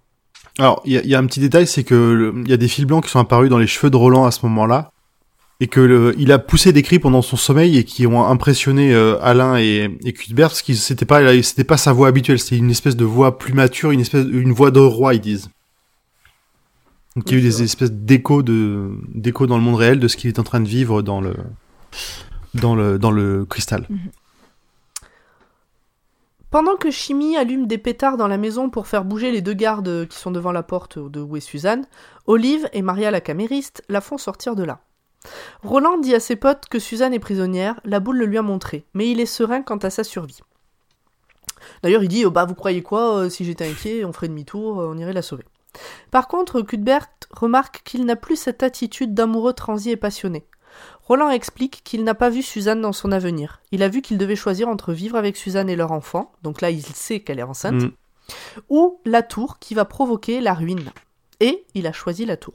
Alors, 0.59 0.83
il 0.85 0.95
y, 0.95 0.99
a- 0.99 1.03
il 1.05 1.09
y 1.09 1.15
a 1.15 1.19
un 1.21 1.27
petit 1.27 1.39
détail, 1.39 1.69
c'est 1.69 1.85
que 1.85 2.33
il 2.45 2.51
y 2.51 2.53
a 2.53 2.57
des 2.57 2.67
fils 2.67 2.87
blancs 2.87 3.05
qui 3.05 3.11
sont 3.11 3.21
apparus 3.21 3.49
dans 3.51 3.59
les 3.59 3.69
cheveux 3.69 3.89
de 3.89 3.97
Roland 3.97 4.25
à 4.25 4.33
ce 4.33 4.45
moment-là, 4.47 4.91
et 5.61 5.69
que 5.69 5.79
le- 5.79 6.15
il 6.19 6.33
a 6.33 6.41
poussé 6.41 6.73
des 6.73 6.83
cris 6.83 6.99
pendant 6.99 7.23
son 7.23 7.37
sommeil 7.37 7.79
et 7.79 7.85
qui 7.85 8.05
ont 8.09 8.25
impressionné 8.27 8.93
euh, 8.93 9.17
Alain 9.23 9.57
et, 9.59 9.97
et 10.05 10.13
Cuthbert, 10.13 10.49
parce 10.49 10.63
que 10.63 10.75
c'était 10.75 11.05
pas, 11.07 11.41
c'était 11.45 11.63
pas 11.63 11.77
sa 11.77 11.93
voix 11.93 12.09
habituelle, 12.09 12.41
c'était 12.41 12.57
une 12.57 12.73
espèce 12.73 12.97
de 12.97 13.05
voix 13.05 13.39
plus 13.39 13.53
mature, 13.55 13.93
une 13.93 14.01
espèce, 14.01 14.27
une 14.29 14.53
voix 14.53 14.73
de 14.73 14.81
roi, 14.81 15.15
ils 15.15 15.21
disent. 15.21 15.51
Donc 17.15 17.31
il 17.31 17.35
y 17.35 17.37
a 17.37 17.39
eu 17.39 17.43
des 17.43 17.63
espèces 17.63 17.93
d'échos 17.93 18.43
de, 18.43 18.91
d'échos 19.15 19.47
dans 19.47 19.57
le 19.59 19.63
monde 19.63 19.77
réel 19.77 20.01
de 20.01 20.09
ce 20.09 20.17
qu'il 20.17 20.29
est 20.29 20.39
en 20.41 20.43
train 20.43 20.61
de 20.61 20.69
vivre 20.69 21.03
dans 21.03 21.21
le, 21.21 21.35
dans 22.55 22.75
le, 22.75 23.45
cristal. 23.45 23.87
Pendant 26.51 26.77
que 26.77 26.91
Chimie 26.91 27.37
allume 27.37 27.67
des 27.67 27.79
pétards 27.79 28.19
dans 28.19 28.29
la 28.29 28.37
maison 28.37 28.69
pour 28.69 28.87
faire 28.87 29.05
bouger 29.05 29.31
les 29.31 29.41
deux 29.41 29.55
gardes 29.55 30.07
qui 30.09 30.19
sont 30.19 30.31
devant 30.31 30.53
la 30.53 30.63
porte 30.63 30.99
de 30.99 31.21
où 31.21 31.37
est 31.37 31.41
Suzanne, 31.41 31.87
Olive 32.27 32.69
et 32.75 32.83
Maria 32.83 33.11
la 33.11 33.23
camériste 33.23 33.83
la 33.89 34.03
font 34.03 34.19
sortir 34.19 34.55
de 34.55 34.65
là. 34.65 34.81
Roland 35.63 35.99
dit 35.99 36.15
à 36.15 36.21
ses 36.21 36.37
potes 36.37 36.69
que 36.69 36.79
Suzanne 36.79 37.15
est 37.15 37.21
prisonnière, 37.21 37.81
la 37.85 38.01
boule 38.01 38.19
le 38.19 38.27
lui 38.27 38.39
a 38.39 38.43
montré, 38.43 38.85
mais 38.93 39.11
il 39.11 39.21
est 39.21 39.27
serein 39.27 39.63
quant 39.63 39.77
à 39.77 39.89
sa 39.89 40.05
survie. 40.05 40.41
D'ailleurs, 41.83 42.03
il 42.03 42.09
dit 42.09 42.25
oh, 42.25 42.31
Bah, 42.31 42.45
vous 42.45 42.55
croyez 42.55 42.83
quoi 42.83 43.19
euh, 43.19 43.31
Si 43.31 43.45
j'étais 43.45 43.69
inquiet, 43.69 44.05
on 44.05 44.13
ferait 44.13 44.29
demi-tour, 44.29 44.81
euh, 44.81 44.91
on 44.93 44.99
irait 44.99 45.13
la 45.13 45.23
sauver. 45.23 45.45
Par 46.11 46.29
contre, 46.29 46.61
Cuthbert 46.63 47.09
remarque 47.31 47.83
qu'il 47.85 48.05
n'a 48.05 48.17
plus 48.17 48.37
cette 48.37 48.63
attitude 48.63 49.15
d'amoureux 49.15 49.53
transi 49.53 49.91
et 49.91 49.97
passionné. 49.97 50.45
Roland 51.13 51.29
explique 51.31 51.83
qu'il 51.85 52.05
n'a 52.05 52.15
pas 52.15 52.31
vu 52.31 52.41
Suzanne 52.43 52.81
dans 52.81 52.95
son 52.95 53.13
avenir. 53.13 53.61
Il 53.71 53.83
a 53.83 53.89
vu 53.89 54.01
qu'il 54.01 54.17
devait 54.17 54.35
choisir 54.35 54.69
entre 54.69 54.95
vivre 54.95 55.17
avec 55.19 55.37
Suzanne 55.37 55.69
et 55.69 55.77
leur 55.77 55.93
enfant, 55.93 56.33
donc 56.43 56.63
là 56.63 56.71
il 56.71 56.83
sait 56.83 57.21
qu'elle 57.21 57.39
est 57.39 57.43
enceinte, 57.43 57.83
Mm. 57.83 57.91
ou 58.71 58.99
la 59.05 59.21
tour 59.23 59.59
qui 59.59 59.75
va 59.75 59.85
provoquer 59.85 60.41
la 60.41 60.55
ruine. 60.55 60.91
Et 61.41 61.65
il 61.75 61.87
a 61.87 61.93
choisi 61.93 62.25
la 62.25 62.39
tour. 62.39 62.55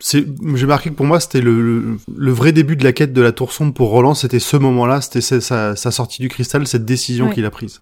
C'est, 0.00 0.26
j'ai 0.54 0.66
marqué 0.66 0.90
que 0.90 0.94
pour 0.96 1.06
moi, 1.06 1.18
c'était 1.18 1.40
le, 1.40 1.62
le, 1.62 1.98
le 2.14 2.30
vrai 2.32 2.52
début 2.52 2.76
de 2.76 2.84
la 2.84 2.92
quête 2.92 3.12
de 3.14 3.22
la 3.22 3.32
tour 3.32 3.52
sombre 3.52 3.72
pour 3.72 3.88
Roland, 3.88 4.14
c'était 4.14 4.38
ce 4.38 4.56
moment-là, 4.58 5.00
c'était 5.00 5.20
sa, 5.22 5.40
sa, 5.40 5.76
sa 5.76 5.90
sortie 5.90 6.20
du 6.20 6.28
cristal, 6.28 6.66
cette 6.66 6.84
décision 6.84 7.28
Ouais. 7.28 7.34
qu'il 7.34 7.44
a 7.46 7.50
prise. 7.50 7.80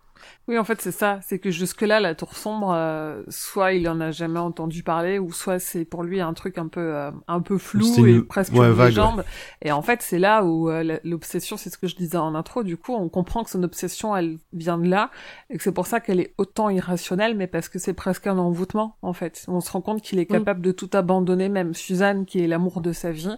Oui, 0.49 0.59
en 0.59 0.65
fait, 0.65 0.81
c'est 0.81 0.93
ça. 0.93 1.19
C'est 1.23 1.41
que 1.41 1.51
jusque-là, 1.51 1.99
la 1.99 2.15
tour 2.15 2.37
sombre, 2.37 2.73
euh, 2.73 3.23
soit 3.29 3.73
il 3.73 3.89
en 3.89 4.01
a 4.01 4.13
jamais 4.13 4.39
entendu 4.39 4.85
parler, 4.85 5.19
ou 5.19 5.33
soit 5.33 5.59
c'est 5.59 5.85
pour 5.85 6.05
lui 6.05 6.21
un 6.21 6.35
truc 6.35 6.57
un 6.57 6.69
peu, 6.69 6.95
euh, 6.95 7.11
un 7.27 7.41
peu 7.41 7.59
flou 7.59 8.07
et 8.07 8.23
presque 8.23 8.53
ouais, 8.53 8.69
une 8.69 8.73
vague, 8.73 8.89
légende. 8.91 9.25
Et 9.63 9.73
en 9.73 9.83
fait, 9.83 10.03
c'est 10.03 10.21
là 10.21 10.45
où 10.45 10.71
euh, 10.71 10.99
l'obsession, 11.03 11.57
c'est 11.57 11.69
ce 11.69 11.79
que 11.79 11.89
je 11.89 11.97
disais 11.97 12.17
en 12.17 12.37
intro. 12.37 12.63
Du 12.63 12.77
coup, 12.77 12.95
on 12.95 13.09
comprend 13.09 13.43
que 13.43 13.51
son 13.51 13.63
obsession, 13.65 14.17
elle 14.17 14.39
vient 14.53 14.79
de 14.79 14.89
là, 14.89 15.11
et 15.51 15.57
que 15.57 15.63
c'est 15.65 15.73
pour 15.73 15.89
ça 15.89 15.99
qu'elle 15.99 16.21
est 16.21 16.33
autant 16.39 16.71
irrationnelle, 16.71 17.37
mais 17.37 17.49
parce 17.49 17.69
que 17.69 17.81
c'est 17.81 17.95
presque 17.95 18.29
un 18.29 18.39
envoûtement, 18.39 18.99
en 19.03 19.13
fait. 19.13 19.45
On 19.49 19.61
se 19.61 19.71
rend 19.73 19.81
compte 19.81 20.01
qu'il 20.01 20.21
est 20.21 20.27
capable 20.27 20.61
de 20.61 20.71
tout 20.71 20.91
abandonner, 20.93 21.49
même 21.49 21.75
Suzanne, 21.75 22.25
qui 22.25 22.41
est 22.41 22.47
l'amour 22.47 22.81
de 22.81 22.93
sa 22.93 23.11
vie, 23.11 23.37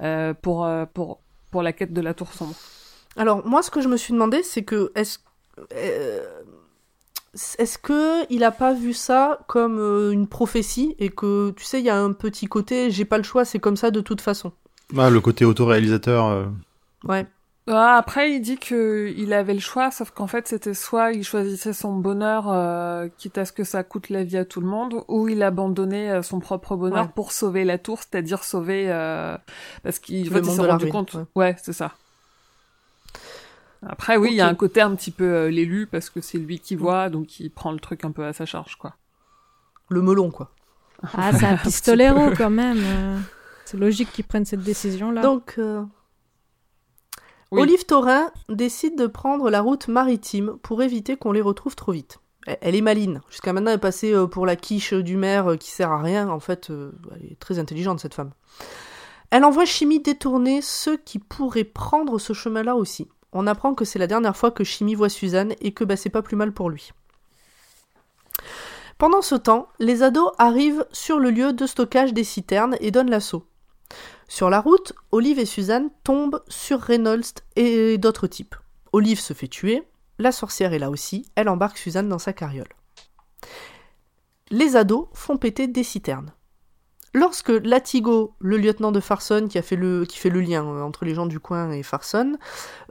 euh, 0.00 0.32
pour, 0.32 0.64
euh, 0.64 0.86
pour, 0.86 1.20
pour 1.50 1.62
la 1.62 1.74
quête 1.74 1.92
de 1.92 2.00
la 2.00 2.14
tour 2.14 2.32
sombre. 2.32 2.54
Alors, 3.16 3.46
moi, 3.46 3.62
ce 3.62 3.70
que 3.70 3.80
je 3.80 3.88
me 3.88 3.96
suis 3.96 4.12
demandé, 4.12 4.42
c'est 4.42 4.62
que 4.62 4.92
est-ce 4.94 5.18
est-ce 7.58 7.76
que 7.78 8.30
il 8.32 8.44
a 8.44 8.50
pas 8.50 8.72
vu 8.72 8.92
ça 8.94 9.40
comme 9.46 9.78
euh, 9.78 10.10
une 10.10 10.26
prophétie 10.26 10.94
et 10.98 11.10
que 11.10 11.50
tu 11.50 11.64
sais, 11.64 11.80
il 11.80 11.84
y 11.84 11.90
a 11.90 11.98
un 11.98 12.12
petit 12.12 12.46
côté, 12.46 12.90
j'ai 12.90 13.04
pas 13.04 13.18
le 13.18 13.24
choix, 13.24 13.44
c'est 13.44 13.58
comme 13.58 13.76
ça 13.76 13.90
de 13.90 14.00
toute 14.00 14.20
façon? 14.22 14.52
Ah, 14.96 15.10
le 15.10 15.20
côté 15.20 15.44
autoréalisateur. 15.44 16.26
euh, 16.26 16.46
Ouais. 17.04 17.26
Ah, 17.68 17.96
après, 17.96 18.30
il 18.32 18.40
dit 18.40 18.58
que 18.58 19.12
il 19.16 19.32
avait 19.32 19.52
le 19.52 19.58
choix, 19.60 19.90
sauf 19.90 20.12
qu'en 20.12 20.28
fait, 20.28 20.46
c'était 20.46 20.72
soit 20.72 21.10
il 21.12 21.24
choisissait 21.24 21.72
son 21.72 21.96
bonheur, 21.96 22.44
euh, 22.48 23.08
quitte 23.18 23.38
à 23.38 23.44
ce 23.44 23.52
que 23.52 23.64
ça 23.64 23.82
coûte 23.82 24.08
la 24.08 24.22
vie 24.22 24.36
à 24.36 24.44
tout 24.44 24.60
le 24.60 24.68
monde, 24.68 25.02
ou 25.08 25.28
il 25.28 25.42
abandonnait 25.42 26.10
euh, 26.12 26.22
son 26.22 26.38
propre 26.38 26.76
bonheur 26.76 27.06
Ouais. 27.06 27.12
pour 27.16 27.32
sauver 27.32 27.64
la 27.64 27.76
tour, 27.78 27.98
c'est-à-dire 27.98 28.44
sauver 28.44 28.84
euh, 28.88 29.36
parce 29.82 29.98
qu'il 29.98 30.28
en 30.28 30.32
fait, 30.32 30.44
s'est 30.44 30.62
rendu 30.70 30.86
compte. 30.88 31.14
ouais. 31.14 31.24
Ouais, 31.34 31.56
c'est 31.60 31.72
ça. 31.72 31.92
Après, 33.88 34.16
oui, 34.16 34.30
il 34.32 34.36
y 34.36 34.40
a 34.40 34.48
un 34.48 34.54
côté 34.54 34.80
un 34.80 34.94
petit 34.96 35.10
peu 35.12 35.24
euh, 35.24 35.48
l'élu 35.50 35.86
parce 35.86 36.10
que 36.10 36.20
c'est 36.20 36.38
lui 36.38 36.58
qui 36.58 36.74
voit, 36.74 37.08
donc 37.08 37.38
il 37.40 37.50
prend 37.50 37.70
le 37.72 37.78
truc 37.78 38.04
un 38.04 38.10
peu 38.10 38.24
à 38.24 38.32
sa 38.32 38.44
charge, 38.44 38.76
quoi. 38.76 38.96
Le 39.88 40.02
melon, 40.02 40.30
quoi. 40.30 40.50
Ah, 41.14 41.32
c'est 41.32 41.46
un 41.46 41.56
pistolero 41.62 42.30
quand 42.36 42.50
même. 42.50 42.78
euh, 42.80 43.18
C'est 43.64 43.76
logique 43.76 44.10
qu'ils 44.12 44.24
prennent 44.24 44.44
cette 44.44 44.62
décision-là. 44.62 45.20
Donc, 45.22 45.54
euh, 45.58 45.82
Oui. 47.52 47.62
Olive 47.62 47.84
Thorin 47.86 48.32
décide 48.48 48.98
de 48.98 49.06
prendre 49.06 49.50
la 49.50 49.60
route 49.60 49.86
maritime 49.86 50.56
pour 50.62 50.82
éviter 50.82 51.16
qu'on 51.16 51.30
les 51.32 51.42
retrouve 51.42 51.76
trop 51.76 51.92
vite. 51.92 52.18
Elle, 52.48 52.58
elle 52.60 52.74
est 52.74 52.80
maline. 52.80 53.20
Jusqu'à 53.30 53.52
maintenant, 53.52 53.70
elle 53.70 53.76
est 53.76 53.80
passée 53.80 54.14
pour 54.32 54.46
la 54.46 54.56
quiche 54.56 54.94
du 54.94 55.16
maire 55.16 55.56
qui 55.60 55.70
sert 55.70 55.92
à 55.92 56.02
rien. 56.02 56.28
En 56.28 56.40
fait, 56.40 56.70
elle 56.70 57.24
est 57.32 57.38
très 57.38 57.60
intelligente, 57.60 58.00
cette 58.00 58.14
femme. 58.14 58.32
Elle 59.30 59.44
envoie 59.44 59.64
Chimie 59.64 60.00
détourner 60.00 60.60
ceux 60.62 60.96
qui 60.96 61.18
pourraient 61.18 61.64
prendre 61.64 62.18
ce 62.18 62.32
chemin-là 62.32 62.74
aussi. 62.76 63.08
On 63.38 63.46
apprend 63.46 63.74
que 63.74 63.84
c'est 63.84 63.98
la 63.98 64.06
dernière 64.06 64.34
fois 64.34 64.50
que 64.50 64.64
Chimie 64.64 64.94
voit 64.94 65.10
Suzanne 65.10 65.54
et 65.60 65.72
que 65.72 65.84
bah, 65.84 65.96
c'est 65.96 66.08
pas 66.08 66.22
plus 66.22 66.36
mal 66.36 66.52
pour 66.52 66.70
lui. 66.70 66.92
Pendant 68.96 69.20
ce 69.20 69.34
temps, 69.34 69.68
les 69.78 70.02
ados 70.02 70.32
arrivent 70.38 70.86
sur 70.90 71.18
le 71.18 71.30
lieu 71.30 71.52
de 71.52 71.66
stockage 71.66 72.14
des 72.14 72.24
citernes 72.24 72.76
et 72.80 72.90
donnent 72.90 73.10
l'assaut. 73.10 73.46
Sur 74.26 74.48
la 74.48 74.58
route, 74.58 74.94
Olive 75.12 75.38
et 75.38 75.44
Suzanne 75.44 75.90
tombent 76.02 76.42
sur 76.48 76.80
Reynolds 76.80 77.42
et 77.56 77.98
d'autres 77.98 78.26
types. 78.26 78.54
Olive 78.94 79.20
se 79.20 79.34
fait 79.34 79.48
tuer, 79.48 79.86
la 80.18 80.32
sorcière 80.32 80.72
est 80.72 80.78
là 80.78 80.88
aussi, 80.88 81.26
elle 81.34 81.50
embarque 81.50 81.76
Suzanne 81.76 82.08
dans 82.08 82.18
sa 82.18 82.32
carriole. 82.32 82.72
Les 84.50 84.76
ados 84.76 85.08
font 85.12 85.36
péter 85.36 85.66
des 85.66 85.84
citernes. 85.84 86.32
Lorsque 87.16 87.48
Latigo, 87.48 88.34
le 88.40 88.58
lieutenant 88.58 88.92
de 88.92 89.00
Farson, 89.00 89.46
qui, 89.48 89.56
a 89.56 89.62
fait 89.62 89.74
le, 89.74 90.04
qui 90.04 90.18
fait 90.18 90.28
le 90.28 90.42
lien 90.42 90.66
euh, 90.66 90.82
entre 90.82 91.06
les 91.06 91.14
gens 91.14 91.24
du 91.24 91.40
coin 91.40 91.70
et 91.70 91.82
Farson, 91.82 92.36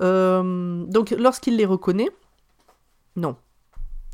euh, 0.02 0.84
donc 0.88 1.12
lorsqu'il 1.12 1.58
les 1.58 1.66
reconnaît, 1.68 2.10
non. 3.16 3.36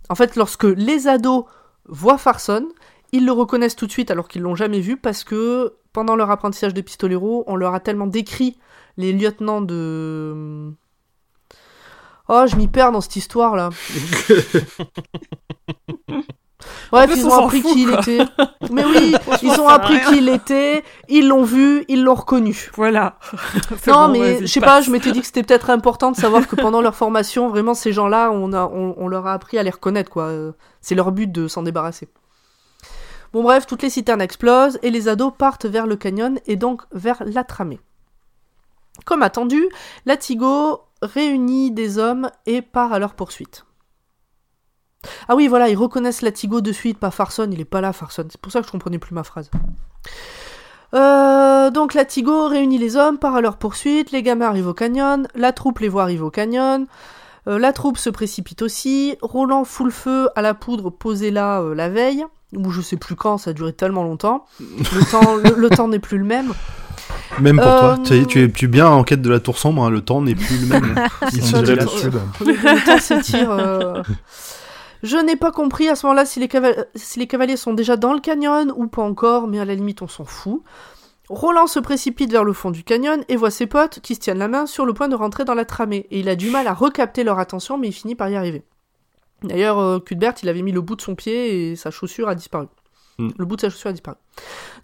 En 0.10 0.16
fait, 0.16 0.36
lorsque 0.36 0.66
les 0.66 1.08
ados 1.08 1.46
voient 1.86 2.18
Farson, 2.18 2.68
ils 3.14 3.26
le 3.26 3.32
reconnaissent 3.32 3.78
tout 3.78 3.88
de 3.88 3.92
suite 3.94 4.12
alors 4.12 4.28
qu'ils 4.28 4.42
l'ont 4.42 4.54
jamais 4.54 4.82
vu 4.82 4.98
parce 4.98 5.24
que 5.24 5.76
pendant 5.94 6.18
leur 6.18 6.30
apprentissage 6.30 6.74
de 6.74 6.82
pistolero, 6.82 7.46
on 7.48 7.56
leur 7.56 7.74
a 7.74 7.80
tellement 7.80 8.08
décrit 8.08 8.60
les 8.98 9.14
lieutenants 9.14 9.62
de. 9.62 10.74
Oh, 12.28 12.44
je 12.48 12.58
m'y 12.58 12.68
perds 12.68 12.92
dans 12.92 13.00
cette 13.00 13.16
histoire 13.16 13.56
là. 13.56 13.70
Bref, 16.92 17.10
plus, 17.10 17.22
ils 17.22 17.26
on 17.26 17.32
ont 17.32 17.46
appris 17.46 17.62
qui 17.62 17.84
il 17.84 17.94
était. 17.94 18.20
Mais 18.72 18.86
oui, 18.86 19.16
ils 19.42 19.60
ont 19.60 19.68
appris 19.68 20.00
qui 20.02 20.18
il 20.18 20.30
était, 20.30 20.84
ils 21.10 21.28
l'ont 21.28 21.44
vu, 21.44 21.86
ils 21.88 22.04
l'ont 22.04 22.16
reconnu. 22.16 22.70
Voilà. 22.76 23.18
Non, 23.88 24.08
bon, 24.08 24.20
mais 24.20 24.42
je 24.42 24.46
sais 24.46 24.62
pas, 24.62 24.82
je 24.82 24.92
m'étais 24.92 25.12
dit 25.12 25.20
que 25.20 25.26
c'était 25.26 25.44
peut-être 25.44 25.70
important 25.70 26.12
de 26.12 26.16
savoir 26.16 26.48
que 26.48 26.56
pendant 26.56 26.82
leur 26.82 26.96
formation, 26.96 27.50
vraiment, 27.50 27.74
ces 27.74 27.92
gens-là, 27.92 28.32
on, 28.32 28.54
a, 28.54 28.66
on, 28.66 28.94
on 28.98 29.08
leur 29.08 29.28
a 29.28 29.34
appris 29.34 29.58
à 29.58 29.64
les 29.64 29.70
reconnaître, 29.70 30.10
quoi. 30.10 30.26
Euh, 30.26 30.52
C'est 30.82 30.96
leur 30.96 31.12
but 31.12 31.32
de 31.32 31.48
s'en 31.48 31.64
débarrasser. 31.64 32.08
Bon, 33.34 33.44
bref, 33.44 33.66
toutes 33.66 33.82
les 33.82 33.90
citernes 33.90 34.22
explosent 34.22 34.78
et 34.82 34.92
les 34.92 35.08
ados 35.08 35.34
partent 35.38 35.66
vers 35.66 35.88
le 35.88 35.96
canyon 35.96 36.40
et 36.48 36.58
donc 36.58 36.84
vers 36.92 37.22
la 37.26 37.44
tramée. 37.44 37.80
Comme 39.06 39.24
attendu, 39.24 39.70
Latigo 40.06 40.82
réunit 41.02 41.72
des 41.72 41.98
hommes 41.98 42.30
et 42.46 42.62
part 42.62 42.94
à 42.94 43.00
leur 43.00 43.14
poursuite. 43.14 43.66
Ah 45.28 45.36
oui, 45.36 45.48
voilà, 45.48 45.70
ils 45.70 45.76
reconnaissent 45.78 46.22
Latigo 46.22 46.62
de 46.62 46.72
suite, 46.72 46.98
pas 47.00 47.12
Farson, 47.12 47.48
il 47.52 47.60
est 47.60 47.66
pas 47.66 47.82
là, 47.82 47.92
Farson. 47.94 48.26
C'est 48.30 48.40
pour 48.40 48.52
ça 48.52 48.60
que 48.62 48.68
je 48.68 48.72
comprenais 48.72 49.00
plus 49.00 49.16
ma 49.16 49.24
phrase. 49.24 49.50
Euh, 50.94 51.70
donc 51.72 51.94
Latigo 51.94 52.48
réunit 52.48 52.78
les 52.78 52.98
hommes, 52.98 53.18
part 53.18 53.36
à 53.36 53.42
leur 53.42 53.58
poursuite, 53.58 54.12
les 54.12 54.24
gamins 54.24 54.48
arrivent 54.48 54.68
au 54.68 54.74
canyon, 54.74 55.28
la 55.36 55.54
troupe 55.54 55.80
les 55.80 55.88
voit 55.88 56.04
arriver 56.04 56.24
au 56.24 56.32
canyon, 56.32 56.86
euh, 57.48 57.58
la 57.58 57.72
troupe 57.72 57.98
se 57.98 58.10
précipite 58.10 58.62
aussi, 58.62 59.16
Roland 59.22 59.64
fout 59.64 59.86
le 59.86 59.92
feu 59.92 60.30
à 60.36 60.42
la 60.42 60.54
poudre 60.54 60.90
posée 60.90 61.32
là 61.32 61.62
euh, 61.62 61.74
la 61.74 61.88
veille, 61.88 62.26
ou 62.54 62.72
je 62.72 62.82
sais 62.82 62.98
plus 62.98 63.16
quand, 63.16 63.38
ça 63.38 63.52
a 63.52 63.54
duré 63.54 63.72
tellement 63.72 64.04
longtemps, 64.04 64.46
le 64.60 65.10
temps, 65.10 65.36
le, 65.36 65.56
le 65.56 65.70
temps 65.70 65.88
n'est 65.88 66.00
plus 66.00 66.18
le 66.18 66.26
même. 66.26 66.52
Même 67.40 67.56
pour 67.56 67.66
Euh, 67.68 67.96
toi, 67.96 67.98
tu 68.04 68.14
es, 68.18 68.26
tu, 68.26 68.44
es, 68.44 68.52
tu 68.52 68.66
es 68.66 68.68
bien 68.68 68.88
en 68.88 69.04
quête 69.06 69.22
de 69.22 69.30
la 69.30 69.40
tour 69.40 69.58
sombre, 69.58 69.86
hein, 69.86 69.90
le 69.90 70.02
temps 70.02 70.22
n'est 70.22 70.36
plus 70.36 70.58
le 70.58 70.66
même. 70.68 71.08
Il 71.32 71.42
se 71.42 71.56
le- 71.56 71.74
l'habitude. 71.76 72.20
temps 72.86 73.00
s'étire. 73.00 74.04
Je 75.04 75.18
n'ai 75.18 75.36
pas 75.36 75.52
compris 75.52 75.90
à 75.90 75.96
ce 75.96 76.06
moment-là 76.06 76.26
si 76.26 76.40
les, 76.40 76.48
cava- 76.48 76.86
si 76.96 77.20
les 77.20 77.28
cavaliers 77.28 77.58
sont 77.58 77.74
déjà 77.74 77.98
dans 77.98 78.14
le 78.14 78.20
canyon 78.20 78.72
ou 78.76 78.88
pas 78.88 79.02
encore, 79.02 79.48
mais 79.48 79.60
à 79.60 79.66
la 79.66 79.76
limite 79.76 80.02
on 80.02 80.08
s'en 80.08 80.26
fout. 80.26 80.64
Roland 81.30 81.68
se 81.68 81.80
précipite 81.80 82.32
vers 82.32 82.44
le 82.44 82.54
fond 82.54 82.72
du 82.72 82.84
canyon 82.84 83.24
et 83.30 83.36
voit 83.38 83.52
ses 83.52 83.66
potes 83.66 84.00
qui 84.02 84.16
se 84.16 84.20
tiennent 84.20 84.38
la 84.40 84.48
main 84.48 84.66
sur 84.66 84.86
le 84.86 84.94
point 84.94 85.08
de 85.08 85.16
rentrer 85.16 85.46
dans 85.46 85.54
la 85.54 85.66
tramée. 85.66 86.06
Et 86.12 86.20
il 86.20 86.30
a 86.30 86.36
du 86.36 86.50
mal 86.50 86.68
à 86.68 86.74
recapter 86.74 87.24
leur 87.24 87.40
attention, 87.40 87.78
mais 87.78 87.88
il 87.88 87.94
finit 87.94 88.16
par 88.16 88.30
y 88.30 88.36
arriver. 88.36 88.64
D'ailleurs, 89.44 89.80
euh, 89.80 90.00
Cuthbert, 90.00 90.36
il 90.44 90.50
avait 90.50 90.62
mis 90.62 90.72
le 90.74 90.82
bout 90.82 90.96
de 90.96 91.02
son 91.02 91.16
pied 91.16 91.72
et 91.72 91.76
sa 91.76 91.90
chaussure 91.90 92.28
a 92.28 92.36
disparu. 92.36 92.68
Mm. 93.18 93.30
Le 93.38 93.46
bout 93.46 93.56
de 93.56 93.62
sa 93.62 93.70
chaussure 93.70 93.90
a 93.90 93.94
disparu. 93.94 94.18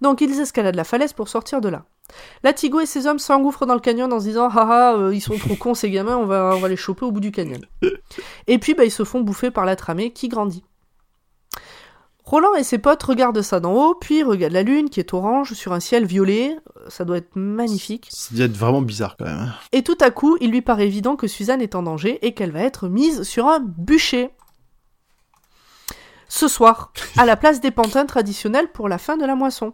Donc 0.01 0.21
ils 0.21 0.39
escaladent 0.39 0.75
la 0.75 0.83
falaise 0.83 1.13
pour 1.13 1.27
sortir 1.29 1.61
de 1.61 1.69
là. 1.69 1.85
Latigo 2.43 2.79
et 2.79 2.85
ses 2.85 3.05
hommes 3.07 3.19
s'engouffrent 3.19 3.65
dans 3.65 3.73
le 3.73 3.79
canyon 3.81 4.11
en 4.13 4.19
se 4.19 4.25
disant 4.25 4.47
Haha, 4.49 4.95
euh, 4.97 5.13
ils 5.13 5.21
sont 5.21 5.37
trop 5.37 5.55
cons 5.59 5.73
ces 5.73 5.89
gamins, 5.91 6.17
on 6.17 6.25
va, 6.25 6.53
on 6.55 6.59
va 6.59 6.67
les 6.69 6.77
choper 6.77 7.05
au 7.05 7.11
bout 7.11 7.19
du 7.19 7.31
canyon. 7.31 7.61
Et 8.47 8.59
puis 8.59 8.73
bah, 8.73 8.85
ils 8.85 8.91
se 8.91 9.03
font 9.03 9.21
bouffer 9.21 9.51
par 9.51 9.65
la 9.65 9.75
tramée 9.75 10.11
qui 10.11 10.27
grandit. 10.29 10.63
Roland 12.23 12.55
et 12.55 12.63
ses 12.65 12.77
potes 12.77 13.01
regardent 13.03 13.41
ça 13.41 13.61
d'en 13.61 13.73
haut, 13.73 13.95
puis 13.95 14.21
regardent 14.21 14.51
la 14.51 14.63
lune 14.63 14.89
qui 14.89 14.99
est 14.99 15.13
orange 15.13 15.53
sur 15.53 15.71
un 15.71 15.79
ciel 15.79 16.05
violet. 16.05 16.57
Euh, 16.77 16.89
Ça 16.89 17.05
doit 17.05 17.17
être 17.17 17.35
magnifique. 17.35 18.07
Ça 18.11 18.35
doit 18.35 18.45
être 18.45 18.57
vraiment 18.57 18.81
bizarre 18.81 19.15
quand 19.17 19.23
même. 19.25 19.37
hein. 19.39 19.53
Et 19.71 19.81
tout 19.81 19.97
à 20.01 20.11
coup, 20.11 20.35
il 20.41 20.51
lui 20.51 20.61
paraît 20.61 20.87
évident 20.87 21.15
que 21.15 21.27
Suzanne 21.27 21.61
est 21.61 21.73
en 21.73 21.83
danger 21.83 22.19
et 22.27 22.33
qu'elle 22.33 22.51
va 22.51 22.59
être 22.63 22.89
mise 22.89 23.23
sur 23.23 23.47
un 23.47 23.61
bûcher. 23.61 24.29
Ce 26.29 26.47
soir, 26.47 26.91
à 27.17 27.25
la 27.25 27.37
place 27.37 27.61
des 27.61 27.71
pantins 27.71 28.05
traditionnels 28.05 28.67
pour 28.71 28.89
la 28.89 28.97
fin 28.97 29.17
de 29.17 29.25
la 29.25 29.35
moisson. 29.35 29.73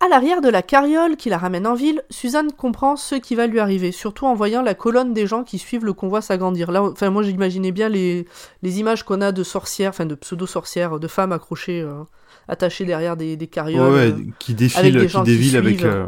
À 0.00 0.08
l'arrière 0.08 0.40
de 0.40 0.48
la 0.48 0.62
carriole 0.62 1.16
qui 1.16 1.28
la 1.28 1.38
ramène 1.38 1.66
en 1.66 1.74
ville, 1.74 2.02
Suzanne 2.08 2.52
comprend 2.52 2.94
ce 2.94 3.16
qui 3.16 3.34
va 3.34 3.48
lui 3.48 3.58
arriver, 3.58 3.90
surtout 3.90 4.26
en 4.26 4.34
voyant 4.34 4.62
la 4.62 4.74
colonne 4.74 5.12
des 5.12 5.26
gens 5.26 5.42
qui 5.42 5.58
suivent 5.58 5.84
le 5.84 5.92
convoi 5.92 6.22
s'agrandir. 6.22 6.70
Là, 6.70 6.84
enfin, 6.84 7.10
moi 7.10 7.24
j'imaginais 7.24 7.72
bien 7.72 7.88
les, 7.88 8.24
les 8.62 8.78
images 8.78 9.02
qu'on 9.02 9.20
a 9.20 9.32
de 9.32 9.42
sorcières, 9.42 9.90
enfin 9.90 10.06
de 10.06 10.14
pseudo-sorcières, 10.14 11.00
de 11.00 11.08
femmes 11.08 11.32
accrochées, 11.32 11.80
euh, 11.80 12.04
attachées 12.46 12.84
derrière 12.84 13.16
des, 13.16 13.36
des 13.36 13.48
carrioles. 13.48 13.92
ouais, 13.92 14.12
euh, 14.12 14.24
qui 14.38 14.52
avec 14.52 14.94
défile, 14.94 15.24
des 15.24 15.36
qui 15.36 15.50
qui 15.50 15.56
avec 15.56 15.82
euh, 15.82 16.06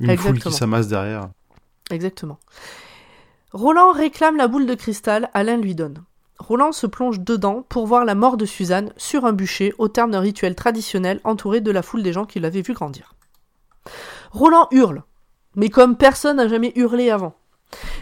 une 0.00 0.18
foule 0.18 0.40
qui 0.40 0.52
s'amasse 0.52 0.88
derrière. 0.88 1.28
Exactement. 1.92 2.40
Roland 3.52 3.92
réclame 3.92 4.36
la 4.36 4.48
boule 4.48 4.66
de 4.66 4.74
cristal, 4.74 5.30
Alain 5.34 5.56
lui 5.56 5.76
donne. 5.76 6.02
Roland 6.40 6.72
se 6.72 6.86
plonge 6.86 7.20
dedans 7.20 7.64
pour 7.68 7.86
voir 7.86 8.04
la 8.04 8.14
mort 8.14 8.36
de 8.36 8.46
Suzanne 8.46 8.92
sur 8.96 9.26
un 9.26 9.32
bûcher 9.32 9.74
au 9.78 9.88
terme 9.88 10.10
d'un 10.10 10.20
rituel 10.20 10.54
traditionnel 10.54 11.20
entouré 11.22 11.60
de 11.60 11.70
la 11.70 11.82
foule 11.82 12.02
des 12.02 12.12
gens 12.12 12.24
qui 12.24 12.40
l'avaient 12.40 12.62
vu 12.62 12.72
grandir. 12.72 13.14
Roland 14.32 14.66
hurle, 14.70 15.02
mais 15.54 15.68
comme 15.68 15.96
personne 15.96 16.38
n'a 16.38 16.48
jamais 16.48 16.72
hurlé 16.76 17.10
avant. 17.10 17.34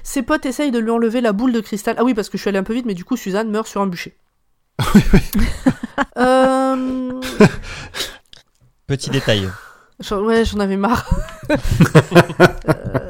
Ses 0.02 0.22
potes 0.22 0.46
essayent 0.46 0.70
de 0.70 0.78
lui 0.78 0.90
enlever 0.90 1.20
la 1.20 1.32
boule 1.32 1.52
de 1.52 1.60
cristal. 1.60 1.96
Ah 1.98 2.04
oui, 2.04 2.14
parce 2.14 2.28
que 2.28 2.38
je 2.38 2.42
suis 2.42 2.48
allé 2.48 2.58
un 2.58 2.62
peu 2.62 2.72
vite, 2.72 2.86
mais 2.86 2.94
du 2.94 3.04
coup 3.04 3.16
Suzanne 3.16 3.50
meurt 3.50 3.66
sur 3.66 3.80
un 3.80 3.86
bûcher. 3.86 4.16
Euh, 6.16 7.20
Petit 8.86 9.10
détail. 9.10 9.48
Ouais, 10.10 10.44
j'en 10.44 10.60
avais 10.60 10.76
marre. 10.76 11.08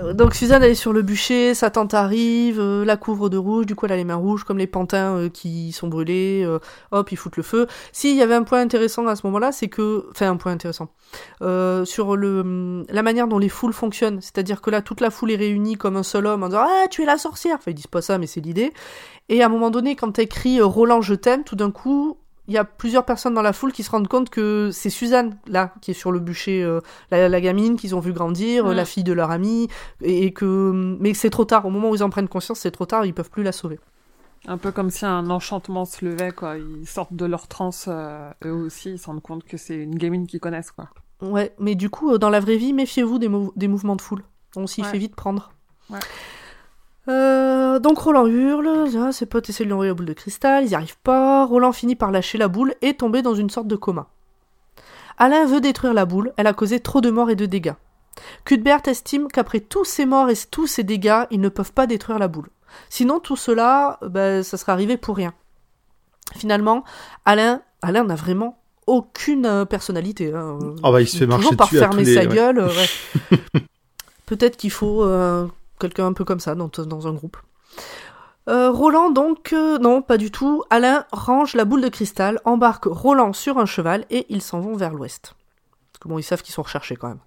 Euh, 0.09 0.13
donc 0.13 0.35
Suzanne 0.35 0.63
elle 0.63 0.73
est 0.73 0.75
sur 0.75 0.93
le 0.93 1.03
bûcher, 1.03 1.55
sa 1.55 1.71
tante 1.71 1.95
arrive, 1.95 2.59
euh, 2.61 2.85
la 2.85 2.97
couvre 2.97 3.29
de 3.29 3.37
rouge, 3.37 3.67
du 3.67 3.75
coup 3.75 3.87
elle 3.87 3.93
a 3.93 3.97
les 3.97 4.05
mains 4.05 4.17
rouges 4.17 4.45
comme 4.45 4.59
les 4.59 4.67
pantins 4.67 5.17
euh, 5.17 5.29
qui 5.29 5.73
sont 5.73 5.89
brûlés, 5.89 6.47
hop 6.91 7.13
ils 7.13 7.17
foutent 7.17 7.37
le 7.37 7.43
feu. 7.43 7.67
Si 7.93 8.11
il 8.11 8.17
y 8.17 8.23
avait 8.23 8.35
un 8.35 8.43
point 8.43 8.61
intéressant 8.61 9.07
à 9.07 9.17
ce 9.17 9.27
moment-là, 9.27 9.53
c'est 9.53 9.69
que, 9.69 10.07
enfin 10.11 10.31
un 10.31 10.37
point 10.37 10.53
intéressant, 10.53 10.89
sur 11.41 12.17
le 12.17 12.85
la 12.89 13.03
manière 13.03 13.29
dont 13.29 13.39
les 13.39 13.49
foules 13.49 13.73
fonctionnent, 13.73 14.21
c'est-à-dire 14.21 14.61
que 14.61 14.71
là 14.71 14.83
toute 14.83 15.01
la 15.01 15.11
foule 15.11 15.31
est 15.31 15.37
réunie 15.37 15.77
comme 15.77 15.97
un 15.97 16.03
seul 16.03 16.27
homme 16.27 16.43
en 16.43 16.49
disant 16.49 16.65
ah 16.67 16.87
tu 16.91 17.03
es 17.03 17.07
la 17.07 17.19
sorcière, 17.19 17.57
enfin 17.57 17.71
ils 17.71 17.75
disent 17.75 17.87
pas 17.87 18.03
ça 18.03 18.19
mais 18.19 18.27
c'est 18.27 18.41
l'idée. 18.41 18.73
Et 19.29 19.43
à 19.43 19.47
un 19.47 19.51
moment 19.51 19.71
donné 19.71 19.95
quand 19.95 20.13
t'écris 20.13 20.61
Roland 20.61 21.03
je 21.03 21.15
t'aime, 21.15 21.45
tout 21.45 21.57
d'un 21.57 21.71
coup 21.71 22.19
il 22.49 22.55
y 22.55 22.59
a 22.59 22.65
plusieurs 22.65 23.05
personnes 23.05 23.35
dans 23.35 23.43
la 23.43 23.53
foule 23.53 23.73
qui 23.73 23.83
se 23.85 23.91
rendent 23.91 24.09
compte 24.09 24.31
que 24.31 24.71
c'est 24.73 24.91
Suzanne, 24.91 25.37
là, 25.47 25.73
qui 25.81 25.93
est 25.93 25.95
sur 25.95 26.11
le 26.11 26.19
bûcher, 26.19 26.63
euh, 26.65 26.81
la, 27.11 27.29
la 27.29 27.41
gamine 27.41 27.77
qu'ils 27.77 27.95
ont 27.95 28.01
vu 28.01 28.13
grandir, 28.13 28.67
euh, 28.67 28.73
Mm. 28.73 28.77
la 28.77 28.85
fille 28.85 29.05
de 29.05 29.13
leur 29.13 29.31
ami, 29.31 29.69
et, 30.03 30.25
et 30.25 30.33
que... 30.33 30.97
Mais 31.01 31.15
c'est 31.15 31.31
trop 31.31 31.45
tard, 31.45 31.67
au 31.67 31.71
moment 31.71 31.91
où 31.91 31.95
ils 31.95 32.03
en 32.03 32.11
prennent 32.11 32.29
conscience, 32.29 32.59
c'est 32.61 32.71
trop 32.73 32.87
tard, 32.87 33.07
ils 33.07 33.15
peuvent 33.15 33.31
plus 33.31 33.43
la 33.45 33.53
sauver. 33.53 33.79
Un 34.47 34.57
peu 34.57 34.73
comme 34.73 34.89
si 34.91 35.05
un 35.05 35.29
enchantement 35.31 35.85
se 35.85 36.05
levait, 36.05 36.31
quoi. 36.33 36.57
Ils 36.59 36.87
sortent 36.89 37.13
de 37.15 37.25
leur 37.27 37.49
transe, 37.49 37.87
euh, 37.89 38.31
eux 38.45 38.53
aussi, 38.53 38.93
ils 38.93 38.99
se 38.99 39.07
rendent 39.07 39.23
compte 39.23 39.45
que 39.45 39.57
c'est 39.57 39.77
une 39.77 39.97
gamine 39.97 40.27
qu'ils 40.27 40.41
connaissent, 40.41 40.71
quoi. 40.71 40.89
Ouais, 41.21 41.53
mais 41.59 41.75
du 41.75 41.91
coup, 41.91 42.17
dans 42.19 42.31
la 42.31 42.39
vraie 42.41 42.57
vie, 42.57 42.73
méfiez-vous 42.73 43.19
des, 43.19 43.29
mou- 43.29 43.53
des 43.57 43.67
mouvements 43.69 43.97
de 43.97 44.01
foule. 44.01 44.23
On 44.57 44.67
s'y 44.69 44.83
Ouais. 44.83 44.89
fait 44.89 44.99
vite 44.99 45.17
prendre. 45.17 45.51
Ouais. 45.91 45.99
Euh, 47.09 47.79
donc 47.79 47.99
Roland 47.99 48.27
hurle, 48.27 48.69
ah, 48.99 49.13
ses 49.13 49.27
potes 49.27 49.49
essaient 49.49 49.65
de 49.65 49.69
lui 49.69 49.73
envoyer 49.73 49.91
la 49.91 49.95
boule 49.95 50.07
de 50.07 50.13
cristal, 50.13 50.65
ils 50.65 50.69
n'y 50.69 50.75
arrivent 50.75 50.99
pas. 51.03 51.45
Roland 51.47 51.73
finit 51.73 51.97
par 51.97 52.11
lâcher 52.11 52.37
la 52.39 52.49
boule 52.49 52.75
et 52.83 52.95
tomber 52.95 53.23
dans 53.23 53.35
une 53.35 53.49
sorte 53.51 53.67
de 53.67 53.77
coma. 53.77 54.09
Alain 55.17 55.47
veut 55.47 55.61
détruire 55.61 55.95
la 55.95 56.05
boule, 56.05 56.33
elle 56.37 56.47
a 56.47 56.53
causé 56.53 56.81
trop 56.81 57.01
de 57.01 57.11
morts 57.11 57.31
et 57.31 57.37
de 57.37 57.47
dégâts. 57.47 57.75
Cuthbert 58.45 58.87
estime 58.87 59.29
qu'après 59.29 59.61
tous 59.61 59.85
ces 59.85 60.05
morts 60.07 60.29
et 60.29 60.35
tous 60.51 60.67
ces 60.67 60.83
dégâts, 60.83 61.25
ils 61.31 61.41
ne 61.41 61.49
peuvent 61.49 61.73
pas 61.73 61.87
détruire 61.87 62.19
la 62.19 62.29
boule. 62.29 62.49
Sinon, 62.91 63.19
tout 63.21 63.37
cela, 63.37 63.99
ben, 64.03 64.43
ça 64.43 64.57
serait 64.57 64.73
arrivé 64.73 64.97
pour 64.97 65.17
rien. 65.17 65.33
Finalement, 66.37 66.85
Alain, 67.25 67.63
Alain 67.81 68.05
n'a 68.05 68.17
vraiment 68.17 68.59
aucune 68.87 69.47
euh, 69.47 69.65
personnalité. 69.65 70.33
hein. 70.35 70.59
Oh 70.83 70.93
bah, 70.93 71.01
il 71.01 71.09
se 71.09 71.17
fait 71.19 71.27
marcher 71.27 71.43
Toujours 71.45 71.57
par 71.57 71.67
dessus 71.69 71.79
à 71.79 71.81
fermer 71.81 72.03
tous 72.03 72.09
les- 72.11 72.15
sa 72.15 72.27
gueule. 72.27 72.59
ouais. 73.23 73.61
Peut-être 74.27 74.57
qu'il 74.59 74.71
faut 74.71 75.05
euh, 75.05 75.47
quelqu'un 75.79 76.07
un 76.07 76.13
peu 76.13 76.25
comme 76.25 76.41
ça 76.41 76.55
dans, 76.55 77.07
un 77.07 77.13
groupe. 77.13 77.37
Euh, 78.49 78.71
Roland, 78.71 79.11
donc, 79.11 79.53
euh, 79.53 79.79
non, 79.79 80.03
pas 80.03 80.17
du 80.17 80.31
tout. 80.31 80.65
Alain 80.71 81.05
range 81.13 81.55
la 81.55 81.65
boule 81.65 81.83
de 81.83 81.89
cristal, 81.89 82.41
embarque 82.45 82.87
Roland 82.87 83.33
sur 83.33 83.59
un 83.59 83.67
cheval 83.67 84.07
et 84.11 84.27
ils 84.31 84.43
s'en 84.43 84.61
vont 84.61 84.77
vers 84.77 84.95
l'ouest. 84.95 85.35
Parce 85.93 86.09
bon, 86.09 86.19
ils 86.19 86.23
savent 86.23 86.43
qu'ils 86.43 86.55
sont 86.55 86.63
recherchés 86.63 86.97
quand 86.97 87.09
même. 87.09 87.21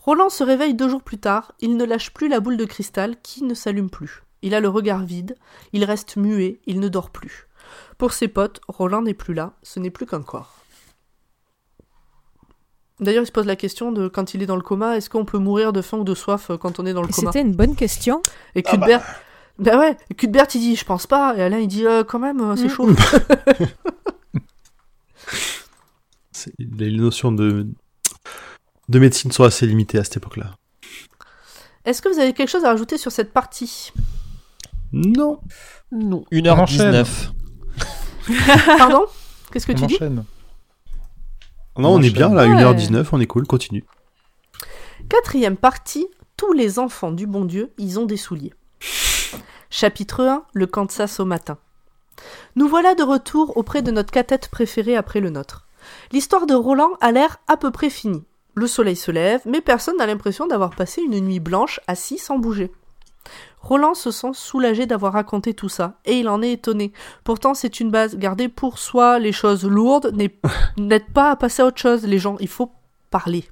Roland 0.00 0.30
se 0.30 0.42
réveille 0.42 0.74
deux 0.74 0.88
jours 0.88 1.02
plus 1.02 1.18
tard. 1.18 1.52
Il 1.60 1.76
ne 1.76 1.84
lâche 1.84 2.12
plus 2.12 2.28
la 2.28 2.40
boule 2.40 2.56
de 2.56 2.64
cristal 2.64 3.16
qui 3.22 3.44
ne 3.44 3.54
s'allume 3.54 3.90
plus. 3.90 4.24
Il 4.42 4.54
a 4.54 4.60
le 4.60 4.68
regard 4.68 5.04
vide, 5.04 5.36
il 5.72 5.84
reste 5.84 6.16
muet, 6.16 6.60
il 6.66 6.80
ne 6.80 6.88
dort 6.88 7.10
plus. 7.10 7.46
Pour 7.96 8.12
ses 8.12 8.26
potes, 8.26 8.60
Roland 8.66 9.02
n'est 9.02 9.14
plus 9.14 9.34
là, 9.34 9.52
ce 9.62 9.78
n'est 9.78 9.90
plus 9.90 10.06
qu'un 10.06 10.22
corps. 10.22 10.61
D'ailleurs, 13.02 13.24
il 13.24 13.26
se 13.26 13.32
pose 13.32 13.46
la 13.46 13.56
question 13.56 13.92
de 13.92 14.08
quand 14.08 14.34
il 14.34 14.42
est 14.42 14.46
dans 14.46 14.56
le 14.56 14.62
coma, 14.62 14.96
est-ce 14.96 15.10
qu'on 15.10 15.24
peut 15.24 15.38
mourir 15.38 15.72
de 15.72 15.82
faim 15.82 15.98
ou 15.98 16.04
de 16.04 16.14
soif 16.14 16.50
euh, 16.50 16.56
quand 16.56 16.78
on 16.80 16.86
est 16.86 16.92
dans 16.94 17.02
le 17.02 17.08
coma 17.08 17.30
C'était 17.32 17.46
une 17.46 17.54
bonne 17.54 17.74
question. 17.74 18.22
Et 18.54 18.62
Cuthbert, 18.62 19.02
bah 19.58 19.78
ouais, 19.78 19.96
et 20.10 20.14
Cuthbert 20.14 20.46
il 20.54 20.60
dit 20.60 20.76
je 20.76 20.84
pense 20.84 21.06
pas, 21.06 21.34
et 21.36 21.42
Alain 21.42 21.58
il 21.58 21.68
dit 21.68 21.86
euh, 21.86 22.04
quand 22.04 22.18
même 22.20 22.40
euh, 22.40 22.56
c'est 22.56 22.66
Mm. 22.66 22.70
chaud. 22.70 22.88
Les 26.58 26.90
notions 26.90 27.32
de, 27.32 27.66
de 28.88 28.98
médecine 28.98 29.30
sont 29.32 29.44
assez 29.44 29.66
limitées 29.66 29.98
à 29.98 30.04
cette 30.04 30.16
époque-là. 30.16 30.54
Est-ce 31.84 32.02
que 32.02 32.08
vous 32.08 32.18
avez 32.18 32.32
quelque 32.32 32.48
chose 32.48 32.64
à 32.64 32.68
rajouter 32.68 32.98
sur 32.98 33.12
cette 33.12 33.32
partie? 33.32 33.92
Non. 34.92 35.40
Non. 35.90 36.24
1h19. 36.32 37.06
Pardon? 38.78 39.06
Qu'est-ce 39.52 39.66
que 39.66 39.72
On 39.72 39.76
tu 39.76 39.86
dis? 39.86 39.94
enchaîne. 39.96 40.24
Non, 41.78 41.94
on 41.94 42.02
est 42.02 42.10
bien 42.10 42.28
là, 42.28 42.46
Ouais. 42.46 42.54
1h19, 42.54 43.08
on 43.12 43.20
est 43.20 43.26
cool, 43.26 43.46
continue. 43.46 43.84
Quatrième 45.08 45.56
partie, 45.56 46.06
tous 46.36 46.52
les 46.52 46.78
enfants 46.78 47.12
du 47.12 47.26
bon 47.26 47.44
Dieu, 47.44 47.72
ils 47.78 47.98
ont 47.98 48.06
des 48.06 48.16
souliers. 48.16 48.52
Chapitre 49.70 50.22
1, 50.24 50.44
le 50.52 50.66
Kansas 50.66 51.18
au 51.20 51.24
matin. 51.24 51.58
Nous 52.56 52.68
voilà 52.68 52.94
de 52.94 53.02
retour 53.02 53.56
auprès 53.56 53.82
de 53.82 53.90
notre 53.90 54.12
catette 54.12 54.48
préférée 54.48 54.96
après 54.96 55.20
le 55.20 55.30
nôtre. 55.30 55.66
L'histoire 56.12 56.46
de 56.46 56.54
Roland 56.54 56.92
a 57.00 57.10
l'air 57.10 57.38
à 57.48 57.56
peu 57.56 57.70
près 57.70 57.90
finie. 57.90 58.24
Le 58.54 58.66
soleil 58.66 58.96
se 58.96 59.10
lève, 59.10 59.40
mais 59.46 59.62
personne 59.62 59.96
n'a 59.96 60.06
l'impression 60.06 60.46
d'avoir 60.46 60.76
passé 60.76 61.00
une 61.00 61.18
nuit 61.20 61.40
blanche 61.40 61.80
assis 61.86 62.18
sans 62.18 62.38
bouger. 62.38 62.70
Roland 63.62 63.94
se 63.94 64.10
sent 64.10 64.32
soulagé 64.34 64.86
d'avoir 64.86 65.12
raconté 65.14 65.54
tout 65.54 65.68
ça, 65.68 65.94
et 66.04 66.18
il 66.18 66.28
en 66.28 66.42
est 66.42 66.52
étonné. 66.52 66.92
Pourtant, 67.24 67.54
c'est 67.54 67.80
une 67.80 67.90
base. 67.90 68.16
Garder 68.16 68.48
pour 68.48 68.78
soi 68.78 69.18
les 69.18 69.32
choses 69.32 69.64
lourdes 69.64 70.12
n'aide 70.76 71.06
pas 71.14 71.30
à 71.30 71.36
passer 71.36 71.62
à 71.62 71.66
autre 71.66 71.80
chose. 71.80 72.04
Les 72.04 72.18
gens, 72.18 72.36
il 72.40 72.48
faut 72.48 72.72
parler. 73.10 73.44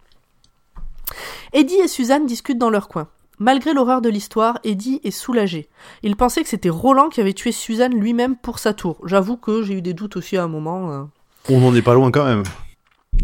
Eddie 1.52 1.74
et 1.76 1.88
Suzanne 1.88 2.26
discutent 2.26 2.58
dans 2.58 2.70
leur 2.70 2.88
coin. 2.88 3.08
Malgré 3.38 3.72
l'horreur 3.72 4.02
de 4.02 4.08
l'histoire, 4.10 4.58
Eddie 4.64 5.00
est 5.02 5.10
soulagé. 5.10 5.68
Il 6.02 6.14
pensait 6.16 6.42
que 6.42 6.48
c'était 6.48 6.68
Roland 6.68 7.08
qui 7.08 7.20
avait 7.20 7.32
tué 7.32 7.52
Suzanne 7.52 7.94
lui-même 7.94 8.36
pour 8.36 8.58
sa 8.58 8.74
tour. 8.74 8.98
J'avoue 9.06 9.36
que 9.38 9.62
j'ai 9.62 9.74
eu 9.74 9.82
des 9.82 9.94
doutes 9.94 10.16
aussi 10.16 10.36
à 10.36 10.42
un 10.44 10.48
moment. 10.48 10.92
euh. 10.92 11.02
On 11.48 11.60
n'en 11.60 11.74
est 11.74 11.80
pas 11.82 11.94
loin 11.94 12.10
quand 12.10 12.24
même. 12.26 12.42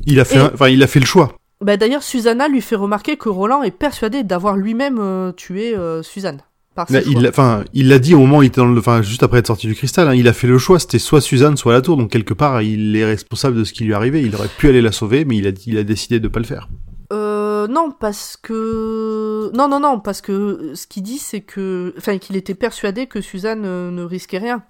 Il 0.07 0.19
a 0.19 0.25
fait, 0.25 0.37
Et- 0.37 0.41
un- 0.41 0.51
enfin, 0.55 0.69
il 0.69 0.83
a 0.83 0.87
fait 0.87 1.01
le 1.01 1.07
choix. 1.07 1.35
Bah, 1.61 1.77
D'ailleurs, 1.77 2.03
Susanna 2.03 2.49
lui 2.49 2.63
fait 2.63 2.77
remarquer 2.77 3.17
que 3.17 3.29
Roland 3.29 3.63
est 3.63 3.71
persuadé 3.71 4.23
d'avoir 4.25 4.57
lui-même 4.57 4.99
euh, 4.99 5.33
tué 5.33 5.75
euh, 5.77 6.03
Suzanne. 6.03 6.41
Par 6.77 6.87
il, 6.91 7.23
l'a- 7.23 7.31
enfin, 7.31 7.65
il 7.73 7.89
l'a 7.89 7.99
dit 7.99 8.15
au 8.15 8.19
moment 8.19 8.39
où 8.39 8.43
il 8.43 8.47
était 8.49 8.61
dans 8.61 8.67
le, 8.67 8.79
enfin, 8.79 9.01
juste 9.03 9.23
après 9.23 9.39
être 9.39 9.47
sorti 9.47 9.67
du 9.67 9.75
cristal. 9.75 10.07
hein, 10.09 10.15
il 10.15 10.29
a 10.29 10.33
fait 10.35 10.47
le 10.47 10.59
choix. 10.59 10.79
C'était 10.79 10.99
soit 10.99 11.21
Suzanne, 11.23 11.57
soit 11.57 11.73
la 11.73 11.81
tour. 11.81 11.97
Donc 11.97 12.11
quelque 12.11 12.35
part, 12.35 12.61
il 12.63 12.95
est 12.95 13.05
responsable 13.05 13.57
de 13.57 13.65
ce 13.65 13.73
qui 13.73 13.85
lui 13.85 13.93
est 13.93 13.95
arrivé. 13.95 14.23
Il 14.23 14.35
aurait 14.35 14.49
pu 14.49 14.69
aller 14.69 14.83
la 14.83 14.93
sauver, 14.93 15.25
mais 15.25 15.37
il 15.39 15.47
a, 15.49 15.51
il 15.67 15.79
a 15.79 15.83
décidé 15.83 16.21
de 16.21 16.29
pas 16.29 16.39
le 16.39 16.45
faire. 16.45 16.69
Euh, 17.13 17.67
non, 17.69 17.91
parce 17.99 18.37
que... 18.37 19.51
Non, 19.55 19.69
non, 19.69 19.81
non, 19.81 20.01
parce 20.01 20.21
que 20.21 20.73
ce 20.75 20.87
qu'il 20.87 21.03
dit, 21.03 21.19
c'est 21.19 21.41
que... 21.41 21.95
Enfin, 21.97 22.19
qu'il 22.19 22.37
était 22.37 22.55
persuadé 22.55 23.07
que 23.07 23.21
Suzanne 23.21 23.63
euh, 23.65 23.91
ne 23.91 24.03
risquait 24.03 24.39
rien. 24.39 24.63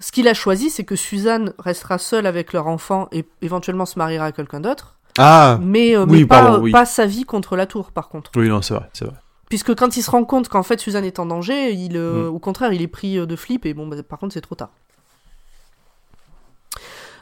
Ce 0.00 0.10
qu'il 0.12 0.26
a 0.28 0.34
choisi, 0.34 0.70
c'est 0.70 0.84
que 0.84 0.96
Suzanne 0.96 1.52
restera 1.58 1.98
seule 1.98 2.26
avec 2.26 2.52
leur 2.52 2.66
enfant 2.66 3.08
et 3.12 3.24
éventuellement 3.42 3.86
se 3.86 3.98
mariera 3.98 4.26
à 4.26 4.32
quelqu'un 4.32 4.60
d'autre. 4.60 4.98
Ah. 5.18 5.58
Mais, 5.62 5.96
euh, 5.96 6.04
Oui, 6.08 6.20
mais 6.22 6.26
pas, 6.26 6.58
oui. 6.58 6.72
pas 6.72 6.84
sa 6.84 7.06
vie 7.06 7.24
contre 7.24 7.54
la 7.54 7.66
tour, 7.66 7.92
par 7.92 8.08
contre. 8.08 8.30
Oui, 8.36 8.48
non, 8.48 8.60
c'est 8.62 8.74
vrai, 8.74 8.88
c'est 8.92 9.04
vrai. 9.04 9.14
Puisque 9.48 9.74
quand 9.74 9.96
il 9.96 10.02
se 10.02 10.10
rend 10.10 10.24
compte 10.24 10.48
qu'en 10.48 10.62
fait 10.62 10.80
Suzanne 10.80 11.04
est 11.04 11.18
en 11.18 11.26
danger, 11.26 11.72
il, 11.72 11.96
euh, 11.96 12.30
Mm. 12.30 12.34
au 12.34 12.38
contraire, 12.38 12.72
il 12.72 12.82
est 12.82 12.88
pris 12.88 13.18
euh, 13.18 13.26
de 13.26 13.36
flip 13.36 13.66
et 13.66 13.74
bon, 13.74 13.86
bah, 13.86 14.02
par 14.02 14.18
contre, 14.18 14.34
c'est 14.34 14.40
trop 14.40 14.54
tard. 14.54 14.70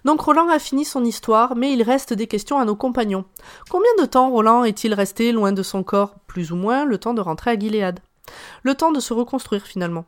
Donc 0.04 0.20
Roland 0.20 0.48
a 0.48 0.58
fini 0.58 0.84
son 0.84 1.04
histoire, 1.04 1.54
mais 1.54 1.72
il 1.72 1.82
reste 1.82 2.12
des 2.12 2.26
questions 2.26 2.58
à 2.58 2.64
nos 2.64 2.74
compagnons. 2.74 3.24
Combien 3.70 3.90
de 4.00 4.04
temps 4.04 4.30
Roland 4.30 4.64
est-il 4.64 4.94
resté 4.94 5.30
loin 5.30 5.52
de 5.52 5.62
son 5.62 5.84
corps? 5.84 6.14
Plus 6.26 6.50
ou 6.50 6.56
moins 6.56 6.84
le 6.84 6.98
temps 6.98 7.14
de 7.14 7.20
rentrer 7.20 7.52
à 7.52 7.58
Gilead. 7.58 8.00
Le 8.64 8.74
temps 8.74 8.90
de 8.90 8.98
se 8.98 9.12
reconstruire 9.14 9.62
finalement. 9.64 10.04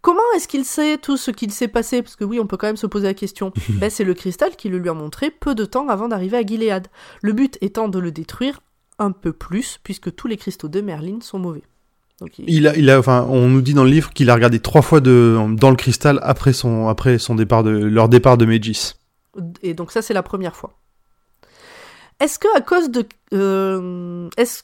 Comment 0.00 0.20
est-ce 0.36 0.46
qu'il 0.46 0.64
sait 0.64 0.98
tout 0.98 1.16
ce 1.16 1.32
qu'il 1.32 1.50
s'est 1.50 1.66
passé? 1.66 2.02
Parce 2.02 2.14
que 2.14 2.22
oui, 2.24 2.38
on 2.38 2.46
peut 2.46 2.56
quand 2.56 2.68
même 2.68 2.76
se 2.76 2.86
poser 2.86 3.08
la 3.08 3.14
question. 3.14 3.52
ben, 3.70 3.90
c'est 3.90 4.04
le 4.04 4.14
cristal 4.14 4.54
qui 4.54 4.68
le 4.68 4.78
lui 4.78 4.88
a 4.88 4.94
montré 4.94 5.30
peu 5.32 5.56
de 5.56 5.64
temps 5.64 5.88
avant 5.88 6.06
d'arriver 6.06 6.36
à 6.36 6.46
Gilead. 6.46 6.86
Le 7.22 7.32
but 7.32 7.58
étant 7.60 7.88
de 7.88 7.98
le 7.98 8.12
détruire 8.12 8.60
un 8.98 9.12
peu 9.12 9.32
plus, 9.32 9.78
puisque 9.82 10.14
tous 10.14 10.26
les 10.26 10.36
cristaux 10.36 10.68
de 10.68 10.80
Merlin 10.80 11.18
sont 11.20 11.38
mauvais. 11.38 11.62
Donc, 12.20 12.38
il- 12.38 12.48
Il 12.48 12.66
a, 12.66 12.76
il 12.76 12.88
a, 12.90 12.98
enfin, 12.98 13.26
on 13.28 13.48
nous 13.48 13.60
dit 13.60 13.74
dans 13.74 13.84
le 13.84 13.90
livre 13.90 14.12
qu'il 14.12 14.30
a 14.30 14.34
regardé 14.34 14.58
trois 14.60 14.82
fois 14.82 15.00
de, 15.00 15.38
dans 15.58 15.70
le 15.70 15.76
cristal 15.76 16.18
après 16.22 16.52
son, 16.54 16.88
après 16.88 17.18
son 17.18 17.34
départ 17.34 17.62
de, 17.62 17.70
leur 17.70 18.08
départ 18.08 18.38
de 18.38 18.46
Megis. 18.46 18.94
Et 19.62 19.74
donc 19.74 19.92
ça, 19.92 20.00
c'est 20.00 20.14
la 20.14 20.22
première 20.22 20.56
fois. 20.56 20.78
Est-ce 22.20 22.38
que 22.38 22.48
à 22.56 22.62
cause 22.62 22.90
de... 22.90 23.06
euh, 23.34 24.28
est-ce... 24.38 24.62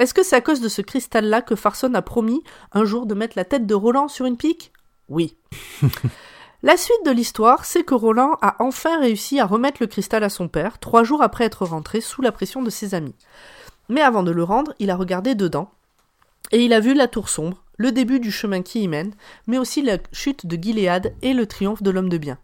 Est-ce 0.00 0.14
que 0.14 0.24
c'est 0.24 0.34
à 0.34 0.40
cause 0.40 0.60
de 0.62 0.68
ce 0.68 0.80
cristal-là 0.82 1.42
que 1.42 1.54
Farson 1.54 1.92
a 1.94 2.00
promis 2.02 2.42
un 2.72 2.84
jour 2.84 3.04
de 3.06 3.14
mettre 3.14 3.34
la 3.36 3.44
tête 3.44 3.66
de 3.66 3.74
Roland 3.74 4.08
sur 4.08 4.24
une 4.26 4.36
pique? 4.38 4.72
Oui. 5.08 5.36
la 6.62 6.76
suite 6.76 7.06
de 7.06 7.10
l'histoire, 7.10 7.64
c'est 7.64 7.84
que 7.84 7.94
Roland 7.94 8.36
a 8.42 8.56
enfin 8.62 9.00
réussi 9.00 9.40
à 9.40 9.46
remettre 9.46 9.78
le 9.80 9.86
cristal 9.86 10.22
à 10.24 10.28
son 10.28 10.48
père, 10.48 10.78
trois 10.78 11.04
jours 11.04 11.22
après 11.22 11.44
être 11.44 11.64
rentré 11.64 12.02
sous 12.02 12.20
la 12.20 12.32
pression 12.32 12.62
de 12.62 12.68
ses 12.68 12.94
amis. 12.94 13.14
Mais 13.88 14.02
avant 14.02 14.22
de 14.22 14.30
le 14.30 14.44
rendre, 14.44 14.74
il 14.78 14.90
a 14.90 14.96
regardé 14.96 15.34
dedans, 15.34 15.70
et 16.52 16.62
il 16.62 16.72
a 16.72 16.80
vu 16.80 16.92
la 16.92 17.08
tour 17.08 17.30
sombre, 17.30 17.62
le 17.78 17.92
début 17.92 18.20
du 18.20 18.30
chemin 18.30 18.60
qui 18.60 18.82
y 18.82 18.88
mène, 18.88 19.14
mais 19.46 19.56
aussi 19.56 19.80
la 19.80 19.96
chute 20.12 20.46
de 20.46 20.62
Gilead 20.62 21.14
et 21.22 21.32
le 21.32 21.46
triomphe 21.46 21.82
de 21.82 21.90
l'homme 21.90 22.10
de 22.10 22.18
bien. 22.18 22.38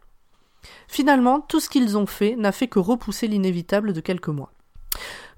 Finalement, 0.88 1.40
tout 1.40 1.60
ce 1.60 1.68
qu'ils 1.68 1.98
ont 1.98 2.06
fait 2.06 2.36
n'a 2.36 2.52
fait 2.52 2.68
que 2.68 2.78
repousser 2.78 3.26
l'inévitable 3.26 3.92
de 3.92 4.00
quelques 4.00 4.28
mois. 4.28 4.52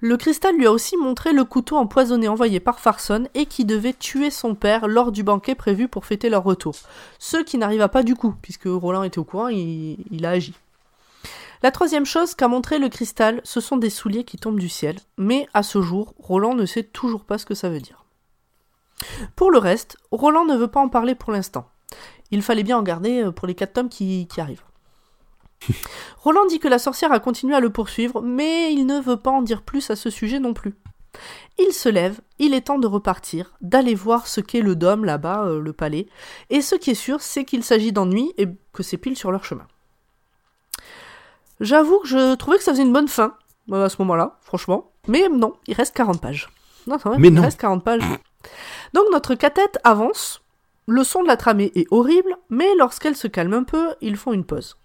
Le 0.00 0.16
cristal 0.16 0.54
lui 0.56 0.66
a 0.66 0.72
aussi 0.72 0.96
montré 0.96 1.32
le 1.32 1.44
couteau 1.44 1.76
empoisonné 1.76 2.28
envoyé 2.28 2.60
par 2.60 2.78
Farson 2.78 3.26
et 3.34 3.46
qui 3.46 3.64
devait 3.64 3.92
tuer 3.92 4.30
son 4.30 4.54
père 4.54 4.86
lors 4.86 5.10
du 5.10 5.24
banquet 5.24 5.56
prévu 5.56 5.88
pour 5.88 6.06
fêter 6.06 6.30
leur 6.30 6.44
retour. 6.44 6.74
Ce 7.18 7.38
qui 7.38 7.58
n'arriva 7.58 7.88
pas 7.88 8.04
du 8.04 8.14
coup, 8.14 8.34
puisque 8.40 8.66
Roland 8.66 9.02
était 9.02 9.18
au 9.18 9.24
courant, 9.24 9.48
il, 9.48 10.24
a 10.24 10.30
agi. 10.30 10.54
La 11.64 11.72
troisième 11.72 12.06
chose 12.06 12.36
qu'a 12.36 12.46
montré 12.46 12.78
le 12.78 12.88
cristal, 12.88 13.40
ce 13.42 13.60
sont 13.60 13.76
des 13.76 13.90
souliers 13.90 14.22
qui 14.22 14.36
tombent 14.36 14.60
du 14.60 14.68
ciel, 14.68 14.96
mais 15.16 15.48
à 15.52 15.64
ce 15.64 15.82
jour, 15.82 16.14
Roland 16.20 16.54
ne 16.54 16.66
sait 16.66 16.84
toujours 16.84 17.24
pas 17.24 17.38
ce 17.38 17.46
que 17.46 17.56
ça 17.56 17.68
veut 17.68 17.80
dire. 17.80 18.04
Pour 19.34 19.50
le 19.50 19.58
reste, 19.58 19.96
Roland 20.12 20.44
ne 20.44 20.56
veut 20.56 20.68
pas 20.68 20.80
en 20.80 20.88
parler 20.88 21.16
pour 21.16 21.32
l'instant. 21.32 21.68
Il 22.30 22.42
fallait 22.42 22.62
bien 22.62 22.78
en 22.78 22.82
garder 22.82 23.24
euh, 23.24 23.32
pour 23.32 23.48
les 23.48 23.54
quatre 23.54 23.72
tomes 23.72 23.88
qui 23.88 24.28
arrivent. 24.36 24.62
Roland 26.18 26.46
dit 26.46 26.58
que 26.58 26.68
la 26.68 26.78
sorcière 26.78 27.12
a 27.12 27.20
continué 27.20 27.54
à 27.54 27.60
le 27.60 27.70
poursuivre, 27.70 28.22
mais 28.22 28.72
il 28.72 28.86
ne 28.86 29.00
veut 29.00 29.16
pas 29.16 29.30
en 29.30 29.42
dire 29.42 29.62
plus 29.62 29.90
à 29.90 29.96
ce 29.96 30.10
sujet 30.10 30.38
non 30.40 30.54
plus. 30.54 30.74
Il 31.58 31.72
se 31.72 31.88
lève, 31.88 32.20
il 32.38 32.54
est 32.54 32.62
temps 32.66 32.78
de 32.78 32.86
repartir, 32.86 33.56
d'aller 33.60 33.94
voir 33.94 34.26
ce 34.26 34.40
qu'est 34.40 34.60
le 34.60 34.76
dôme 34.76 35.04
là-bas, 35.04 35.44
euh, 35.46 35.60
le 35.60 35.72
palais, 35.72 36.06
et 36.50 36.60
ce 36.60 36.74
qui 36.76 36.90
est 36.90 36.94
sûr, 36.94 37.20
c'est 37.20 37.44
qu'il 37.44 37.64
s'agit 37.64 37.92
d'ennuis 37.92 38.32
et 38.36 38.46
que 38.72 38.82
c'est 38.82 38.98
pile 38.98 39.16
sur 39.16 39.32
leur 39.32 39.44
chemin. 39.44 39.66
J'avoue 41.60 41.98
que 42.00 42.08
je 42.08 42.34
trouvais 42.36 42.58
que 42.58 42.62
ça 42.62 42.72
faisait 42.72 42.82
une 42.84 42.92
bonne 42.92 43.08
fin, 43.08 43.34
euh, 43.72 43.86
à 43.86 43.88
ce 43.88 43.96
moment-là, 44.00 44.38
franchement, 44.42 44.92
mais 45.08 45.28
non, 45.28 45.54
il 45.66 45.74
reste 45.74 45.96
40 45.96 46.20
pages. 46.20 46.48
Non, 46.86 46.98
quand 46.98 47.10
même, 47.10 47.20
Mais 47.20 47.28
il 47.28 47.34
non. 47.34 47.42
reste 47.42 47.60
40 47.60 47.82
pages. 47.82 48.02
Donc 48.94 49.04
notre 49.10 49.34
catette 49.34 49.78
avance, 49.84 50.42
le 50.86 51.02
son 51.04 51.22
de 51.22 51.26
la 51.28 51.36
tramée 51.36 51.72
est 51.74 51.86
horrible, 51.90 52.36
mais 52.48 52.68
lorsqu'elle 52.78 53.16
se 53.16 53.26
calme 53.26 53.54
un 53.54 53.64
peu, 53.64 53.94
ils 54.00 54.16
font 54.16 54.32
une 54.32 54.44
pause. 54.44 54.76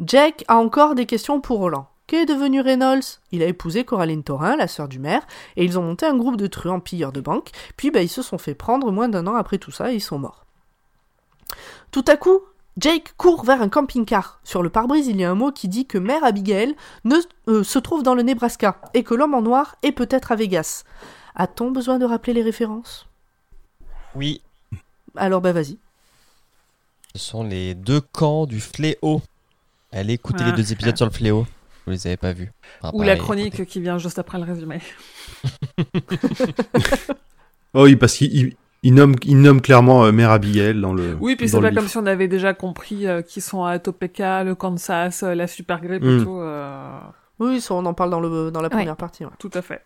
Jack 0.00 0.44
a 0.48 0.56
encore 0.56 0.94
des 0.94 1.06
questions 1.06 1.40
pour 1.40 1.58
Roland. 1.58 1.86
Qu'est 2.06 2.26
devenu 2.26 2.60
Reynolds? 2.60 3.20
Il 3.30 3.42
a 3.42 3.46
épousé 3.46 3.84
Coraline 3.84 4.24
Thorin, 4.24 4.56
la 4.56 4.66
sœur 4.66 4.88
du 4.88 4.98
maire, 4.98 5.22
et 5.56 5.64
ils 5.64 5.78
ont 5.78 5.82
monté 5.82 6.06
un 6.06 6.16
groupe 6.16 6.36
de 6.36 6.46
truands 6.46 6.80
pilleurs 6.80 7.12
de 7.12 7.20
banque, 7.20 7.50
puis 7.76 7.90
bah, 7.90 8.02
ils 8.02 8.08
se 8.08 8.22
sont 8.22 8.38
fait 8.38 8.54
prendre 8.54 8.90
moins 8.90 9.08
d'un 9.08 9.26
an 9.26 9.34
après 9.34 9.58
tout 9.58 9.70
ça 9.70 9.92
et 9.92 9.96
ils 9.96 10.00
sont 10.00 10.18
morts. 10.18 10.44
Tout 11.92 12.04
à 12.08 12.16
coup, 12.16 12.40
Jake 12.78 13.14
court 13.16 13.44
vers 13.44 13.62
un 13.62 13.68
camping-car. 13.68 14.40
Sur 14.42 14.62
le 14.62 14.70
pare-brise, 14.70 15.06
il 15.06 15.20
y 15.20 15.24
a 15.24 15.30
un 15.30 15.34
mot 15.34 15.52
qui 15.52 15.68
dit 15.68 15.86
que 15.86 15.98
Mère 15.98 16.24
Abigail 16.24 16.74
ne, 17.04 17.16
euh, 17.48 17.62
se 17.62 17.78
trouve 17.78 18.02
dans 18.02 18.14
le 18.14 18.22
Nebraska 18.22 18.80
et 18.94 19.04
que 19.04 19.14
l'homme 19.14 19.34
en 19.34 19.42
noir 19.42 19.76
est 19.82 19.92
peut-être 19.92 20.32
à 20.32 20.36
Vegas. 20.36 20.84
A-t-on 21.34 21.70
besoin 21.70 21.98
de 21.98 22.04
rappeler 22.06 22.32
les 22.32 22.42
références? 22.42 23.06
Oui, 24.14 24.40
Alors 25.16 25.40
bah 25.40 25.52
vas-y. 25.52 25.78
ce 27.14 27.20
sont 27.20 27.44
les 27.44 27.74
deux 27.74 28.00
camps 28.00 28.46
du 28.46 28.60
fléau. 28.60 29.22
Allez 29.92 30.14
écouter 30.14 30.44
les 30.44 30.50
Ah. 30.50 30.56
deux 30.56 30.72
épisodes 30.72 30.96
sur 30.96 31.06
le 31.06 31.12
fléau. 31.12 31.46
Vous 31.86 31.92
les 31.92 32.06
avez 32.06 32.16
pas 32.16 32.32
vus. 32.32 32.52
Enfin, 32.82 32.96
Ou 32.96 33.02
la 33.02 33.16
chronique 33.16 33.64
qui 33.66 33.80
vient 33.80 33.98
juste 33.98 34.18
après 34.18 34.38
le 34.38 34.44
résumé. 34.44 34.80
Oh 37.72 37.84
oui, 37.84 37.94
parce 37.94 38.14
qu'il 38.16 38.34
il, 38.34 38.56
il 38.82 38.94
nomme, 38.94 39.14
il 39.24 39.40
nomme 39.40 39.60
clairement 39.60 40.04
euh, 40.04 40.10
Mère 40.10 40.30
Abigail 40.32 40.80
dans 40.80 40.92
le. 40.92 41.16
Oui, 41.20 41.36
puis 41.36 41.48
c'est 41.48 41.60
pas 41.60 41.68
livre. 41.70 41.80
comme 41.82 41.88
si 41.88 41.96
on 41.98 42.06
avait 42.06 42.26
déjà 42.26 42.52
compris 42.52 43.06
euh, 43.06 43.22
qu'ils 43.22 43.42
sont 43.42 43.64
à 43.64 43.78
Topeka, 43.78 44.42
le 44.42 44.56
Kansas, 44.56 45.22
euh, 45.22 45.34
la 45.36 45.46
super 45.46 45.80
grippe 45.80 46.02
Mm. 46.02 46.18
et 46.20 46.24
tout. 46.24 46.38
euh, 46.40 46.98
Oui, 47.38 47.60
ça, 47.60 47.74
on 47.74 47.86
en 47.86 47.94
parle 47.94 48.10
dans, 48.10 48.18
le, 48.18 48.50
dans 48.50 48.60
la 48.60 48.66
Ouais. 48.66 48.70
première 48.70 48.96
partie. 48.96 49.24
ouais. 49.24 49.30
Tout 49.38 49.50
à 49.54 49.62
fait. 49.62 49.84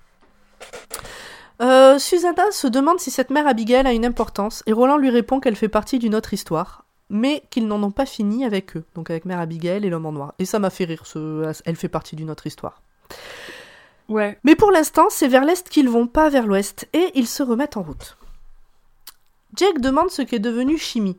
Euh, 1.61 1.99
Susanna 1.99 2.45
se 2.53 2.67
demande 2.67 2.99
si 3.01 3.11
cette 3.11 3.29
mère 3.31 3.47
Abigail 3.47 3.87
a 3.87 3.93
une 3.93 4.07
importance, 4.07 4.63
et 4.67 4.73
Roland 4.73 4.97
lui 4.97 5.11
répond 5.11 5.41
qu'elle 5.41 5.57
fait 5.57 5.69
partie 5.69 5.99
d'une 5.99 6.15
autre 6.15 6.33
histoire, 6.33 6.84
mais 7.11 7.43
qu'ils 7.51 7.67
n'en 7.67 7.83
ont 7.83 7.91
pas 7.91 8.07
fini 8.07 8.45
avec 8.45 8.77
eux, 8.77 8.85
donc 8.95 9.11
avec 9.11 9.25
mère 9.25 9.41
Abigail 9.41 9.85
et 9.85 9.91
l'homme 9.91 10.07
en 10.07 10.13
noir. 10.13 10.35
Et 10.39 10.45
ça 10.45 10.59
m'a 10.59 10.71
fait 10.71 10.85
rire, 10.85 11.03
ce... 11.07 11.53
elle 11.65 11.77
fait 11.77 11.89
partie 11.89 12.17
d'une 12.17 12.31
autre 12.31 12.47
histoire. 12.47 12.83
Ouais. 14.09 14.39
Mais 14.45 14.55
pour 14.55 14.71
l'instant, 14.71 15.07
c'est 15.11 15.29
vers 15.29 15.45
l'est 15.45 15.69
qu'ils 15.69 15.89
vont, 15.89 16.07
pas 16.07 16.29
vers 16.29 16.47
l'ouest, 16.47 16.89
et 16.93 17.11
ils 17.15 17.27
se 17.27 17.43
remettent 17.43 17.77
en 17.77 17.83
route. 17.83 18.17
Jake 19.57 19.81
demande 19.81 20.11
ce 20.11 20.23
qu'est 20.23 20.39
devenu 20.39 20.79
Chimie. 20.79 21.17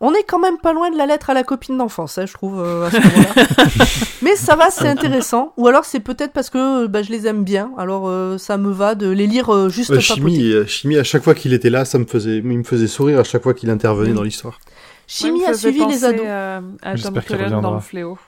On 0.00 0.14
est 0.14 0.22
quand 0.22 0.38
même 0.38 0.58
pas 0.58 0.72
loin 0.72 0.90
de 0.90 0.96
la 0.96 1.06
lettre 1.06 1.30
à 1.30 1.34
la 1.34 1.42
copine 1.42 1.76
d'enfance, 1.76 2.18
hein, 2.18 2.24
je 2.26 2.32
trouve, 2.32 2.60
euh, 2.60 2.86
à 2.86 2.90
ce 2.90 2.96
moment-là. 2.96 3.86
Mais 4.22 4.36
ça 4.36 4.56
va, 4.56 4.70
c'est 4.70 4.88
intéressant. 4.88 5.52
Ou 5.56 5.66
alors 5.68 5.84
c'est 5.84 6.00
peut-être 6.00 6.32
parce 6.32 6.50
que 6.50 6.84
euh, 6.84 6.88
bah, 6.88 7.02
je 7.02 7.10
les 7.10 7.26
aime 7.26 7.44
bien, 7.44 7.72
alors 7.76 8.08
euh, 8.08 8.38
ça 8.38 8.56
me 8.56 8.70
va 8.70 8.94
de 8.94 9.08
les 9.08 9.26
lire 9.26 9.54
euh, 9.54 9.68
juste. 9.68 9.98
Chimie, 10.00 10.52
Chimie, 10.66 10.96
à 10.96 11.04
chaque 11.04 11.22
fois 11.22 11.34
qu'il 11.34 11.52
était 11.52 11.68
là, 11.68 11.84
ça 11.84 11.98
me 11.98 12.06
faisait, 12.06 12.38
il 12.38 12.44
me 12.44 12.64
faisait 12.64 12.86
sourire 12.86 13.18
à 13.18 13.24
chaque 13.24 13.42
fois 13.42 13.54
qu'il 13.54 13.68
intervenait 13.68 14.12
dans 14.12 14.22
l'histoire. 14.22 14.58
Chimie 15.06 15.40
Ouais, 15.40 15.46
a 15.46 15.54
suivi 15.54 15.84
les 15.86 16.04
ados. 16.04 16.20
euh, 16.24 16.60
à 16.82 16.90
Tom 16.90 16.96
J'espère 16.96 17.24
qu'il 17.24 17.36
Cullen 17.36 17.60
dans 17.60 17.74
le 17.74 17.80
fléau. 17.80 18.18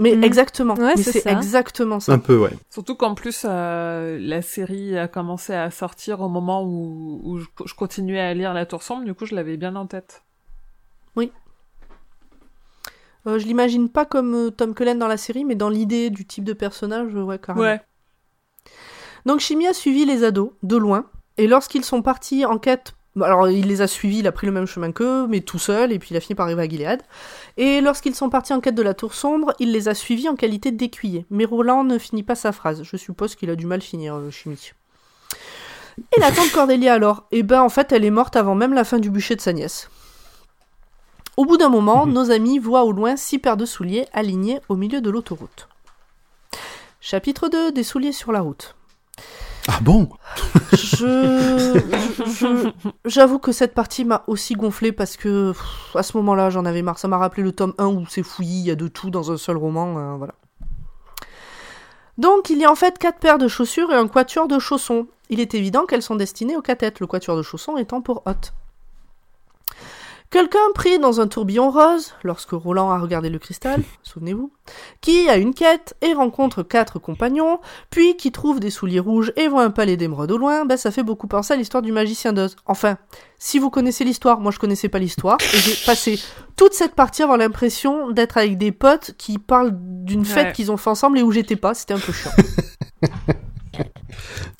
Mais 0.00 0.16
Mm. 0.16 0.24
exactement. 0.24 0.74
Ouais, 0.74 0.94
Mais 0.96 1.02
c'est 1.02 1.12
c'est 1.12 1.20
ça. 1.20 1.30
exactement 1.32 2.00
ça. 2.00 2.12
Un 2.12 2.18
peu, 2.18 2.36
ouais. 2.36 2.50
Surtout 2.70 2.96
qu'en 2.96 3.14
plus, 3.14 3.42
euh, 3.48 4.18
la 4.20 4.42
série 4.42 4.98
a 4.98 5.06
commencé 5.06 5.54
à 5.54 5.70
sortir 5.70 6.20
au 6.20 6.28
moment 6.28 6.64
où, 6.64 7.20
où 7.22 7.38
je, 7.38 7.46
je 7.64 7.74
continuais 7.74 8.18
à 8.20 8.34
lire 8.34 8.52
La 8.54 8.66
Tour 8.66 8.82
Sombre, 8.82 9.04
du 9.04 9.14
coup 9.14 9.24
je 9.26 9.36
l'avais 9.36 9.56
bien 9.56 9.76
en 9.76 9.86
tête. 9.86 10.22
Euh, 13.26 13.38
je 13.38 13.46
l'imagine 13.46 13.88
pas 13.88 14.04
comme 14.04 14.34
euh, 14.34 14.50
Tom 14.50 14.74
Cullen 14.74 14.98
dans 14.98 15.08
la 15.08 15.16
série, 15.16 15.44
mais 15.46 15.54
dans 15.54 15.70
l'idée 15.70 16.10
du 16.10 16.26
type 16.26 16.44
de 16.44 16.52
personnage, 16.52 17.14
ouais, 17.14 17.38
carrément. 17.38 17.64
Ouais. 17.66 17.80
Donc 19.24 19.40
Chimie 19.40 19.66
a 19.66 19.72
suivi 19.72 20.04
les 20.04 20.24
ados, 20.24 20.50
de 20.62 20.76
loin, 20.76 21.06
et 21.38 21.46
lorsqu'ils 21.46 21.84
sont 21.84 22.02
partis 22.02 22.44
en 22.44 22.58
quête... 22.58 22.94
bah, 23.16 23.26
Alors 23.26 23.48
il 23.48 23.66
les 23.66 23.80
a 23.82 23.86
suivis, 23.86 24.18
il 24.18 24.26
a 24.26 24.32
pris 24.32 24.46
le 24.46 24.52
même 24.52 24.66
chemin 24.66 24.92
qu'eux, 24.92 25.26
mais 25.26 25.40
tout 25.40 25.58
seul, 25.58 25.92
et 25.92 25.98
puis 25.98 26.08
il 26.12 26.16
a 26.16 26.20
fini 26.20 26.34
par 26.34 26.46
arriver 26.46 26.62
à 26.62 26.68
Gilead. 26.68 27.02
Et 27.56 27.80
lorsqu'ils 27.80 28.14
sont 28.14 28.30
partis 28.30 28.52
en 28.52 28.60
quête 28.60 28.74
de 28.74 28.82
la 28.82 28.94
tour 28.94 29.14
sombre, 29.14 29.52
il 29.58 29.72
les 29.72 29.88
a 29.88 29.94
suivis 29.94 30.28
en 30.28 30.36
qualité 30.36 30.70
d'écuyer. 30.72 31.26
Mais 31.30 31.44
Roland 31.44 31.84
ne 31.84 31.98
finit 31.98 32.22
pas 32.22 32.34
sa 32.34 32.52
phrase, 32.52 32.82
je 32.82 32.96
suppose 32.96 33.34
qu'il 33.34 33.50
a 33.50 33.56
du 33.56 33.66
mal 33.66 33.80
finir, 33.82 34.14
euh, 34.16 34.30
Chimie. 34.30 34.72
Et 36.16 36.20
la 36.20 36.32
tante 36.32 36.50
Cordelia 36.50 36.94
alors? 36.94 37.26
Eh 37.30 37.42
ben 37.44 37.60
en 37.62 37.68
fait 37.68 37.92
elle 37.92 38.04
est 38.04 38.10
morte 38.10 38.34
avant 38.36 38.56
même 38.56 38.74
la 38.74 38.82
fin 38.84 38.98
du 38.98 39.10
bûcher 39.10 39.36
de 39.36 39.40
sa 39.40 39.52
nièce. 39.52 39.88
Au 41.36 41.44
bout 41.44 41.56
d'un 41.56 41.68
moment, 41.68 42.06
Mhm. 42.06 42.12
nos 42.12 42.30
amis 42.30 42.58
voient 42.58 42.84
au 42.84 42.92
loin 42.92 43.16
six 43.16 43.38
paires 43.38 43.56
de 43.56 43.66
souliers 43.66 44.06
alignés 44.12 44.60
au 44.68 44.76
milieu 44.76 45.00
de 45.00 45.10
l'autoroute. 45.10 45.68
Chapitre 47.00 47.48
2 47.48 47.70
Des 47.72 47.82
souliers 47.82 48.12
sur 48.12 48.32
la 48.32 48.40
route. 48.40 48.74
Ah 49.68 49.78
bon 49.80 50.08
Je, 50.72 51.80
j'avoue 53.06 53.38
que 53.38 53.52
cette 53.52 53.72
partie 53.72 54.04
m'a 54.04 54.22
aussi 54.26 54.54
gonflé 54.54 54.92
parce 54.92 55.16
que 55.16 55.54
à 55.94 56.02
ce 56.02 56.16
moment-là, 56.18 56.50
j'en 56.50 56.64
avais 56.64 56.82
marre. 56.82 56.98
Ça 56.98 57.08
m'a 57.08 57.16
rappelé 57.18 57.42
le 57.42 57.52
tome 57.52 57.74
1 57.78 57.86
où 57.86 58.06
c'est 58.06 58.22
fouillis, 58.22 58.60
il 58.60 58.66
y 58.66 58.70
a 58.70 58.74
de 58.74 58.88
tout 58.88 59.10
dans 59.10 59.32
un 59.32 59.36
seul 59.36 59.56
roman, 59.56 59.98
euh, 59.98 60.16
voilà. 60.16 60.34
Donc, 62.18 62.50
il 62.50 62.58
y 62.58 62.64
a 62.64 62.70
en 62.70 62.74
fait 62.76 62.98
quatre 62.98 63.18
paires 63.18 63.38
de 63.38 63.48
chaussures 63.48 63.90
et 63.90 63.96
un 63.96 64.06
quatuor 64.06 64.48
de 64.48 64.58
chaussons. 64.58 65.06
Il 65.30 65.40
est 65.40 65.54
évident 65.54 65.86
qu'elles 65.86 66.02
sont 66.02 66.16
destinées 66.16 66.56
aux 66.56 66.62
catettes, 66.62 67.00
le 67.00 67.06
quatuor 67.06 67.36
de 67.36 67.42
chaussons 67.42 67.76
étant 67.76 68.02
pour 68.02 68.22
Hot. 68.26 68.52
Quelqu'un 70.34 70.58
pris 70.74 70.98
dans 70.98 71.20
un 71.20 71.28
tourbillon 71.28 71.70
rose, 71.70 72.12
lorsque 72.24 72.50
Roland 72.50 72.90
a 72.90 72.98
regardé 72.98 73.30
le 73.30 73.38
cristal, 73.38 73.84
souvenez-vous, 74.02 74.50
qui 75.00 75.28
a 75.28 75.36
une 75.36 75.54
quête 75.54 75.94
et 76.02 76.12
rencontre 76.12 76.64
quatre 76.64 76.98
compagnons, 76.98 77.60
puis 77.88 78.16
qui 78.16 78.32
trouve 78.32 78.58
des 78.58 78.70
souliers 78.70 78.98
rouges 78.98 79.32
et 79.36 79.46
voit 79.46 79.62
un 79.62 79.70
palais 79.70 79.96
d'émeraude 79.96 80.32
au 80.32 80.36
loin, 80.36 80.64
ben 80.64 80.76
ça 80.76 80.90
fait 80.90 81.04
beaucoup 81.04 81.28
penser 81.28 81.54
à 81.54 81.56
l'histoire 81.56 81.84
du 81.84 81.92
magicien 81.92 82.32
d'Oz. 82.32 82.56
Enfin, 82.66 82.98
si 83.38 83.60
vous 83.60 83.70
connaissez 83.70 84.02
l'histoire, 84.02 84.40
moi 84.40 84.50
je 84.50 84.58
connaissais 84.58 84.88
pas 84.88 84.98
l'histoire, 84.98 85.38
et 85.40 85.56
j'ai 85.58 85.76
passé 85.86 86.18
toute 86.56 86.72
cette 86.72 86.96
partie 86.96 87.22
à 87.22 87.26
avoir 87.26 87.38
l'impression 87.38 88.10
d'être 88.10 88.36
avec 88.36 88.58
des 88.58 88.72
potes 88.72 89.12
qui 89.16 89.38
parlent 89.38 89.70
d'une 89.72 90.24
fête 90.24 90.46
Ouais. 90.46 90.52
qu'ils 90.52 90.72
ont 90.72 90.76
fait 90.76 90.90
ensemble 90.90 91.16
et 91.16 91.22
où 91.22 91.30
j'étais 91.30 91.54
pas, 91.54 91.74
c'était 91.74 91.94
un 91.94 92.00
peu 92.00 92.12
chiant. 92.12 92.32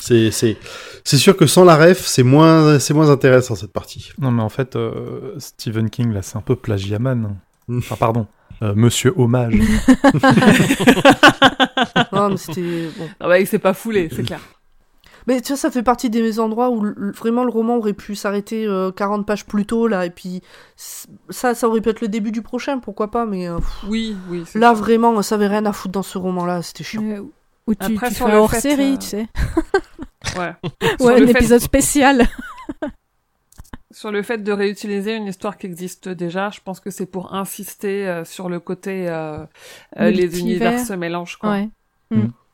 C'est, 0.00 0.30
c'est, 0.30 0.56
c'est 1.04 1.16
sûr 1.18 1.36
que 1.36 1.46
sans 1.46 1.64
la 1.64 1.76
ref, 1.76 2.04
c'est 2.06 2.22
moins, 2.22 2.78
c'est 2.78 2.94
moins 2.94 3.10
intéressant 3.10 3.54
cette 3.54 3.72
partie. 3.72 4.10
Non, 4.18 4.30
mais 4.30 4.42
en 4.42 4.48
fait, 4.48 4.76
euh, 4.76 5.34
Stephen 5.38 5.90
King, 5.90 6.12
là, 6.12 6.22
c'est 6.22 6.36
un 6.36 6.42
peu 6.42 6.56
plagiaman. 6.56 7.36
Mm. 7.68 7.78
Enfin, 7.78 7.96
pardon. 7.96 8.26
euh, 8.62 8.74
Monsieur 8.74 9.12
Hommage. 9.16 9.54
non, 12.12 12.30
mais 12.30 12.36
c'était 12.36 12.88
bon. 12.96 13.08
Ah 13.20 13.28
bah 13.28 13.38
il 13.40 13.46
s'est 13.46 13.58
pas 13.58 13.74
foulé, 13.74 14.08
c'est 14.14 14.22
clair. 14.22 14.40
Mais 15.26 15.40
tu 15.40 15.48
vois, 15.48 15.56
ça 15.56 15.70
fait 15.70 15.82
partie 15.82 16.10
des 16.10 16.38
endroits 16.38 16.68
où 16.68 16.84
vraiment 17.16 17.44
le 17.44 17.50
roman 17.50 17.78
aurait 17.78 17.94
pu 17.94 18.14
s'arrêter 18.14 18.66
euh, 18.66 18.90
40 18.92 19.26
pages 19.26 19.46
plus 19.46 19.64
tôt, 19.64 19.86
là, 19.88 20.04
et 20.04 20.10
puis 20.10 20.42
ça, 20.76 21.54
ça 21.54 21.66
aurait 21.66 21.80
pu 21.80 21.88
être 21.88 22.02
le 22.02 22.08
début 22.08 22.30
du 22.30 22.42
prochain, 22.42 22.78
pourquoi 22.78 23.10
pas, 23.10 23.24
mais 23.24 23.48
euh, 23.48 23.56
pff, 23.56 23.84
Oui, 23.88 24.14
oui. 24.28 24.42
c'est 24.46 24.58
là, 24.58 24.74
vraiment, 24.74 25.22
ça 25.22 25.36
avait 25.36 25.46
rien 25.46 25.64
à 25.64 25.72
foutre 25.72 25.92
dans 25.92 26.02
ce 26.02 26.18
roman-là, 26.18 26.60
c'était 26.60 26.84
chiant. 26.84 27.02
Ou 27.66 27.74
tu, 27.74 27.84
Après, 27.94 28.08
tu 28.08 28.14
sur 28.14 28.26
fais 28.26 28.32
le 28.32 28.38
hors 28.38 28.50
fait, 28.50 28.60
série, 28.60 28.92
euh, 28.94 28.96
tu 28.98 29.06
sais. 29.06 29.26
Ouais. 30.38 30.52
Sur 30.98 31.06
Ouais, 31.06 31.18
le 31.20 31.24
un 31.24 31.32
fait- 31.32 31.38
épisode 31.38 31.60
spécial. 31.60 32.26
Sur 33.90 34.10
le 34.10 34.22
fait 34.22 34.38
de 34.38 34.50
réutiliser 34.52 35.14
une 35.14 35.26
histoire 35.28 35.56
qui 35.56 35.66
existe 35.66 36.08
déjà, 36.08 36.50
je 36.50 36.60
pense 36.60 36.80
que 36.80 36.90
c'est 36.90 37.06
pour 37.06 37.32
insister 37.34 38.08
euh, 38.08 38.24
sur 38.24 38.48
le 38.48 38.58
côté 38.58 39.08
euh, 39.08 39.44
euh, 40.00 40.10
les 40.10 40.40
univers 40.40 40.80
se 40.84 40.92
mélangent 40.94 41.36
quoi. 41.36 41.50
Ouais. 41.50 41.68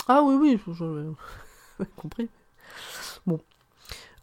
Ah 0.07 0.23
oui, 0.23 0.35
oui, 0.35 0.61
j'ai 1.79 1.87
compris. 1.97 2.29
Bon. 3.27 3.41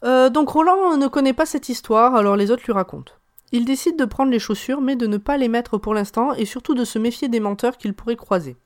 Euh, 0.04 0.30
donc 0.30 0.48
Roland 0.50 0.96
ne 0.96 1.08
connaît 1.08 1.32
pas 1.32 1.44
cette 1.46 1.68
histoire, 1.68 2.14
alors 2.14 2.36
les 2.36 2.52
autres 2.52 2.62
lui 2.66 2.72
racontent. 2.72 3.12
Il 3.50 3.64
décide 3.64 3.98
de 3.98 4.04
prendre 4.04 4.30
les 4.30 4.38
chaussures, 4.38 4.80
mais 4.80 4.94
de 4.94 5.06
ne 5.08 5.16
pas 5.16 5.38
les 5.38 5.48
mettre 5.48 5.76
pour 5.76 5.94
l'instant, 5.94 6.34
et 6.34 6.44
surtout 6.44 6.74
de 6.74 6.84
se 6.84 6.98
méfier 7.00 7.28
des 7.28 7.40
menteurs 7.40 7.78
qu'il 7.78 7.94
pourrait 7.94 8.14
croiser. 8.16 8.56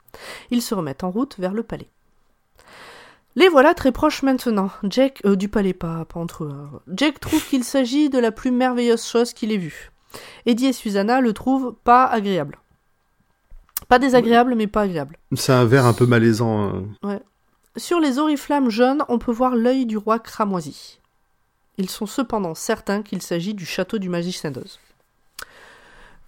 Ils 0.51 0.61
se 0.61 0.75
remettent 0.75 1.05
en 1.05 1.11
route 1.11 1.37
vers 1.39 1.55
le 1.55 1.63
palais. 1.63 1.89
Les 3.35 3.49
voilà 3.49 3.75
très 3.75 3.93
proches 3.93 4.23
maintenant. 4.23 4.71
Jack, 4.85 5.21
euh, 5.25 5.37
du 5.37 5.49
palais, 5.49 5.73
pas, 5.73 6.05
pas 6.05 6.21
entre 6.21 6.45
eux. 6.45 6.53
hein. 6.53 6.81
Jack 6.95 7.19
trouve 7.21 7.45
qu'il 7.47 7.65
s'agit 7.65 8.11
de 8.11 8.19
la 8.19 8.31
plus 8.33 8.51
merveilleuse 8.51 9.05
chose 9.07 9.33
qu'il 9.33 9.53
ait 9.53 9.57
vue. 9.59 9.91
Eddie 10.45 10.67
et 10.67 10.73
Susanna 10.75 11.21
le 11.21 11.33
trouvent 11.33 11.75
pas 11.85 12.05
agréable. 12.07 12.59
Pas 13.89 13.99
désagréable, 13.99 14.55
mais 14.55 14.67
pas 14.67 14.83
agréable. 14.83 15.17
C'est 15.35 15.53
un 15.53 15.65
verre 15.65 15.87
un 15.87 15.93
peu 15.95 16.07
malaisant. 16.07 16.85
euh. 17.05 17.19
Sur 17.77 18.01
les 18.01 18.19
oriflammes 18.19 18.69
jaunes, 18.69 19.03
on 19.09 19.19
peut 19.19 19.33
voir 19.33 19.57
l'œil 19.57 19.87
du 19.87 19.97
roi 19.97 20.19
cramoisi. 20.19 21.01
Ils 21.79 21.89
sont 21.89 22.05
cependant 22.07 22.55
certains 22.55 23.03
qu'il 23.03 23.23
s'agit 23.23 23.55
du 23.55 23.65
château 23.65 23.97
du 23.99 24.11
magicien 24.11 24.51
d'Oz. 24.51 24.79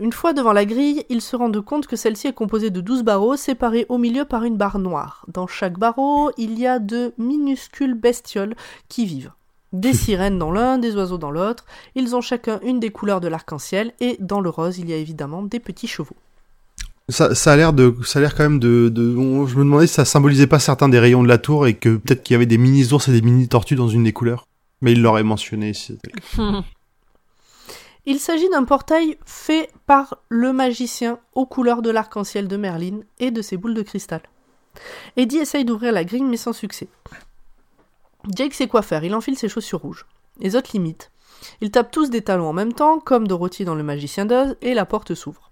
Une 0.01 0.13
fois 0.13 0.33
devant 0.33 0.53
la 0.53 0.65
grille, 0.65 1.05
ils 1.09 1.21
se 1.21 1.37
rendent 1.37 1.61
compte 1.65 1.87
que 1.87 1.95
celle-ci 1.97 2.27
est 2.27 2.33
composée 2.33 2.71
de 2.71 2.81
12 2.81 3.05
barreaux 3.05 3.37
séparés 3.37 3.87
au 3.89 3.97
milieu 3.99 4.25
par 4.25 4.43
une 4.45 4.57
barre 4.57 4.79
noire. 4.81 5.25
Dans 5.33 5.47
chaque 5.47 5.79
barreau, 5.79 6.31
il 6.37 6.59
y 6.59 6.67
a 6.67 6.79
de 6.81 7.13
minuscules 7.17 7.95
bestioles 7.95 8.57
qui 8.89 9.07
vivent. 9.07 9.31
Des 9.73 9.93
sirènes 10.05 10.39
dans 10.39 10.51
l'un, 10.51 10.79
des 10.79 10.97
oiseaux 10.97 11.19
dans 11.19 11.31
l'autre. 11.31 11.65
Ils 11.95 12.17
ont 12.17 12.21
chacun 12.21 12.59
une 12.65 12.81
des 12.81 12.91
couleurs 12.91 13.21
de 13.21 13.29
l'arc-en-ciel 13.29 13.93
et 14.01 14.17
dans 14.21 14.41
le 14.41 14.51
rose, 14.51 14.79
il 14.79 14.89
y 14.91 14.93
a 14.93 14.97
évidemment 14.97 15.43
des 15.43 15.61
petits 15.61 15.89
chevaux. 15.89 16.17
Ça, 17.09 17.35
ça 17.35 17.53
a 17.53 17.57
l'air 17.57 17.73
de, 17.73 17.95
ça 18.05 18.19
a 18.19 18.23
l'air 18.23 18.35
quand 18.35 18.45
même 18.45 18.59
de, 18.59 18.89
de 18.89 19.15
on- 19.17 19.47
je 19.47 19.57
me 19.57 19.63
demandais 19.65 19.87
si 19.87 19.95
ça 19.95 20.05
symbolisait 20.07 20.47
pas 20.47 20.59
certains 20.59 20.89
des 20.89 20.99
rayons 20.99 21.23
de 21.23 21.29
la 21.29 21.39
tour 21.39 21.67
et 21.67 21.75
que 21.75 21.97
peut-être 21.97 22.23
qu'il 22.23 22.33
y 22.35 22.37
avait 22.37 22.47
des 22.47 22.57
mini 22.59 22.93
ours 22.93 23.07
et 23.09 23.13
des 23.13 23.21
mini 23.21 23.47
tortues 23.47 23.75
dans 23.77 23.89
une 23.89 24.05
des 24.05 24.13
couleurs. 24.13 24.47
Mais 24.81 24.93
il 24.93 25.03
l'aurait 25.03 25.23
mentionné. 25.23 25.73
si. 25.75 25.99
Il 28.07 28.21
s'agit 28.21 28.49
d'un 28.51 28.65
portail 28.65 29.19
fait 29.25 29.71
par 29.87 30.19
le 30.29 30.53
magicien 30.53 31.19
aux 31.35 31.47
couleurs 31.47 31.83
de 31.83 31.91
l'arc-en-ciel 31.91 32.49
de 32.49 32.57
Merlin 32.57 33.01
et 33.19 33.31
de 33.31 33.43
ses 33.43 33.57
boules 33.57 33.75
de 33.75 33.83
cristal. 33.83 34.21
Eddie 35.17 35.39
essaye 35.39 35.65
d'ouvrir 35.65 35.93
la 35.93 36.05
grille 36.05 36.25
mais 36.25 36.37
sans 36.37 36.53
succès. 36.53 36.89
Jake 38.29 38.55
sait 38.55 38.69
quoi 38.69 38.83
faire, 38.83 39.05
il 39.05 39.15
enfile 39.15 39.39
ses 39.39 39.49
chaussures 39.49 39.81
rouges. 39.81 40.07
Les 40.41 40.57
autres 40.57 40.71
l'imitent. 40.73 41.11
Ils 41.61 41.71
tapent 41.71 41.91
tous 41.91 42.11
des 42.11 42.23
talons 42.23 42.49
en 42.49 42.53
même 42.53 42.73
temps, 42.73 42.99
comme 42.99 43.29
Dorothy 43.29 43.65
dans 43.65 43.75
Le 43.75 43.83
Magicien 43.83 44.27
d'Oz, 44.27 44.57
et 44.63 44.75
la 44.75 44.87
porte 44.87 45.15
s'ouvre. 45.15 45.51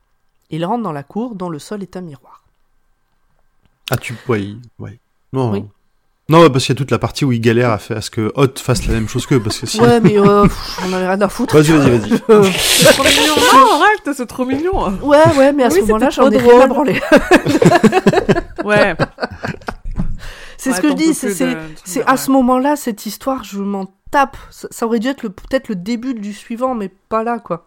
Ils 0.50 0.64
rentrent 0.64 0.82
dans 0.82 0.92
la 0.92 1.02
cour 1.02 1.34
dont 1.34 1.48
le 1.48 1.58
sol 1.58 1.82
est 1.82 1.96
un 1.96 2.00
miroir. 2.00 2.44
Ah, 3.90 3.96
tu. 3.96 4.16
Ouais, 4.28 4.54
ouais. 4.78 4.98
Non. 5.32 5.50
Oui. 5.50 5.64
Non, 6.28 6.48
parce 6.50 6.64
qu'il 6.64 6.74
y 6.74 6.76
a 6.76 6.78
toute 6.78 6.90
la 6.92 6.98
partie 6.98 7.24
où 7.24 7.32
il 7.32 7.40
galère 7.40 7.70
à, 7.70 7.78
faire, 7.78 7.96
à 7.98 8.00
ce 8.00 8.08
que 8.10 8.32
Hot 8.36 8.54
fasse 8.56 8.86
la 8.86 8.94
même 8.94 9.08
chose 9.08 9.26
qu'eux. 9.26 9.40
Parce 9.40 9.58
que 9.58 9.66
si. 9.66 9.80
Ouais, 9.80 10.00
mais 10.00 10.16
euh, 10.18 10.44
pff, 10.44 10.78
on 10.84 10.90
en 10.90 10.92
a 10.94 10.98
rien 10.98 11.20
à 11.20 11.28
foutre. 11.28 11.54
Vas-y, 11.56 11.72
vas-y, 11.72 11.90
vas-y. 11.98 12.12
Euh, 12.30 12.42
C'est 12.54 12.92
trop 12.94 13.04
mignon. 13.04 13.34
Non, 13.54 13.82
arrête, 13.82 14.16
c'est 14.16 14.26
trop 14.26 14.44
mignon. 14.46 14.98
ouais, 15.02 15.18
ouais, 15.36 15.52
mais 15.52 15.64
à 15.64 15.70
ce 15.70 15.76
Oui, 15.76 15.82
moment-là, 15.82 16.10
j'en 16.10 16.30
ai 16.30 16.38
trop 16.38 16.50
rien 16.50 16.60
à 16.60 16.66
branler. 16.68 17.00
Ouais. 18.64 18.94
C'est 20.56 20.70
Ouais, 20.70 20.76
ce 20.76 20.80
que 20.80 20.88
je 20.90 20.94
dis, 20.94 21.14
c'est 21.14 21.34
de- 21.34 21.44
ouais. 21.98 22.04
à 22.06 22.16
ce 22.16 22.30
moment-là, 22.30 22.76
cette 22.76 23.04
histoire, 23.06 23.42
je 23.42 23.58
m'en 23.58 23.92
tape. 24.12 24.36
Ça, 24.50 24.68
ça 24.70 24.86
aurait 24.86 25.00
dû 25.00 25.08
être 25.08 25.24
le- 25.24 25.30
peut-être 25.30 25.68
le 25.68 25.74
début 25.74 26.14
du 26.14 26.32
suivant, 26.32 26.74
mais 26.76 26.88
pas 27.08 27.24
là, 27.24 27.40
quoi. 27.40 27.66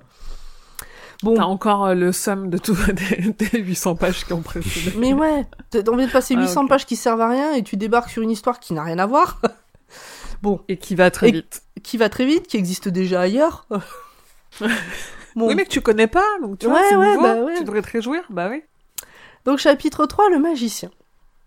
Bon, 1.25 1.35
T'as 1.35 1.43
encore 1.45 1.85
euh, 1.85 1.93
le 1.95 2.11
somme 2.11 2.49
de 2.51 2.57
tout 2.59 2.75
des, 2.93 3.31
des 3.49 3.59
800 3.59 3.95
pages 3.95 4.25
qui 4.25 4.33
ont 4.33 4.41
précédé. 4.43 4.95
mais 4.97 5.11
ouais, 5.13 5.45
t'as 5.71 5.81
envie 5.91 6.05
de 6.05 6.11
passer 6.11 6.35
Ah, 6.37 6.41
800 6.41 6.63
ok. 6.63 6.69
pages 6.69 6.85
qui 6.85 6.95
servent 6.95 7.21
à 7.21 7.27
rien 7.29 7.53
et 7.53 7.63
tu 7.63 7.77
débarques 7.77 8.09
sur 8.11 8.21
une 8.21 8.29
histoire 8.31 8.59
qui 8.59 8.73
n'a 8.73 8.83
rien 8.83 8.99
à 8.99 9.05
voir, 9.07 9.41
Et 10.67 10.77
qui 10.77 10.93
va 10.93 11.09
très 11.09 11.29
Et- 11.29 11.31
vite. 11.31 11.63
qui 11.81 11.97
va 11.97 12.07
très 12.09 12.25
vite, 12.27 12.45
qui 12.47 12.57
existe 12.57 12.87
déjà 12.87 13.21
ailleurs. 13.21 13.67
Bon. 15.35 15.47
Oui, 15.47 15.55
mais 15.55 15.65
que 15.65 15.69
tu 15.69 15.81
connais 15.81 16.07
pas, 16.07 16.23
donc 16.41 16.59
tu 16.59 16.67
vois, 16.67 16.75
Ouais, 16.77 16.85
c'est 16.89 16.95
ouais, 16.95 17.07
nouveau. 17.15 17.21
bah 17.23 17.35
ouais. 17.43 17.55
Tu 17.57 17.63
devrais 17.65 17.81
te 17.81 17.91
réjouir, 17.91 18.23
bah 18.29 18.47
oui. 18.49 18.63
Donc 19.43 19.57
chapitre 19.59 20.05
3, 20.05 20.29
le 20.29 20.39
magicien. 20.39 20.89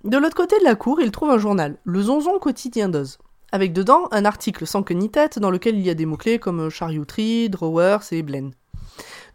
De 0.04 0.18
l'autre 0.18 0.34
côté 0.36 0.58
de 0.58 0.64
la 0.64 0.74
cour, 0.74 1.00
il 1.00 1.10
trouve 1.10 1.30
un 1.30 1.38
journal, 1.38 1.76
le 1.84 2.02
Zonzon 2.02 2.38
quotidien 2.38 2.90
d'Oz, 2.90 3.16
avec 3.50 3.72
dedans 3.72 4.08
un 4.10 4.26
article 4.26 4.66
sans 4.66 4.82
queue 4.82 4.94
ni 4.94 5.10
tête 5.10 5.38
dans 5.38 5.50
lequel 5.50 5.76
il 5.78 5.86
y 5.86 5.90
a 5.90 5.94
des 5.94 6.04
mots-clés 6.04 6.38
comme 6.38 6.66
euh, 6.66 6.70
charioterie, 6.70 7.48
drawers 7.48 8.00
et 8.12 8.22
blaine. 8.22 8.50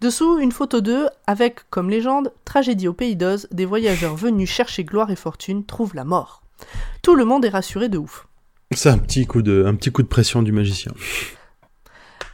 Dessous, 0.03 0.37
une 0.37 0.51
photo 0.51 0.81
d'eux 0.81 1.07
avec, 1.27 1.61
comme 1.69 1.89
légende, 1.89 2.33
tragédie 2.43 2.89
au 2.89 2.93
pays 2.93 3.15
d'Oz, 3.15 3.47
des 3.51 3.63
voyageurs 3.63 4.17
venus 4.17 4.49
chercher 4.49 4.83
gloire 4.83 5.11
et 5.11 5.15
fortune 5.15 5.63
trouvent 5.63 5.95
la 5.95 6.03
mort. 6.03 6.43
Tout 7.01 7.15
le 7.15 7.23
monde 7.23 7.45
est 7.45 7.49
rassuré 7.49 7.87
de 7.87 7.97
ouf. 7.97 8.27
C'est 8.73 8.89
un 8.89 8.97
petit 8.97 9.25
coup 9.25 9.41
de, 9.41 9.63
un 9.65 9.75
petit 9.75 9.93
coup 9.93 10.01
de 10.01 10.09
pression 10.09 10.41
du 10.41 10.51
magicien. 10.51 10.91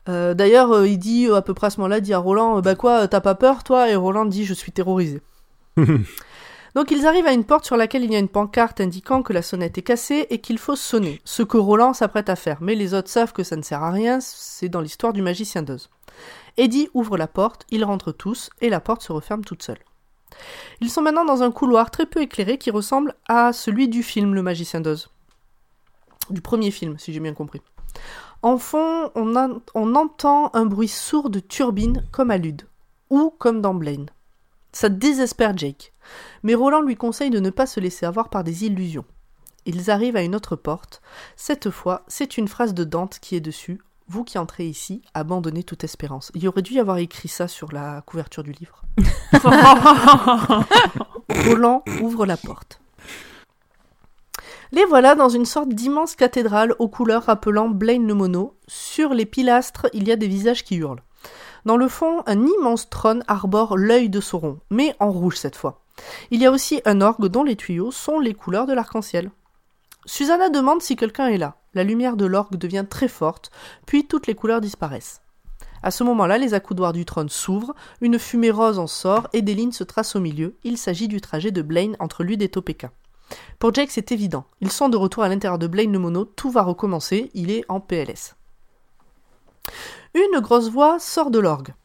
Euh, 0.07 0.33
D'ailleurs, 0.33 0.71
euh, 0.71 0.87
il 0.87 0.97
dit 0.97 1.27
euh, 1.27 1.35
à 1.35 1.43
peu 1.43 1.53
près 1.53 1.67
à 1.67 1.69
ce 1.69 1.79
moment-là, 1.81 1.99
dit 1.99 2.11
à 2.11 2.17
Roland, 2.17 2.57
euh, 2.57 2.61
bah 2.61 2.73
quoi, 2.73 3.07
t'as 3.07 3.21
pas 3.21 3.35
peur 3.35 3.63
toi? 3.63 3.87
Et 3.87 3.95
Roland 3.95 4.25
dit, 4.25 4.45
je 4.45 4.55
suis 4.55 4.71
terrorisé. 4.71 5.21
Donc 6.75 6.89
ils 6.89 7.05
arrivent 7.05 7.27
à 7.27 7.33
une 7.33 7.43
porte 7.43 7.65
sur 7.65 7.77
laquelle 7.77 8.03
il 8.03 8.11
y 8.11 8.15
a 8.15 8.19
une 8.19 8.29
pancarte 8.29 8.81
indiquant 8.81 9.21
que 9.21 9.33
la 9.33 9.43
sonnette 9.43 9.77
est 9.77 9.83
cassée 9.83 10.25
et 10.31 10.39
qu'il 10.39 10.57
faut 10.57 10.75
sonner, 10.75 11.21
ce 11.23 11.43
que 11.43 11.57
Roland 11.57 11.93
s'apprête 11.93 12.29
à 12.29 12.35
faire, 12.35 12.57
mais 12.61 12.73
les 12.73 12.93
autres 12.93 13.09
savent 13.09 13.33
que 13.33 13.43
ça 13.43 13.55
ne 13.55 13.61
sert 13.61 13.83
à 13.83 13.91
rien, 13.91 14.19
c'est 14.21 14.69
dans 14.69 14.81
l'histoire 14.81 15.13
du 15.13 15.21
magicien 15.21 15.61
d'Oz. 15.61 15.89
Eddie 16.59 16.89
ouvre 16.93 17.17
la 17.17 17.27
porte, 17.27 17.65
ils 17.71 17.85
rentrent 17.85 18.11
tous, 18.11 18.49
et 18.59 18.69
la 18.69 18.81
porte 18.81 19.01
se 19.01 19.13
referme 19.13 19.45
toute 19.45 19.63
seule. 19.63 19.79
Ils 20.81 20.89
sont 20.89 21.01
maintenant 21.01 21.23
dans 21.23 21.41
un 21.41 21.51
couloir 21.51 21.89
très 21.89 22.05
peu 22.05 22.21
éclairé 22.21 22.57
qui 22.57 22.69
ressemble 22.69 23.15
à 23.29 23.53
celui 23.53 23.87
du 23.87 24.03
film 24.03 24.35
Le 24.35 24.43
magicien 24.43 24.81
d'Oz. 24.81 25.09
Du 26.29 26.41
premier 26.41 26.69
film, 26.69 26.99
si 26.99 27.13
j'ai 27.13 27.21
bien 27.21 27.33
compris. 27.33 27.61
En 28.41 28.57
fond, 28.57 29.09
on, 29.15 29.95
entend 29.95 30.51
un 30.53 30.65
bruit 30.65 30.89
sourd 30.89 31.29
de 31.29 31.39
turbine 31.39 32.05
comme 32.11 32.29
à 32.29 32.37
Lude, 32.37 32.67
ou 33.09 33.33
comme 33.37 33.61
dans 33.61 33.73
Blaine. 33.73 34.09
Ça 34.73 34.89
désespère 34.89 35.57
Jake, 35.57 35.93
mais 36.43 36.55
Roland 36.55 36.81
lui 36.81 36.97
conseille 36.97 37.31
de 37.31 37.39
ne 37.39 37.51
pas 37.51 37.67
se 37.67 37.79
laisser 37.79 38.05
avoir 38.05 38.29
par 38.29 38.43
des 38.43 38.65
illusions. 38.65 39.05
Ils 39.65 39.89
arrivent 39.89 40.17
à 40.17 40.23
une 40.23 40.35
autre 40.35 40.57
porte. 40.57 41.01
Cette 41.37 41.69
fois, 41.69 42.03
c'est 42.07 42.37
une 42.37 42.49
phrase 42.49 42.73
de 42.73 42.83
Dante 42.83 43.19
qui 43.19 43.37
est 43.37 43.41
dessus. 43.41 43.79
Vous 44.11 44.23
qui 44.23 44.39
entrez 44.39 44.65
ici, 44.65 45.03
abandonnez 45.13 45.61
toute 45.61 45.83
espérance. 45.83 46.31
Il 46.33 46.41
y 46.41 46.47
aurait 46.47 46.63
dû 46.63 46.73
y 46.73 46.79
avoir 46.79 46.97
écrit 46.97 47.27
ça 47.27 47.47
sur 47.47 47.71
la 47.71 48.01
couverture 48.07 48.41
du 48.41 48.53
livre. 48.53 48.81
Roland 51.45 51.83
ouvre 52.01 52.25
la 52.25 52.35
porte. 52.35 52.81
Les 54.71 54.83
voilà 54.85 55.13
dans 55.13 55.29
une 55.29 55.45
sorte 55.45 55.69
d'immense 55.69 56.15
cathédrale 56.15 56.73
aux 56.79 56.87
couleurs 56.87 57.25
rappelant 57.25 57.69
Blaine 57.69 58.07
le 58.07 58.15
Mono. 58.15 58.55
Sur 58.67 59.13
les 59.13 59.27
pilastres, 59.27 59.85
il 59.93 60.07
y 60.07 60.11
a 60.11 60.15
des 60.15 60.27
visages 60.27 60.63
qui 60.63 60.77
hurlent. 60.77 61.03
Dans 61.65 61.77
le 61.77 61.87
fond, 61.87 62.23
un 62.25 62.47
immense 62.47 62.89
trône 62.89 63.23
arbore 63.27 63.77
l'œil 63.77 64.09
de 64.09 64.21
Sauron, 64.21 64.57
mais 64.71 64.95
en 64.99 65.11
rouge 65.11 65.37
cette 65.37 65.55
fois. 65.55 65.83
Il 66.31 66.41
y 66.41 66.47
a 66.47 66.51
aussi 66.51 66.81
un 66.85 67.01
orgue 67.01 67.27
dont 67.27 67.43
les 67.43 67.55
tuyaux 67.55 67.91
sont 67.91 68.17
les 68.17 68.33
couleurs 68.33 68.65
de 68.65 68.73
l'arc-en-ciel. 68.73 69.29
Susanna 70.09 70.49
demande 70.49 70.81
si 70.81 70.95
quelqu'un 70.95 71.27
est 71.27 71.37
là. 71.37 71.57
La 71.75 71.83
lumière 71.83 72.17
de 72.17 72.25
l'orgue 72.25 72.55
devient 72.55 72.85
très 72.89 73.07
forte, 73.07 73.51
puis 73.85 74.07
toutes 74.07 74.25
les 74.25 74.33
couleurs 74.33 74.59
disparaissent. 74.59 75.21
À 75.83 75.91
ce 75.91 76.03
moment-là, 76.03 76.39
les 76.39 76.55
accoudoirs 76.55 76.93
du 76.93 77.05
trône 77.05 77.29
s'ouvrent, 77.29 77.75
une 78.01 78.17
fumée 78.17 78.49
rose 78.49 78.79
en 78.79 78.87
sort 78.87 79.27
et 79.33 79.43
des 79.43 79.53
lignes 79.53 79.71
se 79.71 79.83
tracent 79.83 80.15
au 80.15 80.19
milieu. 80.19 80.55
Il 80.63 80.79
s'agit 80.79 81.07
du 81.07 81.21
trajet 81.21 81.51
de 81.51 81.61
Blaine 81.61 81.95
entre 81.99 82.23
Lude 82.23 82.41
et 82.41 82.49
Topeka. 82.49 82.89
Pour 83.59 83.71
Jake, 83.71 83.91
c'est 83.91 84.11
évident. 84.11 84.45
Ils 84.61 84.71
sont 84.71 84.89
de 84.89 84.97
retour 84.97 85.21
à 85.21 85.29
l'intérieur 85.29 85.59
de 85.59 85.67
Blaine 85.67 85.93
le 85.93 85.99
Mono, 85.99 86.25
tout 86.25 86.49
va 86.49 86.63
recommencer, 86.63 87.29
il 87.35 87.51
est 87.51 87.63
en 87.69 87.79
PLS. 87.79 88.35
Une 90.15 90.39
grosse 90.39 90.71
voix 90.71 90.97
sort 90.97 91.29
de 91.29 91.37
l'orgue. 91.37 91.75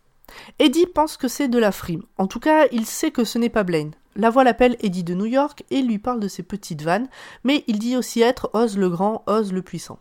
Eddie 0.59 0.87
pense 0.87 1.19
que 1.19 1.29
c'est 1.29 1.49
de 1.49 1.59
la 1.59 1.73
frime. 1.73 2.05
En 2.17 2.27
tout 2.27 2.41
cas, 2.41 2.69
il 2.73 2.87
sait 2.87 3.11
que 3.11 3.25
ce 3.25 3.37
n'est 3.37 3.51
pas 3.51 3.65
Blaine. 3.65 3.93
La 4.17 4.31
voix 4.31 4.45
l'appelle 4.45 4.77
Eddie 4.81 5.05
de 5.05 5.15
New 5.15 5.27
York 5.27 5.65
et 5.71 5.83
lui 5.83 5.99
parle 5.99 6.21
de 6.21 6.29
ses 6.29 6.43
petites 6.43 6.83
vannes, 6.83 7.09
mais 7.43 7.65
il 7.67 7.79
dit 7.79 7.97
aussi 7.97 8.21
être 8.21 8.51
Oz 8.53 8.77
le 8.77 8.89
grand, 8.89 9.25
Oz 9.27 9.53
le 9.53 9.63
puissant. 9.63 9.99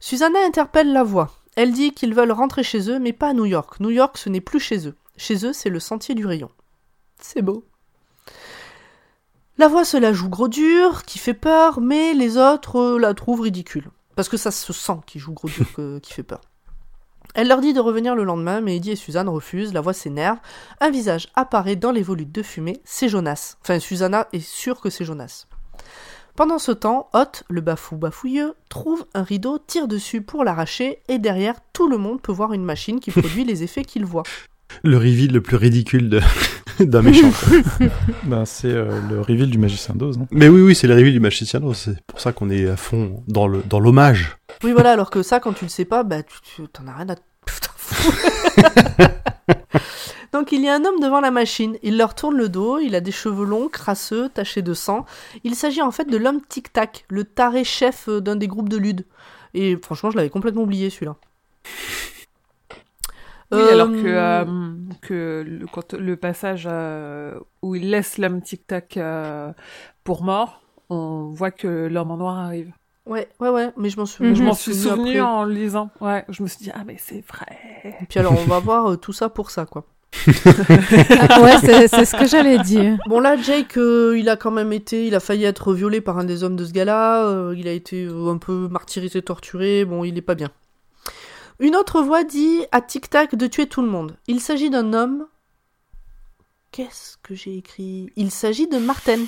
Susanna 0.00 0.38
interpelle 0.44 0.92
la 0.92 1.04
voix. 1.04 1.34
Elle 1.56 1.72
dit 1.72 1.92
qu'ils 1.92 2.14
veulent 2.14 2.32
rentrer 2.32 2.62
chez 2.62 2.90
eux, 2.90 2.98
mais 2.98 3.12
pas 3.12 3.30
à 3.30 3.32
New 3.32 3.46
York. 3.46 3.80
New 3.80 3.90
York, 3.90 4.16
ce 4.16 4.28
n'est 4.28 4.40
plus 4.40 4.60
chez 4.60 4.86
eux. 4.86 4.94
Chez 5.16 5.44
eux, 5.44 5.52
c'est 5.52 5.70
le 5.70 5.80
sentier 5.80 6.14
du 6.14 6.24
rayon. 6.24 6.50
C'est 7.20 7.42
beau. 7.42 7.64
La 9.56 9.66
voix 9.66 9.84
se 9.84 9.96
la 9.96 10.12
joue 10.12 10.28
gros 10.28 10.46
dur, 10.46 11.02
qui 11.02 11.18
fait 11.18 11.34
peur, 11.34 11.80
mais 11.80 12.14
les 12.14 12.36
autres 12.36 12.76
euh, 12.76 12.98
la 12.98 13.12
trouvent 13.14 13.40
ridicule. 13.40 13.90
Parce 14.14 14.28
que 14.28 14.36
ça 14.36 14.52
se 14.52 14.72
sent 14.72 15.00
qu'il 15.06 15.20
joue 15.20 15.32
gros 15.32 15.48
dur, 15.48 16.00
qui 16.00 16.12
fait 16.12 16.22
peur. 16.22 16.40
Elle 17.34 17.48
leur 17.48 17.60
dit 17.60 17.72
de 17.72 17.80
revenir 17.80 18.14
le 18.14 18.24
lendemain, 18.24 18.60
mais 18.60 18.76
Eddie 18.76 18.92
et 18.92 18.96
Suzanne 18.96 19.28
refusent, 19.28 19.72
la 19.72 19.80
voix 19.80 19.92
s'énerve. 19.92 20.38
Un 20.80 20.90
visage 20.90 21.28
apparaît 21.34 21.76
dans 21.76 21.92
les 21.92 22.02
volutes 22.02 22.32
de 22.32 22.42
fumée, 22.42 22.80
c'est 22.84 23.08
Jonas. 23.08 23.56
Enfin, 23.62 23.78
Susanna 23.78 24.26
est 24.32 24.40
sûre 24.40 24.80
que 24.80 24.90
c'est 24.90 25.04
Jonas. 25.04 25.46
Pendant 26.34 26.58
ce 26.58 26.72
temps, 26.72 27.08
Hot, 27.14 27.42
le 27.48 27.60
bafou 27.60 27.96
bafouilleux, 27.96 28.54
trouve 28.68 29.04
un 29.14 29.22
rideau, 29.24 29.58
tire 29.58 29.88
dessus 29.88 30.22
pour 30.22 30.44
l'arracher, 30.44 31.00
et 31.08 31.18
derrière, 31.18 31.56
tout 31.72 31.88
le 31.88 31.98
monde 31.98 32.20
peut 32.22 32.32
voir 32.32 32.52
une 32.52 32.64
machine 32.64 33.00
qui 33.00 33.10
produit 33.12 33.44
les 33.44 33.62
effets 33.62 33.84
qu'il 33.84 34.04
voit. 34.04 34.22
Le 34.84 34.96
reveal 34.98 35.32
le 35.32 35.40
plus 35.40 35.56
ridicule 35.56 36.08
de- 36.08 36.20
d'un 36.84 37.02
méchant. 37.02 37.30
Ben, 38.24 38.44
c'est 38.44 38.68
euh, 38.70 39.00
le 39.08 39.20
reveal 39.20 39.50
du 39.50 39.58
magicien 39.58 39.94
d'Oz. 39.94 40.18
hein. 40.20 40.26
Mais 40.30 40.48
oui, 40.48 40.60
oui, 40.60 40.74
c'est 40.74 40.86
le 40.86 40.94
reveal 40.94 41.12
du 41.12 41.20
magicien. 41.20 41.60
d'Oz, 41.60 41.76
C'est 41.76 42.00
pour 42.06 42.20
ça 42.20 42.32
qu'on 42.32 42.50
est 42.50 42.68
à 42.68 42.76
fond 42.76 43.22
dans 43.28 43.46
le 43.46 43.62
dans 43.62 43.80
l'hommage. 43.80 44.36
Oui, 44.64 44.72
voilà, 44.72 44.92
alors 44.92 45.10
que 45.10 45.22
ça, 45.22 45.40
quand 45.40 45.52
tu 45.52 45.64
le 45.64 45.70
sais 45.70 45.84
pas, 45.84 46.02
bah, 46.02 46.22
tu, 46.22 46.36
tu- 46.42 46.68
t'en 46.68 46.86
as 46.86 46.94
rien 46.94 47.08
à 47.10 47.14
Putain, 47.46 47.70
fou. 47.76 48.12
Donc, 50.32 50.52
il 50.52 50.60
y 50.62 50.68
a 50.68 50.74
un 50.74 50.84
homme 50.84 51.00
devant 51.00 51.20
la 51.20 51.30
machine. 51.30 51.76
Il 51.82 51.96
leur 51.96 52.14
tourne 52.14 52.36
le 52.36 52.48
dos, 52.50 52.78
il 52.78 52.94
a 52.94 53.00
des 53.00 53.12
cheveux 53.12 53.46
longs, 53.46 53.68
crasseux, 53.68 54.28
tachés 54.28 54.60
de 54.60 54.74
sang. 54.74 55.06
Il 55.44 55.54
s'agit 55.54 55.80
en 55.80 55.90
fait 55.90 56.04
de 56.04 56.16
l'homme 56.18 56.40
Tic-Tac, 56.46 57.06
le 57.08 57.24
taré 57.24 57.64
chef 57.64 58.08
euh, 58.08 58.20
d'un 58.20 58.36
des 58.36 58.46
groupes 58.46 58.68
de 58.68 58.76
lude. 58.76 59.06
Et 59.54 59.76
franchement, 59.82 60.10
je 60.10 60.16
l'avais 60.18 60.28
complètement 60.28 60.62
oublié, 60.62 60.90
celui-là. 60.90 61.16
Oui, 63.50 63.58
Euh, 63.60 63.72
alors 63.72 63.88
que, 63.88 64.06
euh, 64.06 64.44
que 65.00 65.44
le, 65.46 65.66
quand, 65.66 65.94
le 65.94 66.16
passage 66.16 66.68
euh, 66.70 67.38
où 67.62 67.74
il 67.74 67.90
laisse 67.90 68.18
l'homme 68.18 68.42
tic-tac 68.42 68.96
euh, 68.98 69.52
pour 70.04 70.22
mort, 70.22 70.60
on 70.90 71.30
voit 71.30 71.50
que 71.50 71.86
l'homme 71.88 72.10
en 72.10 72.16
noir 72.18 72.38
arrive. 72.38 72.72
Ouais, 73.06 73.26
ouais, 73.40 73.48
ouais, 73.48 73.70
mais 73.78 73.88
je 73.88 73.96
m'en 73.98 74.04
souviens. 74.04 74.34
Je 74.34 74.42
m'en 74.42 74.52
suis 74.52 74.74
souvenu 74.74 75.20
en 75.22 75.44
le 75.44 75.54
lisant. 75.54 75.88
Ouais, 76.02 76.26
je 76.28 76.42
me 76.42 76.48
suis 76.48 76.58
dit, 76.58 76.70
ah, 76.74 76.82
mais 76.86 76.96
c'est 76.98 77.24
vrai. 77.26 77.56
Et 78.02 78.04
puis 78.06 78.18
alors, 78.18 78.34
on 78.38 78.44
va 78.44 78.58
voir 78.58 78.90
euh, 78.90 78.96
tout 78.96 79.14
ça 79.14 79.30
pour 79.30 79.50
ça, 79.50 79.64
quoi. 79.64 79.86
Ah, 80.26 81.40
ouais, 81.42 81.56
c'est 81.88 82.04
ce 82.04 82.16
que 82.18 82.26
j'allais 82.26 82.58
dire. 82.58 82.98
Bon 83.06 83.20
là, 83.20 83.36
Jake, 83.36 83.76
euh, 83.78 84.14
il 84.18 84.28
a 84.28 84.36
quand 84.36 84.50
même 84.50 84.72
été, 84.74 85.06
il 85.06 85.14
a 85.14 85.20
failli 85.20 85.44
être 85.44 85.72
violé 85.72 86.00
par 86.02 86.18
un 86.18 86.24
des 86.24 86.44
hommes 86.44 86.56
de 86.56 86.64
ce 86.66 86.72
gars-là. 86.72 87.24
euh, 87.26 87.54
il 87.56 87.66
a 87.68 87.72
été 87.72 88.04
euh, 88.04 88.30
un 88.30 88.38
peu 88.38 88.68
martyrisé, 88.68 89.22
torturé. 89.22 89.84
Bon, 89.86 90.04
il 90.04 90.16
est 90.18 90.22
pas 90.22 90.34
bien. 90.34 90.50
Une 91.60 91.74
autre 91.76 92.02
voix 92.02 92.24
dit 92.24 92.60
à 92.72 92.80
Tic 92.80 93.10
Tac 93.10 93.34
de 93.34 93.46
tuer 93.46 93.66
tout 93.66 93.82
le 93.82 93.88
monde. 93.88 94.16
Il 94.28 94.40
s'agit 94.40 94.70
d'un 94.70 94.92
homme. 94.92 95.26
Qu'est-ce 96.70 97.16
que 97.22 97.34
j'ai 97.34 97.56
écrit? 97.56 98.10
Il 98.16 98.30
s'agit 98.30 98.68
de 98.68 98.78
Marten. 98.78 99.24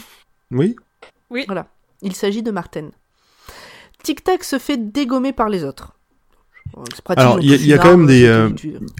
Oui. 0.50 0.76
Il 2.02 2.14
s'agit 2.14 2.42
de 2.42 2.50
Marten. 2.50 2.90
Tic 4.02 4.22
Tac 4.24 4.44
se 4.44 4.58
fait 4.58 4.76
dégommer 4.92 5.32
par 5.32 5.48
les 5.48 5.64
autres. 5.64 5.94
C'est 6.94 7.02
pratique 7.02 7.20
Alors, 7.20 7.40
il 7.40 7.50
y 7.50 7.72
a- 7.72 7.76
y 7.76 7.78
quand 7.78 7.84
même 7.90 8.00
arme, 8.02 8.06
des, 8.06 8.20
c'est 8.20 8.28
euh, 8.28 8.50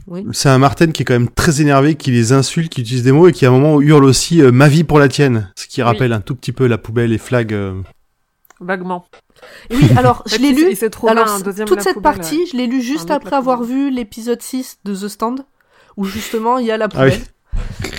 Oui. 0.09 0.27
C'est 0.33 0.49
un 0.49 0.59
Martin 0.59 0.91
qui 0.91 1.03
est 1.03 1.05
quand 1.05 1.15
même 1.15 1.31
très 1.31 1.61
énervé, 1.61 1.95
qui 1.95 2.11
les 2.11 2.33
insulte, 2.33 2.71
qui 2.73 2.81
utilise 2.81 3.05
des 3.05 3.13
mots 3.13 3.29
et 3.29 3.33
qui 3.33 3.47
à 3.47 3.49
un 3.49 3.53
moment 3.53 3.81
hurle 3.81 4.05
aussi 4.05 4.43
euh, 4.43 4.51
ma 4.51 4.67
vie 4.69 4.83
pour 4.83 4.99
la 4.99 5.07
tienne, 5.09 5.53
ce 5.57 5.69
qui 5.69 5.81
rappelle 5.81 6.13
un 6.13 6.21
tout 6.21 6.35
petit 6.35 6.51
peu 6.51 6.67
la 6.67 6.79
poubelle 6.79 7.13
et 7.13 7.19
flag. 7.19 7.53
euh. 7.55 7.81
Vaguement. 8.61 9.07
Et 9.71 9.77
oui, 9.77 9.89
alors, 9.97 10.23
je 10.27 10.37
l'ai 10.37 10.53
lu. 10.53 10.69
Il 10.71 10.77
s'est 10.77 10.91
trouvé 10.91 11.13
Alors, 11.13 11.41
deuxième 11.43 11.67
toute 11.67 11.81
cette 11.81 11.95
poubelle, 11.95 12.15
partie, 12.17 12.39
ouais. 12.39 12.47
je 12.53 12.57
l'ai 12.57 12.67
lu 12.67 12.83
juste 12.83 13.11
Un 13.11 13.17
après 13.17 13.37
avoir 13.37 13.63
vu 13.63 13.91
l'épisode 13.91 14.43
6 14.43 14.81
de 14.85 14.95
The 14.95 15.09
Stand, 15.09 15.45
où 15.97 16.05
justement 16.05 16.59
il 16.59 16.67
y 16.67 16.71
a 16.71 16.77
la 16.77 16.89
Ah 16.95 17.05
oui. 17.05 17.11
poubelle. 17.11 17.27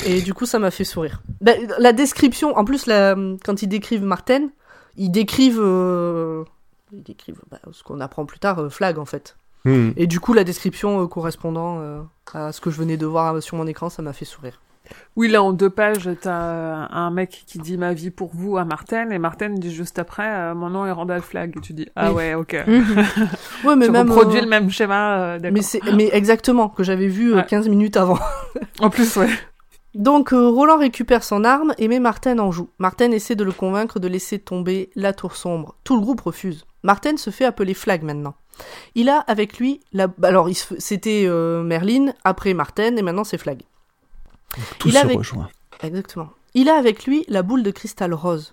Et 0.06 0.22
du 0.22 0.34
coup, 0.34 0.46
ça 0.46 0.60
m'a 0.60 0.72
fait 0.72 0.84
sourire. 0.84 1.22
Ben, 1.42 1.58
la 1.80 1.94
description, 1.94 2.56
en 2.58 2.66
plus, 2.66 2.86
la, 2.86 3.16
quand 3.44 3.62
ils 3.62 3.68
décrivent 3.68 4.04
Martin, 4.04 4.50
ils 4.98 5.10
décrivent, 5.10 5.62
euh, 5.62 6.44
ils 6.92 7.04
décrivent 7.04 7.42
bah, 7.50 7.60
ce 7.72 7.84
qu'on 7.84 8.00
apprend 8.00 8.26
plus 8.26 8.40
tard, 8.40 8.60
euh, 8.60 8.70
Flag 8.70 8.98
en 9.00 9.06
fait. 9.06 9.36
Hmm. 9.66 9.92
Et 9.96 10.08
du 10.08 10.20
coup, 10.20 10.34
la 10.34 10.44
description 10.44 11.04
euh, 11.04 11.08
correspondant 11.08 11.80
euh, 11.80 12.02
à 12.34 12.52
ce 12.52 12.62
que 12.62 12.72
je 12.72 12.78
venais 12.78 12.98
de 12.98 13.06
voir 13.06 13.42
sur 13.44 13.58
mon 13.58 13.68
écran, 13.68 13.90
ça 13.90 14.02
m'a 14.02 14.14
fait 14.14 14.26
sourire. 14.26 14.60
Oui, 15.16 15.28
là, 15.28 15.44
en 15.44 15.52
deux 15.54 15.70
pages, 15.70 16.10
t'as 16.22 16.32
un 16.92 17.12
mec 17.12 17.44
qui 17.46 17.60
dit 17.60 17.78
ma 17.78 17.94
vie 17.94 18.12
pour 18.12 18.32
vous 18.34 18.58
à 18.58 18.66
Martin, 18.66 19.10
et 19.10 19.20
Martin 19.20 19.50
dit 19.50 19.74
juste 19.74 20.00
après, 20.00 20.28
euh, 20.28 20.56
mon 20.56 20.70
nom 20.70 20.86
est 20.86 20.92
Randall 20.92 21.22
Flagg. 21.22 21.54
Et 21.58 21.62
tu 21.62 21.74
dis, 21.74 21.88
ah 21.96 22.10
Oui. 22.12 22.16
ouais, 22.18 22.34
ok. 22.36 22.56
Ouais, 23.66 23.76
mais 23.76 23.86
tu 23.86 23.92
même. 23.92 24.10
reproduis 24.10 24.40
euh, 24.40 24.44
le 24.44 24.48
même 24.48 24.70
schéma, 24.70 25.20
euh, 25.20 25.40
mais, 25.52 25.62
c'est- 25.62 25.82
mais 25.96 26.10
exactement, 26.14 26.70
que 26.70 26.84
j'avais 26.84 27.08
vu 27.08 27.34
euh, 27.34 27.38
Ouais. 27.38 27.46
15 27.48 27.68
minutes 27.70 27.98
avant. 27.98 28.20
En 28.80 28.90
plus, 28.90 29.16
ouais. 29.18 29.30
Donc 29.94 30.32
euh, 30.32 30.48
Roland 30.48 30.78
récupère 30.78 31.22
son 31.24 31.44
arme 31.44 31.74
et 31.78 31.90
met 31.90 32.00
Martin 32.00 32.40
en 32.40 32.50
joue. 32.52 32.70
Martin 32.80 33.12
essaie 33.12 33.36
de 33.36 33.44
le 33.44 33.52
convaincre 33.52 34.00
de 34.00 34.08
laisser 34.08 34.40
tomber 34.40 34.90
la 34.96 35.12
tour 35.12 35.36
sombre. 35.36 35.76
Tout 35.84 35.96
le 35.96 36.02
groupe 36.02 36.22
refuse. 36.22 36.66
Martin 36.84 37.18
se 37.18 37.30
fait 37.30 37.44
appeler 37.44 37.74
Flag 37.74 38.02
maintenant. 38.02 38.34
Il 38.96 39.10
a 39.10 39.18
avec 39.20 39.58
lui 39.60 39.82
la... 39.92 40.08
Alors 40.24 40.48
c'était 40.78 41.26
euh, 41.28 41.62
Merlin, 41.64 42.14
après 42.24 42.54
Martin 42.54 42.96
et 42.96 43.02
maintenant 43.02 43.26
c'est 43.26 43.38
Flag. 43.38 43.64
Tout 44.80 44.90
Il 44.90 44.94
se 44.94 45.08
rejoint. 45.08 45.50
Exactement. 45.84 46.30
Il 46.54 46.70
a 46.70 46.76
avec 46.76 47.06
lui 47.06 47.26
la 47.28 47.44
boule 47.44 47.64
de 47.64 47.72
cristal 47.72 48.14
rose. 48.14 48.52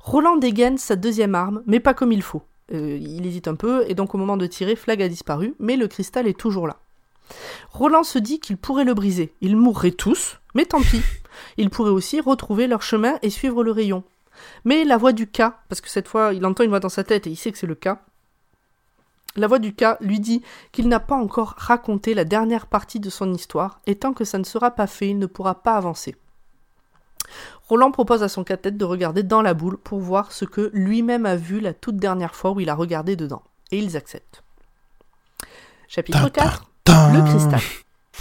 Roland 0.00 0.36
dégaine 0.36 0.78
sa 0.78 0.96
deuxième 0.96 1.34
arme, 1.34 1.62
mais 1.66 1.80
pas 1.80 1.94
comme 1.94 2.12
il 2.12 2.22
faut. 2.22 2.42
Euh, 2.72 2.98
il 3.00 3.26
hésite 3.26 3.48
un 3.48 3.54
peu, 3.54 3.84
et 3.88 3.94
donc 3.94 4.14
au 4.14 4.18
moment 4.18 4.36
de 4.36 4.46
tirer, 4.46 4.76
Flag 4.76 5.02
a 5.02 5.08
disparu, 5.08 5.54
mais 5.58 5.76
le 5.76 5.88
cristal 5.88 6.26
est 6.26 6.38
toujours 6.38 6.66
là. 6.66 6.78
Roland 7.70 8.02
se 8.02 8.18
dit 8.18 8.40
qu'il 8.40 8.56
pourrait 8.56 8.84
le 8.84 8.94
briser. 8.94 9.32
Ils 9.40 9.56
mourraient 9.56 9.90
tous, 9.92 10.38
mais 10.54 10.64
tant 10.64 10.80
pis. 10.80 11.02
Ils 11.56 11.70
pourraient 11.70 11.90
aussi 11.90 12.20
retrouver 12.20 12.66
leur 12.66 12.82
chemin 12.82 13.18
et 13.22 13.30
suivre 13.30 13.64
le 13.64 13.70
rayon. 13.70 14.04
Mais 14.64 14.84
la 14.84 14.96
voix 14.96 15.12
du 15.12 15.26
cas, 15.26 15.60
parce 15.68 15.80
que 15.80 15.88
cette 15.88 16.08
fois 16.08 16.34
il 16.34 16.44
entend 16.44 16.64
une 16.64 16.70
voix 16.70 16.80
dans 16.80 16.88
sa 16.88 17.04
tête 17.04 17.26
et 17.26 17.30
il 17.30 17.36
sait 17.36 17.52
que 17.52 17.58
c'est 17.58 17.66
le 17.66 17.74
cas, 17.74 18.02
la 19.36 19.46
voix 19.46 19.58
du 19.58 19.74
cas 19.74 19.96
lui 20.00 20.20
dit 20.20 20.42
qu'il 20.72 20.88
n'a 20.88 21.00
pas 21.00 21.16
encore 21.16 21.54
raconté 21.56 22.14
la 22.14 22.24
dernière 22.24 22.66
partie 22.66 23.00
de 23.00 23.10
son 23.10 23.32
histoire, 23.32 23.80
et 23.86 23.96
tant 23.96 24.12
que 24.12 24.24
ça 24.24 24.38
ne 24.38 24.44
sera 24.44 24.70
pas 24.70 24.86
fait, 24.86 25.08
il 25.08 25.18
ne 25.18 25.26
pourra 25.26 25.62
pas 25.62 25.76
avancer. 25.76 26.16
Roland 27.68 27.90
propose 27.90 28.22
à 28.22 28.28
son 28.28 28.44
cathète 28.44 28.76
de 28.76 28.84
regarder 28.84 29.22
dans 29.22 29.42
la 29.42 29.54
boule 29.54 29.78
pour 29.78 30.00
voir 30.00 30.32
ce 30.32 30.44
que 30.44 30.70
lui-même 30.74 31.26
a 31.26 31.36
vu 31.36 31.60
la 31.60 31.72
toute 31.72 31.96
dernière 31.96 32.34
fois 32.34 32.50
où 32.50 32.60
il 32.60 32.68
a 32.68 32.74
regardé 32.74 33.16
dedans. 33.16 33.42
Et 33.70 33.78
ils 33.78 33.96
acceptent. 33.96 34.42
Chapitre 35.88 36.28
4 36.28 36.64
Le 36.88 37.24
cristal. 37.26 37.60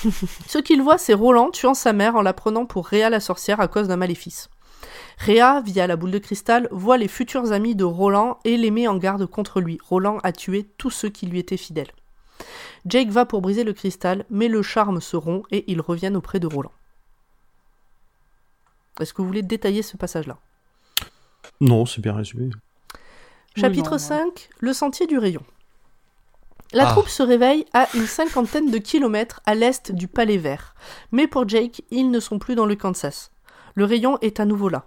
Ce 0.48 0.58
qu'il 0.58 0.82
voit, 0.82 0.98
c'est 0.98 1.14
Roland 1.14 1.52
tuant 1.52 1.74
sa 1.74 1.94
mère 1.94 2.16
en 2.16 2.22
la 2.22 2.34
prenant 2.34 2.66
pour 2.66 2.88
Réa 2.88 3.10
la 3.10 3.20
sorcière 3.20 3.60
à 3.60 3.68
cause 3.68 3.88
d'un 3.88 3.98
maléfice. 3.98 4.50
Réa, 5.18 5.62
via 5.62 5.88
la 5.88 5.96
boule 5.96 6.12
de 6.12 6.18
cristal, 6.20 6.68
voit 6.72 6.98
les 6.98 7.08
futurs 7.08 7.52
amis 7.52 7.76
de 7.76 7.84
Roland 7.84 8.40
et 8.44 8.58
les 8.58 8.72
met 8.72 8.88
en 8.88 8.98
garde 8.98 9.26
contre 9.26 9.62
lui. 9.62 9.78
Roland 9.88 10.18
a 10.24 10.32
tué 10.32 10.68
tous 10.78 10.90
ceux 10.90 11.10
qui 11.10 11.28
lui 11.28 11.40
étaient 11.40 11.58
fidèles. 11.58 11.92
Jake 12.86 13.10
va 13.10 13.26
pour 13.26 13.42
briser 13.42 13.64
le 13.64 13.74
cristal, 13.74 14.26
mais 14.30 14.48
le 14.48 14.62
charme 14.64 15.02
se 15.02 15.16
rompt 15.16 15.46
et 15.52 15.70
ils 15.72 15.82
reviennent 15.82 16.16
auprès 16.16 16.40
de 16.40 16.48
Roland. 16.48 16.72
Est-ce 19.00 19.14
que 19.14 19.22
vous 19.22 19.28
voulez 19.28 19.44
détailler 19.44 19.84
ce 19.84 19.98
passage-là? 19.98 20.38
Non, 21.60 21.86
c'est 21.86 22.02
bien 22.02 22.14
résumé. 22.14 22.50
Chapitre 23.56 23.92
non, 23.92 23.98
5 23.98 24.50
Le 24.60 24.74
sentier 24.74 25.08
du 25.08 25.18
rayon. 25.18 25.44
La 26.74 26.88
Ah. 26.88 26.92
troupe 26.92 27.10
se 27.10 27.22
réveille 27.22 27.66
à 27.74 27.88
une 27.96 28.06
cinquantaine 28.08 28.72
de 28.72 28.78
kilomètres 28.78 29.42
à 29.46 29.56
l'est 29.56 29.92
du 29.92 30.08
Palais 30.08 30.38
Vert. 30.38 30.74
Mais 31.12 31.28
pour 31.28 31.48
Jake, 31.48 31.84
ils 31.92 32.10
ne 32.10 32.20
sont 32.20 32.40
plus 32.40 32.56
dans 32.56 32.66
le 32.66 32.76
Kansas. 32.76 33.32
Le 33.76 33.86
rayon 33.86 34.18
est 34.22 34.40
à 34.40 34.46
nouveau 34.46 34.70
là. 34.70 34.86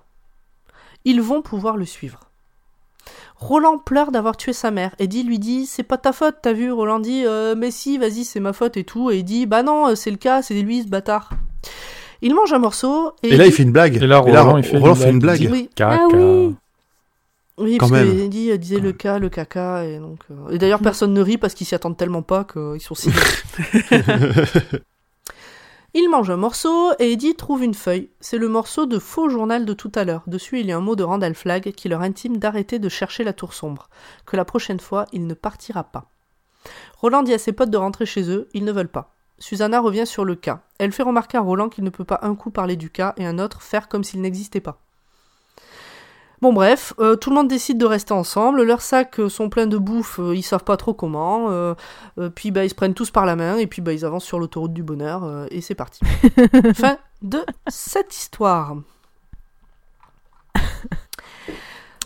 Ils 1.05 1.21
vont 1.21 1.43
pouvoir 1.43 1.77
le 1.77 1.85
suivre. 1.85 2.21
Roland 3.37 3.79
pleure 3.79 4.11
d'avoir 4.13 4.37
tué 4.37 4.53
sa 4.53 4.71
mère. 4.71 4.95
Eddie 4.99 5.23
lui 5.25 5.39
dit 5.39 5.67
C'est 5.67 5.83
pas 5.83 5.99
ta 5.99 6.13
faute, 6.13 6.37
t'as 6.43 6.53
vu 6.53 6.73
Roland 6.73 7.01
dit 7.01 7.25
euh, 7.27 7.55
Mais 7.57 7.71
si, 7.71 7.99
vas-y, 7.99 8.25
c'est 8.25 8.41
ma 8.41 8.53
faute 8.53 8.77
et 8.77 8.85
tout. 8.85 9.11
Et 9.11 9.19
il 9.19 9.25
dit 9.25 9.45
Bah 9.47 9.63
non, 9.63 9.89
euh, 9.89 9.95
c'est 9.95 10.11
le 10.11 10.17
cas, 10.17 10.41
c'est 10.41 10.55
lui 10.55 10.83
ce 10.83 10.89
bâtard. 10.89 11.31
Il 12.23 12.35
mange 12.35 12.53
un 12.55 12.59
morceau 12.59 13.13
et, 13.23 13.29
Et 13.35 13.37
là, 13.37 13.45
il 13.45 13.51
dit- 13.51 13.57
fait 13.57 13.63
une 13.65 13.73
blague. 13.73 13.97
Et 13.97 14.07
là, 14.07 14.19
Roland, 14.21 14.57
il 14.57 14.65
fait 14.65 14.79
Roland 14.79 14.95
une 14.95 15.01
fait 15.01 15.11
une 15.11 15.19
blague. 15.19 15.41
blague. 15.41 15.53
Oui, 15.53 15.69
Caca. 15.75 16.01
Ah 16.03 16.09
oui. 16.17 16.55
Oui, 17.59 17.77
Quand 17.79 17.89
parce 17.89 18.01
même. 18.03 18.17
que 18.17 18.23
Eddie 18.23 18.59
disait 18.59 18.81
le 18.81 18.93
cas, 18.93 19.19
le 19.21 19.29
caca, 19.29 19.85
et 19.85 19.99
donc. 19.99 20.21
euh, 20.31 20.51
Et 20.51 20.59
d'ailleurs, 20.59 20.81
personne 20.81 21.13
ne 21.13 21.21
rit 21.21 21.39
parce 21.39 21.55
qu'ils 21.55 21.67
s'y 21.67 21.75
attendent 21.75 21.97
tellement 21.97 22.23
pas 22.23 22.45
qu'ils 22.45 22.81
sont 22.81 22.95
si. 22.97 23.11
il 25.95 26.09
mange 26.11 26.29
un 26.29 26.37
morceau 26.37 26.93
et 26.99 27.13
Eddie 27.13 27.37
trouve 27.37 27.63
une 27.63 27.75
feuille. 27.75 28.11
C'est 28.19 28.39
le 28.39 28.49
morceau 28.49 28.85
de 28.85 28.99
faux 28.99 29.29
journal 29.29 29.65
de 29.65 29.73
tout 29.73 29.93
à 29.95 30.05
l'heure. 30.05 30.25
Dessus, 30.27 30.59
il 30.59 30.67
y 30.67 30.73
a 30.73 30.77
un 30.77 30.81
mot 30.81 30.97
de 30.97 31.05
Randall 31.05 31.37
Flagg 31.37 31.71
qui 31.73 31.89
leur 31.89 32.01
intime 32.01 32.39
d'arrêter 32.39 32.81
de 32.81 32.89
chercher 32.89 33.23
la 33.23 33.33
tour 33.33 33.55
sombre, 33.55 33.89
que 34.27 34.37
la 34.37 34.45
prochaine 34.45 34.81
fois, 34.81 35.07
il 35.13 35.29
ne 35.29 35.35
partira 35.35 35.85
pas. 35.85 36.11
Roland 36.99 37.23
dit 37.23 37.33
à 37.33 37.39
ses 37.39 37.53
potes 37.53 37.71
de 37.71 37.77
rentrer 37.77 38.07
chez 38.07 38.29
eux, 38.29 38.49
ils 38.55 38.65
ne 38.65 38.73
veulent 38.73 38.89
pas. 38.89 39.15
Susanna 39.39 39.81
revient 39.81 40.07
sur 40.07 40.25
le 40.25 40.35
cas. 40.35 40.63
Elle 40.79 40.93
fait 40.93 41.03
remarquer 41.03 41.39
à 41.39 41.43
Roland 41.43 41.69
qu'il 41.69 41.85
ne 41.85 41.91
peut 41.91 42.05
pas 42.05 42.21
un 42.23 42.35
coup 42.35 42.51
parler 42.51 42.77
du 42.77 42.91
cas 42.91 43.15
et 43.17 43.27
un 43.27 43.39
autre 43.39 43.63
faire 43.63 43.89
comme 43.89 44.05
s'il 44.05 44.21
n'existait 44.21 44.61
pas. 44.61 44.84
Bon 46.43 46.53
bref, 46.53 46.93
euh, 46.99 47.17
tout 47.17 47.31
le 47.31 47.37
monde 47.37 47.49
décide 47.49 47.79
de 47.79 47.87
rester 47.87 48.13
ensemble, 48.13 48.63
leurs 48.63 48.83
sacs 48.83 49.19
euh, 49.21 49.29
sont 49.29 49.49
pleins 49.49 49.67
de 49.67 49.79
bouffe, 49.79 50.19
euh, 50.19 50.35
ils 50.35 50.43
savent 50.43 50.65
pas 50.65 50.77
trop 50.77 50.93
comment, 50.93 51.51
euh, 51.51 51.75
euh, 52.19 52.29
puis 52.29 52.51
bah, 52.51 52.65
ils 52.65 52.71
se 52.71 52.75
prennent 52.75 52.93
tous 52.95 53.11
par 53.11 53.25
la 53.25 53.37
main, 53.37 53.57
et 53.57 53.67
puis 53.67 53.81
bah, 53.81 53.93
ils 53.93 54.05
avancent 54.05 54.25
sur 54.25 54.39
l'autoroute 54.39 54.73
du 54.75 54.83
bonheur, 54.83 55.25
euh, 55.25 55.47
et 55.51 55.61
c'est 55.61 55.75
parti. 55.75 56.01
fin 56.75 56.99
de 57.23 57.41
cette 57.69 58.15
histoire. 58.15 58.77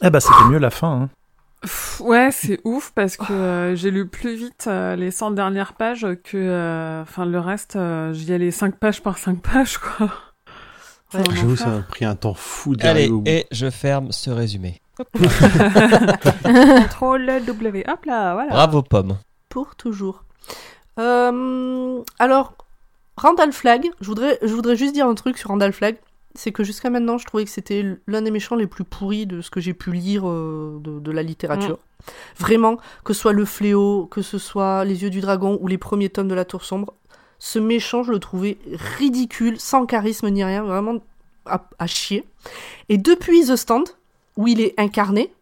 Eh 0.00 0.10
bah, 0.10 0.20
c'était 0.20 0.44
mieux 0.48 0.58
la 0.58 0.70
fin. 0.70 0.92
Hein. 0.92 1.08
Pff, 1.60 2.00
Ouais, 2.00 2.30
c'est 2.30 2.60
ouf 2.62 2.92
parce 2.94 3.16
que 3.16 3.32
euh, 3.32 3.74
j'ai 3.74 3.90
lu 3.90 4.06
plus 4.06 4.36
vite 4.36 4.66
euh, 4.68 4.94
les 4.94 5.10
100 5.10 5.32
dernières 5.32 5.72
pages 5.72 6.06
que, 6.22 6.36
euh, 6.36 7.02
enfin, 7.02 7.26
le 7.26 7.40
reste, 7.40 7.74
euh, 7.74 8.12
j'y 8.12 8.32
allais 8.32 8.52
5 8.52 8.76
pages 8.76 9.02
par 9.02 9.18
5 9.18 9.40
pages, 9.42 9.78
quoi. 9.78 10.08
Ouais. 11.14 11.22
J'avoue, 11.32 11.56
ça 11.56 11.76
a 11.76 11.80
pris 11.80 12.04
un 12.04 12.14
temps 12.16 12.34
fou 12.34 12.74
Allez, 12.80 13.08
au 13.08 13.20
bout. 13.20 13.28
et 13.28 13.46
je 13.50 13.70
ferme 13.70 14.12
ce 14.12 14.30
résumé. 14.30 14.80
Contrôle 16.44 17.26
W. 17.46 17.84
Hop 17.88 18.04
là, 18.04 18.34
voilà. 18.34 18.50
Bravo, 18.50 18.82
pomme. 18.82 19.18
Pour 19.48 19.74
toujours. 19.76 20.24
Euh, 20.98 22.02
alors, 22.18 22.54
Randall 23.16 23.52
Flagg, 23.52 23.88
je 24.00 24.06
voudrais, 24.06 24.38
je 24.42 24.52
voudrais 24.52 24.76
juste 24.76 24.94
dire 24.94 25.06
un 25.06 25.14
truc 25.14 25.38
sur 25.38 25.50
Randall 25.50 25.72
Flagg, 25.72 25.96
c'est 26.34 26.52
que 26.52 26.62
jusqu'à 26.64 26.90
maintenant, 26.90 27.18
je 27.18 27.26
trouvais 27.26 27.44
que 27.44 27.50
c'était 27.50 27.84
l'un 28.06 28.22
des 28.22 28.30
méchants 28.30 28.56
les 28.56 28.66
plus 28.66 28.84
pourris 28.84 29.26
de 29.26 29.40
ce 29.40 29.50
que 29.50 29.60
j'ai 29.60 29.74
pu 29.74 29.92
lire 29.92 30.28
euh, 30.28 30.78
de, 30.80 30.98
de 31.00 31.10
la 31.10 31.22
littérature. 31.22 31.78
Vraiment, 32.38 32.76
que 33.04 33.12
ce 33.12 33.20
soit 33.20 33.32
le 33.32 33.44
fléau, 33.44 34.06
que 34.06 34.22
ce 34.22 34.38
soit 34.38 34.84
les 34.84 35.02
yeux 35.02 35.10
du 35.10 35.20
dragon 35.20 35.58
ou 35.60 35.66
les 35.66 35.78
premiers 35.78 36.10
tomes 36.10 36.28
de 36.28 36.34
la 36.34 36.44
Tour 36.44 36.64
sombre, 36.64 36.94
ce 37.38 37.58
méchant, 37.58 38.02
je 38.02 38.10
le 38.12 38.18
trouvais 38.18 38.58
ridicule, 38.98 39.58
sans 39.60 39.86
charisme 39.86 40.28
ni 40.28 40.42
rien, 40.44 40.62
vraiment 40.64 40.96
à, 41.46 41.62
à 41.78 41.86
chier. 41.86 42.24
Et 42.88 42.98
depuis 42.98 43.46
The 43.46 43.56
Stand, 43.56 43.84
où 44.36 44.46
il 44.48 44.60
est 44.60 44.74
incarné, 44.78 45.32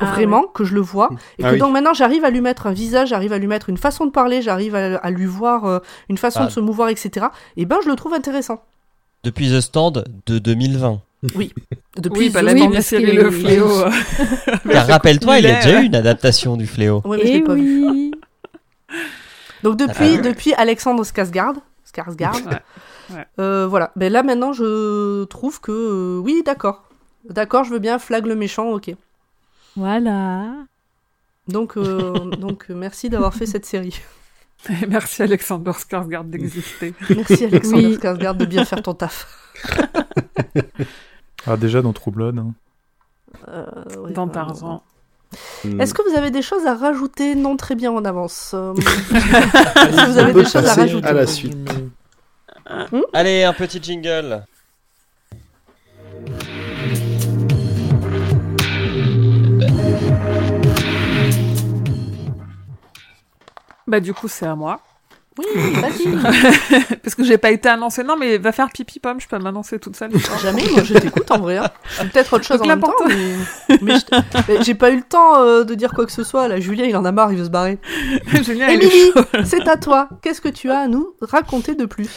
Ah 0.00 0.06
vraiment, 0.12 0.42
que 0.44 0.64
je 0.64 0.74
le 0.74 0.80
vois, 0.80 1.08
et 1.38 1.44
Ah 1.44 1.48
que 1.48 1.52
oui. 1.54 1.58
donc 1.60 1.72
maintenant 1.72 1.94
j'arrive 1.94 2.24
à 2.24 2.30
lui 2.30 2.40
mettre 2.40 2.66
un 2.66 2.72
visage, 2.72 3.08
j'arrive 3.08 3.32
à 3.32 3.38
lui 3.38 3.46
mettre 3.46 3.68
une 3.70 3.78
façon 3.78 4.04
de 4.06 4.10
parler, 4.10 4.42
j'arrive 4.42 4.74
à, 4.74 4.96
à 4.96 5.10
lui 5.10 5.24
voir 5.26 5.64
euh, 5.64 5.78
une 6.08 6.18
façon 6.18 6.40
Ah. 6.42 6.46
de 6.46 6.50
se 6.50 6.60
mouvoir, 6.60 6.88
etc. 6.90 7.26
Et 7.56 7.64
ben 7.64 7.78
je 7.82 7.88
le 7.88 7.96
trouve 7.96 8.12
intéressant. 8.14 8.62
Depuis 9.24 9.48
The 9.50 9.60
Stand 9.60 10.04
de 10.26 10.38
2020. 10.38 11.00
Depuis 11.22 12.18
Oui, 12.26 12.30
bah, 12.30 12.42
la 12.42 12.52
Oui, 12.52 12.68
parce 12.72 12.88
qu'il- 12.90 13.00
Le 13.16 13.30
Fléau. 13.32 13.66
rappelle-toi, 14.66 15.38
il 15.38 15.44
y 15.44 15.48
a 15.48 15.56
déjà 15.62 15.80
eu 15.82 15.86
une 15.86 15.94
adaptation 15.96 16.56
du 16.56 16.66
Fléau. 16.66 17.02
Ouais, 17.04 17.16
mais 17.16 17.24
je 17.24 17.28
Eh 17.28 17.32
l'ai 17.38 17.42
pas 17.42 17.54
vu. 17.54 18.12
Donc 19.62 19.78
Ah, 19.80 19.86
depuis, 19.86 20.18
depuis 20.18 20.54
Alexandre 20.54 21.04
Skarsgård, 21.04 21.56
Skarsgård, 21.84 22.46
Ouais, 23.10 23.16
ouais. 23.16 23.26
euh, 23.40 23.66
voilà. 23.66 23.90
Ben 23.96 24.12
là 24.12 24.22
maintenant 24.22 24.52
je 24.52 25.24
trouve 25.24 25.60
que 25.60 25.72
euh, 25.72 26.18
oui 26.20 26.42
d'accord, 26.44 26.84
d'accord, 27.28 27.64
je 27.64 27.70
veux 27.72 27.78
bien 27.78 27.98
flag 27.98 28.26
le 28.26 28.34
méchant, 28.36 28.68
ok. 28.70 28.94
Voilà. 29.76 30.54
Donc 31.48 31.76
euh, 31.76 32.12
donc 32.36 32.68
merci 32.68 33.08
d'avoir 33.08 33.34
fait 33.34 33.46
cette 33.46 33.64
série. 33.66 34.00
Et 34.68 34.86
Merci 34.88 35.22
Alexander 35.22 35.70
Skarsgård 35.70 36.28
d'exister. 36.30 36.92
Merci 37.10 37.44
Alexandre 37.44 37.76
Oui. 37.88 37.94
Skarsgård 37.96 38.36
de 38.36 38.44
bien 38.44 38.64
faire 38.64 38.82
ton 38.82 38.94
taf. 38.94 39.26
Ah, 41.46 41.56
déjà 41.56 41.80
dans 41.80 41.92
True 41.92 42.10
Blood. 42.10 42.38
hein. 42.38 42.54
Euh, 43.48 43.66
ouais, 43.98 44.12
Dans 44.12 44.26
Tarzan. 44.28 44.82
Hmm. 45.64 45.80
Est-ce 45.80 45.92
que 45.94 46.08
vous 46.08 46.16
avez 46.16 46.30
des 46.30 46.42
choses 46.42 46.66
à 46.66 46.74
rajouter 46.74 47.34
Non, 47.34 47.56
très 47.56 47.74
bien, 47.74 47.92
en 47.92 48.04
avance. 48.04 48.52
Euh, 48.54 48.74
Est-ce 49.10 50.04
que 50.04 50.10
vous 50.10 50.18
avez 50.18 50.32
des 50.32 50.44
choses 50.44 50.66
à 50.66 50.74
rajouter 50.74 51.06
à 51.06 51.12
la 51.12 51.26
suite. 51.26 51.70
Allez, 53.12 53.44
un 53.44 53.52
petit 53.52 53.82
jingle. 53.82 54.44
Bah 63.86 64.00
du 64.00 64.12
coup 64.12 64.28
c'est 64.28 64.44
à 64.44 64.54
moi. 64.54 64.82
Oui, 65.38 65.44
vas-y. 65.80 66.96
Parce 67.02 67.14
que 67.14 67.22
j'ai 67.24 67.38
pas 67.38 67.50
été 67.50 67.68
annoncée. 67.68 68.02
Non 68.02 68.16
mais 68.16 68.38
va 68.38 68.52
faire 68.52 68.68
pipi 68.70 68.98
pomme, 69.00 69.20
je 69.20 69.28
peux 69.28 69.38
m'annoncer 69.38 69.78
toute 69.78 69.96
seule. 69.96 70.10
Jamais, 70.42 70.62
moi 70.72 70.82
je 70.82 70.94
t'écoute 70.94 71.30
en 71.30 71.38
vrai. 71.38 71.58
hein. 71.58 71.68
Peut-être 72.12 72.32
autre 72.34 72.44
chose 72.44 72.58
Donc 72.58 72.66
en 72.66 72.68
même 72.68 72.80
temps, 72.80 72.92
mais, 73.82 73.94
je- 73.94 74.62
j'ai 74.62 74.74
pas 74.74 74.90
eu 74.90 74.96
le 74.96 75.02
temps 75.02 75.40
euh, 75.42 75.64
de 75.64 75.74
dire 75.74 75.92
quoi 75.92 76.04
que 76.06 76.12
ce 76.12 76.24
soit. 76.24 76.48
Là, 76.48 76.58
Julien, 76.60 76.84
il 76.84 76.96
en 76.96 77.04
a 77.04 77.12
marre, 77.12 77.32
il 77.32 77.38
veut 77.38 77.44
se 77.44 77.50
barrer. 77.50 77.78
Julien, 78.42 78.68
Émilie, 78.68 79.12
c'est 79.44 79.68
à 79.68 79.76
toi. 79.76 80.08
Qu'est-ce 80.22 80.40
que 80.40 80.48
tu 80.48 80.70
as 80.70 80.80
à 80.80 80.88
nous 80.88 81.14
raconter 81.20 81.74
de 81.74 81.86
plus 81.86 82.08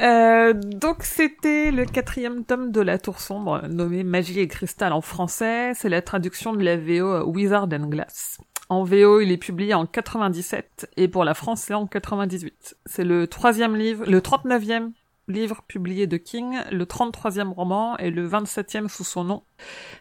Euh, 0.00 0.52
donc 0.54 0.98
c'était 1.02 1.70
le 1.70 1.84
quatrième 1.84 2.44
tome 2.44 2.72
de 2.72 2.80
La 2.80 2.98
Tour 2.98 3.20
Sombre, 3.20 3.62
nommé 3.68 4.04
Magie 4.04 4.40
et 4.40 4.48
Cristal 4.48 4.92
en 4.92 5.00
français. 5.02 5.72
C'est 5.74 5.88
la 5.90 6.00
traduction 6.02 6.54
de 6.54 6.62
la 6.64 6.76
VO 6.76 7.24
Wizard 7.30 7.68
and 7.72 7.88
Glass. 7.88 8.38
En 8.72 8.84
VO, 8.84 9.20
il 9.20 9.30
est 9.30 9.36
publié 9.36 9.74
en 9.74 9.84
97 9.84 10.88
et 10.96 11.06
pour 11.06 11.24
la 11.24 11.34
France, 11.34 11.60
c'est 11.60 11.74
en 11.74 11.86
98. 11.86 12.78
C'est 12.86 13.04
le 13.04 13.26
troisième 13.26 13.76
livre, 13.76 14.06
le 14.06 14.20
39e 14.20 14.92
livre 15.28 15.60
publié 15.68 16.06
de 16.06 16.16
King, 16.16 16.56
le 16.70 16.86
33e 16.86 17.52
roman 17.52 17.98
et 17.98 18.10
le 18.10 18.26
27e 18.26 18.88
sous 18.88 19.04
son 19.04 19.24
nom. 19.24 19.42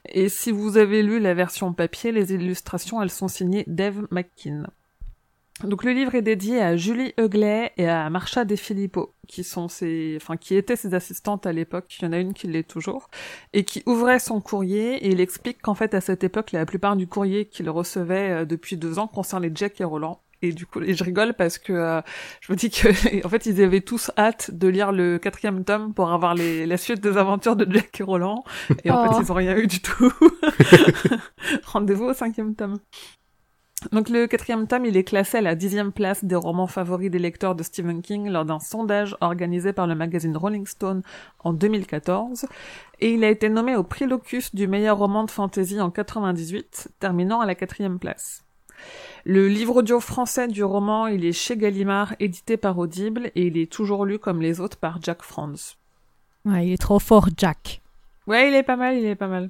Et 0.05 0.29
si 0.29 0.53
vous 0.53 0.77
avez 0.77 1.03
lu 1.03 1.19
la 1.19 1.33
version 1.33 1.73
papier, 1.73 2.13
les 2.13 2.31
illustrations, 2.33 3.01
elles 3.01 3.11
sont 3.11 3.27
signées 3.27 3.65
Dave 3.67 4.07
McKean. 4.09 4.63
Donc 5.63 5.83
le 5.83 5.91
livre 5.91 6.15
est 6.15 6.21
dédié 6.23 6.59
à 6.61 6.75
Julie 6.75 7.13
Euglet 7.19 7.71
et 7.77 7.87
à 7.87 8.09
Marcia 8.09 8.45
De 8.45 8.55
Filippo, 8.55 9.13
qui 9.27 9.43
sont 9.43 9.67
ses, 9.67 10.17
enfin 10.19 10.35
qui 10.35 10.55
étaient 10.55 10.75
ses 10.75 10.93
assistantes 10.95 11.45
à 11.45 11.51
l'époque. 11.53 11.85
Il 11.99 12.05
y 12.05 12.07
en 12.07 12.13
a 12.13 12.17
une 12.17 12.33
qui 12.33 12.47
l'est 12.47 12.67
toujours 12.67 13.09
et 13.53 13.63
qui 13.63 13.83
ouvrait 13.85 14.19
son 14.19 14.41
courrier. 14.41 14.95
Et 15.05 15.09
il 15.09 15.19
explique 15.21 15.61
qu'en 15.61 15.75
fait 15.75 15.93
à 15.93 16.01
cette 16.01 16.23
époque, 16.23 16.51
la 16.51 16.65
plupart 16.65 16.95
du 16.95 17.05
courrier 17.07 17.45
qu'il 17.45 17.69
recevait 17.69 18.31
euh, 18.31 18.45
depuis 18.45 18.75
deux 18.75 18.97
ans 18.97 19.07
concernait 19.07 19.51
Jack 19.53 19.79
et 19.81 19.83
Roland. 19.83 20.19
Et 20.43 20.53
du 20.53 20.65
coup, 20.65 20.81
et 20.81 20.95
je 20.95 21.03
rigole 21.03 21.35
parce 21.35 21.59
que 21.59 21.71
euh, 21.73 22.01
je 22.41 22.51
me 22.51 22.57
dis 22.57 22.71
que 22.71 22.87
en 23.25 23.29
fait 23.29 23.45
ils 23.45 23.61
avaient 23.61 23.81
tous 23.81 24.09
hâte 24.17 24.49
de 24.49 24.67
lire 24.67 24.91
le 24.91 25.19
quatrième 25.19 25.63
tome 25.63 25.93
pour 25.93 26.11
avoir 26.11 26.33
les, 26.33 26.65
la 26.65 26.77
suite 26.77 26.99
des 27.01 27.17
aventures 27.17 27.55
de 27.55 27.71
Jack 27.71 27.99
et 27.99 28.03
Roland. 28.03 28.43
Et 28.83 28.89
en 28.89 29.05
Oh. 29.07 29.13
fait 29.13 29.21
ils 29.21 29.31
ont 29.31 29.35
rien 29.35 29.55
eu 29.55 29.67
du 29.67 29.79
tout. 29.79 30.11
Rendez-vous 31.65 32.05
au 32.05 32.13
cinquième 32.13 32.55
tome. 32.55 32.79
Donc 33.91 34.09
le 34.09 34.27
quatrième 34.27 34.67
tome, 34.67 34.85
il 34.85 34.95
est 34.95 35.03
classé 35.03 35.37
à 35.37 35.41
la 35.41 35.55
dixième 35.55 35.91
place 35.91 36.23
des 36.23 36.35
romans 36.35 36.67
favoris 36.67 37.09
des 37.09 37.17
lecteurs 37.17 37.55
de 37.55 37.63
Stephen 37.63 38.01
King 38.03 38.29
lors 38.29 38.45
d'un 38.45 38.59
sondage 38.59 39.17
organisé 39.21 39.73
par 39.73 39.87
le 39.87 39.95
magazine 39.95 40.37
Rolling 40.37 40.67
Stone 40.67 41.01
en 41.39 41.51
2014, 41.51 42.45
et 42.99 43.13
il 43.13 43.23
a 43.23 43.29
été 43.29 43.49
nommé 43.49 43.75
au 43.75 43.83
prix 43.83 44.05
Locus 44.05 44.53
du 44.53 44.67
meilleur 44.67 44.99
roman 44.99 45.23
de 45.23 45.31
fantasy 45.31 45.81
en 45.81 45.89
98, 45.89 46.89
terminant 46.99 47.41
à 47.41 47.47
la 47.47 47.55
quatrième 47.55 47.97
place. 47.97 48.45
Le 49.25 49.47
livre 49.47 49.77
audio 49.77 49.99
français 49.99 50.47
du 50.47 50.63
roman, 50.63 51.07
il 51.07 51.25
est 51.25 51.33
chez 51.33 51.57
Gallimard, 51.57 52.13
édité 52.19 52.57
par 52.57 52.77
Audible, 52.77 53.31
et 53.35 53.47
il 53.47 53.57
est 53.57 53.71
toujours 53.71 54.05
lu 54.05 54.19
comme 54.19 54.41
les 54.41 54.59
autres 54.59 54.77
par 54.77 55.01
Jack 55.01 55.23
Franz. 55.23 55.75
Ouais, 56.45 56.67
il 56.67 56.73
est 56.73 56.81
trop 56.81 56.99
fort, 56.99 57.29
Jack. 57.35 57.81
Ouais, 58.27 58.49
il 58.49 58.55
est 58.55 58.63
pas 58.63 58.75
mal, 58.75 58.97
il 58.97 59.05
est 59.05 59.15
pas 59.15 59.27
mal. 59.27 59.49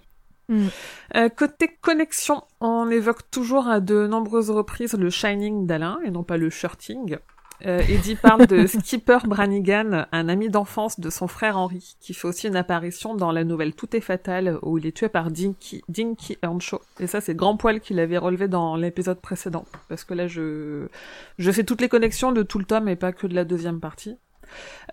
Mm. 0.52 0.68
Euh, 1.16 1.30
côté 1.30 1.70
connexion, 1.82 2.44
on 2.60 2.90
évoque 2.90 3.32
toujours 3.32 3.68
à 3.68 3.80
de 3.80 4.06
nombreuses 4.06 4.52
reprises 4.52 4.94
le 4.94 5.10
Shining 5.10 5.66
d'Alain 5.66 5.98
et 6.04 6.12
non 6.12 6.24
pas 6.24 6.38
le 6.38 6.50
Shirting. 6.50 7.18
Euh, 7.66 7.80
Eddie 7.88 8.16
parle 8.16 8.48
de 8.48 8.66
Skipper 8.68 9.20
Brannigan, 9.26 10.06
un 10.12 10.30
ami 10.30 10.50
d'enfance 10.50 11.00
de 11.00 11.10
son 11.10 11.28
frère 11.28 11.58
Henry, 11.58 11.96
qui 12.02 12.14
fait 12.14 12.28
aussi 12.28 12.48
une 12.48 12.56
apparition 12.56 13.16
dans 13.16 13.32
la 13.32 13.44
nouvelle 13.44 13.74
Tout 13.74 13.96
est 13.96 14.02
fatal, 14.02 14.58
où 14.64 14.78
il 14.78 14.86
est 14.88 14.98
tué 14.98 15.10
par 15.10 15.32
Dinky, 15.32 15.84
Dinky 15.88 16.38
Earnshaw. 16.44 16.82
Et 17.00 17.08
ça, 17.08 17.22
c'est 17.22 17.36
Grand 17.36 17.56
Poil 17.56 17.80
qui 17.80 17.94
l'avait 17.94 18.18
relevé 18.18 18.48
dans 18.48 18.76
l'épisode 18.76 19.22
précédent. 19.22 19.66
Parce 19.90 20.04
que 20.04 20.14
là, 20.14 20.28
je, 20.28 20.88
je 21.38 21.52
fais 21.52 21.64
toutes 21.64 21.82
les 21.82 21.90
connexions 21.90 22.32
de 22.32 22.44
tout 22.44 22.60
le 22.60 22.66
tome 22.66 22.90
et 22.90 22.96
pas 22.96 23.14
que 23.14 23.28
de 23.28 23.36
la 23.36 23.46
deuxième 23.46 23.80
partie. 23.80 24.18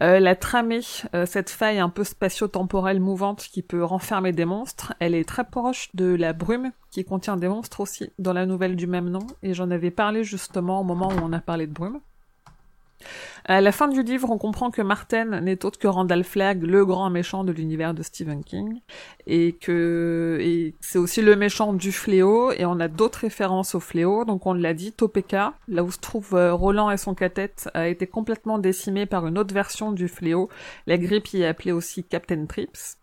Euh, 0.03 0.21
la 0.21 0.37
tramée, 0.37 0.81
euh, 1.15 1.27
cette 1.27 1.51
faille 1.51 1.79
un 1.79 1.89
peu 1.89 2.05
spatio-temporelle 2.05 3.01
mouvante 3.01 3.43
qui 3.43 3.63
peut 3.63 3.85
renfermer 3.85 4.33
des 4.33 4.45
monstres, 4.45 4.95
elle 5.01 5.15
est 5.15 5.29
très 5.29 5.45
proche 5.45 5.89
de 5.95 6.15
la 6.15 6.33
brume 6.33 6.73
qui 6.91 7.05
contient 7.05 7.37
des 7.37 7.49
monstres 7.49 7.81
aussi 7.81 8.11
dans 8.19 8.33
la 8.33 8.47
nouvelle 8.47 8.77
du 8.77 8.87
même 8.87 9.11
nom, 9.11 9.27
et 9.43 9.55
j'en 9.55 9.71
avais 9.71 9.91
parlé 9.91 10.25
justement 10.25 10.81
au 10.81 10.85
moment 10.85 11.09
où 11.09 11.19
on 11.23 11.33
a 11.33 11.41
parlé 11.41 11.67
de 11.67 11.73
brume. 11.73 12.01
À 13.45 13.61
la 13.61 13.73
fin 13.73 13.89
du 13.89 14.03
livre, 14.03 14.31
on 14.31 14.39
comprend 14.39 14.71
que 14.71 14.83
Martin 14.83 15.41
n'est 15.41 15.65
autre 15.65 15.79
que 15.79 15.89
Randall 15.89 16.25
Flagg, 16.25 16.63
le 16.63 16.85
grand 16.85 17.09
méchant 17.09 17.45
de 17.45 17.53
l'univers 17.53 17.95
de 17.95 18.03
Stephen 18.03 18.45
King, 18.45 18.81
et 19.27 19.53
que 19.53 20.73
c'est 20.81 20.99
aussi 20.99 21.23
le 21.23 21.35
méchant 21.35 21.73
du 21.73 21.93
fléau, 21.93 22.53
et 22.53 22.67
on 22.67 22.79
a 22.81 22.89
d'autres 22.89 23.21
références 23.21 23.75
au 23.75 23.81
fléau, 23.81 24.25
donc 24.25 24.45
on 24.47 24.53
l'a 24.53 24.75
dit, 24.75 24.93
Topeka, 24.93 25.55
là 25.67 25.83
où 25.83 25.91
se 25.91 25.99
trouve 25.99 26.35
euh, 26.35 26.53
Roland 26.53 26.91
et 26.91 26.99
son 26.99 27.15
cathette, 27.15 27.71
a 27.73 27.89
été 27.89 28.07
complètement 28.07 28.59
décimé 28.59 29.07
par 29.07 29.27
une 29.27 29.39
autre 29.39 29.55
version 29.55 29.93
du 29.93 30.09
fléau, 30.09 30.51
la 30.87 30.99
grippe 30.99 31.29
y 31.29 31.43
est 31.43 31.47
appelée 31.47 31.73
aussi 31.73 32.05
Captain 32.05 32.45
Trips. 32.47 32.98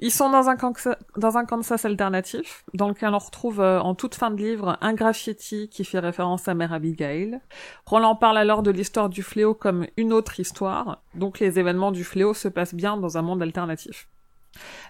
Ils 0.00 0.10
sont 0.10 0.28
dans 0.28 0.48
un, 0.48 0.56
Kansas, 0.56 0.96
dans 1.16 1.38
un 1.38 1.46
alternatif, 1.84 2.64
dans 2.74 2.88
lequel 2.88 3.14
on 3.14 3.18
retrouve 3.18 3.60
euh, 3.60 3.80
en 3.80 3.94
toute 3.94 4.16
fin 4.16 4.32
de 4.32 4.36
livre 4.36 4.76
un 4.80 4.92
graffiti 4.92 5.68
qui 5.68 5.84
fait 5.84 6.00
référence 6.00 6.48
à 6.48 6.54
Mère 6.54 6.72
Abigail. 6.72 7.40
Roland 7.86 8.16
parle 8.16 8.38
alors 8.38 8.64
de 8.64 8.72
l'histoire 8.72 9.08
du 9.08 9.22
fléau 9.22 9.54
comme 9.54 9.86
une 9.96 10.12
autre 10.12 10.40
histoire, 10.40 11.02
donc 11.14 11.38
les 11.38 11.60
événements 11.60 11.92
du 11.92 12.02
fléau 12.02 12.34
se 12.34 12.48
passent 12.48 12.74
bien 12.74 12.96
dans 12.96 13.18
un 13.18 13.22
monde 13.22 13.42
alternatif. 13.42 14.08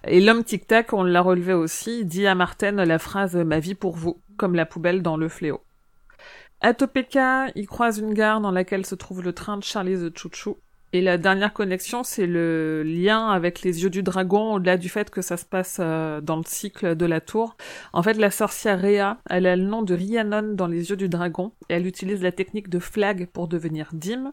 Et 0.07 0.21
l'homme 0.21 0.43
tic-tac, 0.43 0.93
on 0.95 1.05
l'a 1.05 1.21
relevé 1.21 1.53
aussi, 1.53 2.07
dit 2.07 2.27
à 2.27 2.35
Martin 2.35 2.73
la 2.73 2.99
phrase 2.99 3.37
Ma 3.37 3.61
vie 3.61 3.75
pour 3.75 3.97
vous, 3.97 4.23
comme 4.39 4.55
la 4.55 4.67
poubelle 4.67 5.03
dans 5.03 5.19
le 5.19 5.29
fléau. 5.29 5.61
À 6.61 6.73
Topeka, 6.73 7.49
il 7.55 7.67
croise 7.67 7.99
une 7.99 8.15
gare 8.15 8.41
dans 8.41 8.51
laquelle 8.51 8.87
se 8.87 8.95
trouve 8.95 9.23
le 9.23 9.35
train 9.35 9.59
de 9.59 9.65
Charlie 9.65 9.97
the 9.97 10.17
Choo-Choo. 10.17 10.59
Et 10.95 11.01
la 11.01 11.19
dernière 11.19 11.53
connexion, 11.53 12.05
c'est 12.05 12.29
le 12.29 12.85
lien 12.85 13.27
avec 13.31 13.63
les 13.63 13.83
yeux 13.83 13.91
du 13.91 14.05
dragon, 14.05 14.55
au-delà 14.55 14.77
du 14.77 14.89
fait 14.89 15.11
que 15.11 15.23
ça 15.23 15.37
se 15.37 15.45
passe 15.45 15.79
euh, 15.81 16.21
dans 16.21 16.37
le 16.37 16.45
cycle 16.47 16.95
de 16.95 17.05
la 17.05 17.21
tour. 17.21 17.57
En 17.93 18.05
fait, 18.05 18.15
la 18.15 18.31
sorcière 18.31 18.81
Rhea, 18.81 19.19
elle 19.29 19.49
a 19.49 19.57
le 19.57 19.65
nom 19.65 19.83
de 19.83 19.93
Rhiannon 19.93 20.55
dans 20.55 20.69
les 20.69 20.91
yeux 20.91 20.97
du 20.97 21.09
dragon, 21.09 21.53
et 21.69 21.75
elle 21.75 21.89
utilise 21.89 22.23
la 22.23 22.31
technique 22.31 22.69
de 22.69 22.79
Flag 22.79 23.27
pour 23.27 23.49
devenir 23.49 23.89
Dim. 23.93 24.33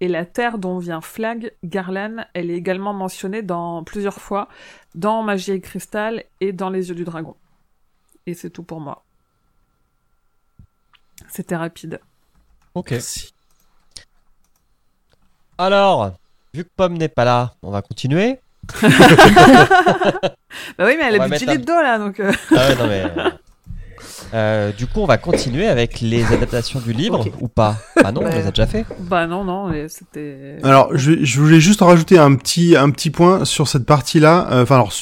Et 0.00 0.08
la 0.08 0.24
terre 0.24 0.56
dont 0.56 0.78
vient 0.78 1.02
Flag, 1.02 1.52
Garlan, 1.62 2.24
elle 2.32 2.50
est 2.50 2.56
également 2.56 2.94
mentionnée 2.94 3.42
dans 3.42 3.84
plusieurs 3.84 4.18
fois 4.18 4.48
dans 4.94 5.22
Magie 5.22 5.52
et 5.52 5.60
Cristal 5.60 6.24
et 6.40 6.54
dans 6.54 6.70
les 6.70 6.88
yeux 6.88 6.94
du 6.94 7.04
dragon. 7.04 7.36
Et 8.24 8.32
c'est 8.32 8.48
tout 8.48 8.62
pour 8.62 8.80
moi. 8.80 9.04
C'était 11.28 11.56
rapide. 11.56 12.00
Ok. 12.74 12.92
Merci. 12.92 13.34
Alors, 15.58 16.12
vu 16.54 16.64
que 16.64 16.68
Pomme 16.76 16.94
n'est 16.96 17.08
pas 17.08 17.24
là, 17.24 17.52
on 17.62 17.70
va 17.70 17.82
continuer. 17.82 18.38
Bah 20.78 20.84
oui, 20.86 20.94
mais 20.98 21.04
elle 21.08 21.20
On 21.20 21.30
a 21.30 21.36
gilet 21.36 21.52
un- 21.52 21.56
de 21.56 21.64
dos 21.64 21.72
là, 21.82 21.98
donc. 21.98 22.20
euh, 22.20 22.32
Ah 22.52 22.68
ouais, 22.68 22.74
non 22.76 22.86
mais. 22.88 23.02
euh, 23.04 23.30
euh, 24.34 24.72
du 24.72 24.86
coup, 24.86 25.00
on 25.00 25.06
va 25.06 25.18
continuer 25.18 25.66
avec 25.68 26.00
les 26.00 26.24
adaptations 26.32 26.80
du 26.80 26.92
livre 26.92 27.24
ou 27.40 27.48
pas? 27.48 27.76
Ah 28.02 28.12
non, 28.12 28.22
on 28.22 28.28
les 28.28 28.46
a 28.46 28.50
déjà 28.50 28.66
fait. 28.66 28.84
Bah 29.00 29.26
non, 29.26 29.44
non, 29.44 29.68
mais 29.68 29.88
c'était. 29.88 30.56
Alors, 30.62 30.90
je, 30.96 31.24
je 31.24 31.40
voulais 31.40 31.60
juste 31.60 31.82
en 31.82 31.86
rajouter 31.86 32.18
un 32.18 32.34
petit, 32.34 32.76
un 32.76 32.90
petit 32.90 33.10
point 33.10 33.44
sur 33.44 33.68
cette 33.68 33.86
partie-là. 33.86 34.48
Euh, 34.52 34.62
Enfin, 34.62 34.76
alors, 34.76 34.92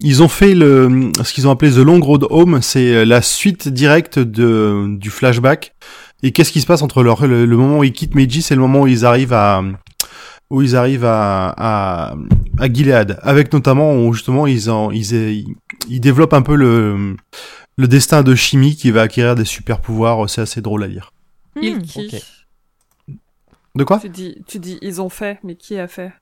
ils 0.00 0.22
ont 0.22 0.28
fait 0.28 0.54
le, 0.54 1.10
ce 1.22 1.32
qu'ils 1.32 1.46
ont 1.48 1.50
appelé 1.50 1.70
The 1.72 1.76
Long 1.78 2.00
Road 2.00 2.26
Home, 2.30 2.60
c'est 2.62 3.04
la 3.04 3.22
suite 3.22 3.68
directe 3.68 4.18
de, 4.18 4.86
du 4.98 5.10
flashback. 5.10 5.74
Et 6.22 6.32
qu'est-ce 6.32 6.52
qui 6.52 6.60
se 6.60 6.66
passe 6.66 6.82
entre 6.82 7.02
leur, 7.02 7.26
le, 7.26 7.46
le 7.46 7.56
moment 7.56 7.78
où 7.78 7.84
ils 7.84 7.92
quittent 7.92 8.14
Meiji, 8.14 8.42
c'est 8.42 8.54
le 8.54 8.60
moment 8.60 8.82
où 8.82 8.86
ils 8.86 9.04
arrivent 9.06 9.32
à, 9.32 9.62
où 10.50 10.62
ils 10.62 10.76
arrivent 10.76 11.04
à, 11.06 11.54
à, 11.56 12.14
à 12.58 12.72
Gilead. 12.72 13.18
Avec 13.22 13.52
notamment, 13.52 13.96
où 13.96 14.12
justement, 14.12 14.46
ils 14.46 14.70
en, 14.70 14.90
ils, 14.90 15.12
ils, 15.12 15.46
ils 15.88 16.00
développent 16.00 16.34
un 16.34 16.42
peu 16.42 16.56
le, 16.56 17.16
le 17.76 17.88
destin 17.88 18.22
de 18.22 18.34
Chimie 18.34 18.76
qui 18.76 18.90
va 18.90 19.02
acquérir 19.02 19.34
des 19.34 19.44
super 19.44 19.80
pouvoirs. 19.80 20.28
C'est 20.28 20.42
assez 20.42 20.60
drôle 20.60 20.84
à 20.84 20.88
lire. 20.88 21.12
Il 21.60 21.78
qui 21.78 22.06
ok. 22.06 23.16
De 23.76 23.84
quoi? 23.84 23.98
tu, 24.00 24.08
dis, 24.08 24.36
tu 24.46 24.58
dis 24.58 24.78
ils 24.82 25.00
ont 25.00 25.08
fait, 25.08 25.38
mais 25.44 25.54
qui 25.54 25.78
a 25.78 25.86
fait? 25.86 26.12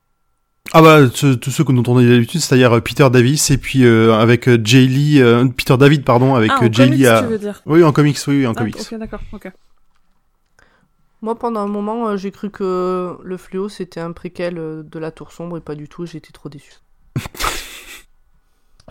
Ah 0.71 0.83
bah 0.83 0.99
tous 1.09 1.49
ceux 1.49 1.63
que 1.63 1.71
dont 1.71 1.91
on 1.91 1.97
a 1.97 2.03
l'habitude, 2.03 2.41
c'est-à-dire 2.41 2.73
euh, 2.73 2.79
Peter 2.79 3.07
Davis 3.11 3.49
et 3.49 3.57
puis 3.57 3.85
euh, 3.85 4.13
avec 4.13 4.47
euh, 4.47 4.59
Jay 4.63 4.85
Lee, 4.85 5.19
euh, 5.19 5.45
Peter 5.47 5.75
David 5.77 6.03
pardon, 6.03 6.35
avec 6.35 6.51
Ah, 6.53 6.59
en 6.59 6.71
Jay 6.71 6.85
comics, 6.85 6.99
Lee 6.99 7.07
à... 7.07 7.21
tu 7.23 7.27
veux 7.29 7.39
dire 7.39 7.63
Oui 7.65 7.83
en 7.83 7.91
comics, 7.91 8.17
oui, 8.27 8.37
oui 8.39 8.45
en 8.45 8.51
Ah, 8.51 8.55
comics. 8.55 8.77
Ok, 8.79 8.99
d'accord, 8.99 9.21
ok. 9.31 9.51
Moi, 11.21 11.37
pendant 11.37 11.59
un 11.59 11.67
moment, 11.67 12.07
euh, 12.07 12.17
j'ai 12.17 12.31
cru 12.31 12.49
que 12.49 13.17
le 13.21 13.37
fléau 13.37 13.67
c'était 13.67 13.99
un 13.99 14.13
préquel 14.13 14.57
euh, 14.57 14.83
de 14.83 14.99
la 14.99 15.11
Tour 15.11 15.31
Sombre 15.31 15.57
et 15.57 15.61
pas 15.61 15.75
du 15.75 15.89
tout. 15.89 16.05
J'étais 16.05 16.31
trop 16.31 16.49
déçu. 16.49 16.73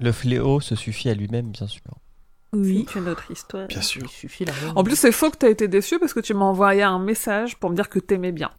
Le 0.00 0.12
fléau 0.12 0.60
se 0.60 0.76
suffit 0.76 1.09
à 1.09 1.14
lui-même, 1.14 1.50
bien 1.50 1.66
sûr. 1.66 1.82
Oui. 2.52 2.86
C'est 2.88 2.98
une 2.98 3.09
autre 3.09 3.30
histoire. 3.30 3.66
Bien 3.66 3.82
sûr. 3.82 4.02
Il 4.05 4.09
suffit 4.09 4.44
là. 4.44 4.52
En 4.76 4.84
plus, 4.84 4.96
c'est 4.96 5.12
faux 5.12 5.30
que 5.30 5.36
t'as 5.36 5.50
été 5.50 5.68
déçu 5.68 5.98
parce 5.98 6.14
que 6.14 6.20
tu 6.20 6.34
m'as 6.34 6.44
envoyé 6.44 6.82
un 6.82 6.98
message 6.98 7.56
pour 7.59 7.70
me 7.70 7.74
dire 7.74 7.88
que 7.88 7.98
t'aimais 7.98 8.32
bien. 8.32 8.50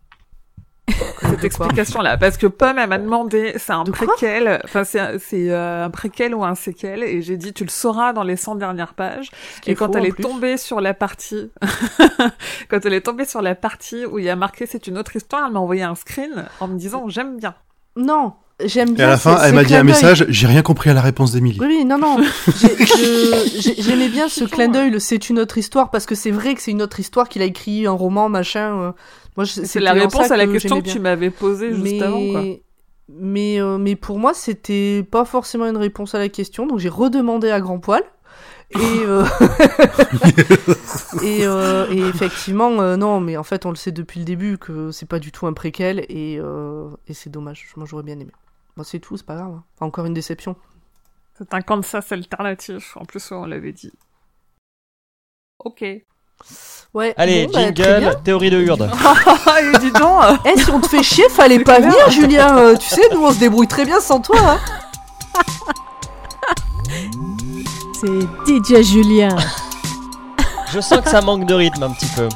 Cette 1.21 1.43
explication-là. 1.43 2.17
Parce 2.17 2.37
que 2.37 2.47
Pomme, 2.47 2.77
elle 2.79 2.89
m'a 2.89 2.97
demandé, 2.97 3.53
c'est 3.57 3.71
un 3.73 3.83
De 3.83 3.91
préquel, 3.91 4.61
enfin, 4.63 4.83
c'est 4.83 4.99
un, 4.99 5.17
euh, 5.33 5.85
un 5.85 5.89
préquel 5.89 6.33
ou 6.35 6.43
un 6.43 6.55
séquel, 6.55 7.03
et 7.03 7.21
j'ai 7.21 7.37
dit, 7.37 7.53
tu 7.53 7.63
le 7.63 7.69
sauras 7.69 8.13
dans 8.13 8.23
les 8.23 8.35
100 8.35 8.55
dernières 8.55 8.93
pages. 8.93 9.29
Et 9.67 9.75
quand 9.75 9.87
faux, 9.91 9.97
elle 9.97 10.05
est 10.07 10.11
plus. 10.11 10.23
tombée 10.23 10.57
sur 10.57 10.81
la 10.81 10.93
partie, 10.93 11.51
quand 12.69 12.85
elle 12.85 12.93
est 12.93 13.01
tombée 13.01 13.25
sur 13.25 13.41
la 13.41 13.55
partie 13.55 14.05
où 14.05 14.19
il 14.19 14.25
y 14.25 14.29
a 14.29 14.35
marqué 14.35 14.65
c'est 14.65 14.87
une 14.87 14.97
autre 14.97 15.15
histoire, 15.15 15.43
elle 15.47 15.53
m'a 15.53 15.59
envoyé 15.59 15.83
un 15.83 15.95
screen 15.95 16.45
en 16.59 16.67
me 16.67 16.77
disant 16.77 17.07
j'aime 17.09 17.37
bien. 17.37 17.53
Non, 17.95 18.33
j'aime 18.63 18.89
Et 18.89 18.93
bien. 18.93 19.05
à 19.07 19.09
la 19.09 19.17
fin, 19.17 19.37
ce- 19.37 19.45
elle 19.45 19.55
m'a 19.55 19.63
dit 19.63 19.75
un 19.75 19.83
message, 19.83 20.25
j'ai 20.29 20.47
rien 20.47 20.61
compris 20.61 20.89
à 20.89 20.93
la 20.93 21.01
réponse 21.01 21.31
d'Emilie. 21.31 21.57
Oui, 21.59 21.67
oui, 21.67 21.85
non, 21.85 21.97
non. 21.97 22.17
J'aimais 23.79 24.09
bien 24.09 24.29
ce 24.29 24.43
clin 24.45 24.67
d'œil, 24.67 24.89
le 24.91 24.99
c'est 24.99 25.29
une 25.29 25.39
autre 25.39 25.57
histoire, 25.57 25.89
parce 25.91 26.05
que 26.05 26.15
c'est 26.15 26.31
vrai 26.31 26.55
que 26.55 26.61
c'est 26.61 26.71
une 26.71 26.81
autre 26.81 26.99
histoire 26.99 27.27
qu'il 27.29 27.41
a 27.41 27.45
écrit 27.45 27.85
un 27.87 27.91
roman, 27.91 28.29
machin. 28.29 28.93
Moi, 29.39 29.45
C'est 29.45 29.79
la 29.79 29.93
réponse 29.93 30.31
à 30.31 30.35
la 30.35 30.47
que 30.47 30.51
question 30.51 30.81
que 30.81 30.89
tu 30.89 30.99
m'avais 30.99 31.29
posée 31.29 31.73
juste 31.73 31.81
mais... 31.81 32.01
avant, 32.01 32.31
quoi. 32.31 32.43
Mais, 33.07 33.61
euh, 33.61 33.77
mais 33.77 33.95
pour 33.95 34.19
moi, 34.19 34.33
c'était 34.33 35.01
pas 35.09 35.23
forcément 35.23 35.65
une 35.65 35.77
réponse 35.77 36.13
à 36.13 36.19
la 36.19 36.27
question, 36.27 36.67
donc 36.67 36.79
j'ai 36.79 36.89
redemandé 36.89 37.49
à 37.49 37.61
grand 37.61 37.79
poil. 37.79 38.03
Et, 38.71 38.75
euh, 38.81 39.23
et, 41.23 41.47
euh, 41.47 41.89
et 41.89 41.99
effectivement, 41.99 42.97
non, 42.97 43.21
mais 43.21 43.37
en 43.37 43.43
fait, 43.43 43.65
on 43.65 43.69
le 43.69 43.77
sait 43.77 43.93
depuis 43.93 44.19
le 44.19 44.25
début 44.25 44.57
que 44.57 44.91
c'est 44.91 45.05
pas 45.05 45.19
du 45.19 45.31
tout 45.31 45.47
un 45.47 45.53
préquel, 45.53 45.99
et, 46.09 46.33
et 47.07 47.13
c'est 47.13 47.29
dommage. 47.29 47.65
Moi, 47.77 47.85
j'aurais 47.89 48.03
bien 48.03 48.19
aimé. 48.19 48.33
Bon, 48.75 48.83
c'est 48.83 48.99
tout, 48.99 49.15
c'est 49.15 49.25
pas 49.25 49.37
grave. 49.37 49.53
hein. 49.53 49.63
Enfin, 49.77 49.85
encore 49.85 50.05
une 50.05 50.13
déception. 50.13 50.57
C'est 51.37 51.53
un 51.53 51.61
Kansas 51.61 52.11
alternatif, 52.11 52.97
en 52.97 53.05
plus 53.05 53.31
on 53.31 53.45
l'avait 53.45 53.71
dit. 53.71 53.93
Ok. 55.59 55.85
Ouais. 56.93 57.13
Allez, 57.17 57.45
bon, 57.45 57.53
bah, 57.53 57.71
jingle, 57.73 58.17
théorie 58.23 58.49
de 58.49 58.59
Hurde. 58.59 58.89
et 59.61 59.77
dis 59.77 59.91
donc 59.91 60.23
euh, 60.23 60.35
Eh, 60.45 60.59
si 60.59 60.71
on 60.71 60.79
te 60.81 60.87
fait 60.87 61.03
chier, 61.03 61.29
fallait 61.29 61.59
pas 61.63 61.79
venir, 61.79 62.09
Julien. 62.09 62.57
Euh, 62.57 62.75
tu 62.75 62.89
sais, 62.89 63.01
nous, 63.13 63.23
on 63.23 63.31
se 63.31 63.37
débrouille 63.39 63.67
très 63.67 63.85
bien 63.85 63.99
sans 63.99 64.19
toi. 64.19 64.37
hein. 64.39 64.59
C'est 67.99 68.07
DJ 68.47 68.81
Julien. 68.83 69.35
Je 70.71 70.79
sens 70.79 71.01
que 71.01 71.09
ça 71.09 71.21
manque 71.21 71.45
de 71.45 71.53
rythme 71.53 71.83
un 71.83 71.91
petit 71.91 72.07
peu. 72.15 72.29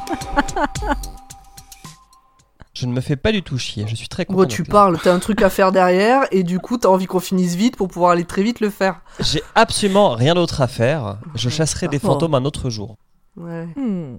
Je 2.73 2.85
ne 2.87 2.91
me 2.91 3.01
fais 3.01 3.15
pas 3.15 3.31
du 3.31 3.43
tout 3.43 3.57
chier, 3.59 3.85
je 3.87 3.95
suis 3.95 4.07
très 4.07 4.25
content. 4.25 4.39
Bon, 4.39 4.45
tu 4.47 4.63
parles, 4.63 4.97
t'as 5.01 5.13
un 5.13 5.19
truc 5.19 5.41
à 5.43 5.49
faire 5.51 5.71
derrière, 5.71 6.23
et 6.31 6.41
du 6.43 6.59
coup, 6.59 6.77
t'as 6.77 6.89
envie 6.89 7.05
qu'on 7.05 7.19
finisse 7.19 7.53
vite 7.53 7.77
pour 7.77 7.87
pouvoir 7.87 8.11
aller 8.11 8.25
très 8.25 8.41
vite 8.41 8.59
le 8.59 8.71
faire. 8.71 9.01
J'ai 9.19 9.43
absolument 9.53 10.09
rien 10.15 10.33
d'autre 10.33 10.61
à 10.61 10.67
faire. 10.67 11.17
Je 11.35 11.49
chasserai 11.49 11.87
des 11.87 11.99
fantômes 11.99 12.33
un 12.33 12.43
autre 12.45 12.69
jour. 12.71 12.97
Ouais. 13.37 13.67
Hmm. 13.75 14.15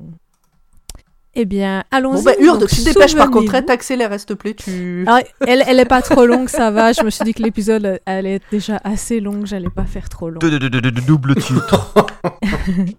Eh 1.37 1.45
bien, 1.47 1.83
allons-y. 1.91 2.17
Bon, 2.19 2.23
bah, 2.23 2.33
Urde, 2.39 2.67
tu 2.69 2.77
te 2.77 2.85
dépêches 2.85 3.17
par 3.17 3.29
contre, 3.31 3.47
souvenez-vous- 3.47 3.67
t'accélères, 3.67 4.13
s'il 4.21 4.27
te 4.27 4.35
plaît, 4.35 4.55
tu. 4.55 5.05
Ah, 5.09 5.21
elle, 5.41 5.65
elle 5.67 5.81
est 5.81 5.85
pas 5.85 6.01
trop 6.01 6.27
longue, 6.27 6.49
ça 6.49 6.71
va. 6.71 6.93
Je 6.93 7.03
me 7.03 7.11
suis 7.11 7.25
dit 7.25 7.35
que 7.35 7.43
l'épisode 7.43 7.99
allait 8.07 8.35
être 8.37 8.47
déjà 8.53 8.81
assez 8.85 9.19
long, 9.21 9.45
j'allais 9.45 9.69
pas 9.71 9.85
faire 9.85 10.09
trop 10.09 10.31
long. 10.31 10.39
Double 11.07 11.35
titre. 11.35 12.07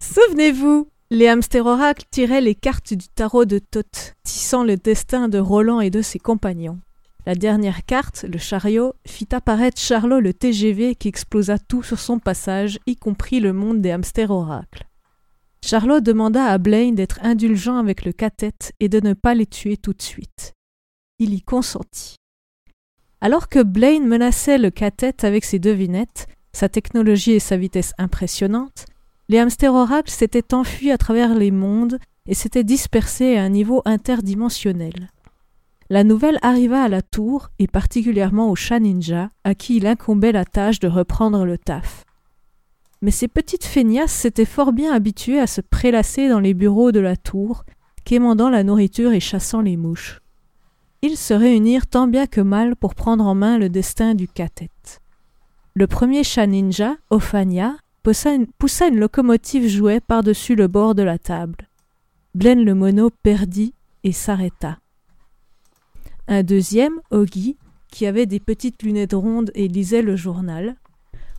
Souvenez-vous, 0.00 0.88
les 1.10 1.28
hamsters 1.28 1.66
oracles 1.66 2.04
tiraient 2.10 2.40
les 2.40 2.54
cartes 2.54 2.94
du 2.94 3.08
tarot 3.08 3.44
de 3.44 3.58
Thoth, 3.58 4.14
tissant 4.24 4.64
le 4.64 4.76
destin 4.76 5.28
de 5.28 5.38
Roland 5.38 5.80
et 5.80 5.90
de 5.90 6.02
ses 6.02 6.18
compagnons. 6.18 6.78
La 7.26 7.34
dernière 7.34 7.86
carte, 7.86 8.26
le 8.30 8.38
chariot, 8.38 8.92
fit 9.06 9.28
apparaître 9.32 9.80
Charlot 9.80 10.20
le 10.20 10.34
TGV 10.34 10.94
qui 10.94 11.08
explosa 11.08 11.58
tout 11.58 11.82
sur 11.82 11.98
son 11.98 12.18
passage, 12.18 12.78
y 12.86 12.96
compris 12.96 13.40
le 13.40 13.54
monde 13.54 13.80
des 13.80 13.92
hamsters 13.92 14.30
oracles. 14.30 14.86
Charlot 15.64 16.00
demanda 16.00 16.44
à 16.44 16.58
Blaine 16.58 16.94
d'être 16.94 17.20
indulgent 17.22 17.78
avec 17.78 18.04
le 18.04 18.12
cathète 18.12 18.72
et 18.78 18.90
de 18.90 19.00
ne 19.00 19.14
pas 19.14 19.34
les 19.34 19.46
tuer 19.46 19.78
tout 19.78 19.94
de 19.94 20.02
suite. 20.02 20.52
Il 21.18 21.32
y 21.32 21.40
consentit. 21.40 22.16
Alors 23.22 23.48
que 23.48 23.62
Blaine 23.62 24.06
menaçait 24.06 24.58
le 24.58 24.68
cathète 24.68 25.24
avec 25.24 25.46
ses 25.46 25.58
devinettes, 25.58 26.26
sa 26.52 26.68
technologie 26.68 27.32
et 27.32 27.40
sa 27.40 27.56
vitesse 27.56 27.94
impressionnantes, 27.96 28.84
les 29.30 29.38
hamsters 29.38 29.72
oracles 29.72 30.10
s'étaient 30.10 30.52
enfuis 30.52 30.90
à 30.90 30.98
travers 30.98 31.34
les 31.34 31.50
mondes 31.50 31.98
et 32.28 32.34
s'étaient 32.34 32.64
dispersés 32.64 33.38
à 33.38 33.44
un 33.44 33.48
niveau 33.48 33.80
interdimensionnel. 33.86 35.08
La 35.90 36.02
nouvelle 36.02 36.38
arriva 36.40 36.82
à 36.82 36.88
la 36.88 37.02
tour, 37.02 37.50
et 37.58 37.66
particulièrement 37.66 38.50
au 38.50 38.56
chat 38.56 38.80
ninja, 38.80 39.30
à 39.44 39.54
qui 39.54 39.76
il 39.76 39.86
incombait 39.86 40.32
la 40.32 40.44
tâche 40.44 40.80
de 40.80 40.88
reprendre 40.88 41.44
le 41.44 41.58
taf. 41.58 42.04
Mais 43.02 43.10
ces 43.10 43.28
petites 43.28 43.66
feignasses 43.66 44.12
s'étaient 44.12 44.46
fort 44.46 44.72
bien 44.72 44.92
habituées 44.94 45.40
à 45.40 45.46
se 45.46 45.60
prélasser 45.60 46.28
dans 46.28 46.40
les 46.40 46.54
bureaux 46.54 46.90
de 46.90 47.00
la 47.00 47.16
tour, 47.16 47.64
quémandant 48.04 48.48
la 48.48 48.64
nourriture 48.64 49.12
et 49.12 49.20
chassant 49.20 49.60
les 49.60 49.76
mouches. 49.76 50.20
Ils 51.02 51.18
se 51.18 51.34
réunirent 51.34 51.86
tant 51.86 52.06
bien 52.06 52.26
que 52.26 52.40
mal 52.40 52.76
pour 52.76 52.94
prendre 52.94 53.26
en 53.26 53.34
main 53.34 53.58
le 53.58 53.68
destin 53.68 54.14
du 54.14 54.26
cathète. 54.26 55.00
Le 55.74 55.86
premier 55.86 56.24
chat 56.24 56.46
ninja, 56.46 56.96
Ophania, 57.10 57.76
poussa 58.02 58.32
une, 58.32 58.46
poussa 58.46 58.88
une 58.88 58.98
locomotive 58.98 59.68
jouet 59.68 60.00
par-dessus 60.00 60.54
le 60.54 60.66
bord 60.66 60.94
de 60.94 61.02
la 61.02 61.18
table. 61.18 61.68
Blaine 62.34 62.64
le 62.64 62.74
mono 62.74 63.10
perdit 63.22 63.74
et 64.02 64.12
s'arrêta. 64.12 64.78
Un 66.28 66.42
deuxième, 66.42 67.00
Oggy, 67.10 67.56
qui 67.88 68.06
avait 68.06 68.26
des 68.26 68.40
petites 68.40 68.82
lunettes 68.82 69.12
rondes 69.12 69.50
et 69.54 69.68
lisait 69.68 70.02
le 70.02 70.16
journal, 70.16 70.76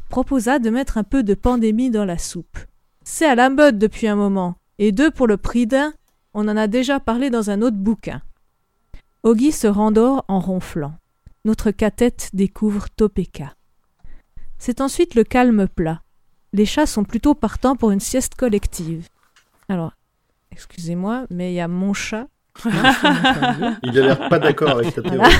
proposa 0.09 0.59
de 0.59 0.69
mettre 0.69 0.97
un 0.97 1.03
peu 1.03 1.23
de 1.23 1.33
pandémie 1.33 1.89
dans 1.89 2.05
la 2.05 2.17
soupe. 2.17 2.57
C'est 3.03 3.25
à 3.25 3.35
la 3.35 3.49
mode 3.49 3.77
depuis 3.77 4.07
un 4.07 4.15
moment, 4.15 4.55
et 4.77 4.91
deux 4.91 5.11
pour 5.11 5.27
le 5.27 5.37
prix 5.37 5.67
d'un, 5.67 5.93
on 6.33 6.47
en 6.47 6.57
a 6.57 6.67
déjà 6.67 6.99
parlé 6.99 7.29
dans 7.29 7.49
un 7.49 7.61
autre 7.61 7.77
bouquin. 7.77 8.21
Oggy 9.23 9.51
se 9.51 9.67
rendort 9.67 10.23
en 10.27 10.39
ronflant. 10.39 10.95
Notre 11.45 11.71
cathète 11.71 12.29
découvre 12.33 12.89
Topeka. 12.89 13.55
C'est 14.57 14.81
ensuite 14.81 15.15
le 15.15 15.23
calme 15.23 15.67
plat 15.67 16.01
les 16.55 16.65
chats 16.65 16.85
sont 16.85 17.03
plutôt 17.03 17.35
partants 17.35 17.75
pour 17.75 17.91
une 17.91 17.99
sieste 17.99 18.35
collective. 18.35 19.09
Alors, 19.67 19.91
excusez-moi, 20.51 21.25
mais 21.29 21.51
il 21.51 21.55
y 21.55 21.59
a 21.59 21.67
mon 21.67 21.93
chat. 21.93 22.27
Il 22.63 22.71
a 22.71 23.77
l'air 23.91 24.29
pas 24.29 24.39
d'accord 24.39 24.71
avec 24.71 24.95
ta 24.95 25.01
théorie. 25.01 25.35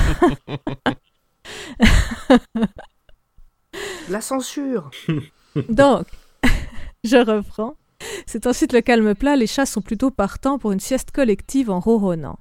La 4.08 4.20
censure. 4.20 4.90
Donc, 5.68 6.06
je 7.04 7.16
reprends. 7.16 7.74
C'est 8.26 8.46
ensuite 8.46 8.72
le 8.72 8.80
calme 8.80 9.14
plat, 9.14 9.36
les 9.36 9.46
chats 9.46 9.66
sont 9.66 9.80
plutôt 9.80 10.10
partants 10.10 10.58
pour 10.58 10.72
une 10.72 10.80
sieste 10.80 11.10
collective 11.10 11.70
en 11.70 11.80
ronronnant. 11.80 12.38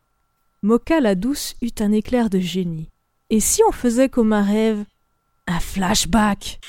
Moka 0.61 0.99
la 0.99 1.15
douce 1.15 1.55
eut 1.61 1.71
un 1.79 1.91
éclair 1.91 2.29
de 2.29 2.39
génie. 2.39 2.89
Et 3.29 3.39
si 3.39 3.61
on 3.67 3.71
faisait 3.71 4.09
comme 4.09 4.33
un 4.33 4.43
rêve? 4.43 4.83
Un 5.47 5.59
flashback 5.59 6.59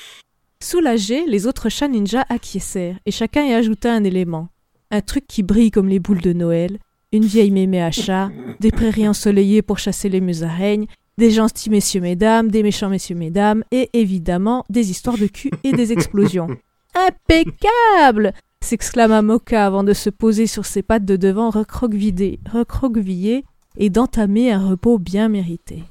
Soulagés, 0.61 1.25
les 1.27 1.45
autres 1.45 1.69
chats 1.69 1.87
ninja 1.87 2.25
acquiescèrent, 2.29 2.99
et 3.05 3.11
chacun 3.11 3.43
y 3.43 3.53
ajouta 3.53 3.93
un 3.93 4.03
élément. 4.03 4.49
Un 4.89 5.01
truc 5.01 5.27
qui 5.27 5.43
brille 5.43 5.71
comme 5.71 5.87
les 5.87 5.99
boules 5.99 6.21
de 6.21 6.33
Noël, 6.33 6.79
une 7.17 7.25
vieille 7.25 7.51
mémé 7.51 7.81
à 7.81 7.91
chat, 7.91 8.29
des 8.59 8.71
prairies 8.71 9.07
ensoleillées 9.07 9.61
pour 9.61 9.79
chasser 9.79 10.07
les 10.07 10.21
musaraignes, 10.21 10.85
des 11.17 11.31
gentils 11.31 11.71
messieurs 11.71 12.01
mesdames, 12.01 12.49
des 12.49 12.61
méchants 12.63 12.89
messieurs 12.89 13.15
mesdames, 13.15 13.63
et 13.71 13.89
évidemment 13.93 14.63
des 14.69 14.91
histoires 14.91 15.17
de 15.17 15.25
cul 15.25 15.51
et 15.63 15.73
des 15.73 15.91
explosions. 15.91 16.47
Impeccable 16.95 18.33
s'exclama 18.61 19.21
Moka 19.21 19.65
avant 19.65 19.83
de 19.83 19.93
se 19.93 20.09
poser 20.09 20.45
sur 20.47 20.65
ses 20.65 20.83
pattes 20.83 21.05
de 21.05 21.15
devant 21.15 21.49
recroquevillées, 21.49 22.39
recroquevillées 22.51 23.45
et 23.77 23.89
d'entamer 23.89 24.51
un 24.51 24.67
repos 24.69 24.99
bien 24.99 25.27
mérité. 25.27 25.83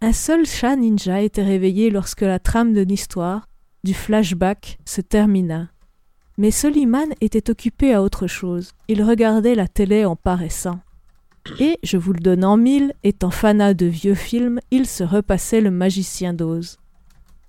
Un 0.00 0.12
seul 0.12 0.44
chat 0.44 0.76
ninja 0.76 1.22
était 1.22 1.42
réveillé 1.42 1.88
lorsque 1.88 2.22
la 2.22 2.38
trame 2.38 2.74
de 2.74 2.82
l'histoire, 2.82 3.48
du 3.84 3.94
flashback, 3.94 4.78
se 4.84 5.00
termina. 5.00 5.68
Mais 6.36 6.50
Soliman 6.50 7.14
était 7.20 7.50
occupé 7.50 7.94
à 7.94 8.02
autre 8.02 8.26
chose. 8.26 8.72
Il 8.88 9.02
regardait 9.02 9.54
la 9.54 9.68
télé 9.68 10.04
en 10.04 10.16
paraissant. 10.16 10.80
Et, 11.60 11.78
je 11.82 11.96
vous 11.96 12.12
le 12.12 12.20
donne 12.20 12.44
en 12.44 12.56
mille, 12.56 12.94
étant 13.02 13.30
fanat 13.30 13.74
de 13.74 13.86
vieux 13.86 14.14
films, 14.14 14.60
il 14.70 14.86
se 14.86 15.04
repassait 15.04 15.60
le 15.60 15.70
magicien 15.70 16.32
d'Oz. 16.32 16.78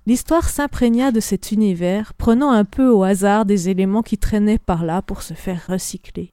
L'histoire 0.05 0.49
s'imprégna 0.49 1.11
de 1.11 1.19
cet 1.19 1.51
univers, 1.51 2.13
prenant 2.13 2.51
un 2.51 2.65
peu 2.65 2.89
au 2.89 3.03
hasard 3.03 3.45
des 3.45 3.69
éléments 3.69 4.03
qui 4.03 4.17
traînaient 4.17 4.59
par 4.59 4.83
là 4.83 5.01
pour 5.01 5.23
se 5.23 5.33
faire 5.33 5.65
recycler. 5.67 6.31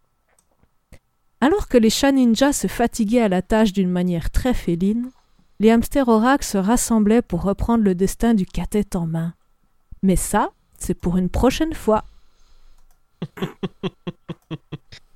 Alors 1.40 1.68
que 1.68 1.78
les 1.78 1.88
chats 1.88 2.12
ninjas 2.12 2.52
se 2.52 2.66
fatiguaient 2.66 3.22
à 3.22 3.28
la 3.28 3.42
tâche 3.42 3.72
d'une 3.72 3.90
manière 3.90 4.30
très 4.30 4.52
féline, 4.52 5.10
les 5.58 5.70
hamsters 5.70 6.08
oracles 6.08 6.44
se 6.44 6.58
rassemblaient 6.58 7.22
pour 7.22 7.42
reprendre 7.42 7.84
le 7.84 7.94
destin 7.94 8.34
du 8.34 8.44
cathète 8.44 8.94
en 8.94 9.06
main. 9.06 9.34
Mais 10.02 10.16
ça, 10.16 10.50
c'est 10.76 10.94
pour 10.94 11.16
une 11.16 11.30
prochaine 11.30 11.74
fois. 11.74 12.04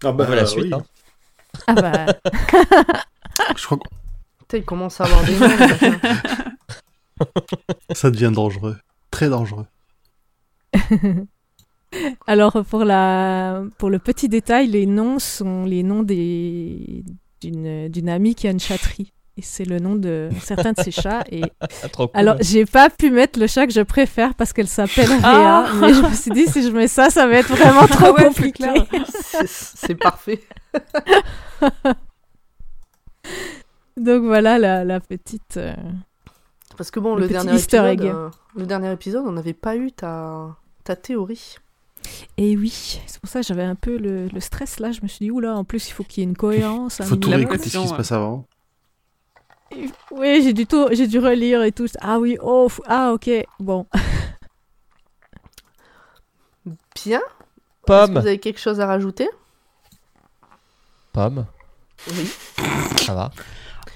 Ah 0.04 0.12
bah, 0.12 0.24
On 0.24 0.28
veut 0.30 0.34
la 0.36 0.42
euh, 0.42 0.46
suite. 0.46 0.64
oui. 0.66 0.74
hein. 0.74 0.84
Ah 1.66 1.74
bah, 1.74 2.06
Je 3.56 3.64
crois 3.64 3.78
Putain, 4.40 4.58
il 4.58 4.64
commence 4.64 5.00
à 5.00 5.04
avoir 5.04 5.24
des 5.24 5.34
noms. 5.38 5.48
machin. 5.48 5.98
que 7.88 7.94
ça 7.96 8.10
devient 8.10 8.30
dangereux. 8.32 8.76
très 9.10 9.28
dangereux. 9.28 9.66
Alors 12.26 12.64
pour 12.68 12.84
la 12.84 13.62
pour 13.78 13.90
le 13.90 13.98
petit 13.98 14.28
détail, 14.28 14.68
les 14.68 14.86
noms 14.86 15.18
sont 15.18 15.64
les 15.64 15.82
noms 15.82 16.02
des 16.02 17.04
d'une 17.40 17.88
d'une 17.88 18.08
amie 18.08 18.34
qui 18.34 18.46
a 18.48 18.50
une 18.50 18.60
chatterie 18.60 19.12
et 19.38 19.42
c'est 19.42 19.64
le 19.64 19.78
nom 19.78 19.96
de 19.96 20.30
certains 20.42 20.72
de 20.72 20.80
ses 20.80 20.90
chats 20.90 21.22
et 21.30 21.42
Ah, 21.60 21.88
trop 21.90 22.08
cool. 22.08 22.18
alors 22.20 22.36
j'ai 22.40 22.64
pas 22.64 22.88
pu 22.90 23.10
mettre 23.10 23.38
le 23.38 23.46
chat 23.46 23.66
que 23.66 23.72
je 23.72 23.82
préfère 23.82 24.34
parce 24.34 24.52
qu'elle 24.52 24.68
s'appelle 24.68 25.08
Réa 25.08 25.20
Ah. 25.66 25.72
mais 25.80 25.92
je 25.92 26.00
me 26.02 26.12
suis 26.14 26.30
dit 26.30 26.46
si 26.46 26.62
je 26.62 26.70
mets 26.70 26.88
ça 26.88 27.10
ça 27.10 27.26
va 27.26 27.34
être 27.34 27.48
vraiment 27.54 27.86
trop 27.86 28.06
Ah 28.06 28.12
ouais, 28.12 28.24
compliqué. 28.24 28.64
C'est- 29.12 29.46
C'est 29.46 29.94
parfait. 29.94 30.40
Donc 33.96 34.22
voilà 34.24 34.58
la, 34.58 34.84
la 34.84 35.00
petite 35.00 35.56
euh, 35.56 35.74
Parce 36.76 36.90
que 36.90 37.00
bon, 37.00 37.16
Le 37.16 37.28
dernier 37.28 37.52
épisode, 37.54 37.86
egg. 37.86 38.02
euh, 38.02 38.28
le 38.54 38.66
dernier 38.66 38.92
épisode, 38.92 39.24
on 39.26 39.32
n'avait 39.32 39.54
pas 39.54 39.76
eu 39.76 39.90
ta, 39.92 40.54
ta 40.84 40.96
théorie. 40.96 41.56
Et 42.36 42.56
oui, 42.56 43.00
c'est 43.06 43.18
pour 43.20 43.28
ça 43.30 43.40
que 43.40 43.46
j'avais 43.46 43.64
un 43.64 43.74
peu 43.74 43.96
le, 43.96 44.28
le 44.28 44.40
stress 44.40 44.78
là. 44.80 44.92
Je 44.92 45.00
me 45.02 45.08
suis 45.08 45.24
dit, 45.24 45.30
oula, 45.30 45.56
en 45.56 45.64
plus 45.64 45.88
il 45.88 45.92
faut 45.92 46.04
qu'il 46.04 46.22
y 46.22 46.26
ait 46.26 46.28
une 46.28 46.36
cohérence. 46.36 47.00
un 47.00 47.04
Faut 47.04 47.16
tout 47.16 47.30
réécouter 47.30 47.68
ce 47.68 47.78
qui 47.78 47.88
se 47.88 47.94
passe 47.94 48.12
avant. 48.12 48.44
Oui, 50.10 50.42
j'ai 50.42 50.52
dû 50.52 50.66
tout, 50.66 50.88
j'ai 50.92 51.06
dû 51.06 51.18
relire 51.18 51.62
et 51.62 51.72
tout. 51.72 51.86
Ah 52.00 52.18
oui, 52.18 52.38
oh, 52.42 52.68
ah 52.86 53.12
ok, 53.12 53.28
bon. 53.60 53.86
Bien. 57.04 57.18
Est-ce 57.18 57.22
que 57.22 57.86
Pomme. 57.86 58.12
vous 58.12 58.26
avez 58.26 58.38
quelque 58.38 58.58
chose 58.60 58.80
à 58.80 58.86
rajouter? 58.86 59.28
Pomme. 61.12 61.46
Oui. 62.10 62.28
Ça 63.00 63.14
va. 63.14 63.30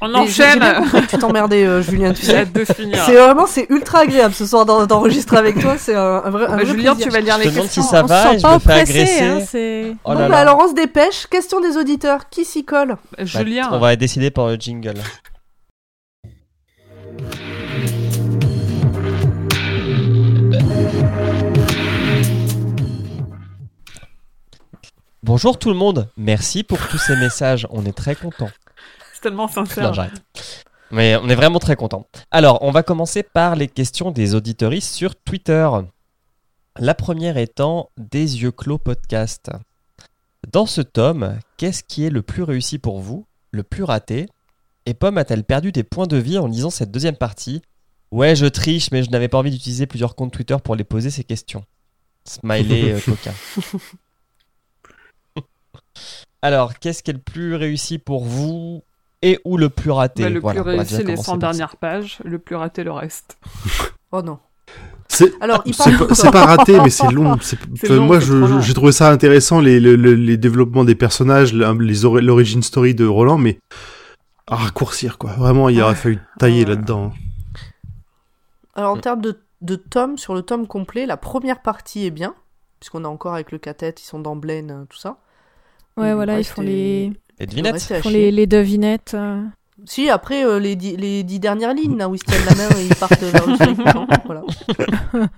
On 0.02 0.14
enchaîne. 0.14 0.62
tu 1.08 1.18
t'emmerdais, 1.18 1.64
euh, 1.66 1.82
Julien, 1.82 2.12
tu 2.14 2.22
J'ai 2.24 2.32
sais. 2.32 2.38
hâte 2.38 2.52
de 2.52 2.64
finir. 2.64 3.02
C'est 3.04 3.14
vraiment, 3.16 3.46
c'est 3.46 3.66
ultra 3.68 3.98
agréable 4.00 4.32
ce 4.34 4.46
soir 4.46 4.64
d'en- 4.64 4.86
d'enregistrer 4.86 5.36
avec 5.36 5.60
toi. 5.60 5.76
C'est 5.76 5.94
un, 5.94 6.22
un 6.24 6.30
vrai, 6.30 6.44
un 6.46 6.48
Bah, 6.48 6.54
vrai 6.56 6.66
Julien, 6.66 6.94
plaisir. 6.94 7.06
tu 7.06 7.12
vas 7.12 7.20
lire 7.20 7.36
Je 7.38 7.42
les 7.44 7.50
demande 7.50 7.68
si 7.68 7.80
questions. 7.80 7.82
ça 7.82 8.04
on 8.04 8.06
va 8.06 8.32
se 8.32 8.38
sent 8.38 8.42
pas 8.42 8.56
oppressé, 8.56 9.00
agresser. 9.20 9.90
hein. 9.92 9.96
Oh 10.04 10.14
bon, 10.14 10.28
bah 10.28 10.38
alors 10.38 10.58
on 10.62 10.68
se 10.68 10.74
dépêche. 10.74 11.26
Question 11.26 11.60
des 11.60 11.76
auditeurs. 11.76 12.28
Qui 12.30 12.44
s'y 12.46 12.64
colle? 12.64 12.96
Bah, 13.18 13.24
Julien. 13.24 13.68
on 13.72 13.78
va 13.78 13.94
décider 13.96 14.30
par 14.30 14.46
le 14.48 14.54
jingle. 14.54 14.94
Bonjour 25.22 25.58
tout 25.58 25.68
le 25.68 25.76
monde, 25.76 26.08
merci 26.16 26.62
pour 26.62 26.78
tous 26.88 26.98
ces 26.98 27.14
messages, 27.16 27.66
on 27.70 27.84
est 27.84 27.92
très 27.92 28.14
contents. 28.14 28.50
C'est 29.12 29.20
tellement 29.20 29.46
Non, 29.46 29.52
sincère. 29.52 29.92
j'arrête. 29.92 30.22
Mais 30.90 31.16
on 31.16 31.28
est 31.28 31.34
vraiment 31.34 31.58
très 31.58 31.76
contents. 31.76 32.06
Alors, 32.30 32.62
on 32.62 32.70
va 32.70 32.82
commencer 32.82 33.22
par 33.22 33.54
les 33.54 33.68
questions 33.68 34.10
des 34.10 34.34
auditoristes 34.34 34.92
sur 34.94 35.14
Twitter. 35.14 35.68
La 36.78 36.94
première 36.94 37.36
étant 37.36 37.90
Des 37.98 38.42
yeux 38.42 38.50
clos 38.50 38.78
podcast. 38.78 39.50
Dans 40.50 40.64
ce 40.66 40.80
tome, 40.80 41.38
qu'est-ce 41.58 41.84
qui 41.84 42.06
est 42.06 42.10
le 42.10 42.22
plus 42.22 42.42
réussi 42.42 42.78
pour 42.78 43.00
vous, 43.00 43.26
le 43.50 43.62
plus 43.62 43.84
raté? 43.84 44.26
Et 44.86 44.94
Pomme 44.94 45.18
a-t-elle 45.18 45.44
perdu 45.44 45.70
des 45.70 45.84
points 45.84 46.06
de 46.06 46.16
vie 46.16 46.38
en 46.38 46.46
lisant 46.46 46.70
cette 46.70 46.90
deuxième 46.90 47.16
partie? 47.16 47.60
Ouais, 48.10 48.34
je 48.34 48.46
triche, 48.46 48.90
mais 48.90 49.02
je 49.02 49.10
n'avais 49.10 49.28
pas 49.28 49.38
envie 49.38 49.50
d'utiliser 49.50 49.86
plusieurs 49.86 50.14
comptes 50.16 50.32
Twitter 50.32 50.56
pour 50.64 50.74
les 50.76 50.84
poser 50.84 51.10
ces 51.10 51.24
questions. 51.24 51.64
Smiley 52.24 52.92
euh, 52.94 53.00
coquin. 53.00 53.34
Alors, 56.42 56.78
qu'est-ce 56.78 57.02
qui 57.02 57.10
est 57.10 57.14
le 57.14 57.20
plus 57.20 57.54
réussi 57.54 57.98
pour 57.98 58.24
vous 58.24 58.82
et 59.22 59.38
ou 59.44 59.56
le 59.58 59.68
plus 59.68 59.90
raté 59.90 60.22
Bah, 60.22 60.30
le 60.30 60.40
Voilà, 60.40 60.62
plus 60.62 60.70
réussi, 60.76 60.96
les 60.98 61.04
commencer 61.04 61.22
100 61.24 61.32
par 61.38 61.52
ça. 61.52 61.58
dernières 61.58 61.76
pages. 61.76 62.18
Le 62.24 62.38
plus 62.38 62.56
raté, 62.56 62.84
le 62.84 62.92
reste. 62.92 63.38
Oh 64.12 64.22
non. 64.22 64.38
C'est 65.06 65.32
Alors, 65.40 65.62
il 65.66 65.72
c'est 65.74 65.96
parle 65.96 66.08
pas, 66.08 66.30
pas 66.32 66.46
raté, 66.56 66.80
mais 66.80 66.90
c'est 66.90 67.08
long. 67.12 67.36
Moi, 68.00 68.18
j'ai 68.60 68.74
trouvé 68.74 68.90
ça 68.90 69.10
intéressant, 69.12 69.60
les, 69.60 69.78
le- 69.78 69.94
le- 69.94 70.14
les 70.14 70.36
développements 70.36 70.84
des 70.84 70.96
personnages, 70.96 71.52
la- 71.52 71.74
les 71.74 72.04
ori- 72.04 72.22
l'origin 72.22 72.60
story 72.62 72.94
de 72.96 73.06
Roland, 73.06 73.38
mais 73.38 73.58
à 74.48 74.56
raccourcir, 74.56 75.16
quoi. 75.18 75.32
Vraiment, 75.34 75.68
il 75.68 75.80
aurait 75.80 75.94
fallu 75.94 76.18
tailler 76.40 76.64
Ouais. 76.64 76.70
là-dedans. 76.70 77.12
Alors 78.74 78.92
en 78.94 78.96
termes 78.98 79.20
de, 79.20 79.38
de 79.60 79.76
tome, 79.76 80.16
sur 80.18 80.34
le 80.34 80.42
tome 80.42 80.66
complet, 80.66 81.06
la 81.06 81.16
première 81.16 81.62
partie 81.62 82.06
est 82.06 82.10
bien, 82.10 82.34
puisqu'on 82.80 83.04
est 83.04 83.08
encore 83.08 83.34
avec 83.34 83.52
le 83.52 83.58
cathète, 83.58 84.00
ils 84.02 84.06
sont 84.06 84.20
dans 84.20 84.36
Blaine, 84.36 84.70
euh, 84.70 84.84
tout 84.88 84.98
ça. 84.98 85.18
Ouais, 85.96 86.14
voilà, 86.14 86.38
ils 86.38 86.44
font 86.44 86.62
les, 86.62 87.08
Les 87.38 87.46
le 87.46 87.46
devinettes 87.46 87.86
ils 87.90 87.96
font 88.02 88.08
chier. 88.08 88.12
les, 88.26 88.30
les 88.32 88.46
devinettes. 88.46 89.12
euh. 89.14 89.42
Si, 89.86 90.08
après, 90.10 90.44
euh, 90.44 90.58
les, 90.58 90.76
dix, 90.76 90.96
les 90.96 91.22
dix 91.22 91.40
dernières 91.40 91.72
lignes, 91.74 91.96
là, 91.96 92.08
où 92.08 92.14
ils 92.14 92.18
se 92.18 92.24
tiennent 92.24 92.44
la 92.44 92.54
main 92.54 92.68
et 92.78 92.86
ils 92.86 92.94
partent 92.94 93.20
vers 93.22 93.46
le. 93.46 95.26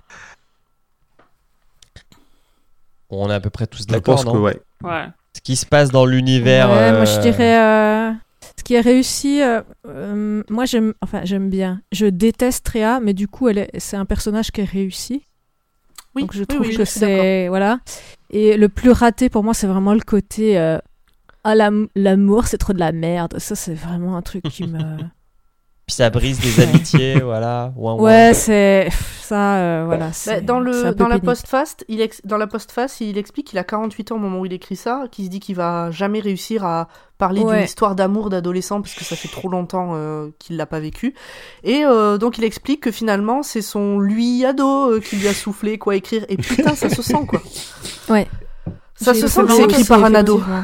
On 3.09 3.29
est 3.29 3.33
à 3.33 3.39
peu 3.39 3.49
près 3.49 3.67
tous 3.67 3.83
Je 3.83 3.87
d'accord, 3.87 4.15
pense 4.15 4.25
que, 4.25 4.29
non? 4.37 4.41
ouais. 4.41 4.59
Ouais. 4.83 5.05
Ce 5.35 5.41
qui 5.41 5.55
se 5.55 5.65
passe 5.65 5.91
dans 5.91 6.05
l'univers. 6.05 6.69
Ouais, 6.69 6.91
moi 6.91 7.05
je 7.05 7.19
dirais. 7.21 7.59
euh, 7.59 8.11
Ce 8.57 8.63
qui 8.63 8.73
est 8.75 8.81
réussi, 8.81 9.41
euh, 9.41 9.61
euh, 9.87 10.43
moi 10.49 10.65
j'aime, 10.65 10.93
enfin 11.01 11.21
j'aime 11.23 11.49
bien. 11.49 11.81
Je 11.91 12.05
déteste 12.07 12.67
Réa, 12.69 12.99
mais 13.01 13.13
du 13.13 13.27
coup 13.27 13.49
elle 13.49 13.59
est- 13.59 13.79
c'est 13.79 13.97
un 13.97 14.05
personnage 14.05 14.51
qui 14.51 14.61
est 14.61 14.65
réussi. 14.65 15.23
Oui, 16.15 16.21
Donc 16.23 16.33
je 16.33 16.43
trouve 16.43 16.61
oui, 16.67 16.75
que 16.75 16.85
c'est 16.85 17.47
voilà. 17.47 17.79
Et 18.29 18.57
le 18.57 18.69
plus 18.69 18.91
raté 18.91 19.29
pour 19.29 19.43
moi 19.43 19.53
c'est 19.53 19.67
vraiment 19.67 19.93
le 19.93 19.99
côté 20.01 20.57
euh, 20.59 20.77
ah 21.43 21.55
l'am- 21.55 21.87
l'amour 21.95 22.45
c'est 22.47 22.57
trop 22.57 22.73
de 22.73 22.79
la 22.79 22.91
merde. 22.91 23.35
Ça 23.39 23.55
c'est 23.55 23.73
vraiment 23.73 24.15
un 24.15 24.21
truc 24.21 24.43
qui 24.49 24.67
me. 24.67 24.79
Puis 25.85 25.95
ça 25.97 26.09
brise 26.09 26.39
des 26.39 26.63
amitiés, 26.63 27.19
voilà. 27.19 27.73
Ouin, 27.75 27.95
ouin. 27.95 28.01
Ouais 28.03 28.33
c'est 28.33 28.87
ça 29.21 29.55
euh, 29.55 29.83
voilà. 29.85 30.11
Bah, 30.25 30.39
dans 30.41 30.59
le 30.59 30.93
dans 30.93 31.07
la 31.09 31.19
postface, 31.19 31.75
il 31.89 31.99
ex- 31.99 32.21
dans 32.23 32.37
la 32.37 32.47
postface, 32.47 33.01
il 33.01 33.17
explique 33.17 33.47
qu'il 33.47 33.59
a 33.59 33.63
48 33.65 34.11
ans 34.13 34.15
au 34.15 34.19
moment 34.19 34.39
où 34.39 34.45
il 34.45 34.53
écrit 34.53 34.75
ça, 34.77 35.03
qu'il 35.11 35.25
se 35.25 35.29
dit 35.29 35.39
qu'il 35.41 35.55
va 35.55 35.91
jamais 35.91 36.19
réussir 36.21 36.63
à 36.63 36.87
parler 37.17 37.41
Ouais. 37.41 37.55
d'une 37.55 37.65
histoire 37.65 37.95
d'amour 37.95 38.29
d'adolescent 38.29 38.81
parce 38.81 38.93
que 38.95 39.03
ça 39.03 39.15
fait 39.17 39.27
trop 39.27 39.49
longtemps 39.49 39.91
euh, 39.95 40.29
qu'il 40.39 40.55
l'a 40.55 40.65
pas 40.65 40.79
vécu. 40.79 41.15
Et 41.65 41.83
euh, 41.85 42.17
donc 42.17 42.37
il 42.37 42.43
explique 42.45 42.79
que 42.81 42.91
finalement 42.91 43.43
c'est 43.43 43.61
son 43.61 43.99
lui 43.99 44.45
ado 44.45 44.89
euh, 44.91 44.99
qui 45.01 45.17
lui 45.17 45.27
a 45.27 45.33
soufflé 45.33 45.77
quoi 45.77 45.95
écrire. 45.97 46.25
Et 46.29 46.37
putain 46.37 46.75
ça 46.75 46.89
se 46.89 47.01
sent 47.01 47.25
quoi. 47.27 47.41
Ouais. 48.09 48.27
Ça 48.95 49.11
J'ai 49.13 49.21
se 49.21 49.27
sent 49.27 49.41
que 49.43 49.51
c'est 49.53 49.63
écrit 49.63 49.83
ça, 49.83 49.95
par 49.97 50.05
un 50.05 50.15
ado. 50.15 50.35
effectivement. 50.37 50.63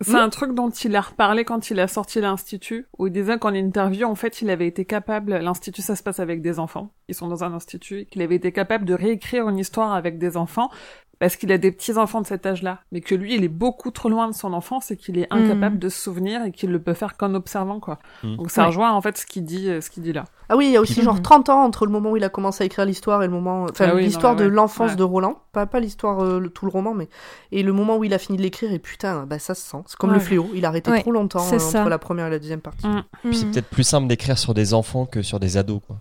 C'est 0.00 0.14
un 0.14 0.28
truc 0.28 0.54
dont 0.54 0.70
il 0.70 0.94
a 0.94 1.00
reparlé 1.00 1.44
quand 1.44 1.70
il 1.70 1.80
a 1.80 1.88
sorti 1.88 2.20
l'Institut, 2.20 2.86
où 2.98 3.08
il 3.08 3.12
disait 3.12 3.38
qu'en 3.38 3.52
interview, 3.52 4.06
en 4.06 4.14
fait, 4.14 4.42
il 4.42 4.50
avait 4.50 4.66
été 4.66 4.84
capable, 4.84 5.36
l'Institut, 5.38 5.82
ça 5.82 5.96
se 5.96 6.02
passe 6.02 6.20
avec 6.20 6.40
des 6.40 6.58
enfants, 6.58 6.92
ils 7.08 7.14
sont 7.14 7.26
dans 7.26 7.42
un 7.42 7.52
institut, 7.52 8.06
qu'il 8.06 8.22
avait 8.22 8.36
été 8.36 8.52
capable 8.52 8.84
de 8.84 8.94
réécrire 8.94 9.48
une 9.48 9.58
histoire 9.58 9.92
avec 9.92 10.18
des 10.18 10.36
enfants, 10.36 10.70
parce 11.18 11.36
qu'il 11.36 11.50
a 11.52 11.58
des 11.58 11.72
petits-enfants 11.72 12.20
de 12.20 12.26
cet 12.26 12.46
âge-là, 12.46 12.78
mais 12.92 13.00
que 13.00 13.14
lui, 13.14 13.34
il 13.34 13.42
est 13.44 13.48
beaucoup 13.48 13.90
trop 13.90 14.08
loin 14.08 14.28
de 14.28 14.34
son 14.34 14.52
enfance 14.52 14.90
et 14.90 14.96
qu'il 14.96 15.18
est 15.18 15.26
incapable 15.32 15.74
Mhm. 15.74 15.80
de 15.80 15.88
se 15.88 16.00
souvenir 16.00 16.44
et 16.44 16.52
qu'il 16.52 16.70
le 16.70 16.80
peut 16.80 16.94
faire 16.94 17.16
qu'en 17.16 17.34
observant, 17.34 17.80
quoi. 17.80 17.98
Mhm. 18.22 18.36
Donc 18.36 18.50
ça 18.50 18.62
Ouais. 18.62 18.66
rejoint, 18.68 18.92
en 18.92 19.00
fait, 19.00 19.18
ce 19.18 19.26
qu'il 19.26 19.44
dit, 19.44 19.68
euh, 19.68 19.80
ce 19.80 19.90
qu'il 19.90 20.02
dit 20.02 20.12
là. 20.12 20.24
Ah 20.48 20.56
oui, 20.56 20.66
il 20.66 20.72
y 20.72 20.76
a 20.76 20.80
aussi 20.80 20.94
Puis- 20.94 21.02
genre 21.02 21.16
Mhm. 21.16 21.22
30 21.22 21.48
ans 21.50 21.62
entre 21.64 21.84
le 21.84 21.92
moment 21.92 22.12
où 22.12 22.16
il 22.16 22.24
a 22.24 22.28
commencé 22.30 22.62
à 22.62 22.66
écrire 22.66 22.84
l'histoire 22.86 23.22
et 23.22 23.26
le 23.26 23.32
moment 23.32 23.64
enfin 23.70 23.88
Ah 23.90 23.94
oui, 23.94 24.04
l'histoire 24.04 24.34
de 24.36 24.44
ouais. 24.44 24.50
l'enfance 24.50 24.90
Ouais. 24.92 24.96
de 24.96 25.02
Roland, 25.02 25.42
pas 25.52 25.66
pas 25.66 25.80
l'histoire 25.80 26.20
euh, 26.20 26.38
le- 26.40 26.48
tout 26.50 26.64
le 26.64 26.70
roman 26.70 26.94
mais 26.94 27.08
et 27.52 27.62
le 27.62 27.72
moment 27.74 27.98
où 27.98 28.04
il 28.04 28.14
a 28.14 28.18
fini 28.18 28.38
de 28.38 28.42
l'écrire 28.42 28.72
et 28.72 28.78
putain, 28.78 29.26
bah 29.26 29.38
ça 29.38 29.54
se 29.54 29.60
sent. 29.62 29.82
C'est 29.86 29.96
comme 29.98 30.12
le 30.12 30.20
fléau, 30.20 30.48
il 30.54 30.64
a 30.64 30.68
arrêté 30.68 30.90
Ouais, 30.90 31.02
trop 31.02 31.12
longtemps 31.12 31.40
c'est 31.40 31.56
euh, 31.56 31.58
ça. 31.58 31.80
entre 31.80 31.90
la 31.90 31.98
première 31.98 32.28
et 32.28 32.30
la 32.30 32.38
deuxième 32.38 32.60
partie. 32.62 32.86
Puis 33.24 33.36
c'est 33.36 33.46
peut-être 33.50 33.68
plus 33.68 33.82
simple 33.82 34.06
d'écrire 34.06 34.38
sur 34.38 34.54
des 34.54 34.72
enfants 34.72 35.04
que 35.04 35.20
sur 35.20 35.38
des 35.40 35.56
ados, 35.58 35.80
quoi. 35.86 35.96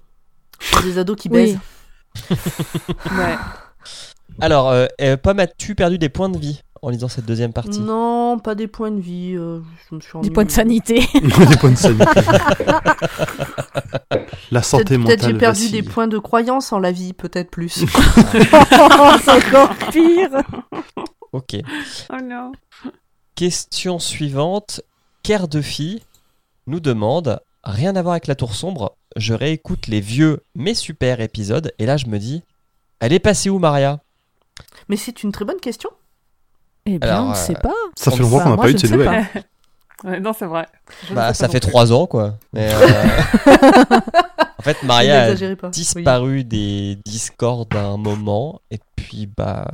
Des 0.84 0.98
ados 0.98 1.18
qui 1.18 1.28
Oui. 1.28 1.34
baisent. 1.34 1.60
Ouais. 3.18 3.36
Alors, 4.40 4.70
euh, 4.70 4.86
euh, 5.02 5.18
Pomme, 5.18 5.40
as-tu 5.40 5.74
perdu 5.76 5.98
des 5.98 6.10
points 6.10 6.30
de 6.30 6.38
vie 6.38 6.62
en 6.82 6.90
lisant 6.90 7.08
cette 7.08 7.26
deuxième 7.26 7.54
partie? 7.54 7.80
Non, 7.80 8.38
pas 8.40 8.54
des 8.56 8.68
points 8.68 8.92
de 8.92 9.00
vie. 9.00 9.34
euh, 9.36 9.60
je 9.90 9.96
me 9.96 10.00
suis 10.02 10.12
Des 10.12 10.18
ennuyée. 10.18 10.34
points 10.34 10.46
de 10.46 10.52
sanité. 10.52 11.00
des 11.14 11.58
points 11.58 11.72
de 11.72 11.76
sanité. 11.76 12.06
La 14.52 14.62
santé 14.62 14.84
Peut-être 14.84 15.00
mentale. 15.00 15.18
peut-être 15.18 15.26
j'ai 15.26 15.34
perdu 15.38 15.60
vacille. 15.64 15.72
des 15.72 15.84
points 15.84 16.08
de 16.08 16.18
croyance 16.20 16.72
en 16.72 16.80
la 16.80 16.92
vie, 16.92 17.14
peut-être 17.14 17.50
plus. 17.50 17.84
c'est 18.32 19.32
encore 19.32 19.76
pire. 19.92 20.42
Ok. 21.34 21.56
Oh 22.12 22.18
non. 22.24 22.52
Question 23.36 24.00
suivante. 24.00 24.82
Care 25.24 25.48
de 25.48 25.62
fille 25.62 26.02
nous 26.68 26.80
demande 26.80 27.40
Rien 27.64 27.96
à 27.98 28.02
voir 28.02 28.14
avec 28.14 28.28
la 28.28 28.36
tour 28.36 28.56
sombre, 28.56 28.96
je 29.18 29.34
réécoute 29.34 29.88
les 29.88 30.00
vieux 30.00 30.40
mais 30.56 30.74
super 30.74 31.20
épisodes 31.20 31.74
et 31.80 31.86
là 31.86 31.98
je 31.98 32.06
me 32.06 32.18
dis 32.18 32.44
Elle 33.02 33.12
est 33.12 33.20
passée 33.20 33.50
où 33.50 33.60
Maria? 33.60 34.00
Mais 34.90 34.98
c'est 34.98 35.24
une 35.24 35.32
très 35.32 35.46
bonne 35.46 35.60
question. 35.60 35.90
Eh 36.86 37.00
bien, 37.00 37.10
Alors, 37.10 37.26
on 37.26 37.28
ne 37.30 37.34
euh, 37.34 37.36
sait 37.36 37.56
pas. 37.56 37.74
Ça 37.96 38.12
fait 38.12 38.20
longtemps 38.20 38.44
qu'on 38.44 38.50
n'a 38.52 38.58
pas 38.58 38.70
eu 38.70 38.74
de 38.74 38.80
ces 38.80 38.90
nouvelles. 38.90 39.26
Ouais, 40.04 40.20
non, 40.20 40.32
c'est 40.32 40.46
vrai. 40.46 40.68
Je 41.10 41.14
Bah 41.16 41.34
ça 41.34 41.50
fait 41.50 41.60
trois 41.60 41.92
ans 41.92 42.06
quoi. 42.06 42.36
Mais, 42.54 42.70
euh, 42.72 42.88
fait, 44.74 44.84
Maria 44.84 45.24
a. 45.26 45.34
Oui. 45.34 45.56
disparu 45.72 46.44
des 46.44 46.98
Discord 47.06 47.68
à 47.76 47.86
un 47.86 47.98
moment. 47.98 48.62
Et 48.72 48.80
puis, 48.96 49.26
bah, 49.28 49.68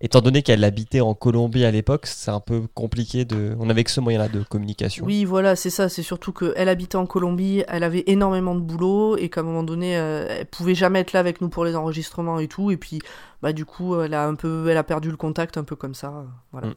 étant 0.00 0.20
donné 0.20 0.42
qu'elle 0.42 0.62
habitait 0.64 1.00
en 1.00 1.14
Colombie 1.14 1.64
à 1.64 1.70
l'époque, 1.70 2.06
c'est 2.06 2.30
un 2.30 2.40
peu 2.40 2.62
compliqué 2.74 3.24
de. 3.24 3.56
On 3.58 3.68
avait 3.70 3.84
que 3.84 3.90
ce 3.90 4.00
moyen-là 4.00 4.28
de 4.28 4.42
communication. 4.42 5.04
Oui, 5.04 5.24
voilà, 5.24 5.56
c'est 5.56 5.70
ça. 5.70 5.88
C'est 5.88 6.02
surtout 6.02 6.32
qu'elle 6.32 6.68
habitait 6.68 6.96
en 6.96 7.06
Colombie, 7.06 7.64
elle 7.68 7.82
avait 7.82 8.04
énormément 8.06 8.54
de 8.54 8.60
boulot 8.60 9.16
et 9.16 9.28
qu'à 9.28 9.40
un 9.40 9.44
moment 9.44 9.62
donné, 9.62 9.96
euh, 9.96 10.26
elle 10.28 10.46
pouvait 10.46 10.74
jamais 10.74 11.00
être 11.00 11.12
là 11.12 11.20
avec 11.20 11.40
nous 11.40 11.48
pour 11.48 11.64
les 11.64 11.74
enregistrements 11.76 12.38
et 12.38 12.48
tout. 12.48 12.70
Et 12.70 12.76
puis, 12.76 13.00
bah 13.42 13.52
du 13.52 13.64
coup, 13.64 14.00
elle 14.00 14.14
a 14.14 14.26
un 14.26 14.34
peu, 14.34 14.68
elle 14.68 14.76
a 14.76 14.84
perdu 14.84 15.10
le 15.10 15.16
contact 15.16 15.56
un 15.58 15.64
peu 15.64 15.76
comme 15.76 15.94
ça. 15.94 16.08
euh, 16.08 16.22
Voilà. 16.52 16.68
Mm. 16.68 16.74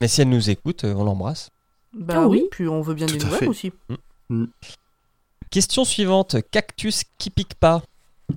Mais 0.00 0.08
si 0.08 0.22
elle 0.22 0.28
nous 0.30 0.48
écoute, 0.50 0.84
euh, 0.84 0.94
on 0.96 1.04
l'embrasse. 1.04 1.50
Bah 1.92 2.14
Ah 2.18 2.26
oui. 2.28 2.40
oui. 2.42 2.48
Puis 2.50 2.68
on 2.68 2.80
veut 2.80 2.94
bien 2.94 3.06
Tout 3.06 3.16
des 3.16 3.24
nouvelles 3.24 3.38
fait. 3.40 3.46
aussi. 3.48 3.72
Question 5.50 5.84
suivante 5.84 6.36
cactus 6.50 7.02
qui 7.18 7.30
pique 7.30 7.54
pas. 7.54 7.82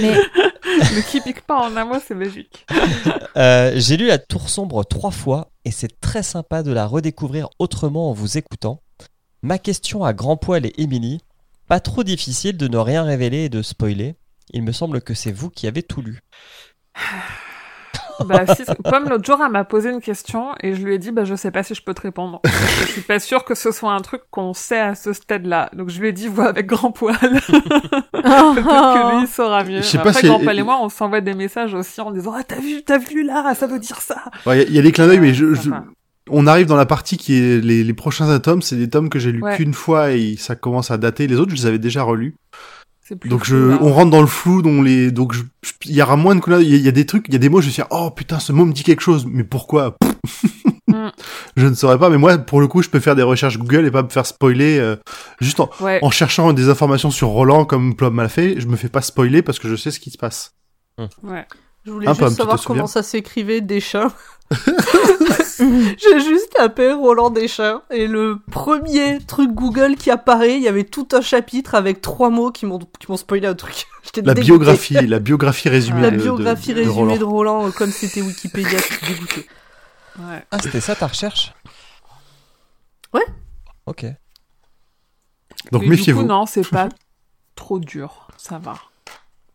Mais 0.00 0.14
Le 0.64 1.10
qui 1.10 1.20
pique 1.20 1.40
pas 1.42 1.58
en 1.60 1.76
un 1.76 1.84
mot, 1.84 1.96
c'est 2.06 2.14
magique. 2.14 2.66
Euh, 3.36 3.72
J'ai 3.76 3.96
lu 3.96 4.06
La 4.06 4.18
Tour 4.18 4.48
Sombre 4.48 4.84
trois 4.84 5.10
fois 5.10 5.50
et 5.64 5.70
c'est 5.70 6.00
très 6.00 6.22
sympa 6.22 6.62
de 6.62 6.72
la 6.72 6.86
redécouvrir 6.86 7.48
autrement 7.58 8.10
en 8.10 8.12
vous 8.12 8.38
écoutant. 8.38 8.80
Ma 9.42 9.58
question 9.58 10.04
à 10.04 10.12
Grand 10.12 10.36
Poil 10.36 10.66
et 10.66 10.74
Émilie, 10.76 11.20
pas 11.66 11.80
trop 11.80 12.04
difficile 12.04 12.56
de 12.56 12.68
ne 12.68 12.76
rien 12.76 13.02
révéler 13.02 13.44
et 13.44 13.48
de 13.48 13.62
spoiler. 13.62 14.14
Il 14.52 14.62
me 14.62 14.72
semble 14.72 15.00
que 15.00 15.14
c'est 15.14 15.32
vous 15.32 15.50
qui 15.50 15.66
avez 15.66 15.82
tout 15.82 16.02
lu. 16.02 16.20
Bah, 18.26 18.44
si, 18.54 18.62
Pomme, 18.84 19.08
l'autre 19.08 19.24
jour, 19.24 19.38
elle 19.44 19.50
m'a 19.52 19.64
posé 19.64 19.90
une 19.90 20.00
question 20.00 20.48
et 20.62 20.74
je 20.74 20.82
lui 20.84 20.94
ai 20.94 20.98
dit, 20.98 21.10
bah, 21.10 21.24
je 21.24 21.34
sais 21.34 21.50
pas 21.50 21.62
si 21.62 21.74
je 21.74 21.82
peux 21.82 21.94
te 21.94 22.02
répondre. 22.02 22.40
Je 22.80 22.92
suis 22.92 23.00
pas 23.02 23.18
sûre 23.20 23.44
que 23.44 23.54
ce 23.54 23.70
soit 23.72 23.92
un 23.92 24.00
truc 24.00 24.22
qu'on 24.30 24.52
sait 24.54 24.80
à 24.80 24.94
ce 24.94 25.12
stade-là. 25.12 25.70
Donc, 25.74 25.90
je 25.90 26.00
lui 26.00 26.08
ai 26.08 26.12
dit, 26.12 26.26
vois 26.28 26.48
avec 26.48 26.66
grand 26.66 26.90
poil. 26.92 27.16
Peut-être 27.20 28.14
que 28.14 29.16
lui, 29.16 29.22
il 29.22 29.28
saura 29.28 29.64
mieux. 29.64 29.78
Je 29.78 29.82
sais 29.82 29.98
Après, 29.98 30.12
pas 30.12 30.18
si 30.18 30.26
grand 30.26 30.40
poil 30.40 30.58
et 30.58 30.62
moi, 30.62 30.78
on 30.82 30.88
s'envoie 30.88 31.20
des 31.20 31.34
messages 31.34 31.74
aussi 31.74 32.00
en 32.00 32.10
disant, 32.10 32.32
ah, 32.36 32.42
t'as 32.46 32.60
vu, 32.60 32.82
t'as 32.84 32.98
vu 32.98 33.22
là, 33.24 33.54
ça 33.54 33.66
veut 33.66 33.78
dire 33.78 34.00
ça. 34.00 34.16
Il 34.46 34.52
y, 34.52 34.60
a- 34.60 34.64
y 34.64 34.78
a 34.78 34.82
des 34.82 34.92
clins 34.92 35.06
d'œil, 35.06 35.20
mais 35.20 35.34
je, 35.34 35.54
je- 35.54 35.70
on 36.28 36.46
arrive 36.46 36.66
dans 36.66 36.76
la 36.76 36.86
partie 36.86 37.16
qui 37.16 37.34
est 37.36 37.60
les, 37.64 37.82
les 37.84 37.94
prochains 37.94 38.28
atomes. 38.30 38.62
C'est 38.62 38.76
des 38.76 38.88
tomes 38.90 39.08
que 39.08 39.18
j'ai 39.18 39.32
lus 39.32 39.42
Ouais. 39.42 39.56
qu'une 39.56 39.74
fois 39.74 40.12
et 40.12 40.36
ça 40.36 40.54
commence 40.56 40.90
à 40.90 40.96
dater. 40.98 41.26
Les 41.26 41.36
autres, 41.36 41.50
je 41.50 41.56
les 41.56 41.66
avais 41.66 41.78
déjà 41.78 42.02
relus. 42.02 42.34
Plus 43.16 43.28
Donc 43.30 43.44
je, 43.44 43.56
on 43.80 43.92
rentre 43.92 44.10
dans 44.10 44.20
le 44.20 44.26
flou, 44.26 44.62
dont 44.62 44.82
les, 44.82 45.10
donc 45.10 45.34
il 45.84 45.92
y 45.94 46.02
aura 46.02 46.16
moins 46.16 46.34
de. 46.36 46.40
Il 46.60 46.68
y, 46.68 46.74
a- 46.74 46.76
il 46.76 46.82
y 46.84 46.88
a 46.88 46.92
des 46.92 47.06
trucs, 47.06 47.26
il 47.28 47.32
y 47.32 47.36
a 47.36 47.38
des 47.40 47.48
mots, 47.48 47.60
je 47.60 47.66
me 47.66 47.72
suis 47.72 47.82
dit, 47.82 47.88
oh 47.90 48.10
putain, 48.10 48.38
ce 48.38 48.52
mot 48.52 48.64
me 48.64 48.72
dit 48.72 48.82
quelque 48.82 49.02
chose, 49.02 49.26
mais 49.28 49.44
pourquoi? 49.44 49.96
Mm. 50.88 51.10
Je 51.56 51.66
ne 51.68 51.74
saurais 51.74 51.98
pas, 52.00 52.10
mais 52.10 52.18
moi, 52.18 52.36
pour 52.38 52.60
le 52.60 52.66
coup, 52.66 52.82
je 52.82 52.88
peux 52.88 52.98
faire 52.98 53.14
des 53.14 53.22
recherches 53.22 53.58
Google 53.58 53.86
et 53.86 53.92
pas 53.92 54.02
me 54.02 54.08
faire 54.08 54.26
spoiler 54.26 54.76
euh, 54.80 54.96
juste 55.40 55.60
en, 55.60 55.70
Ouais. 55.80 56.00
en 56.02 56.10
cherchant 56.10 56.52
des 56.52 56.68
informations 56.68 57.12
sur 57.12 57.28
Roland 57.28 57.64
comme 57.64 57.94
Plum 57.94 58.12
m'a 58.12 58.28
fait. 58.28 58.58
Je 58.60 58.66
me 58.66 58.74
fais 58.74 58.88
pas 58.88 59.00
spoiler 59.00 59.40
parce 59.42 59.60
que 59.60 59.68
je 59.68 59.76
sais 59.76 59.92
ce 59.92 60.00
qui 60.00 60.10
se 60.10 60.18
passe. 60.18 60.56
Ouais. 61.22 61.46
Je 61.86 61.90
voulais 61.92 62.08
Un 62.08 62.12
juste 62.12 62.20
pomme, 62.20 62.34
savoir 62.34 62.62
comment 62.62 62.86
ça 62.86 63.02
s'écrivait 63.02 63.60
Deschamps. 63.60 64.12
J'ai 65.58 66.20
juste 66.20 66.50
tapé 66.54 66.92
Roland 66.92 67.30
Deschamps 67.30 67.82
et 67.90 68.06
le 68.06 68.38
premier 68.50 69.18
truc 69.26 69.50
Google 69.52 69.94
qui 69.96 70.10
apparaît, 70.10 70.56
il 70.56 70.62
y 70.62 70.68
avait 70.68 70.84
tout 70.84 71.06
un 71.12 71.20
chapitre 71.20 71.74
avec 71.74 72.00
trois 72.00 72.30
mots 72.30 72.50
qui 72.50 72.66
m'ont 72.66 72.78
qui 72.78 73.06
m'ont 73.10 73.16
spoilé 73.16 73.46
un 73.46 73.54
truc. 73.54 73.86
La 74.24 74.34
biographie, 74.34 75.06
la 75.06 75.18
biographie 75.20 75.68
résumée. 75.68 76.00
La 76.00 76.10
de- 76.10 76.16
de- 76.16 76.22
biographie 76.22 76.70
de 76.74 76.78
résumée 76.80 76.94
Roland. 76.94 77.16
de 77.16 77.24
Roland, 77.24 77.66
euh, 77.68 77.70
comme 77.70 77.90
c'était 77.92 78.22
Wikipédia, 78.22 78.78
j'étais 78.78 79.12
dégoûtée. 79.12 79.46
Ouais. 80.18 80.44
Ah, 80.50 80.58
c'était 80.60 80.80
ça 80.80 80.96
ta 80.96 81.06
recherche? 81.06 81.52
Ouais. 83.14 83.24
Ok. 83.86 84.06
Donc 85.70 85.84
méfiez-vous. 85.84 86.22
non, 86.24 86.46
c'est 86.46 86.68
pas 86.68 86.88
trop 87.54 87.78
dur. 87.78 88.26
Ça 88.36 88.58
va. 88.58 88.74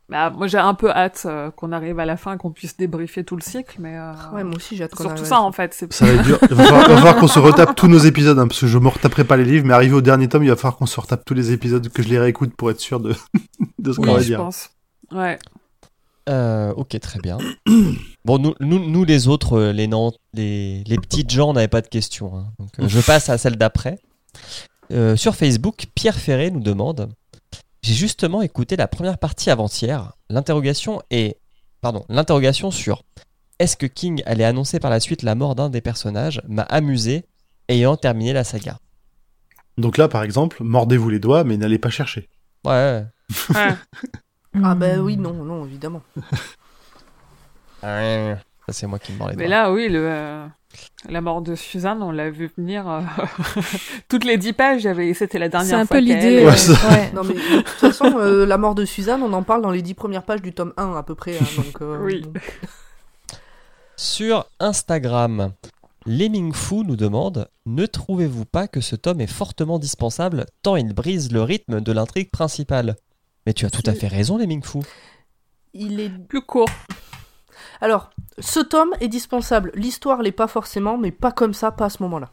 Bah, 0.07 0.29
moi, 0.29 0.45
j'ai 0.45 0.59
un 0.59 0.75
peu 0.75 0.91
hâte 0.91 1.23
euh, 1.25 1.49
qu'on 1.49 1.71
arrive 1.71 1.99
à 1.99 2.05
la 2.05 2.15
fin, 2.15 2.37
qu'on 2.37 2.51
puisse 2.51 2.77
débriefer 2.77 3.23
tout 3.23 3.35
le 3.35 3.41
cycle, 3.41 3.77
mais 3.79 3.97
euh, 3.97 4.13
Ouais, 4.33 4.43
moi 4.43 4.55
aussi 4.57 4.75
j'ai 4.77 4.83
hâte 4.83 4.91
qu'on 4.93 5.03
surtout 5.03 5.17
arrive 5.19 5.27
ça 5.29 5.41
en 5.41 5.51
fait. 5.51 5.73
C'est 5.73 5.91
Ça 5.91 6.05
va 6.05 6.11
être 6.13 6.23
dur. 6.23 6.37
Il 6.49 6.55
va 6.55 6.63
falloir, 6.63 7.15
qu'on 7.17 7.27
se 7.27 7.39
retape 7.39 7.75
tous 7.75 7.87
nos 7.87 7.97
épisodes, 7.97 8.37
hein, 8.37 8.47
parce 8.47 8.59
que 8.61 8.67
je 8.67 8.77
me 8.77 8.87
retaperai 8.87 9.23
pas 9.23 9.35
les 9.35 9.45
livres, 9.45 9.65
mais 9.65 9.73
arrivé 9.73 9.95
au 9.95 10.01
dernier 10.01 10.27
tome, 10.29 10.43
il 10.43 10.49
va 10.49 10.55
falloir 10.55 10.77
qu'on 10.77 10.85
se 10.85 10.99
retape 10.99 11.25
tous 11.25 11.33
les 11.33 11.51
épisodes, 11.51 11.89
que 11.89 12.03
je 12.03 12.07
les 12.09 12.19
réécoute 12.19 12.53
pour 12.55 12.69
être 12.69 12.79
sûr 12.79 12.99
de, 12.99 13.15
de 13.79 13.91
ce 13.93 13.97
qu'on 13.97 14.03
oui, 14.09 14.13
va 14.13 14.19
je 14.19 14.25
dire. 14.25 14.37
pense. 14.37 14.69
Ouais. 15.11 15.39
Euh, 16.29 16.71
ok, 16.75 16.99
très 16.99 17.19
bien. 17.19 17.37
Bon, 18.25 18.39
nous, 18.39 18.55
nous, 18.59 18.79
nous 18.89 19.05
les 19.05 19.27
autres, 19.27 19.53
euh, 19.59 19.71
les, 19.71 19.85
Nantes, 19.87 20.17
les, 20.33 20.83
les 20.87 20.97
petites 20.97 21.29
gens, 21.29 21.53
n'avaient 21.53 21.67
pas 21.67 21.81
de 21.81 21.87
questions. 21.87 22.35
hein. 22.35 22.45
Donc, 22.57 22.69
euh, 22.79 22.87
je 22.87 22.99
passe 22.99 23.29
à 23.29 23.37
celle 23.37 23.55
d'après. 23.55 23.99
Euh, 24.91 25.15
sur 25.15 25.35
Facebook, 25.35 25.85
Pierre 25.93 26.15
Ferré 26.15 26.49
nous 26.49 26.59
demande 26.59 27.09
J'ai 27.85 27.93
justement 27.93 28.41
écouté 28.41 28.75
la 28.77 28.87
première 28.87 29.19
partie 29.19 29.51
avant-hier. 29.51 30.13
L'interrogation 30.31 31.03
est. 31.11 31.39
Pardon, 31.81 32.03
l'interrogation 32.09 32.71
sur 32.71 33.03
Est-ce 33.59 33.77
que 33.77 33.85
King 33.85 34.23
allait 34.25 34.43
annoncer 34.43 34.79
par 34.79 34.89
la 34.89 34.99
suite 34.99 35.21
la 35.21 35.35
mort 35.35 35.53
d'un 35.53 35.69
des 35.69 35.81
personnages 35.81 36.41
m'a 36.47 36.63
amusé, 36.63 37.27
ayant 37.69 37.95
terminé 37.95 38.33
la 38.33 38.43
saga. 38.43 38.79
Donc 39.77 39.99
là, 39.99 40.07
par 40.07 40.23
exemple, 40.23 40.63
mordez-vous 40.63 41.11
les 41.11 41.19
doigts, 41.19 41.43
mais 41.43 41.57
n'allez 41.57 41.77
pas 41.77 41.91
chercher. 41.91 42.27
Ouais. 42.65 43.05
Ouais. 43.53 43.75
Ah 44.63 44.73
bah 44.75 44.97
oui, 44.97 45.15
non, 45.15 45.33
non, 45.33 45.63
évidemment. 45.63 46.01
ouais. 48.67 48.73
Ça, 48.73 48.79
c'est 48.79 48.87
moi 48.87 48.99
qui 48.99 49.11
me 49.13 49.17
mords 49.17 49.29
les 49.29 49.35
Mais 49.35 49.45
doigts. 49.45 49.55
là, 49.55 49.71
oui, 49.71 49.87
le, 49.89 49.99
euh, 50.07 50.47
la 51.09 51.21
mort 51.21 51.41
de 51.41 51.55
Suzanne, 51.55 52.01
on 52.03 52.11
l'a 52.11 52.29
vu 52.29 52.51
venir 52.57 52.87
euh, 52.89 53.01
toutes 54.09 54.25
les 54.25 54.37
dix 54.37 54.53
pages. 54.53 54.87
C'était 55.13 55.39
la 55.39 55.49
dernière 55.49 55.69
C'est 55.69 55.75
un 55.75 55.85
fois 55.85 55.97
peu 55.97 56.03
l'idée. 56.03 56.45
Ouais, 56.45 56.51
euh, 56.51 56.89
ouais. 56.89 57.11
Non 57.13 57.23
mais 57.23 57.33
de 57.35 57.61
toute 57.61 57.67
façon, 57.69 58.17
euh, 58.17 58.45
la 58.45 58.57
mort 58.57 58.75
de 58.75 58.85
Suzanne, 58.85 59.21
on 59.23 59.31
en 59.33 59.43
parle 59.43 59.61
dans 59.61 59.71
les 59.71 59.81
dix 59.81 59.93
premières 59.93 60.23
pages 60.23 60.41
du 60.41 60.53
tome 60.53 60.73
1 60.77 60.95
à 60.95 61.03
peu 61.03 61.15
près. 61.15 61.37
hein, 61.37 61.45
donc, 61.57 61.81
euh, 61.81 61.97
Oui. 62.01 62.23
Sur 63.97 64.45
Instagram, 64.59 65.51
Lemming 66.05 66.53
Fou 66.53 66.83
nous 66.83 66.95
demande 66.97 67.47
Ne 67.65 67.85
trouvez-vous 67.85 68.45
pas 68.45 68.67
que 68.67 68.81
ce 68.81 68.95
tome 68.95 69.21
est 69.21 69.27
fortement 69.31 69.79
dispensable 69.79 70.45
tant 70.61 70.75
il 70.75 70.93
brise 70.93 71.31
le 71.31 71.41
rythme 71.41 71.81
de 71.81 71.91
l'intrigue 71.91 72.29
principale? 72.31 72.95
Mais 73.45 73.53
tu 73.53 73.65
as 73.65 73.69
tout 73.69 73.83
à 73.85 73.93
fait 73.93 74.07
raison, 74.07 74.37
Lemming 74.37 74.63
Fou. 74.63 74.81
Il 75.73 75.99
est 75.99 76.09
Plus 76.09 76.41
court. 76.41 76.69
Alors, 77.81 78.09
ce 78.39 78.59
tome 78.59 78.89
est 78.99 79.07
dispensable. 79.07 79.71
L'histoire 79.75 80.21
l'est 80.21 80.31
pas 80.31 80.47
forcément, 80.47 80.97
mais 80.97 81.11
pas 81.11 81.31
comme 81.31 81.53
ça, 81.53 81.71
pas 81.71 81.85
à 81.85 81.89
ce 81.89 82.01
moment-là. 82.03 82.29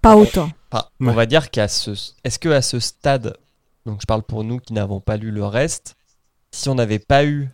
Pas 0.00 0.16
autant. 0.16 0.48
Ouais. 0.72 0.80
On 1.00 1.12
va 1.12 1.26
dire 1.26 1.50
qu'à 1.50 1.68
ce. 1.68 1.90
Est-ce 2.24 2.38
que 2.38 2.48
à 2.48 2.62
ce 2.62 2.80
stade, 2.80 3.36
donc 3.86 4.00
je 4.00 4.06
parle 4.06 4.22
pour 4.22 4.42
nous 4.44 4.58
qui 4.58 4.72
n'avons 4.72 5.00
pas 5.00 5.16
lu 5.16 5.30
le 5.30 5.44
reste, 5.44 5.96
si 6.50 6.68
on 6.68 6.74
n'avait 6.74 6.98
pas 6.98 7.24
eu 7.24 7.48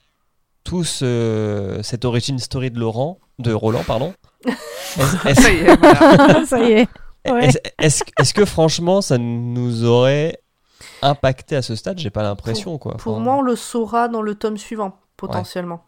tout 0.64 0.84
ce- 0.84 1.80
cette 1.82 2.04
origin 2.04 2.38
story 2.38 2.70
de 2.70 2.78
Laurent, 2.78 3.18
de 3.38 3.52
Roland, 3.52 3.84
pardon, 3.86 4.14
est-ce- 4.46 5.42
Ça 5.42 5.50
y 5.52 5.56
est, 5.58 5.76
voilà. 5.76 6.44
ça 6.46 6.58
y 6.60 6.72
est. 6.72 6.88
Ouais. 7.28 7.46
est-ce- 7.48 7.58
est-ce- 7.78 8.04
est-ce 8.18 8.34
que 8.34 8.44
franchement 8.44 9.00
ça 9.02 9.18
nous 9.18 9.84
aurait 9.84 10.38
impacté 11.02 11.56
à 11.56 11.62
ce 11.62 11.74
stade? 11.74 11.98
J'ai 11.98 12.10
pas 12.10 12.22
l'impression 12.22 12.78
quoi. 12.78 12.96
Pour 12.96 13.14
Enfin, 13.16 13.22
moi, 13.24 13.34
on 13.36 13.42
le 13.42 13.56
saura 13.56 14.08
dans 14.08 14.22
le 14.22 14.34
tome 14.34 14.56
suivant, 14.56 14.96
potentiellement. 15.18 15.84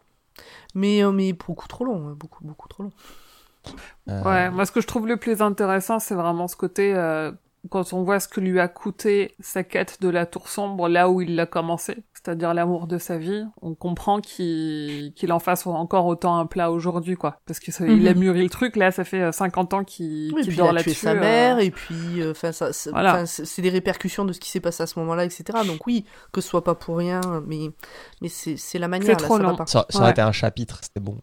Mais, 0.73 1.03
euh, 1.03 1.11
mais 1.11 1.33
beaucoup 1.33 1.67
trop 1.67 1.85
long, 1.85 2.07
hein, 2.09 2.15
beaucoup, 2.17 2.43
beaucoup 2.45 2.67
trop 2.67 2.83
long. 2.83 2.91
euh, 4.09 4.23
Ouais, 4.23 4.49
moi 4.51 4.65
ce 4.65 4.71
que 4.71 4.81
je 4.81 4.87
trouve 4.87 5.07
le 5.07 5.17
plus 5.17 5.41
intéressant, 5.41 5.99
c'est 5.99 6.15
vraiment 6.15 6.47
ce 6.47 6.55
côté 6.55 6.93
euh, 6.95 7.31
quand 7.69 7.93
on 7.93 8.03
voit 8.03 8.19
ce 8.19 8.27
que 8.27 8.39
lui 8.39 8.59
a 8.59 8.67
coûté 8.67 9.35
sa 9.39 9.63
quête 9.63 10.01
de 10.01 10.09
la 10.09 10.25
tour 10.25 10.47
sombre 10.49 10.87
là 10.89 11.09
où 11.09 11.21
il 11.21 11.35
l'a 11.35 11.45
commencé, 11.45 12.03
c'est-à-dire 12.23 12.53
l'amour 12.53 12.85
de 12.87 12.97
sa 12.99 13.17
vie, 13.17 13.43
on 13.61 13.73
comprend 13.73 14.19
qu'il 14.21 15.11
qu'il 15.15 15.31
en 15.31 15.39
fasse 15.39 15.65
encore 15.65 16.05
autant 16.05 16.37
un 16.37 16.45
plat 16.45 16.71
aujourd'hui, 16.71 17.15
quoi. 17.15 17.39
Parce 17.47 17.59
qu'il 17.59 17.73
Mhm. 17.85 18.07
a 18.07 18.13
mûri 18.13 18.43
le 18.43 18.49
truc, 18.49 18.75
là, 18.75 18.91
ça 18.91 19.03
fait 19.03 19.21
euh, 19.21 19.31
50 19.31 19.73
ans 19.73 19.83
qu'il 19.83 20.31
Oui, 20.33 20.43
puis 20.47 20.55
dort 20.55 20.67
il 20.71 20.77
a 20.77 20.81
tué 20.83 20.89
là-dessus. 20.91 21.05
sa 21.05 21.11
euh, 21.11 21.19
mère, 21.19 21.59
et 21.59 21.71
puis, 21.71 22.21
euh, 22.21 22.31
enfin, 22.31 22.51
ça, 22.51 22.73
c'est 22.73 22.91
Voilà. 22.91 23.25
c'est 23.25 23.45
c'est 23.45 23.61
des 23.63 23.69
répercussions 23.69 24.23
de 24.25 24.33
ce 24.33 24.39
qui 24.39 24.49
s'est 24.49 24.59
passé 24.59 24.83
à 24.83 24.87
ce 24.87 24.99
moment-là, 24.99 25.25
etc. 25.25 25.43
Donc 25.65 25.85
oui, 25.87 26.05
que 26.31 26.41
ce 26.41 26.47
soit 26.49 26.63
pas 26.63 26.75
pour 26.75 26.97
rien, 26.97 27.21
mais, 27.47 27.71
mais 28.21 28.29
c'est 28.29 28.55
c'est 28.57 28.77
la 28.79 28.87
manière, 28.87 29.09
là, 29.09 29.15
trop 29.27 29.37
ça 29.37 29.43
va 29.43 29.49
long. 29.49 29.55
pas. 29.55 29.65
Ça, 29.65 29.85
ça 29.89 29.97
aurait 29.97 30.05
Ouais. 30.07 30.11
été 30.11 30.21
un 30.21 30.31
chapitre, 30.31 30.79
c'était 30.83 30.99
bon. 30.99 31.17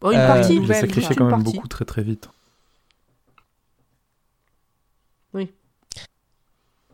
Bon, 0.00 0.10
une 0.12 0.18
Euh, 0.18 0.26
partie, 0.26 0.48
Je 0.48 0.52
l'ai 0.54 0.60
Nouvelle, 0.60 0.76
sacrifié 0.80 1.14
quand 1.16 1.24
même 1.26 1.42
partie. 1.42 1.52
beaucoup 1.56 1.68
très 1.68 1.84
très 1.84 2.02
vite. 2.02 2.28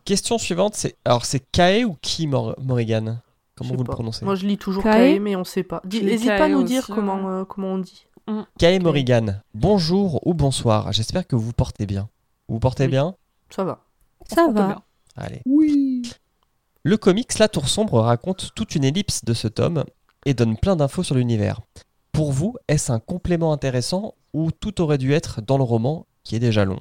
Question 0.04 0.36
suivante, 0.38 0.74
c'est 0.74 0.96
alors 1.04 1.24
c'est 1.24 1.40
Kae 1.50 1.84
ou 1.84 1.96
Ki 2.02 2.26
Mor- 2.26 2.54
Morrigan? 2.60 3.20
Comment 3.56 3.74
vous 3.74 3.84
le 3.84 3.90
prononcez? 3.90 4.24
Moi, 4.24 4.34
je 4.34 4.46
lis 4.46 4.58
toujours 4.58 4.82
Kae? 4.82 5.14
Kae, 5.14 5.20
mais 5.20 5.36
on 5.36 5.44
sait 5.44 5.62
pas. 5.62 5.80
N'hésite 5.84 6.26
Kae 6.28 6.38
pas 6.38 6.44
à 6.44 6.48
nous 6.48 6.62
dire 6.64 6.86
comment, 6.86 7.28
euh, 7.30 7.44
comment 7.44 7.68
on 7.74 7.78
dit. 7.78 8.06
Kae 8.58 8.78
Morrigan, 8.80 9.40
bonjour 9.54 10.26
ou 10.26 10.34
bonsoir. 10.34 10.92
J'espère 10.92 11.26
que 11.26 11.36
vous 11.36 11.42
vous 11.42 11.52
portez 11.52 11.86
bien. 11.86 12.08
Vous 12.48 12.56
vous 12.56 12.60
portez 12.60 12.84
Oui. 12.84 12.90
bien? 12.90 13.14
Ça 13.50 13.64
va. 13.64 13.84
Ça 14.28 14.46
on 14.48 14.52
va. 14.52 14.66
bien. 14.66 14.82
Allez. 15.16 15.42
Le 16.82 16.96
comics 16.96 17.38
La 17.38 17.48
Tour 17.48 17.68
Sombre 17.68 18.00
raconte 18.00 18.50
toute 18.54 18.74
une 18.74 18.84
ellipse 18.84 19.24
de 19.24 19.32
ce 19.34 19.48
tome 19.48 19.84
et 20.26 20.34
donne 20.34 20.56
plein 20.58 20.76
d'infos 20.76 21.02
sur 21.02 21.14
l'univers. 21.14 21.60
Pour 22.12 22.32
vous, 22.32 22.56
est-ce 22.68 22.92
un 22.92 22.98
complément 23.00 23.52
intéressant 23.52 24.14
ou 24.34 24.50
tout 24.50 24.80
aurait 24.80 24.98
dû 24.98 25.12
être 25.12 25.40
dans 25.40 25.56
le 25.58 25.64
roman 25.64 26.06
qui 26.24 26.36
est 26.36 26.40
déjà 26.40 26.64
long? 26.64 26.80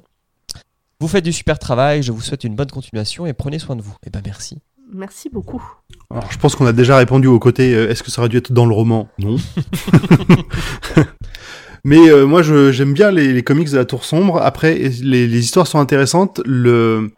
Vous 1.04 1.08
faites 1.08 1.22
du 1.24 1.34
super 1.34 1.58
travail, 1.58 2.02
je 2.02 2.12
vous 2.12 2.22
souhaite 2.22 2.44
une 2.44 2.54
bonne 2.54 2.70
continuation 2.70 3.26
et 3.26 3.34
prenez 3.34 3.58
soin 3.58 3.76
de 3.76 3.82
vous. 3.82 3.94
Eh 4.06 4.08
ben 4.08 4.22
merci. 4.24 4.56
Merci 4.90 5.28
beaucoup. 5.28 5.62
Alors, 6.10 6.32
je 6.32 6.38
pense 6.38 6.56
qu'on 6.56 6.64
a 6.64 6.72
déjà 6.72 6.96
répondu 6.96 7.26
au 7.28 7.38
côté 7.38 7.74
euh, 7.74 7.90
est-ce 7.90 8.02
que 8.02 8.10
ça 8.10 8.22
aurait 8.22 8.30
dû 8.30 8.38
être 8.38 8.52
dans 8.52 8.64
le 8.64 8.72
roman? 8.74 9.10
Non. 9.18 9.36
Mais 11.84 12.08
euh, 12.08 12.24
moi, 12.24 12.40
je- 12.40 12.72
j'aime 12.72 12.94
bien 12.94 13.10
les, 13.10 13.34
les 13.34 13.42
comics 13.42 13.70
de 13.70 13.76
la 13.76 13.84
Tour 13.84 14.06
Sombre. 14.06 14.38
Après, 14.40 14.78
les, 15.02 15.26
les 15.26 15.38
histoires 15.38 15.66
sont 15.66 15.78
intéressantes. 15.78 16.40
Le... 16.46 17.10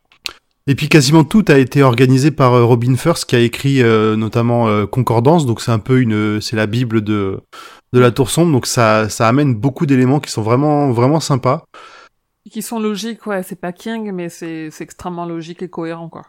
Et 0.66 0.74
puis 0.74 0.88
quasiment 0.88 1.22
tout 1.22 1.44
a 1.46 1.56
été 1.58 1.84
organisé 1.84 2.32
par 2.32 2.54
euh, 2.54 2.64
Robin 2.64 2.96
First, 2.96 3.26
qui 3.26 3.36
a 3.36 3.38
écrit 3.38 3.82
euh, 3.84 4.16
notamment 4.16 4.66
euh, 4.66 4.84
Concordance. 4.84 5.46
Donc 5.46 5.60
c'est 5.60 5.70
un 5.70 5.78
peu 5.78 6.00
une, 6.00 6.40
c'est 6.40 6.56
la 6.56 6.66
bible 6.66 7.02
de 7.02 7.38
de 7.92 8.00
la 8.00 8.10
Tour 8.10 8.30
Sombre. 8.30 8.50
Donc 8.50 8.66
ça, 8.66 9.08
ça 9.08 9.28
amène 9.28 9.54
beaucoup 9.54 9.86
d'éléments 9.86 10.18
qui 10.18 10.32
sont 10.32 10.42
vraiment, 10.42 10.90
vraiment 10.90 11.20
sympas. 11.20 11.62
Qui 12.51 12.62
sont 12.62 12.78
logiques, 12.78 13.27
ouais. 13.27 13.43
C'est 13.43 13.60
pas 13.60 13.73
King, 13.73 14.12
mais 14.12 14.28
c'est 14.28 14.70
c'est 14.70 14.85
extrêmement 14.85 15.27
logique 15.27 15.62
et 15.62 15.68
cohérent, 15.68 16.09
quoi. 16.09 16.27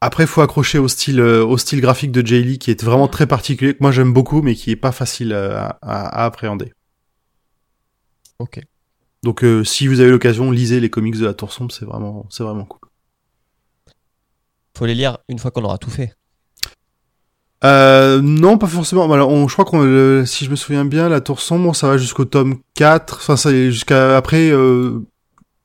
Après, 0.00 0.26
faut 0.26 0.40
accrocher 0.40 0.78
au 0.78 0.88
style, 0.88 1.20
euh, 1.20 1.44
au 1.44 1.58
style 1.58 1.80
graphique 1.82 2.10
de 2.10 2.26
Jay 2.26 2.40
Lee, 2.40 2.58
qui 2.58 2.70
est 2.70 2.82
vraiment 2.82 3.06
très 3.06 3.26
particulier, 3.26 3.74
que 3.74 3.82
moi 3.82 3.92
j'aime 3.92 4.14
beaucoup, 4.14 4.40
mais 4.40 4.54
qui 4.54 4.70
est 4.70 4.76
pas 4.76 4.92
facile 4.92 5.32
euh, 5.32 5.58
à, 5.58 5.78
à- 5.82 6.22
à 6.22 6.24
appréhender. 6.24 6.72
Ok. 8.38 8.60
Donc, 9.22 9.44
euh, 9.44 9.62
si 9.64 9.86
vous 9.86 10.00
avez 10.00 10.10
l'occasion, 10.10 10.50
lisez 10.50 10.80
les 10.80 10.88
comics 10.88 11.18
de 11.18 11.26
la 11.26 11.34
Tour 11.34 11.52
Sombre, 11.52 11.72
c'est 11.72 11.84
vraiment, 11.84 12.26
c'est 12.30 12.42
vraiment 12.42 12.64
cool. 12.64 12.80
Faut 14.78 14.86
les 14.86 14.94
lire 14.94 15.18
une 15.28 15.38
fois 15.38 15.50
qu'on 15.50 15.64
aura 15.64 15.76
tout 15.76 15.90
fait. 15.90 16.14
Euh, 17.62 18.22
non, 18.22 18.56
pas 18.56 18.66
forcément. 18.66 19.12
Alors, 19.12 19.28
on, 19.28 19.46
je 19.48 19.52
crois 19.52 19.66
qu'on, 19.66 19.84
euh, 19.84 20.24
si 20.24 20.46
je 20.46 20.50
me 20.50 20.56
souviens 20.56 20.86
bien, 20.86 21.10
la 21.10 21.20
Tour 21.20 21.40
Sombre, 21.40 21.76
ça 21.76 21.88
va 21.88 21.98
jusqu'au 21.98 22.24
tome 22.24 22.60
4. 22.74 23.16
Enfin, 23.18 23.36
ça, 23.36 23.50
jusqu'à 23.52 24.16
après, 24.16 24.50
euh, 24.50 25.00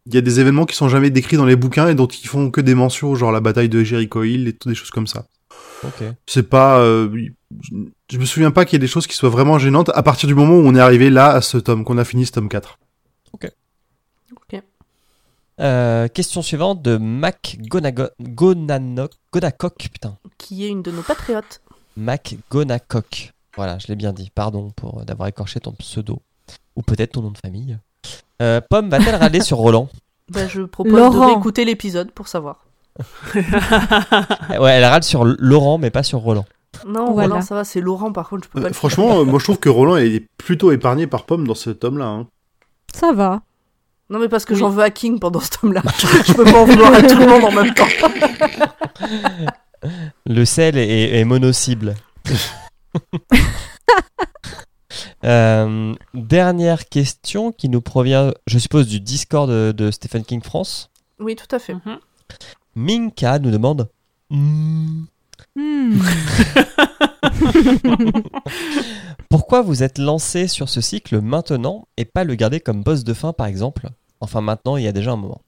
il 0.05 0.13
y 0.13 0.17
a 0.17 0.21
des 0.21 0.39
événements 0.39 0.65
qui 0.65 0.75
sont 0.75 0.89
jamais 0.89 1.09
décrits 1.09 1.37
dans 1.37 1.45
les 1.45 1.55
bouquins 1.55 1.87
et 1.87 1.95
dont 1.95 2.07
ils 2.07 2.27
font 2.27 2.51
que 2.51 2.61
des 2.61 2.75
mentions, 2.75 3.15
genre 3.15 3.31
la 3.31 3.39
bataille 3.39 3.69
de 3.69 3.83
Jericho 3.83 4.23
Hill 4.23 4.47
et 4.47 4.53
tout 4.53 4.69
des 4.69 4.75
choses 4.75 4.91
comme 4.91 5.07
ça. 5.07 5.25
Ok. 5.83 6.03
C'est 6.27 6.49
pas, 6.49 6.79
euh, 6.79 7.09
je, 8.11 8.17
me 8.17 8.25
souviens 8.25 8.51
pas 8.51 8.65
qu'il 8.65 8.73
y 8.73 8.77
ait 8.77 8.79
des 8.79 8.87
choses 8.87 9.07
qui 9.07 9.15
soient 9.15 9.29
vraiment 9.29 9.57
gênantes 9.59 9.89
à 9.93 10.03
partir 10.03 10.27
du 10.27 10.35
moment 10.35 10.53
où 10.55 10.63
on 10.67 10.75
est 10.75 10.79
arrivé 10.79 11.09
là 11.09 11.31
à 11.31 11.41
ce 11.41 11.57
tome, 11.57 11.83
qu'on 11.83 11.97
a 11.97 12.05
fini 12.05 12.25
ce 12.25 12.31
tome 12.33 12.49
4. 12.49 12.77
Euh, 15.61 16.09
question 16.09 16.41
suivante 16.41 16.81
de 16.81 16.97
Mac 16.97 17.57
Gonago- 17.61 18.09
Gonano- 18.21 19.09
Gonacock. 19.31 19.77
Putain. 19.91 20.17
Qui 20.37 20.65
est 20.65 20.69
une 20.69 20.81
de 20.81 20.91
nos 20.91 21.01
patriotes. 21.01 21.61
Mac 21.95 22.35
Gonacock. 22.51 23.31
Voilà, 23.55 23.77
je 23.79 23.87
l'ai 23.87 23.95
bien 23.95 24.11
dit. 24.11 24.29
Pardon 24.35 24.71
pour 24.75 25.05
d'avoir 25.05 25.29
écorché 25.29 25.61
ton 25.61 25.71
pseudo. 25.71 26.21
Ou 26.75 26.81
peut-être 26.81 27.13
ton 27.13 27.21
nom 27.21 27.31
de 27.31 27.37
famille. 27.37 27.77
Euh, 28.41 28.61
Pomme 28.69 28.89
va-t-elle 28.89 29.15
râler 29.15 29.41
sur 29.41 29.57
Roland 29.57 29.89
Bah, 30.31 30.47
je 30.47 30.61
propose 30.63 30.93
Laurent. 30.93 31.11
de 31.27 31.33
réécouter 31.33 31.65
l'épisode 31.65 32.11
pour 32.11 32.27
savoir. 32.27 32.65
Ouais, 33.35 34.71
elle 34.71 34.85
râle 34.85 35.03
sur 35.03 35.25
Laurent, 35.25 35.77
mais 35.77 35.89
pas 35.91 36.03
sur 36.03 36.19
Roland. 36.19 36.45
Non, 36.85 37.13
Voilà. 37.13 37.29
Roland, 37.35 37.41
ça 37.41 37.55
va, 37.55 37.63
c'est 37.63 37.79
Laurent 37.81 38.11
par 38.11 38.27
contre, 38.29 38.45
je 38.45 38.49
peux 38.49 38.61
pas 38.61 38.69
Euh, 38.69 38.73
franchement, 38.73 39.19
euh, 39.19 39.23
moi 39.23 39.39
je 39.39 39.45
trouve 39.45 39.59
que 39.59 39.69
Roland 39.69 39.97
est 39.97 40.25
plutôt 40.37 40.71
épargné 40.71 41.07
par 41.07 41.23
Pomme 41.25 41.47
dans 41.47 41.55
ce 41.55 41.69
tome-là. 41.69 42.05
hein. 42.05 42.27
Ça 42.93 43.13
va. 43.13 43.41
Non, 44.09 44.19
mais 44.19 44.29
parce 44.29 44.45
que 44.45 44.53
Oui. 44.53 44.59
j'en 44.59 44.69
veux 44.69 44.83
à 44.83 44.89
King 44.91 45.19
pendant 45.19 45.39
ce 45.39 45.49
tome-là. 45.51 45.81
je 46.25 46.33
peux 46.33 46.43
pas 46.43 46.59
en 46.61 46.65
vouloir 46.65 46.93
à 46.93 47.01
tout 47.01 47.17
le 47.17 47.25
monde 47.27 47.43
en 47.45 47.51
même 47.51 47.73
temps. 47.73 47.87
Le 50.25 50.45
sel 50.45 50.77
est, 50.77 51.19
est 51.19 51.23
mono-cible. 51.25 51.95
Euh, 55.25 55.95
dernière 56.13 56.87
question 56.87 57.51
qui 57.51 57.69
nous 57.69 57.81
provient, 57.81 58.31
je 58.47 58.59
suppose, 58.59 58.87
du 58.87 58.99
Discord 58.99 59.49
de, 59.49 59.73
de 59.75 59.91
Stephen 59.91 60.23
King 60.23 60.43
France. 60.43 60.91
Oui, 61.19 61.35
tout 61.35 61.53
à 61.53 61.59
fait. 61.59 61.73
Mhm. 61.73 61.99
Minka 62.75 63.39
nous 63.39 63.51
demande 63.51 63.89
Hmm, 64.29 65.03
Hmm. 65.55 65.99
Pourquoi 69.29 69.61
vous 69.61 69.83
êtes 69.83 69.97
lancé 69.97 70.47
sur 70.47 70.69
ce 70.69 70.81
cycle 70.81 71.21
maintenant 71.21 71.87
et 71.97 72.05
pas 72.05 72.23
le 72.23 72.35
garder 72.35 72.59
comme 72.59 72.83
boss 72.83 73.03
de 73.03 73.13
fin 73.13 73.33
par 73.33 73.47
exemple? 73.47 73.89
Enfin 74.19 74.41
maintenant, 74.41 74.77
il 74.77 74.83
y 74.83 74.87
a 74.87 74.91
déjà 74.91 75.11
un 75.11 75.17
moment. 75.17 75.41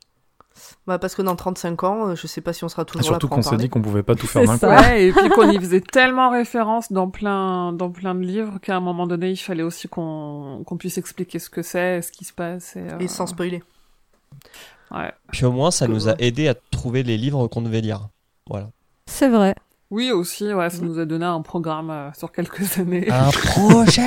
Bah, 0.87 0.99
parce 0.99 1.15
que 1.15 1.21
dans 1.21 1.35
35 1.35 1.83
ans, 1.83 2.07
euh, 2.07 2.15
je 2.15 2.27
sais 2.27 2.39
pas 2.39 2.53
si 2.53 2.63
on 2.63 2.69
sera 2.69 2.85
toujours 2.85 3.01
là 3.01 3.07
Surtout 3.07 3.27
pour 3.27 3.35
qu'on 3.35 3.45
en 3.45 3.49
s'est 3.49 3.57
dit 3.57 3.67
qu'on 3.67 3.81
pouvait 3.81 4.03
pas 4.03 4.15
tout 4.15 4.25
faire 4.27 4.45
d'un 4.45 4.57
coup. 4.57 4.65
Ouais, 4.65 5.07
et 5.07 5.11
puis 5.11 5.29
qu'on 5.29 5.49
y 5.51 5.59
faisait 5.59 5.81
tellement 5.81 6.29
référence 6.29 6.93
dans 6.93 7.09
plein, 7.09 7.73
dans 7.73 7.91
plein 7.91 8.15
de 8.15 8.21
livres 8.21 8.59
qu'à 8.61 8.77
un 8.77 8.79
moment 8.79 9.05
donné, 9.05 9.31
il 9.31 9.37
fallait 9.37 9.63
aussi 9.63 9.89
qu'on 9.89 10.63
qu'on 10.65 10.77
puisse 10.77 10.97
expliquer 10.97 11.39
ce 11.39 11.49
que 11.49 11.61
c'est, 11.61 12.01
ce 12.01 12.11
qui 12.11 12.23
se 12.23 12.31
passe. 12.31 12.77
Et, 12.77 12.79
euh, 12.79 12.99
Et 12.99 13.09
sans 13.09 13.27
spoiler. 13.27 13.61
ouais. 14.91 15.11
Puis 15.33 15.43
au 15.45 15.51
moins, 15.51 15.71
ça 15.71 15.89
nous 15.89 16.07
a 16.07 16.15
aidé 16.19 16.47
à 16.47 16.55
trouver 16.55 17.03
les 17.03 17.17
livres 17.17 17.47
qu'on 17.47 17.61
devait 17.61 17.81
lire. 17.81 18.07
Voilà. 18.49 18.69
C'est 19.07 19.27
vrai. 19.27 19.55
Oui, 19.89 20.11
aussi, 20.11 20.53
ouais, 20.53 20.69
ça 20.69 20.81
nous 20.81 20.99
a 20.99 21.05
donné 21.05 21.25
un 21.25 21.41
programme 21.41 21.89
euh, 21.89 22.09
sur 22.13 22.31
quelques 22.31 22.77
années. 22.79 23.09
Un 23.09 23.29
projet 23.29 24.01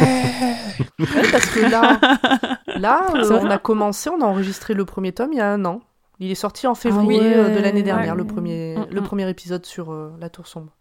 Ouais, 0.98 1.30
parce 1.30 1.46
que 1.46 1.70
là, 1.70 1.98
là 2.76 3.02
euh, 3.14 3.38
on 3.40 3.50
a 3.50 3.58
commencé, 3.58 4.10
on 4.10 4.20
a 4.20 4.24
enregistré 4.24 4.74
le 4.74 4.84
premier 4.84 5.12
tome 5.12 5.32
il 5.32 5.38
y 5.38 5.40
a 5.42 5.50
un 5.50 5.64
an. 5.64 5.80
Il 6.20 6.30
est 6.30 6.34
sorti 6.36 6.66
en 6.66 6.74
février 6.74 7.18
ouais. 7.20 7.34
euh, 7.34 7.56
de 7.56 7.60
l'année 7.60 7.82
dernière, 7.82 8.12
Ouais. 8.12 8.18
le, 8.18 8.26
premier, 8.26 8.76
Mm, 8.76 8.86
le 8.94 9.00
mm. 9.00 9.04
premier 9.04 9.28
épisode 9.30 9.64
sur 9.66 9.90
euh, 9.92 10.12
La 10.20 10.28
Tour 10.28 10.46
Sombre. 10.46 10.72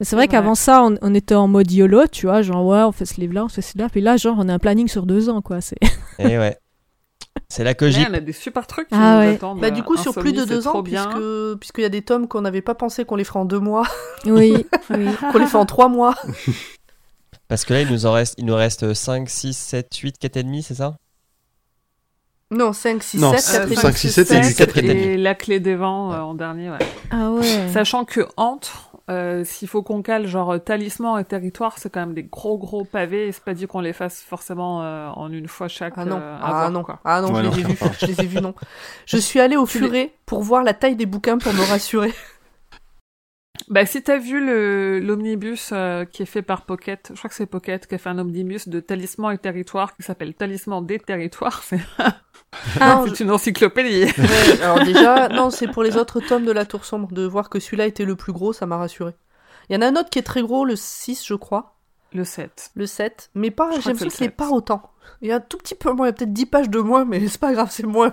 C'est 0.00 0.16
vrai 0.16 0.26
qu'avant 0.26 0.54
ça, 0.54 0.82
on, 0.84 0.96
on 1.02 1.14
était 1.14 1.34
en 1.34 1.48
mode 1.48 1.70
YOLO, 1.70 2.06
tu 2.06 2.24
vois, 2.26 2.40
genre 2.40 2.64
ouais, 2.64 2.80
on 2.80 2.92
fait 2.92 3.04
ce 3.04 3.20
livre-là, 3.20 3.44
on 3.44 3.48
fait 3.48 3.60
celui-là. 3.60 3.90
Puis 3.90 4.00
là, 4.00 4.16
genre, 4.16 4.36
on 4.38 4.48
a 4.48 4.54
un 4.54 4.58
planning 4.58 4.88
sur 4.88 5.04
deux 5.04 5.28
ans, 5.28 5.42
quoi. 5.42 5.60
C'est... 5.60 5.76
Et 6.18 6.38
ouais. 6.38 6.56
C'est 7.50 7.62
là 7.62 7.74
que 7.74 7.84
Mais 7.84 7.90
j'y. 7.90 8.06
on 8.10 8.14
a 8.14 8.20
des 8.20 8.32
super 8.32 8.66
trucs 8.66 8.88
qui 8.88 8.94
Ah 8.94 9.16
nous 9.16 9.28
ouais. 9.28 9.34
attendent. 9.34 9.60
Bah, 9.60 9.70
du 9.70 9.82
coup, 9.82 9.94
euh, 9.96 10.00
sur 10.00 10.14
plus 10.14 10.32
de 10.32 10.46
deux 10.46 10.66
ans, 10.66 10.80
bien. 10.80 11.04
puisque 11.10 11.58
puisqu'il 11.60 11.82
y 11.82 11.84
a 11.84 11.90
des 11.90 12.00
tomes 12.00 12.26
qu'on 12.26 12.40
n'avait 12.40 12.62
pas 12.62 12.74
pensé 12.74 13.04
qu'on 13.04 13.16
les 13.16 13.24
ferait 13.24 13.38
en 13.40 13.44
deux 13.44 13.60
mois, 13.60 13.86
Oui, 14.24 14.64
oui. 14.90 15.06
qu'on 15.32 15.38
les 15.38 15.46
fait 15.46 15.58
en 15.58 15.66
trois 15.66 15.88
mois. 15.90 16.14
Parce 17.48 17.66
que 17.66 17.74
là, 17.74 17.82
il 17.82 17.92
nous 17.92 18.06
en 18.06 18.12
reste, 18.12 18.34
il 18.38 18.46
nous 18.46 18.54
reste 18.56 18.94
5, 18.94 19.28
6, 19.28 19.54
7, 19.56 19.94
8, 19.94 20.18
4 20.18 20.36
et 20.38 20.42
demi, 20.42 20.62
c'est 20.62 20.74
ça? 20.76 20.96
Non, 22.52 22.72
5, 22.72 23.02
6, 23.02 23.20
Non, 23.20 23.32
7, 23.32 23.40
c'est- 23.40 23.52
4 23.58 23.66
Euh, 23.68 23.70
et 23.72 23.74
cinq, 23.76 23.82
demi. 23.88 23.98
six, 23.98 24.10
sept 24.12 24.30
et 24.30 24.36
huit, 24.42 24.54
quatre 24.54 24.78
et 24.78 24.82
demi. 24.82 25.00
Et 25.00 25.16
la 25.16 25.34
clé 25.34 25.58
des 25.58 25.74
vents 25.74 26.12
euh, 26.12 26.20
en 26.20 26.34
dernier, 26.34 26.70
ouais. 26.70 26.78
Ah 27.10 27.30
ouais. 27.32 27.68
Sachant 27.72 28.04
que 28.04 28.20
entre, 28.36 28.92
euh, 29.10 29.42
s'il 29.44 29.66
faut 29.66 29.82
qu'on 29.82 30.00
cale 30.00 30.28
genre 30.28 30.52
euh, 30.52 30.58
talisman 30.58 31.18
et 31.20 31.24
territoire, 31.24 31.76
c'est 31.78 31.90
quand 31.90 31.98
même 32.00 32.14
des 32.14 32.22
gros 32.22 32.56
gros 32.56 32.84
pavés 32.84 33.26
et 33.26 33.32
c'est 33.32 33.42
pas 33.42 33.52
dit 33.54 33.66
qu'on 33.66 33.80
les 33.80 33.92
fasse 33.92 34.20
forcément 34.22 34.82
euh, 34.84 35.08
en 35.08 35.32
une 35.32 35.48
fois 35.48 35.66
chaque. 35.66 35.94
Ah 35.96 36.04
non, 36.04 36.18
euh, 36.22 36.38
ah 36.40 36.48
voir, 36.50 36.70
non, 36.70 36.84
quoi. 36.84 37.00
ah 37.04 37.20
non, 37.20 37.32
Ouais, 37.34 37.42
je 37.42 37.48
non. 37.48 37.54
les 37.56 37.60
ai 37.62 37.64
vus, 37.64 37.78
je 38.00 38.06
les 38.06 38.20
ai 38.20 38.26
vus, 38.26 38.40
non. 38.40 38.54
Je 39.06 39.16
suis 39.16 39.40
allée 39.40 39.56
au 39.56 39.66
furet 39.66 40.12
pour 40.24 40.42
voir 40.42 40.62
la 40.62 40.72
taille 40.74 40.94
des 40.96 41.06
bouquins 41.06 41.38
pour 41.38 41.52
me 41.52 41.68
rassurer. 41.68 42.12
Bah 43.68 43.84
si 43.86 44.00
t'as 44.02 44.18
vu 44.18 44.44
le 44.44 45.00
l'omnibus 45.00 45.70
euh, 45.72 46.04
qui 46.04 46.22
est 46.22 46.26
fait 46.26 46.42
par 46.42 46.66
Pocket, 46.66 47.10
je 47.12 47.18
crois 47.18 47.28
que 47.30 47.34
c'est 47.34 47.46
Pocket 47.46 47.86
qui 47.86 47.94
a 47.96 47.98
fait 47.98 48.10
un 48.10 48.18
omnibus 48.18 48.68
de 48.68 48.78
talisman 48.80 49.34
et 49.34 49.38
territoire 49.38 49.96
qui 49.96 50.02
s'appelle 50.04 50.34
Talisman 50.34 50.84
des 50.86 51.00
territoires, 51.00 51.62
c'est 51.64 51.80
Ah, 52.80 53.02
c'est 53.06 53.20
une 53.24 53.30
encyclopédie. 53.30 54.04
Ouais, 54.04 54.60
alors 54.62 54.82
déjà, 54.84 55.28
non, 55.28 55.50
c'est 55.50 55.68
pour 55.68 55.82
les 55.82 55.96
autres 55.96 56.20
tomes 56.20 56.44
de 56.44 56.52
la 56.52 56.64
Tour 56.66 56.84
Sombre. 56.84 57.08
De 57.12 57.24
voir 57.26 57.48
que 57.48 57.58
celui-là 57.60 57.86
était 57.86 58.04
le 58.04 58.16
plus 58.16 58.32
gros, 58.32 58.52
ça 58.52 58.66
m'a 58.66 58.76
rassuré. 58.76 59.12
Il 59.68 59.74
y 59.74 59.78
en 59.78 59.82
a 59.82 59.86
un 59.88 59.96
autre 59.96 60.10
qui 60.10 60.18
est 60.18 60.22
très 60.22 60.42
gros, 60.42 60.64
le 60.64 60.76
6, 60.76 61.24
je 61.26 61.34
crois. 61.34 61.74
Le 62.12 62.24
7. 62.24 62.70
Le 62.74 62.86
7. 62.86 63.30
Mais 63.34 63.50
pas, 63.50 63.70
j'ai 63.72 63.80
crois 63.80 63.92
que 63.92 63.98
l'impression 63.98 64.16
c'est 64.24 64.30
pas 64.30 64.44
7. 64.46 64.52
autant. 64.54 64.90
Il 65.22 65.28
y 65.28 65.32
a 65.32 65.36
un 65.36 65.40
tout 65.40 65.56
petit 65.58 65.74
peu 65.74 65.92
moins, 65.92 66.06
il 66.06 66.10
y 66.10 66.10
a 66.10 66.12
peut-être 66.14 66.32
10 66.32 66.46
pages 66.46 66.70
de 66.70 66.78
moins, 66.80 67.04
mais 67.04 67.26
c'est 67.28 67.40
pas 67.40 67.52
grave, 67.52 67.68
c'est 67.70 67.86
moins. 67.86 68.12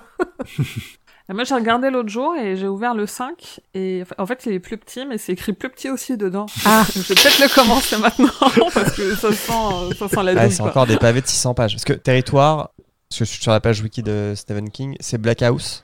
Et 1.29 1.33
moi 1.33 1.43
j'ai 1.43 1.55
regardé 1.55 1.89
l'autre 1.89 2.09
jour 2.09 2.35
et 2.35 2.55
j'ai 2.57 2.67
ouvert 2.67 2.93
le 2.93 3.05
5 3.07 3.61
et 3.73 4.03
en 4.17 4.25
fait 4.25 4.45
il 4.45 4.53
est 4.53 4.59
plus 4.59 4.77
petit 4.77 5.05
mais 5.05 5.17
c'est 5.17 5.31
écrit 5.31 5.53
plus 5.53 5.69
petit 5.69 5.89
aussi 5.89 6.17
dedans. 6.17 6.45
Ah. 6.65 6.83
Je 6.93 6.99
vais 6.99 7.15
peut-être 7.15 7.39
le 7.39 7.53
commencer 7.53 7.97
maintenant 7.97 8.69
parce 8.73 8.91
que 8.95 9.15
ça 9.15 9.31
sent, 9.31 9.95
ça 9.97 10.09
sent 10.09 10.15
la 10.23 10.33
Ouais, 10.33 10.41
douille. 10.41 10.51
c'est 10.51 10.61
encore 10.63 10.85
des 10.85 10.97
pavés 10.97 11.21
de 11.21 11.27
600 11.27 11.53
pages. 11.53 11.73
Parce 11.75 11.85
que 11.85 11.93
Territoire, 11.93 12.71
parce 13.13 13.19
que 13.19 13.25
je 13.25 13.29
suis 13.31 13.43
sur 13.43 13.51
la 13.51 13.59
page 13.59 13.81
wiki 13.81 14.01
de 14.01 14.33
Stephen 14.35 14.71
King, 14.71 14.95
c'est 14.99 15.19
Black 15.19 15.43
House. 15.43 15.83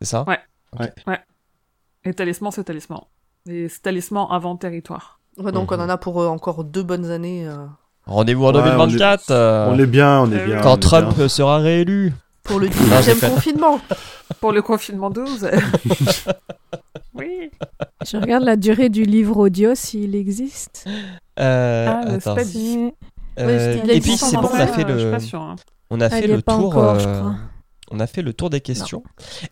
C'est 0.00 0.08
ça? 0.08 0.24
Ouais. 0.26 0.38
Et 2.04 2.14
talisman 2.14 2.50
c'est 2.50 2.64
talisman. 2.64 3.00
Et 3.48 3.68
c'est 3.68 3.80
talisman 3.82 4.26
avant 4.30 4.56
territoire. 4.56 5.20
Ouais, 5.36 5.52
donc 5.52 5.70
Mhm. 5.70 5.78
on 5.80 5.82
en 5.84 5.88
a 5.90 5.98
pour 5.98 6.22
euh, 6.22 6.28
encore 6.28 6.64
deux 6.64 6.82
bonnes 6.82 7.10
années. 7.10 7.46
euh, 7.46 7.66
Rendez-vous 8.06 8.44
en 8.46 8.54
Ouais, 8.54 8.62
2024 8.62 9.30
euh, 9.30 9.68
On 9.70 9.78
est 9.78 9.86
bien, 9.86 10.20
on 10.20 10.32
est 10.32 10.44
bien. 10.46 10.60
quand 10.62 10.72
on 10.72 10.76
est 10.76 10.80
Trump 10.80 11.16
bien. 11.16 11.28
sera 11.28 11.58
réélu. 11.58 12.12
pour 12.44 12.58
le 12.60 12.66
j'ai 12.70 12.72
18e 12.72 13.14
fait- 13.16 13.28
confinement. 13.30 13.80
Pour 14.40 14.52
le 14.52 14.62
confinement 14.62 15.10
12. 15.10 15.48
oui. 17.14 17.50
Je 18.06 18.16
regarde 18.16 18.42
la 18.44 18.56
durée 18.56 18.88
du 18.88 19.02
livre 19.04 19.36
audio 19.36 19.74
s'il 19.74 20.14
existe. 20.16 20.86
Euh, 21.38 21.86
Ah, 21.88 22.04
le 22.06 22.14
attends. 22.14 22.36
Euh, 22.36 22.90
Ouais, 23.36 23.80
il 23.84 23.90
a 23.90 23.94
et 23.94 23.98
dit 23.98 24.08
puis 24.08 24.16
sans 24.16 24.26
c'est 24.30 24.36
bon, 24.36 24.42
on 24.42 24.46
a 24.46 24.66
français, 24.66 24.72
fait 24.72 24.84
euh, 24.84 24.92
je 24.94 24.98
suis 24.98 25.04
le, 25.06 25.10
pas 25.10 25.20
sûre, 25.20 25.40
hein. 25.42 25.56
On 25.90 26.00
a 26.00 26.06
Elle 26.06 26.22
fait 26.22 26.26
le 26.28 26.42
tour. 26.42 26.54
encore, 26.68 26.98
je 27.00 27.08
euh, 27.08 27.20
crois. 27.20 27.36
on 27.90 28.00
a 28.00 28.06
fait 28.06 28.22
le 28.22 28.32
tour 28.32 28.50
des 28.50 28.60
questions. 28.60 29.02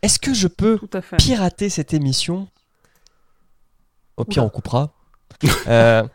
Est-ce 0.02 0.18
que 0.18 0.34
je 0.34 0.48
peux 0.48 0.78
pirater 1.18 1.68
cette 1.68 1.94
émission? 1.94 2.48
Au 4.16 4.24
pire, 4.24 4.42
Oula. 4.42 4.46
on 4.46 4.50
coupera. 4.50 4.92
Euh, 5.66 6.06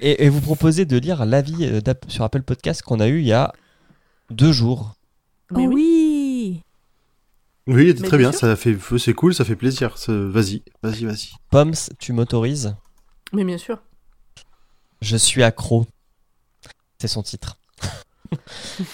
et, 0.00 0.24
et 0.24 0.28
vous 0.28 0.40
proposer 0.40 0.84
de 0.84 0.96
lire 0.98 1.24
l'avis 1.24 1.64
euh, 1.66 1.80
sur 2.08 2.22
Apple 2.24 2.42
Podcast 2.42 2.82
qu'on 2.82 3.00
a 3.00 3.08
eu 3.08 3.20
il 3.20 3.26
y 3.26 3.32
a 3.32 3.52
deux 4.30 4.52
jours. 4.52 4.94
Mais 5.50 5.66
oh 5.66 5.72
oui. 5.72 6.62
oui. 7.66 7.88
Était 7.88 8.06
très 8.06 8.18
bien. 8.18 8.32
Ça 8.32 8.54
fait, 8.56 8.76
c'est 8.98 9.14
cool, 9.14 9.34
ça 9.34 9.44
fait 9.44 9.56
plaisir. 9.56 9.96
Ça- 9.98 10.12
Vas-y, 10.12 10.62
vas-y, 10.82 11.04
vas-y. 11.04 11.28
Poms, 11.50 11.72
tu 11.98 12.12
m'autorises? 12.12 12.74
Mais 13.32 13.44
bien 13.44 13.58
sûr. 13.58 13.78
Je 15.00 15.16
suis 15.16 15.42
accro. 15.42 15.86
C'est 17.00 17.08
son 17.08 17.22
titre. 17.22 17.58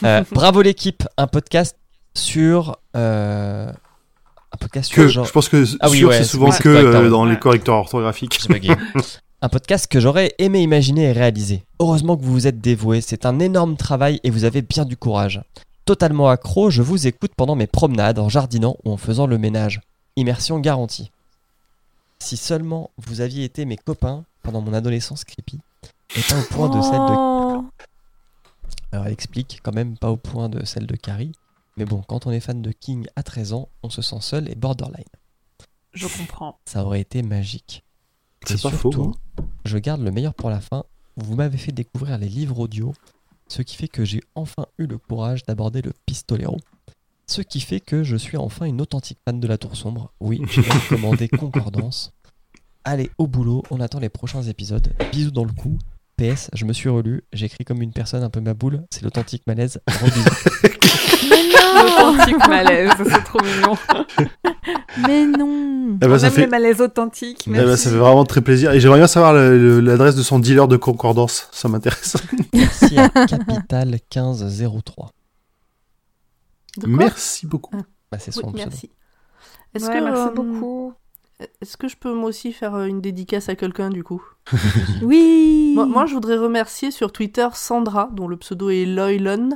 Euh, 0.05 0.23
bravo 0.33 0.63
l'équipe, 0.63 1.05
un 1.17 1.27
podcast 1.27 1.77
sur 2.15 2.77
euh, 2.97 3.71
un 3.71 4.57
podcast 4.59 4.89
sur 4.89 4.97
Que, 4.97 5.03
le 5.03 5.09
genre. 5.09 5.25
je 5.25 5.33
pense 5.33 5.49
que 5.49 5.65
Ah 5.81 5.91
oui, 5.91 5.99
sûr, 5.99 6.09
ouais, 6.09 6.19
c'est 6.19 6.25
souvent 6.25 6.51
que 6.51 6.69
euh, 6.69 7.11
dans 7.11 7.25
les 7.25 7.39
correcteurs 7.39 7.77
orthographiques. 7.77 8.39
Un 9.45 9.49
podcast 9.49 9.89
que 9.89 9.99
j'aurais 9.99 10.35
aimé 10.39 10.61
imaginer 10.63 11.03
et 11.07 11.13
réaliser. 11.13 11.65
Heureusement 11.81 12.17
que 12.17 12.23
vous 12.23 12.33
vous 12.33 12.47
êtes 12.47 12.61
dévoué, 12.61 13.01
c'est 13.01 13.27
un 13.27 13.41
énorme 13.41 13.77
travail 13.77 14.21
et 14.23 14.31
vous 14.31 14.45
avez 14.45 14.63
bien 14.63 14.85
du 14.85 14.97
courage. 14.97 15.43
Totalement 15.85 16.29
accro, 16.29 16.71
je 16.71 16.81
vous 16.81 17.09
écoute 17.09 17.33
pendant 17.37 17.57
mes 17.57 17.67
promenades, 17.67 18.21
en 18.21 18.29
jardinant 18.29 18.77
ou 18.85 18.93
en 18.93 18.97
faisant 18.97 19.27
le 19.27 19.39
ménage. 19.39 19.81
Immersion 20.15 20.61
garantie. 20.61 21.11
Si 22.21 22.37
seulement 22.37 22.91
vous 22.99 23.21
aviez 23.21 23.43
été 23.43 23.65
mes 23.65 23.77
copains 23.77 24.23
pendant 24.45 24.61
mon 24.61 24.73
adolescence 24.75 25.25
creepy, 25.25 25.59
et 26.17 26.21
pas 26.21 26.39
au 26.39 26.43
point 26.43 26.69
de 26.69 26.81
celle 26.81 26.93
de 26.93 27.15
Oh. 27.17 27.65
Alors 28.93 29.07
elle 29.07 29.13
explique 29.13 29.61
quand 29.63 29.75
même 29.75 29.97
pas 29.97 30.11
au 30.11 30.17
point 30.17 30.49
de 30.49 30.65
celle 30.65 30.87
de 30.87 30.97
Carrie. 30.97 31.33
Mais 31.77 31.87
bon, 31.87 32.03
quand 32.07 32.27
on 32.27 32.31
est 32.31 32.41
fan 32.41 32.61
de 32.61 32.71
King 32.71 33.07
à 33.17 33.23
13 33.23 33.55
ans, 33.55 33.69
on 33.83 33.89
se 33.89 34.03
sent 34.03 34.21
seul 34.21 34.51
et 34.51 34.55
borderline. 34.55 35.05
Je 35.95 36.07
comprends. 36.07 36.59
Ça 36.67 36.85
aurait 36.85 37.01
été 37.01 37.23
magique. 37.23 37.83
C'est 38.47 38.61
pas 38.61 38.71
faux, 38.71 38.93
surtout, 38.93 39.15
hein. 39.39 39.45
Je 39.65 39.79
garde 39.79 40.03
le 40.03 40.11
meilleur 40.11 40.35
pour 40.35 40.51
la 40.51 40.61
fin. 40.61 40.85
Vous 41.17 41.35
m'avez 41.35 41.59
fait 41.59 41.73
découvrir 41.73 42.19
les 42.19 42.29
livres 42.29 42.59
audio, 42.59 42.93
ce 43.49 43.63
qui 43.63 43.77
fait 43.77 43.89
que 43.89 44.05
j'ai 44.05 44.23
enfin 44.35 44.67
eu 44.79 44.87
le 44.87 44.99
courage 44.99 45.45
d'aborder 45.45 45.83
le 45.83 45.93
pistolero. 46.07 46.59
Ce 47.27 47.41
qui 47.41 47.61
fait 47.61 47.81
que 47.81 48.03
je 48.03 48.17
suis 48.17 48.37
enfin 48.37 48.67
une 48.67 48.81
authentique 48.81 49.19
fan 49.25 49.41
de 49.41 49.47
la 49.47 49.57
Tour 49.59 49.77
Sombre. 49.77 50.13
Oui, 50.21 50.43
j'ai 50.51 50.63
commandé 50.89 51.29
Concordance. 51.29 52.13
Allez, 52.85 53.11
au 53.17 53.27
boulot, 53.27 53.63
on 53.71 53.81
attend 53.81 54.01
les 54.01 54.09
prochains 54.09 54.43
épisodes. 54.43 54.93
Bisous 55.13 55.31
dans 55.31 55.45
le 55.45 55.53
cou. 55.53 55.79
PS, 56.23 56.51
je 56.53 56.65
me 56.65 56.73
suis 56.73 56.89
relu, 56.89 57.25
j'écris 57.33 57.65
comme 57.65 57.83
une 57.83 57.93
personne 57.93 58.23
un 58.23 58.31
peu 58.31 58.41
ma 58.41 58.55
boule, 58.55 58.83
c'est 58.91 59.03
l'authentique 59.03 59.43
malaise. 59.47 59.81
Mais 61.31 61.43
non 61.49 61.85
Authentique 62.13 62.49
malaise, 62.49 62.91
c'est 62.99 63.25
trop 63.25 63.39
mignon. 63.43 63.77
Mais 65.07 65.27
non 65.27 65.95
Eh 66.03 66.07
ben, 66.07 66.13
On 66.13 66.19
ça 66.19 66.27
aime 66.29 66.33
fait, 66.33 66.41
les 66.43 66.47
malaises 66.47 66.81
authentiques. 66.81 67.45
eh 67.47 67.51
ben, 67.51 67.67
merci. 67.67 67.85
ça 67.85 67.91
fait 67.91 67.97
vraiment 67.97 68.25
très 68.25 68.41
plaisir. 68.41 68.73
Et 68.73 68.81
j'aimerais 68.81 68.99
bien 68.99 69.07
savoir 69.07 69.33
l'adresse 69.33 70.15
de 70.17 70.23
son 70.23 70.39
dealer 70.39 70.69
de 70.69 70.77
concordance. 70.77 71.49
Ça 71.53 71.69
m'intéresse. 71.69 72.17
Merci 72.53 72.99
à 72.99 73.09
Capital 73.27 73.89
1503. 73.89 75.11
De 76.79 76.87
quoi? 76.87 76.97
Merci 76.97 77.47
beaucoup. 77.47 77.77
Bah, 78.11 78.19
c'est 78.19 78.35
Oui, 78.37 78.43
son 78.43 78.53
pseudo. 78.53 78.69
merci. 78.71 78.91
Est-ce 79.75 79.87
Ouais, 79.87 79.99
que, 79.99 80.05
merci 80.05 80.23
euh, 80.29 80.35
beaucoup. 80.35 80.93
Est-ce 81.61 81.77
que 81.77 81.89
je 81.89 81.97
peux 81.97 82.13
moi 82.13 82.29
aussi 82.29 82.53
faire 82.53 82.75
euh, 82.75 82.87
une 82.87 83.01
dédicace 83.01 83.49
à 83.49 83.55
quelqu'un 83.55 83.91
du 83.91 84.05
coup? 84.05 84.23
Oui 85.03 85.73
moi, 85.75 85.87
moi, 85.87 86.07
je 86.07 86.15
voudrais 86.15 86.37
remercier 86.37 86.91
sur 86.91 87.13
Twitter 87.13 87.49
Sandra, 87.55 88.11
dont 88.13 88.29
le 88.29 88.37
pseudo 88.37 88.71
est 88.71 88.85
Loylon, 88.85 89.51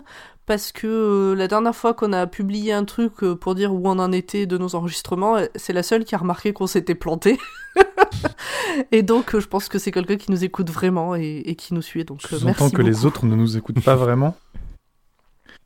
parce 0.47 0.73
que 0.73 0.87
euh, 0.87 1.35
la 1.35 1.49
dernière 1.49 1.75
fois 1.75 1.93
qu'on 1.93 2.13
a 2.13 2.27
publié 2.27 2.73
un 2.73 2.85
truc 2.85 3.23
euh, 3.23 3.35
pour 3.35 3.55
dire 3.55 3.75
où 3.75 3.83
on 3.85 3.99
en 3.99 4.13
était 4.13 4.47
de 4.47 4.57
nos 4.57 4.75
enregistrements, 4.75 5.37
c'est 5.57 5.73
la 5.73 5.83
seule 5.83 6.05
qui 6.05 6.15
a 6.15 6.19
remarqué 6.19 6.53
qu'on 6.53 6.67
s'était 6.67 6.95
planté. 6.95 7.39
et 8.93 9.03
donc, 9.03 9.35
euh, 9.35 9.41
je 9.41 9.49
pense 9.49 9.69
que 9.69 9.79
c'est 9.79 9.91
quelqu'un 9.91 10.17
qui 10.17 10.31
nous 10.31 10.45
écoute 10.45 10.71
vraiment 10.71 11.15
et, 11.15 11.43
et 11.45 11.55
qui 11.57 11.75
nous 11.75 11.83
suit. 11.83 12.05
Donc, 12.05 12.21
euh, 12.25 12.39
J'entends 12.39 12.47
merci 12.47 12.73
que 12.73 12.83
les 12.83 13.05
autres 13.05 13.27
ne 13.27 13.35
nous 13.35 13.57
écoutent 13.57 13.85
pas 13.85 13.97
vraiment. 13.97 14.37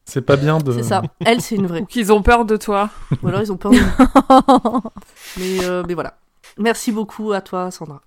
C'est 0.04 0.22
pas 0.22 0.36
bien 0.36 0.58
de. 0.58 0.72
C'est 0.72 0.82
ça. 0.82 1.02
Elle, 1.24 1.40
c'est 1.40 1.54
une 1.56 1.66
vraie. 1.66 1.80
Ou 1.82 1.86
qu'ils 1.86 2.12
ont 2.12 2.22
peur 2.22 2.44
de 2.44 2.56
toi. 2.56 2.90
Ou 3.22 3.28
alors, 3.28 3.40
ils 3.42 3.52
ont 3.52 3.56
peur 3.56 3.70
de. 3.72 3.78
Mais, 5.38 5.64
euh, 5.64 5.84
mais 5.86 5.94
voilà. 5.94 6.18
Merci 6.58 6.90
beaucoup 6.90 7.30
à 7.32 7.40
toi, 7.40 7.70
Sandra. 7.70 8.00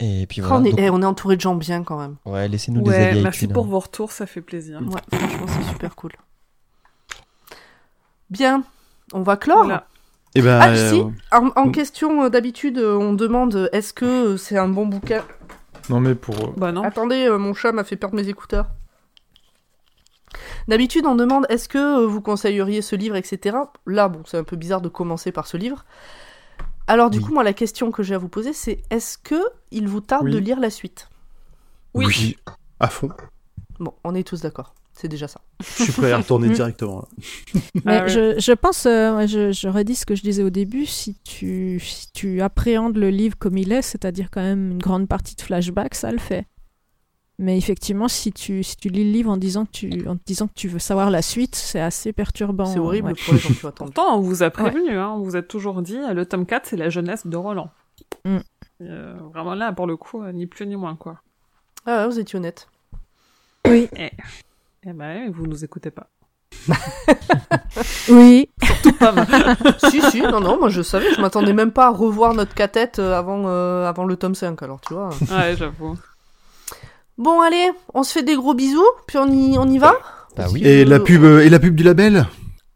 Et 0.00 0.26
puis 0.26 0.40
voilà. 0.40 0.56
on, 0.56 0.64
est, 0.64 0.70
donc- 0.70 0.80
eh, 0.80 0.90
on 0.90 1.00
est 1.02 1.06
entouré 1.06 1.36
de 1.36 1.40
gens 1.40 1.54
bien 1.54 1.84
quand 1.84 1.96
même. 1.98 2.16
ouais, 2.24 2.48
laissez-nous 2.48 2.82
des 2.82 2.90
Ouais, 2.90 2.96
avis 3.10 3.22
merci 3.22 3.44
iTunes, 3.44 3.54
pour 3.54 3.64
hein. 3.66 3.68
vos 3.68 3.78
retours, 3.78 4.10
ça 4.10 4.26
fait 4.26 4.40
plaisir. 4.40 4.80
Ouais, 4.82 5.00
franchement, 5.18 5.46
c'est 5.46 5.68
super 5.70 5.94
cool. 5.94 6.10
Bien, 8.30 8.64
on 9.12 9.22
va 9.22 9.36
clore. 9.36 9.64
Voilà. 9.64 9.86
Et 10.34 10.42
ben, 10.42 10.58
Ah, 10.60 10.70
euh, 10.70 10.90
si, 10.90 11.00
en, 11.32 11.50
en 11.54 11.66
Mm. 11.66 11.72
question, 11.72 12.24
euh, 12.24 12.28
d'habitude, 12.28 12.78
euh, 12.78 12.96
on 12.96 13.12
demande 13.12 13.54
euh, 13.54 13.68
est-ce 13.72 13.92
que 13.92 14.04
euh, 14.04 14.36
c'est 14.36 14.58
un 14.58 14.66
bon 14.68 14.86
bouquin? 14.86 15.22
Non, 15.88 16.00
mais 16.00 16.16
pour. 16.16 16.34
euh, 16.40 16.52
Bah 16.56 16.72
non. 16.72 16.82
Attendez, 16.82 17.26
euh, 17.28 17.38
mon 17.38 17.54
chat 17.54 17.70
m'a 17.70 17.84
fait 17.84 17.94
perdre 17.96 18.16
mes 18.16 18.28
écouteurs. 18.28 18.66
D'habitude, 20.68 21.06
on 21.06 21.14
demande 21.14 21.46
est-ce 21.48 21.68
que 21.68 22.02
euh, 22.02 22.06
vous 22.06 22.20
conseilleriez 22.20 22.82
ce 22.82 22.96
livre, 22.96 23.16
etc. 23.16 23.56
Là, 23.86 24.08
bon, 24.08 24.22
c'est 24.26 24.38
un 24.38 24.44
peu 24.44 24.56
bizarre 24.56 24.80
de 24.80 24.88
commencer 24.88 25.32
par 25.32 25.46
ce 25.46 25.56
livre. 25.56 25.84
Alors, 26.86 27.10
du 27.10 27.18
Oui. 27.18 27.24
coup, 27.24 27.32
moi, 27.34 27.44
la 27.44 27.52
question 27.54 27.90
que 27.90 28.02
j'ai 28.02 28.14
à 28.14 28.18
vous 28.18 28.28
poser, 28.28 28.52
c'est 28.52 28.82
est-ce 28.90 29.16
que 29.18 29.40
il 29.70 29.88
vous 29.88 30.00
tarde 30.00 30.24
Oui. 30.26 30.32
de 30.32 30.38
lire 30.38 30.60
la 30.60 30.70
suite? 30.70 31.08
Oui. 31.94 32.06
oui, 32.06 32.36
à 32.80 32.88
fond. 32.88 33.10
Bon, 33.78 33.94
on 34.04 34.14
est 34.14 34.22
tous 34.26 34.40
d'accord. 34.40 34.74
C'est 34.92 35.08
déjà 35.08 35.26
ça. 35.26 35.40
Je 35.60 35.82
suis 35.84 35.92
prêt 35.92 36.12
à 36.12 36.18
retourner 36.18 36.48
directement. 36.50 37.00
là. 37.54 37.60
Mais 37.84 37.96
Ah 37.98 38.02
ouais. 38.04 38.08
je, 38.08 38.38
je 38.38 38.52
pense, 38.52 38.86
euh, 38.86 39.26
je 39.26 39.68
redis 39.68 39.96
ce 39.96 40.06
que 40.06 40.14
je 40.14 40.22
disais 40.22 40.42
au 40.44 40.50
début, 40.50 40.86
si 40.86 41.16
tu, 41.24 41.80
si 41.80 42.12
tu 42.12 42.40
appréhendes 42.42 42.96
le 42.96 43.10
livre 43.10 43.36
comme 43.36 43.56
il 43.58 43.72
est, 43.72 43.82
c'est-à-dire 43.82 44.28
quand 44.30 44.40
même 44.42 44.72
une 44.72 44.78
grande 44.78 45.08
partie 45.08 45.34
de 45.34 45.40
flashback, 45.40 45.94
ça 45.96 46.12
le 46.12 46.18
fait. 46.18 46.46
Mais 47.38 47.58
effectivement, 47.58 48.06
si 48.06 48.32
tu, 48.32 48.62
si 48.62 48.76
tu 48.76 48.88
lis 48.88 49.04
le 49.04 49.10
livre 49.10 49.30
en, 49.30 49.36
disant 49.36 49.64
que 49.64 49.72
tu, 49.72 50.06
en 50.06 50.16
te 50.16 50.22
disant 50.24 50.46
que 50.46 50.54
tu 50.54 50.68
veux 50.68 50.78
savoir 50.78 51.10
la 51.10 51.20
suite, 51.20 51.56
c'est 51.56 51.80
assez 51.80 52.12
perturbant. 52.12 52.66
c'est 52.66 52.78
horrible 52.78 53.08
ouais. 53.08 53.14
pour 53.24 53.34
les 53.34 53.40
gens 53.40 53.48
qui 53.52 53.66
attendent. 53.66 53.92
Pourtant, 53.92 54.16
on 54.16 54.20
vous 54.20 54.44
a 54.44 54.50
prévenu, 54.50 54.96
hein, 54.96 55.10
on 55.16 55.22
vous 55.22 55.34
a 55.34 55.42
toujours 55.42 55.82
dit, 55.82 55.96
euh, 55.96 56.14
le 56.14 56.26
tome 56.26 56.46
4, 56.46 56.66
c'est 56.66 56.76
la 56.76 56.90
jeunesse 56.90 57.26
de 57.26 57.36
Roland. 57.36 57.70
Mm. 58.24 58.38
Euh, 58.82 59.14
vraiment 59.32 59.54
là, 59.54 59.72
pour 59.72 59.86
le 59.86 59.96
coup, 59.96 60.22
euh, 60.22 60.32
ni 60.32 60.46
plus 60.46 60.66
ni 60.66 60.76
moins, 60.76 60.94
quoi. 60.94 61.20
Ah 61.86 62.02
ouais, 62.02 62.06
vous 62.06 62.20
étiez 62.20 62.38
honnête. 62.38 62.68
Oui, 63.66 63.88
Eh 63.96 64.10
ben, 64.92 64.98
ouais, 64.98 65.28
vous 65.28 65.46
nous 65.46 65.64
écoutez 65.64 65.90
pas. 65.90 66.08
oui. 68.08 68.48
si, 69.90 70.00
si, 70.02 70.22
non, 70.22 70.40
non, 70.40 70.58
moi 70.58 70.68
je 70.68 70.82
savais, 70.82 71.12
je 71.12 71.20
m'attendais 71.20 71.52
même 71.52 71.72
pas 71.72 71.86
à 71.86 71.90
revoir 71.90 72.32
notre 72.34 72.54
catette 72.54 73.00
avant, 73.00 73.44
euh, 73.46 73.86
avant 73.86 74.04
le 74.04 74.16
tome 74.16 74.34
5, 74.34 74.62
alors 74.62 74.80
tu 74.80 74.94
vois. 74.94 75.08
Ouais, 75.30 75.56
j'avoue. 75.56 75.98
Bon, 77.18 77.40
allez, 77.40 77.70
on 77.94 78.02
se 78.02 78.12
fait 78.12 78.22
des 78.22 78.34
gros 78.36 78.54
bisous, 78.54 78.84
puis 79.06 79.18
on 79.18 79.26
y, 79.30 79.56
on 79.58 79.68
y 79.70 79.78
va 79.78 79.94
Bah 80.36 80.46
oui. 80.52 80.62
Et 80.64 80.84
la 80.84 80.98
pub, 81.00 81.22
euh, 81.24 81.40
et 81.44 81.48
la 81.48 81.58
pub 81.60 81.74
du 81.74 81.82
label 81.84 82.26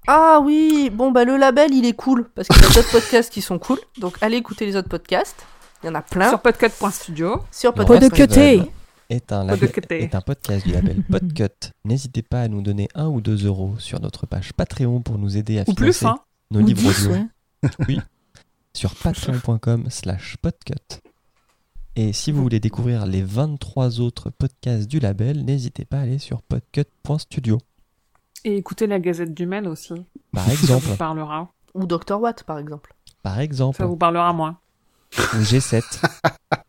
Ah 0.07 0.41
oui, 0.43 0.91
bon, 0.93 1.11
bah 1.11 1.25
le 1.25 1.37
label 1.37 1.73
il 1.75 1.85
est 1.85 1.93
cool, 1.95 2.29
parce 2.35 2.47
qu'il 2.49 2.63
y 2.63 2.65
a 2.65 2.69
d'autres 2.69 2.91
podcasts 2.93 3.33
qui 3.33 3.43
sont 3.43 3.59
cool, 3.59 3.79
donc 3.99 4.17
allez 4.21 4.37
écouter 4.37 4.65
les 4.67 4.77
autres 4.77 4.89
podcasts. 4.89 5.45
Il 5.83 5.87
y 5.87 5.91
en 5.91 5.95
a 5.95 6.03
plein 6.03 6.29
Sur 6.29 6.41
podcut.studio. 6.41 7.41
sur 7.53 7.73
côté. 7.75 8.63
Est 9.11 9.33
un, 9.33 9.45
label- 9.45 9.71
est 9.91 10.15
un 10.15 10.21
podcast 10.21 10.67
du 10.67 10.73
label 10.73 11.03
Podcut. 11.11 11.71
N'hésitez 11.87 12.21
pas 12.23 12.43
à 12.43 12.49
nous 12.49 12.61
donner 12.61 12.89
1 12.95 13.07
ou 13.07 13.23
2 13.23 13.47
euros 13.47 13.75
sur 13.79 14.01
notre 14.01 14.27
page 14.27 14.53
Patreon 14.53 15.01
pour 15.01 15.17
nous 15.19 15.37
aider 15.39 15.59
à 15.59 15.63
Ou 15.67 15.73
plus, 15.73 15.97
financer 15.97 16.21
hein. 16.21 16.23
nos 16.51 16.61
Ou 16.61 16.67
livres 16.67 16.81
10, 16.93 17.07
audio. 17.07 17.17
ouais. 17.89 17.97
sur 18.75 18.95
patreon.com 18.95 19.87
slash 19.89 20.37
podcut. 20.43 21.01
Et 22.01 22.13
si 22.13 22.31
vous 22.31 22.43
voulez 22.43 22.61
découvrir 22.61 23.07
les 23.07 23.23
23 23.23 23.99
autres 24.01 24.31
podcasts 24.31 24.87
du 24.87 25.01
label, 25.01 25.45
n'hésitez 25.45 25.85
pas 25.85 25.97
à 25.99 26.03
aller 26.03 26.19
sur 26.21 26.43
podcut.studio. 26.43 27.59
Et 28.45 28.57
écoutez 28.57 28.87
la 28.87 29.01
Gazette 29.01 29.35
du 29.35 29.47
Maine 29.47 29.67
aussi. 29.67 29.95
Par 30.33 30.45
Ça 30.47 30.53
exemple, 30.53 30.85
vous 30.87 30.97
parlera. 30.97 31.53
Ou 31.75 31.87
Dr. 31.87 32.21
Watt, 32.21 32.45
par 32.45 32.61
exemple. 32.61 32.95
par 33.25 33.41
exemple, 33.41 33.79
Ça 33.79 33.87
vous 33.87 33.97
parlera 33.97 34.33
moins. 34.33 34.59
ou 35.19 35.39
G7, 35.43 35.83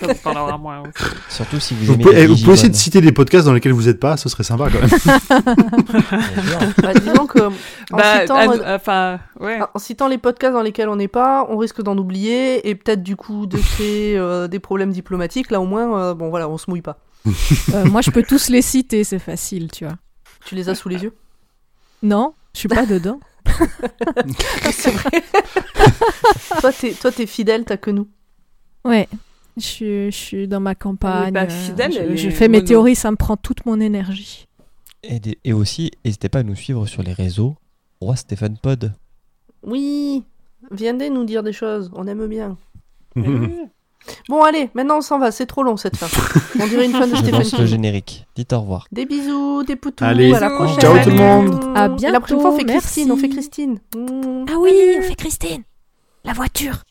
Ça 0.00 0.06
vous 0.06 0.14
parlera 0.14 0.58
moins 0.58 0.80
aussi. 0.80 1.14
surtout 1.28 1.60
si 1.60 1.74
vous 1.74 1.84
vous 1.84 1.92
aimez 1.94 2.02
pouvez, 2.02 2.26
vous 2.26 2.36
pouvez 2.36 2.52
essayer 2.54 2.68
de 2.68 2.74
citer 2.74 3.00
des 3.00 3.12
podcasts 3.12 3.46
dans 3.46 3.52
lesquels 3.52 3.72
vous 3.72 3.84
n'êtes 3.84 4.00
pas, 4.00 4.16
ce 4.16 4.28
serait 4.28 4.44
sympa 4.44 4.68
quand 4.70 4.80
même. 4.80 4.90
Bah, 6.82 6.94
disons 6.94 7.26
que 7.26 7.40
en, 7.40 7.96
bah, 7.96 8.20
citant, 8.20 8.52
euh, 8.52 8.76
enfin, 8.76 9.20
ouais. 9.38 9.58
en 9.74 9.78
citant 9.78 10.08
les 10.08 10.18
podcasts 10.18 10.54
dans 10.54 10.62
lesquels 10.62 10.88
on 10.88 10.96
n'est 10.96 11.08
pas, 11.08 11.46
on 11.48 11.58
risque 11.58 11.82
d'en 11.82 11.96
oublier 11.98 12.68
et 12.68 12.74
peut-être 12.74 13.02
du 13.02 13.16
coup 13.16 13.46
de 13.46 13.58
créer 13.58 14.16
euh, 14.16 14.48
des 14.48 14.58
problèmes 14.58 14.92
diplomatiques. 14.92 15.50
Là 15.50 15.60
au 15.60 15.66
moins, 15.66 15.98
euh, 15.98 16.14
bon 16.14 16.30
voilà, 16.30 16.48
on 16.48 16.58
se 16.58 16.70
mouille 16.70 16.82
pas. 16.82 16.98
Euh, 17.74 17.84
moi, 17.86 18.00
je 18.00 18.10
peux 18.10 18.22
tous 18.22 18.48
les 18.48 18.62
citer, 18.62 19.04
c'est 19.04 19.18
facile, 19.18 19.70
tu 19.70 19.84
vois. 19.84 19.96
Tu 20.44 20.54
les 20.54 20.68
as 20.68 20.74
sous 20.74 20.88
les 20.88 21.02
yeux? 21.02 21.14
Non, 22.02 22.34
je 22.54 22.60
suis 22.60 22.68
pas 22.68 22.86
dedans. 22.86 23.20
C'est 24.72 24.90
vrai. 24.90 25.22
toi, 26.60 26.72
t'es, 26.72 26.92
toi, 26.92 27.12
t'es 27.12 27.26
fidèle, 27.26 27.64
t'as 27.64 27.76
que 27.76 27.90
nous. 27.90 28.08
Ouais. 28.84 29.08
Je 29.60 29.66
suis, 29.66 30.10
je 30.10 30.16
suis 30.16 30.48
dans 30.48 30.60
ma 30.60 30.74
campagne. 30.74 31.32
pas 31.32 31.44
euh, 31.44 31.48
fidèle, 31.48 32.16
je, 32.16 32.30
fais 32.30 32.48
mes 32.48 32.64
théories, 32.64 32.94
ça 32.96 33.10
me 33.10 33.16
prend 33.16 33.36
toute 33.36 33.66
mon 33.66 33.80
énergie. 33.80 34.46
Et, 35.02 35.20
des- 35.20 35.38
et 35.44 35.52
aussi, 35.52 35.90
n'hésitez 36.04 36.28
pas 36.28 36.40
à 36.40 36.42
nous 36.42 36.54
suivre 36.56 36.86
sur 36.86 37.02
les 37.02 37.12
réseaux. 37.12 37.54
Roi 38.00 38.16
Stephen 38.16 38.56
Pod. 38.58 38.92
Oui, 39.62 40.24
viendez 40.70 41.10
nous 41.10 41.24
dire 41.24 41.42
des 41.42 41.52
choses, 41.52 41.90
on 41.94 42.06
aime 42.06 42.26
bien. 42.26 42.56
Eh. 43.16 44.12
Bon, 44.30 44.42
allez, 44.42 44.70
maintenant 44.72 44.96
on 44.98 45.00
s'en 45.02 45.18
va, 45.18 45.30
c'est 45.30 45.44
trop 45.44 45.62
long 45.62 45.76
cette 45.76 45.96
fin. 45.96 46.06
On 46.58 46.66
dirait 46.66 46.86
une 46.86 46.92
fin 46.92 47.06
de 47.06 47.10
Je 47.14 47.16
Stephen 47.20 47.34
lance 47.40 47.58
le 47.58 47.66
générique. 47.66 48.26
Dites 48.34 48.52
au 48.54 48.60
revoir. 48.60 48.86
Des 48.90 49.04
bisous, 49.04 49.62
des 49.62 49.76
poutous, 49.76 50.02
Allez, 50.04 50.32
à 50.32 50.40
la 50.40 50.48
bisous. 50.48 50.56
prochaine. 50.58 50.80
Ciao 50.80 50.98
tout 51.04 51.10
le 51.10 51.16
monde. 51.16 51.76
À 51.76 51.86
Et 52.02 52.10
la 52.10 52.18
prochaine 52.20 52.40
fois, 52.40 52.52
on 52.54 52.56
fait 52.56 52.64
bientôt, 52.64 52.80
Christine, 52.80 53.12
on 53.12 53.16
fait. 53.18 53.28
Christine. 53.28 53.78
Mmh. 53.94 54.46
Ah 54.48 54.54
oui, 54.58 54.72
on 54.98 55.02
fait 55.02 55.14
Christine. 55.16 55.62
La 56.24 56.32
voiture. 56.32 56.82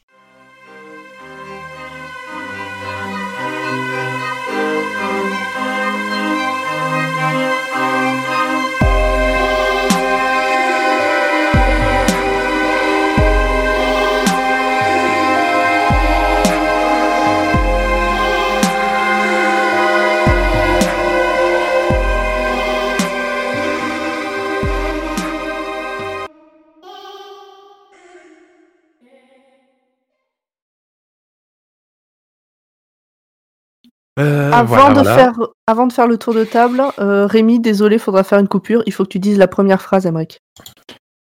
Euh, 34.20 34.52
Avant, 34.52 34.76
voilà, 34.76 34.90
de 34.90 34.94
voilà. 35.02 35.16
Faire, 35.16 35.34
avant 35.68 35.88
de 35.88 35.94
faire 35.94 36.08
le 36.08 36.18
tour 36.18 36.34
de 36.34 36.44
table, 36.44 36.82
euh, 37.00 37.26
Rémi, 37.26 37.60
désolé, 37.60 37.98
faudra 37.98 38.24
faire 38.24 38.40
une 38.40 38.48
coupure. 38.48 38.84
Il 38.86 38.94
faut 38.94 39.04
que 39.04 39.10
tu 39.10 39.20
dises 39.20 39.38
la 39.38 39.48
première 39.48 39.82
phrase, 39.82 40.06
Emmerich. 40.06 40.40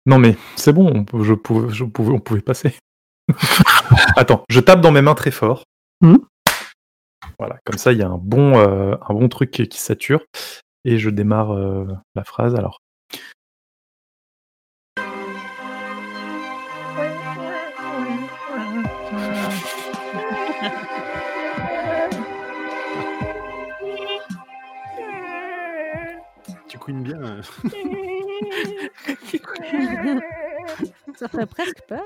Non 0.06 0.18
mais 0.18 0.36
c'est 0.56 0.72
bon, 0.72 0.90
on, 0.94 1.04
peut- 1.04 1.22
je 1.22 1.34
pouvais, 1.34 1.68
je 1.72 1.84
pouvais, 1.84 2.12
on 2.12 2.18
pouvait 2.20 2.40
passer. 2.40 2.74
Attends, 4.16 4.42
je 4.48 4.60
tape 4.60 4.80
dans 4.80 4.90
mes 4.92 5.02
mains 5.02 5.14
très 5.14 5.30
fort. 5.30 5.64
Mhm. 6.00 6.20
Voilà, 7.38 7.56
comme 7.64 7.78
ça 7.78 7.92
il 7.92 7.98
y 7.98 8.02
a 8.02 8.08
un 8.08 8.16
bon, 8.18 8.56
euh, 8.58 8.94
un 9.06 9.14
bon 9.14 9.28
truc 9.28 9.50
qui, 9.50 9.68
qui 9.68 9.78
sature 9.78 10.20
et 10.84 10.96
je 10.98 11.10
démarre 11.10 11.52
la 12.14 12.24
phrase. 12.24 12.54
Alors, 12.54 12.78
Tu 26.88 26.94
couines 26.94 27.02
bien. 27.02 27.22
euh. 27.22 27.42
Ça 31.16 31.28
fait 31.28 31.46
presque 31.46 31.82
peur. 31.86 32.00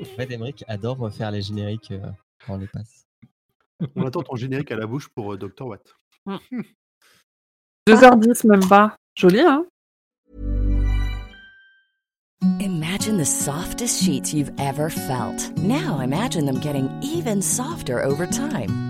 En 0.00 0.04
fait, 0.16 0.30
Emmerich 0.30 0.64
adore 0.68 1.12
faire 1.12 1.30
les 1.30 1.42
génériques 1.42 1.90
euh, 1.90 2.00
quand 2.46 2.54
on 2.54 2.58
les 2.58 2.66
passe. 2.66 3.06
On 3.94 4.06
attend 4.06 4.22
ton 4.22 4.36
générique 4.36 4.72
à 4.72 4.76
la 4.76 4.86
bouche 4.86 5.08
pour 5.08 5.34
euh, 5.34 5.36
Dr. 5.36 5.66
Watt. 5.66 5.94
2h10 7.86 8.46
même 8.46 8.66
pas. 8.66 8.96
Joli, 9.14 9.40
hein 9.40 9.66
Imagine 12.60 13.18
the 13.18 13.26
softest 13.26 14.02
sheets 14.02 14.32
you've 14.32 14.52
ever 14.58 14.88
felt. 14.88 15.52
Now 15.58 16.00
imagine 16.00 16.46
them 16.46 16.58
getting 16.58 16.88
even 17.02 17.42
softer 17.42 18.02
over 18.02 18.26
time. 18.26 18.89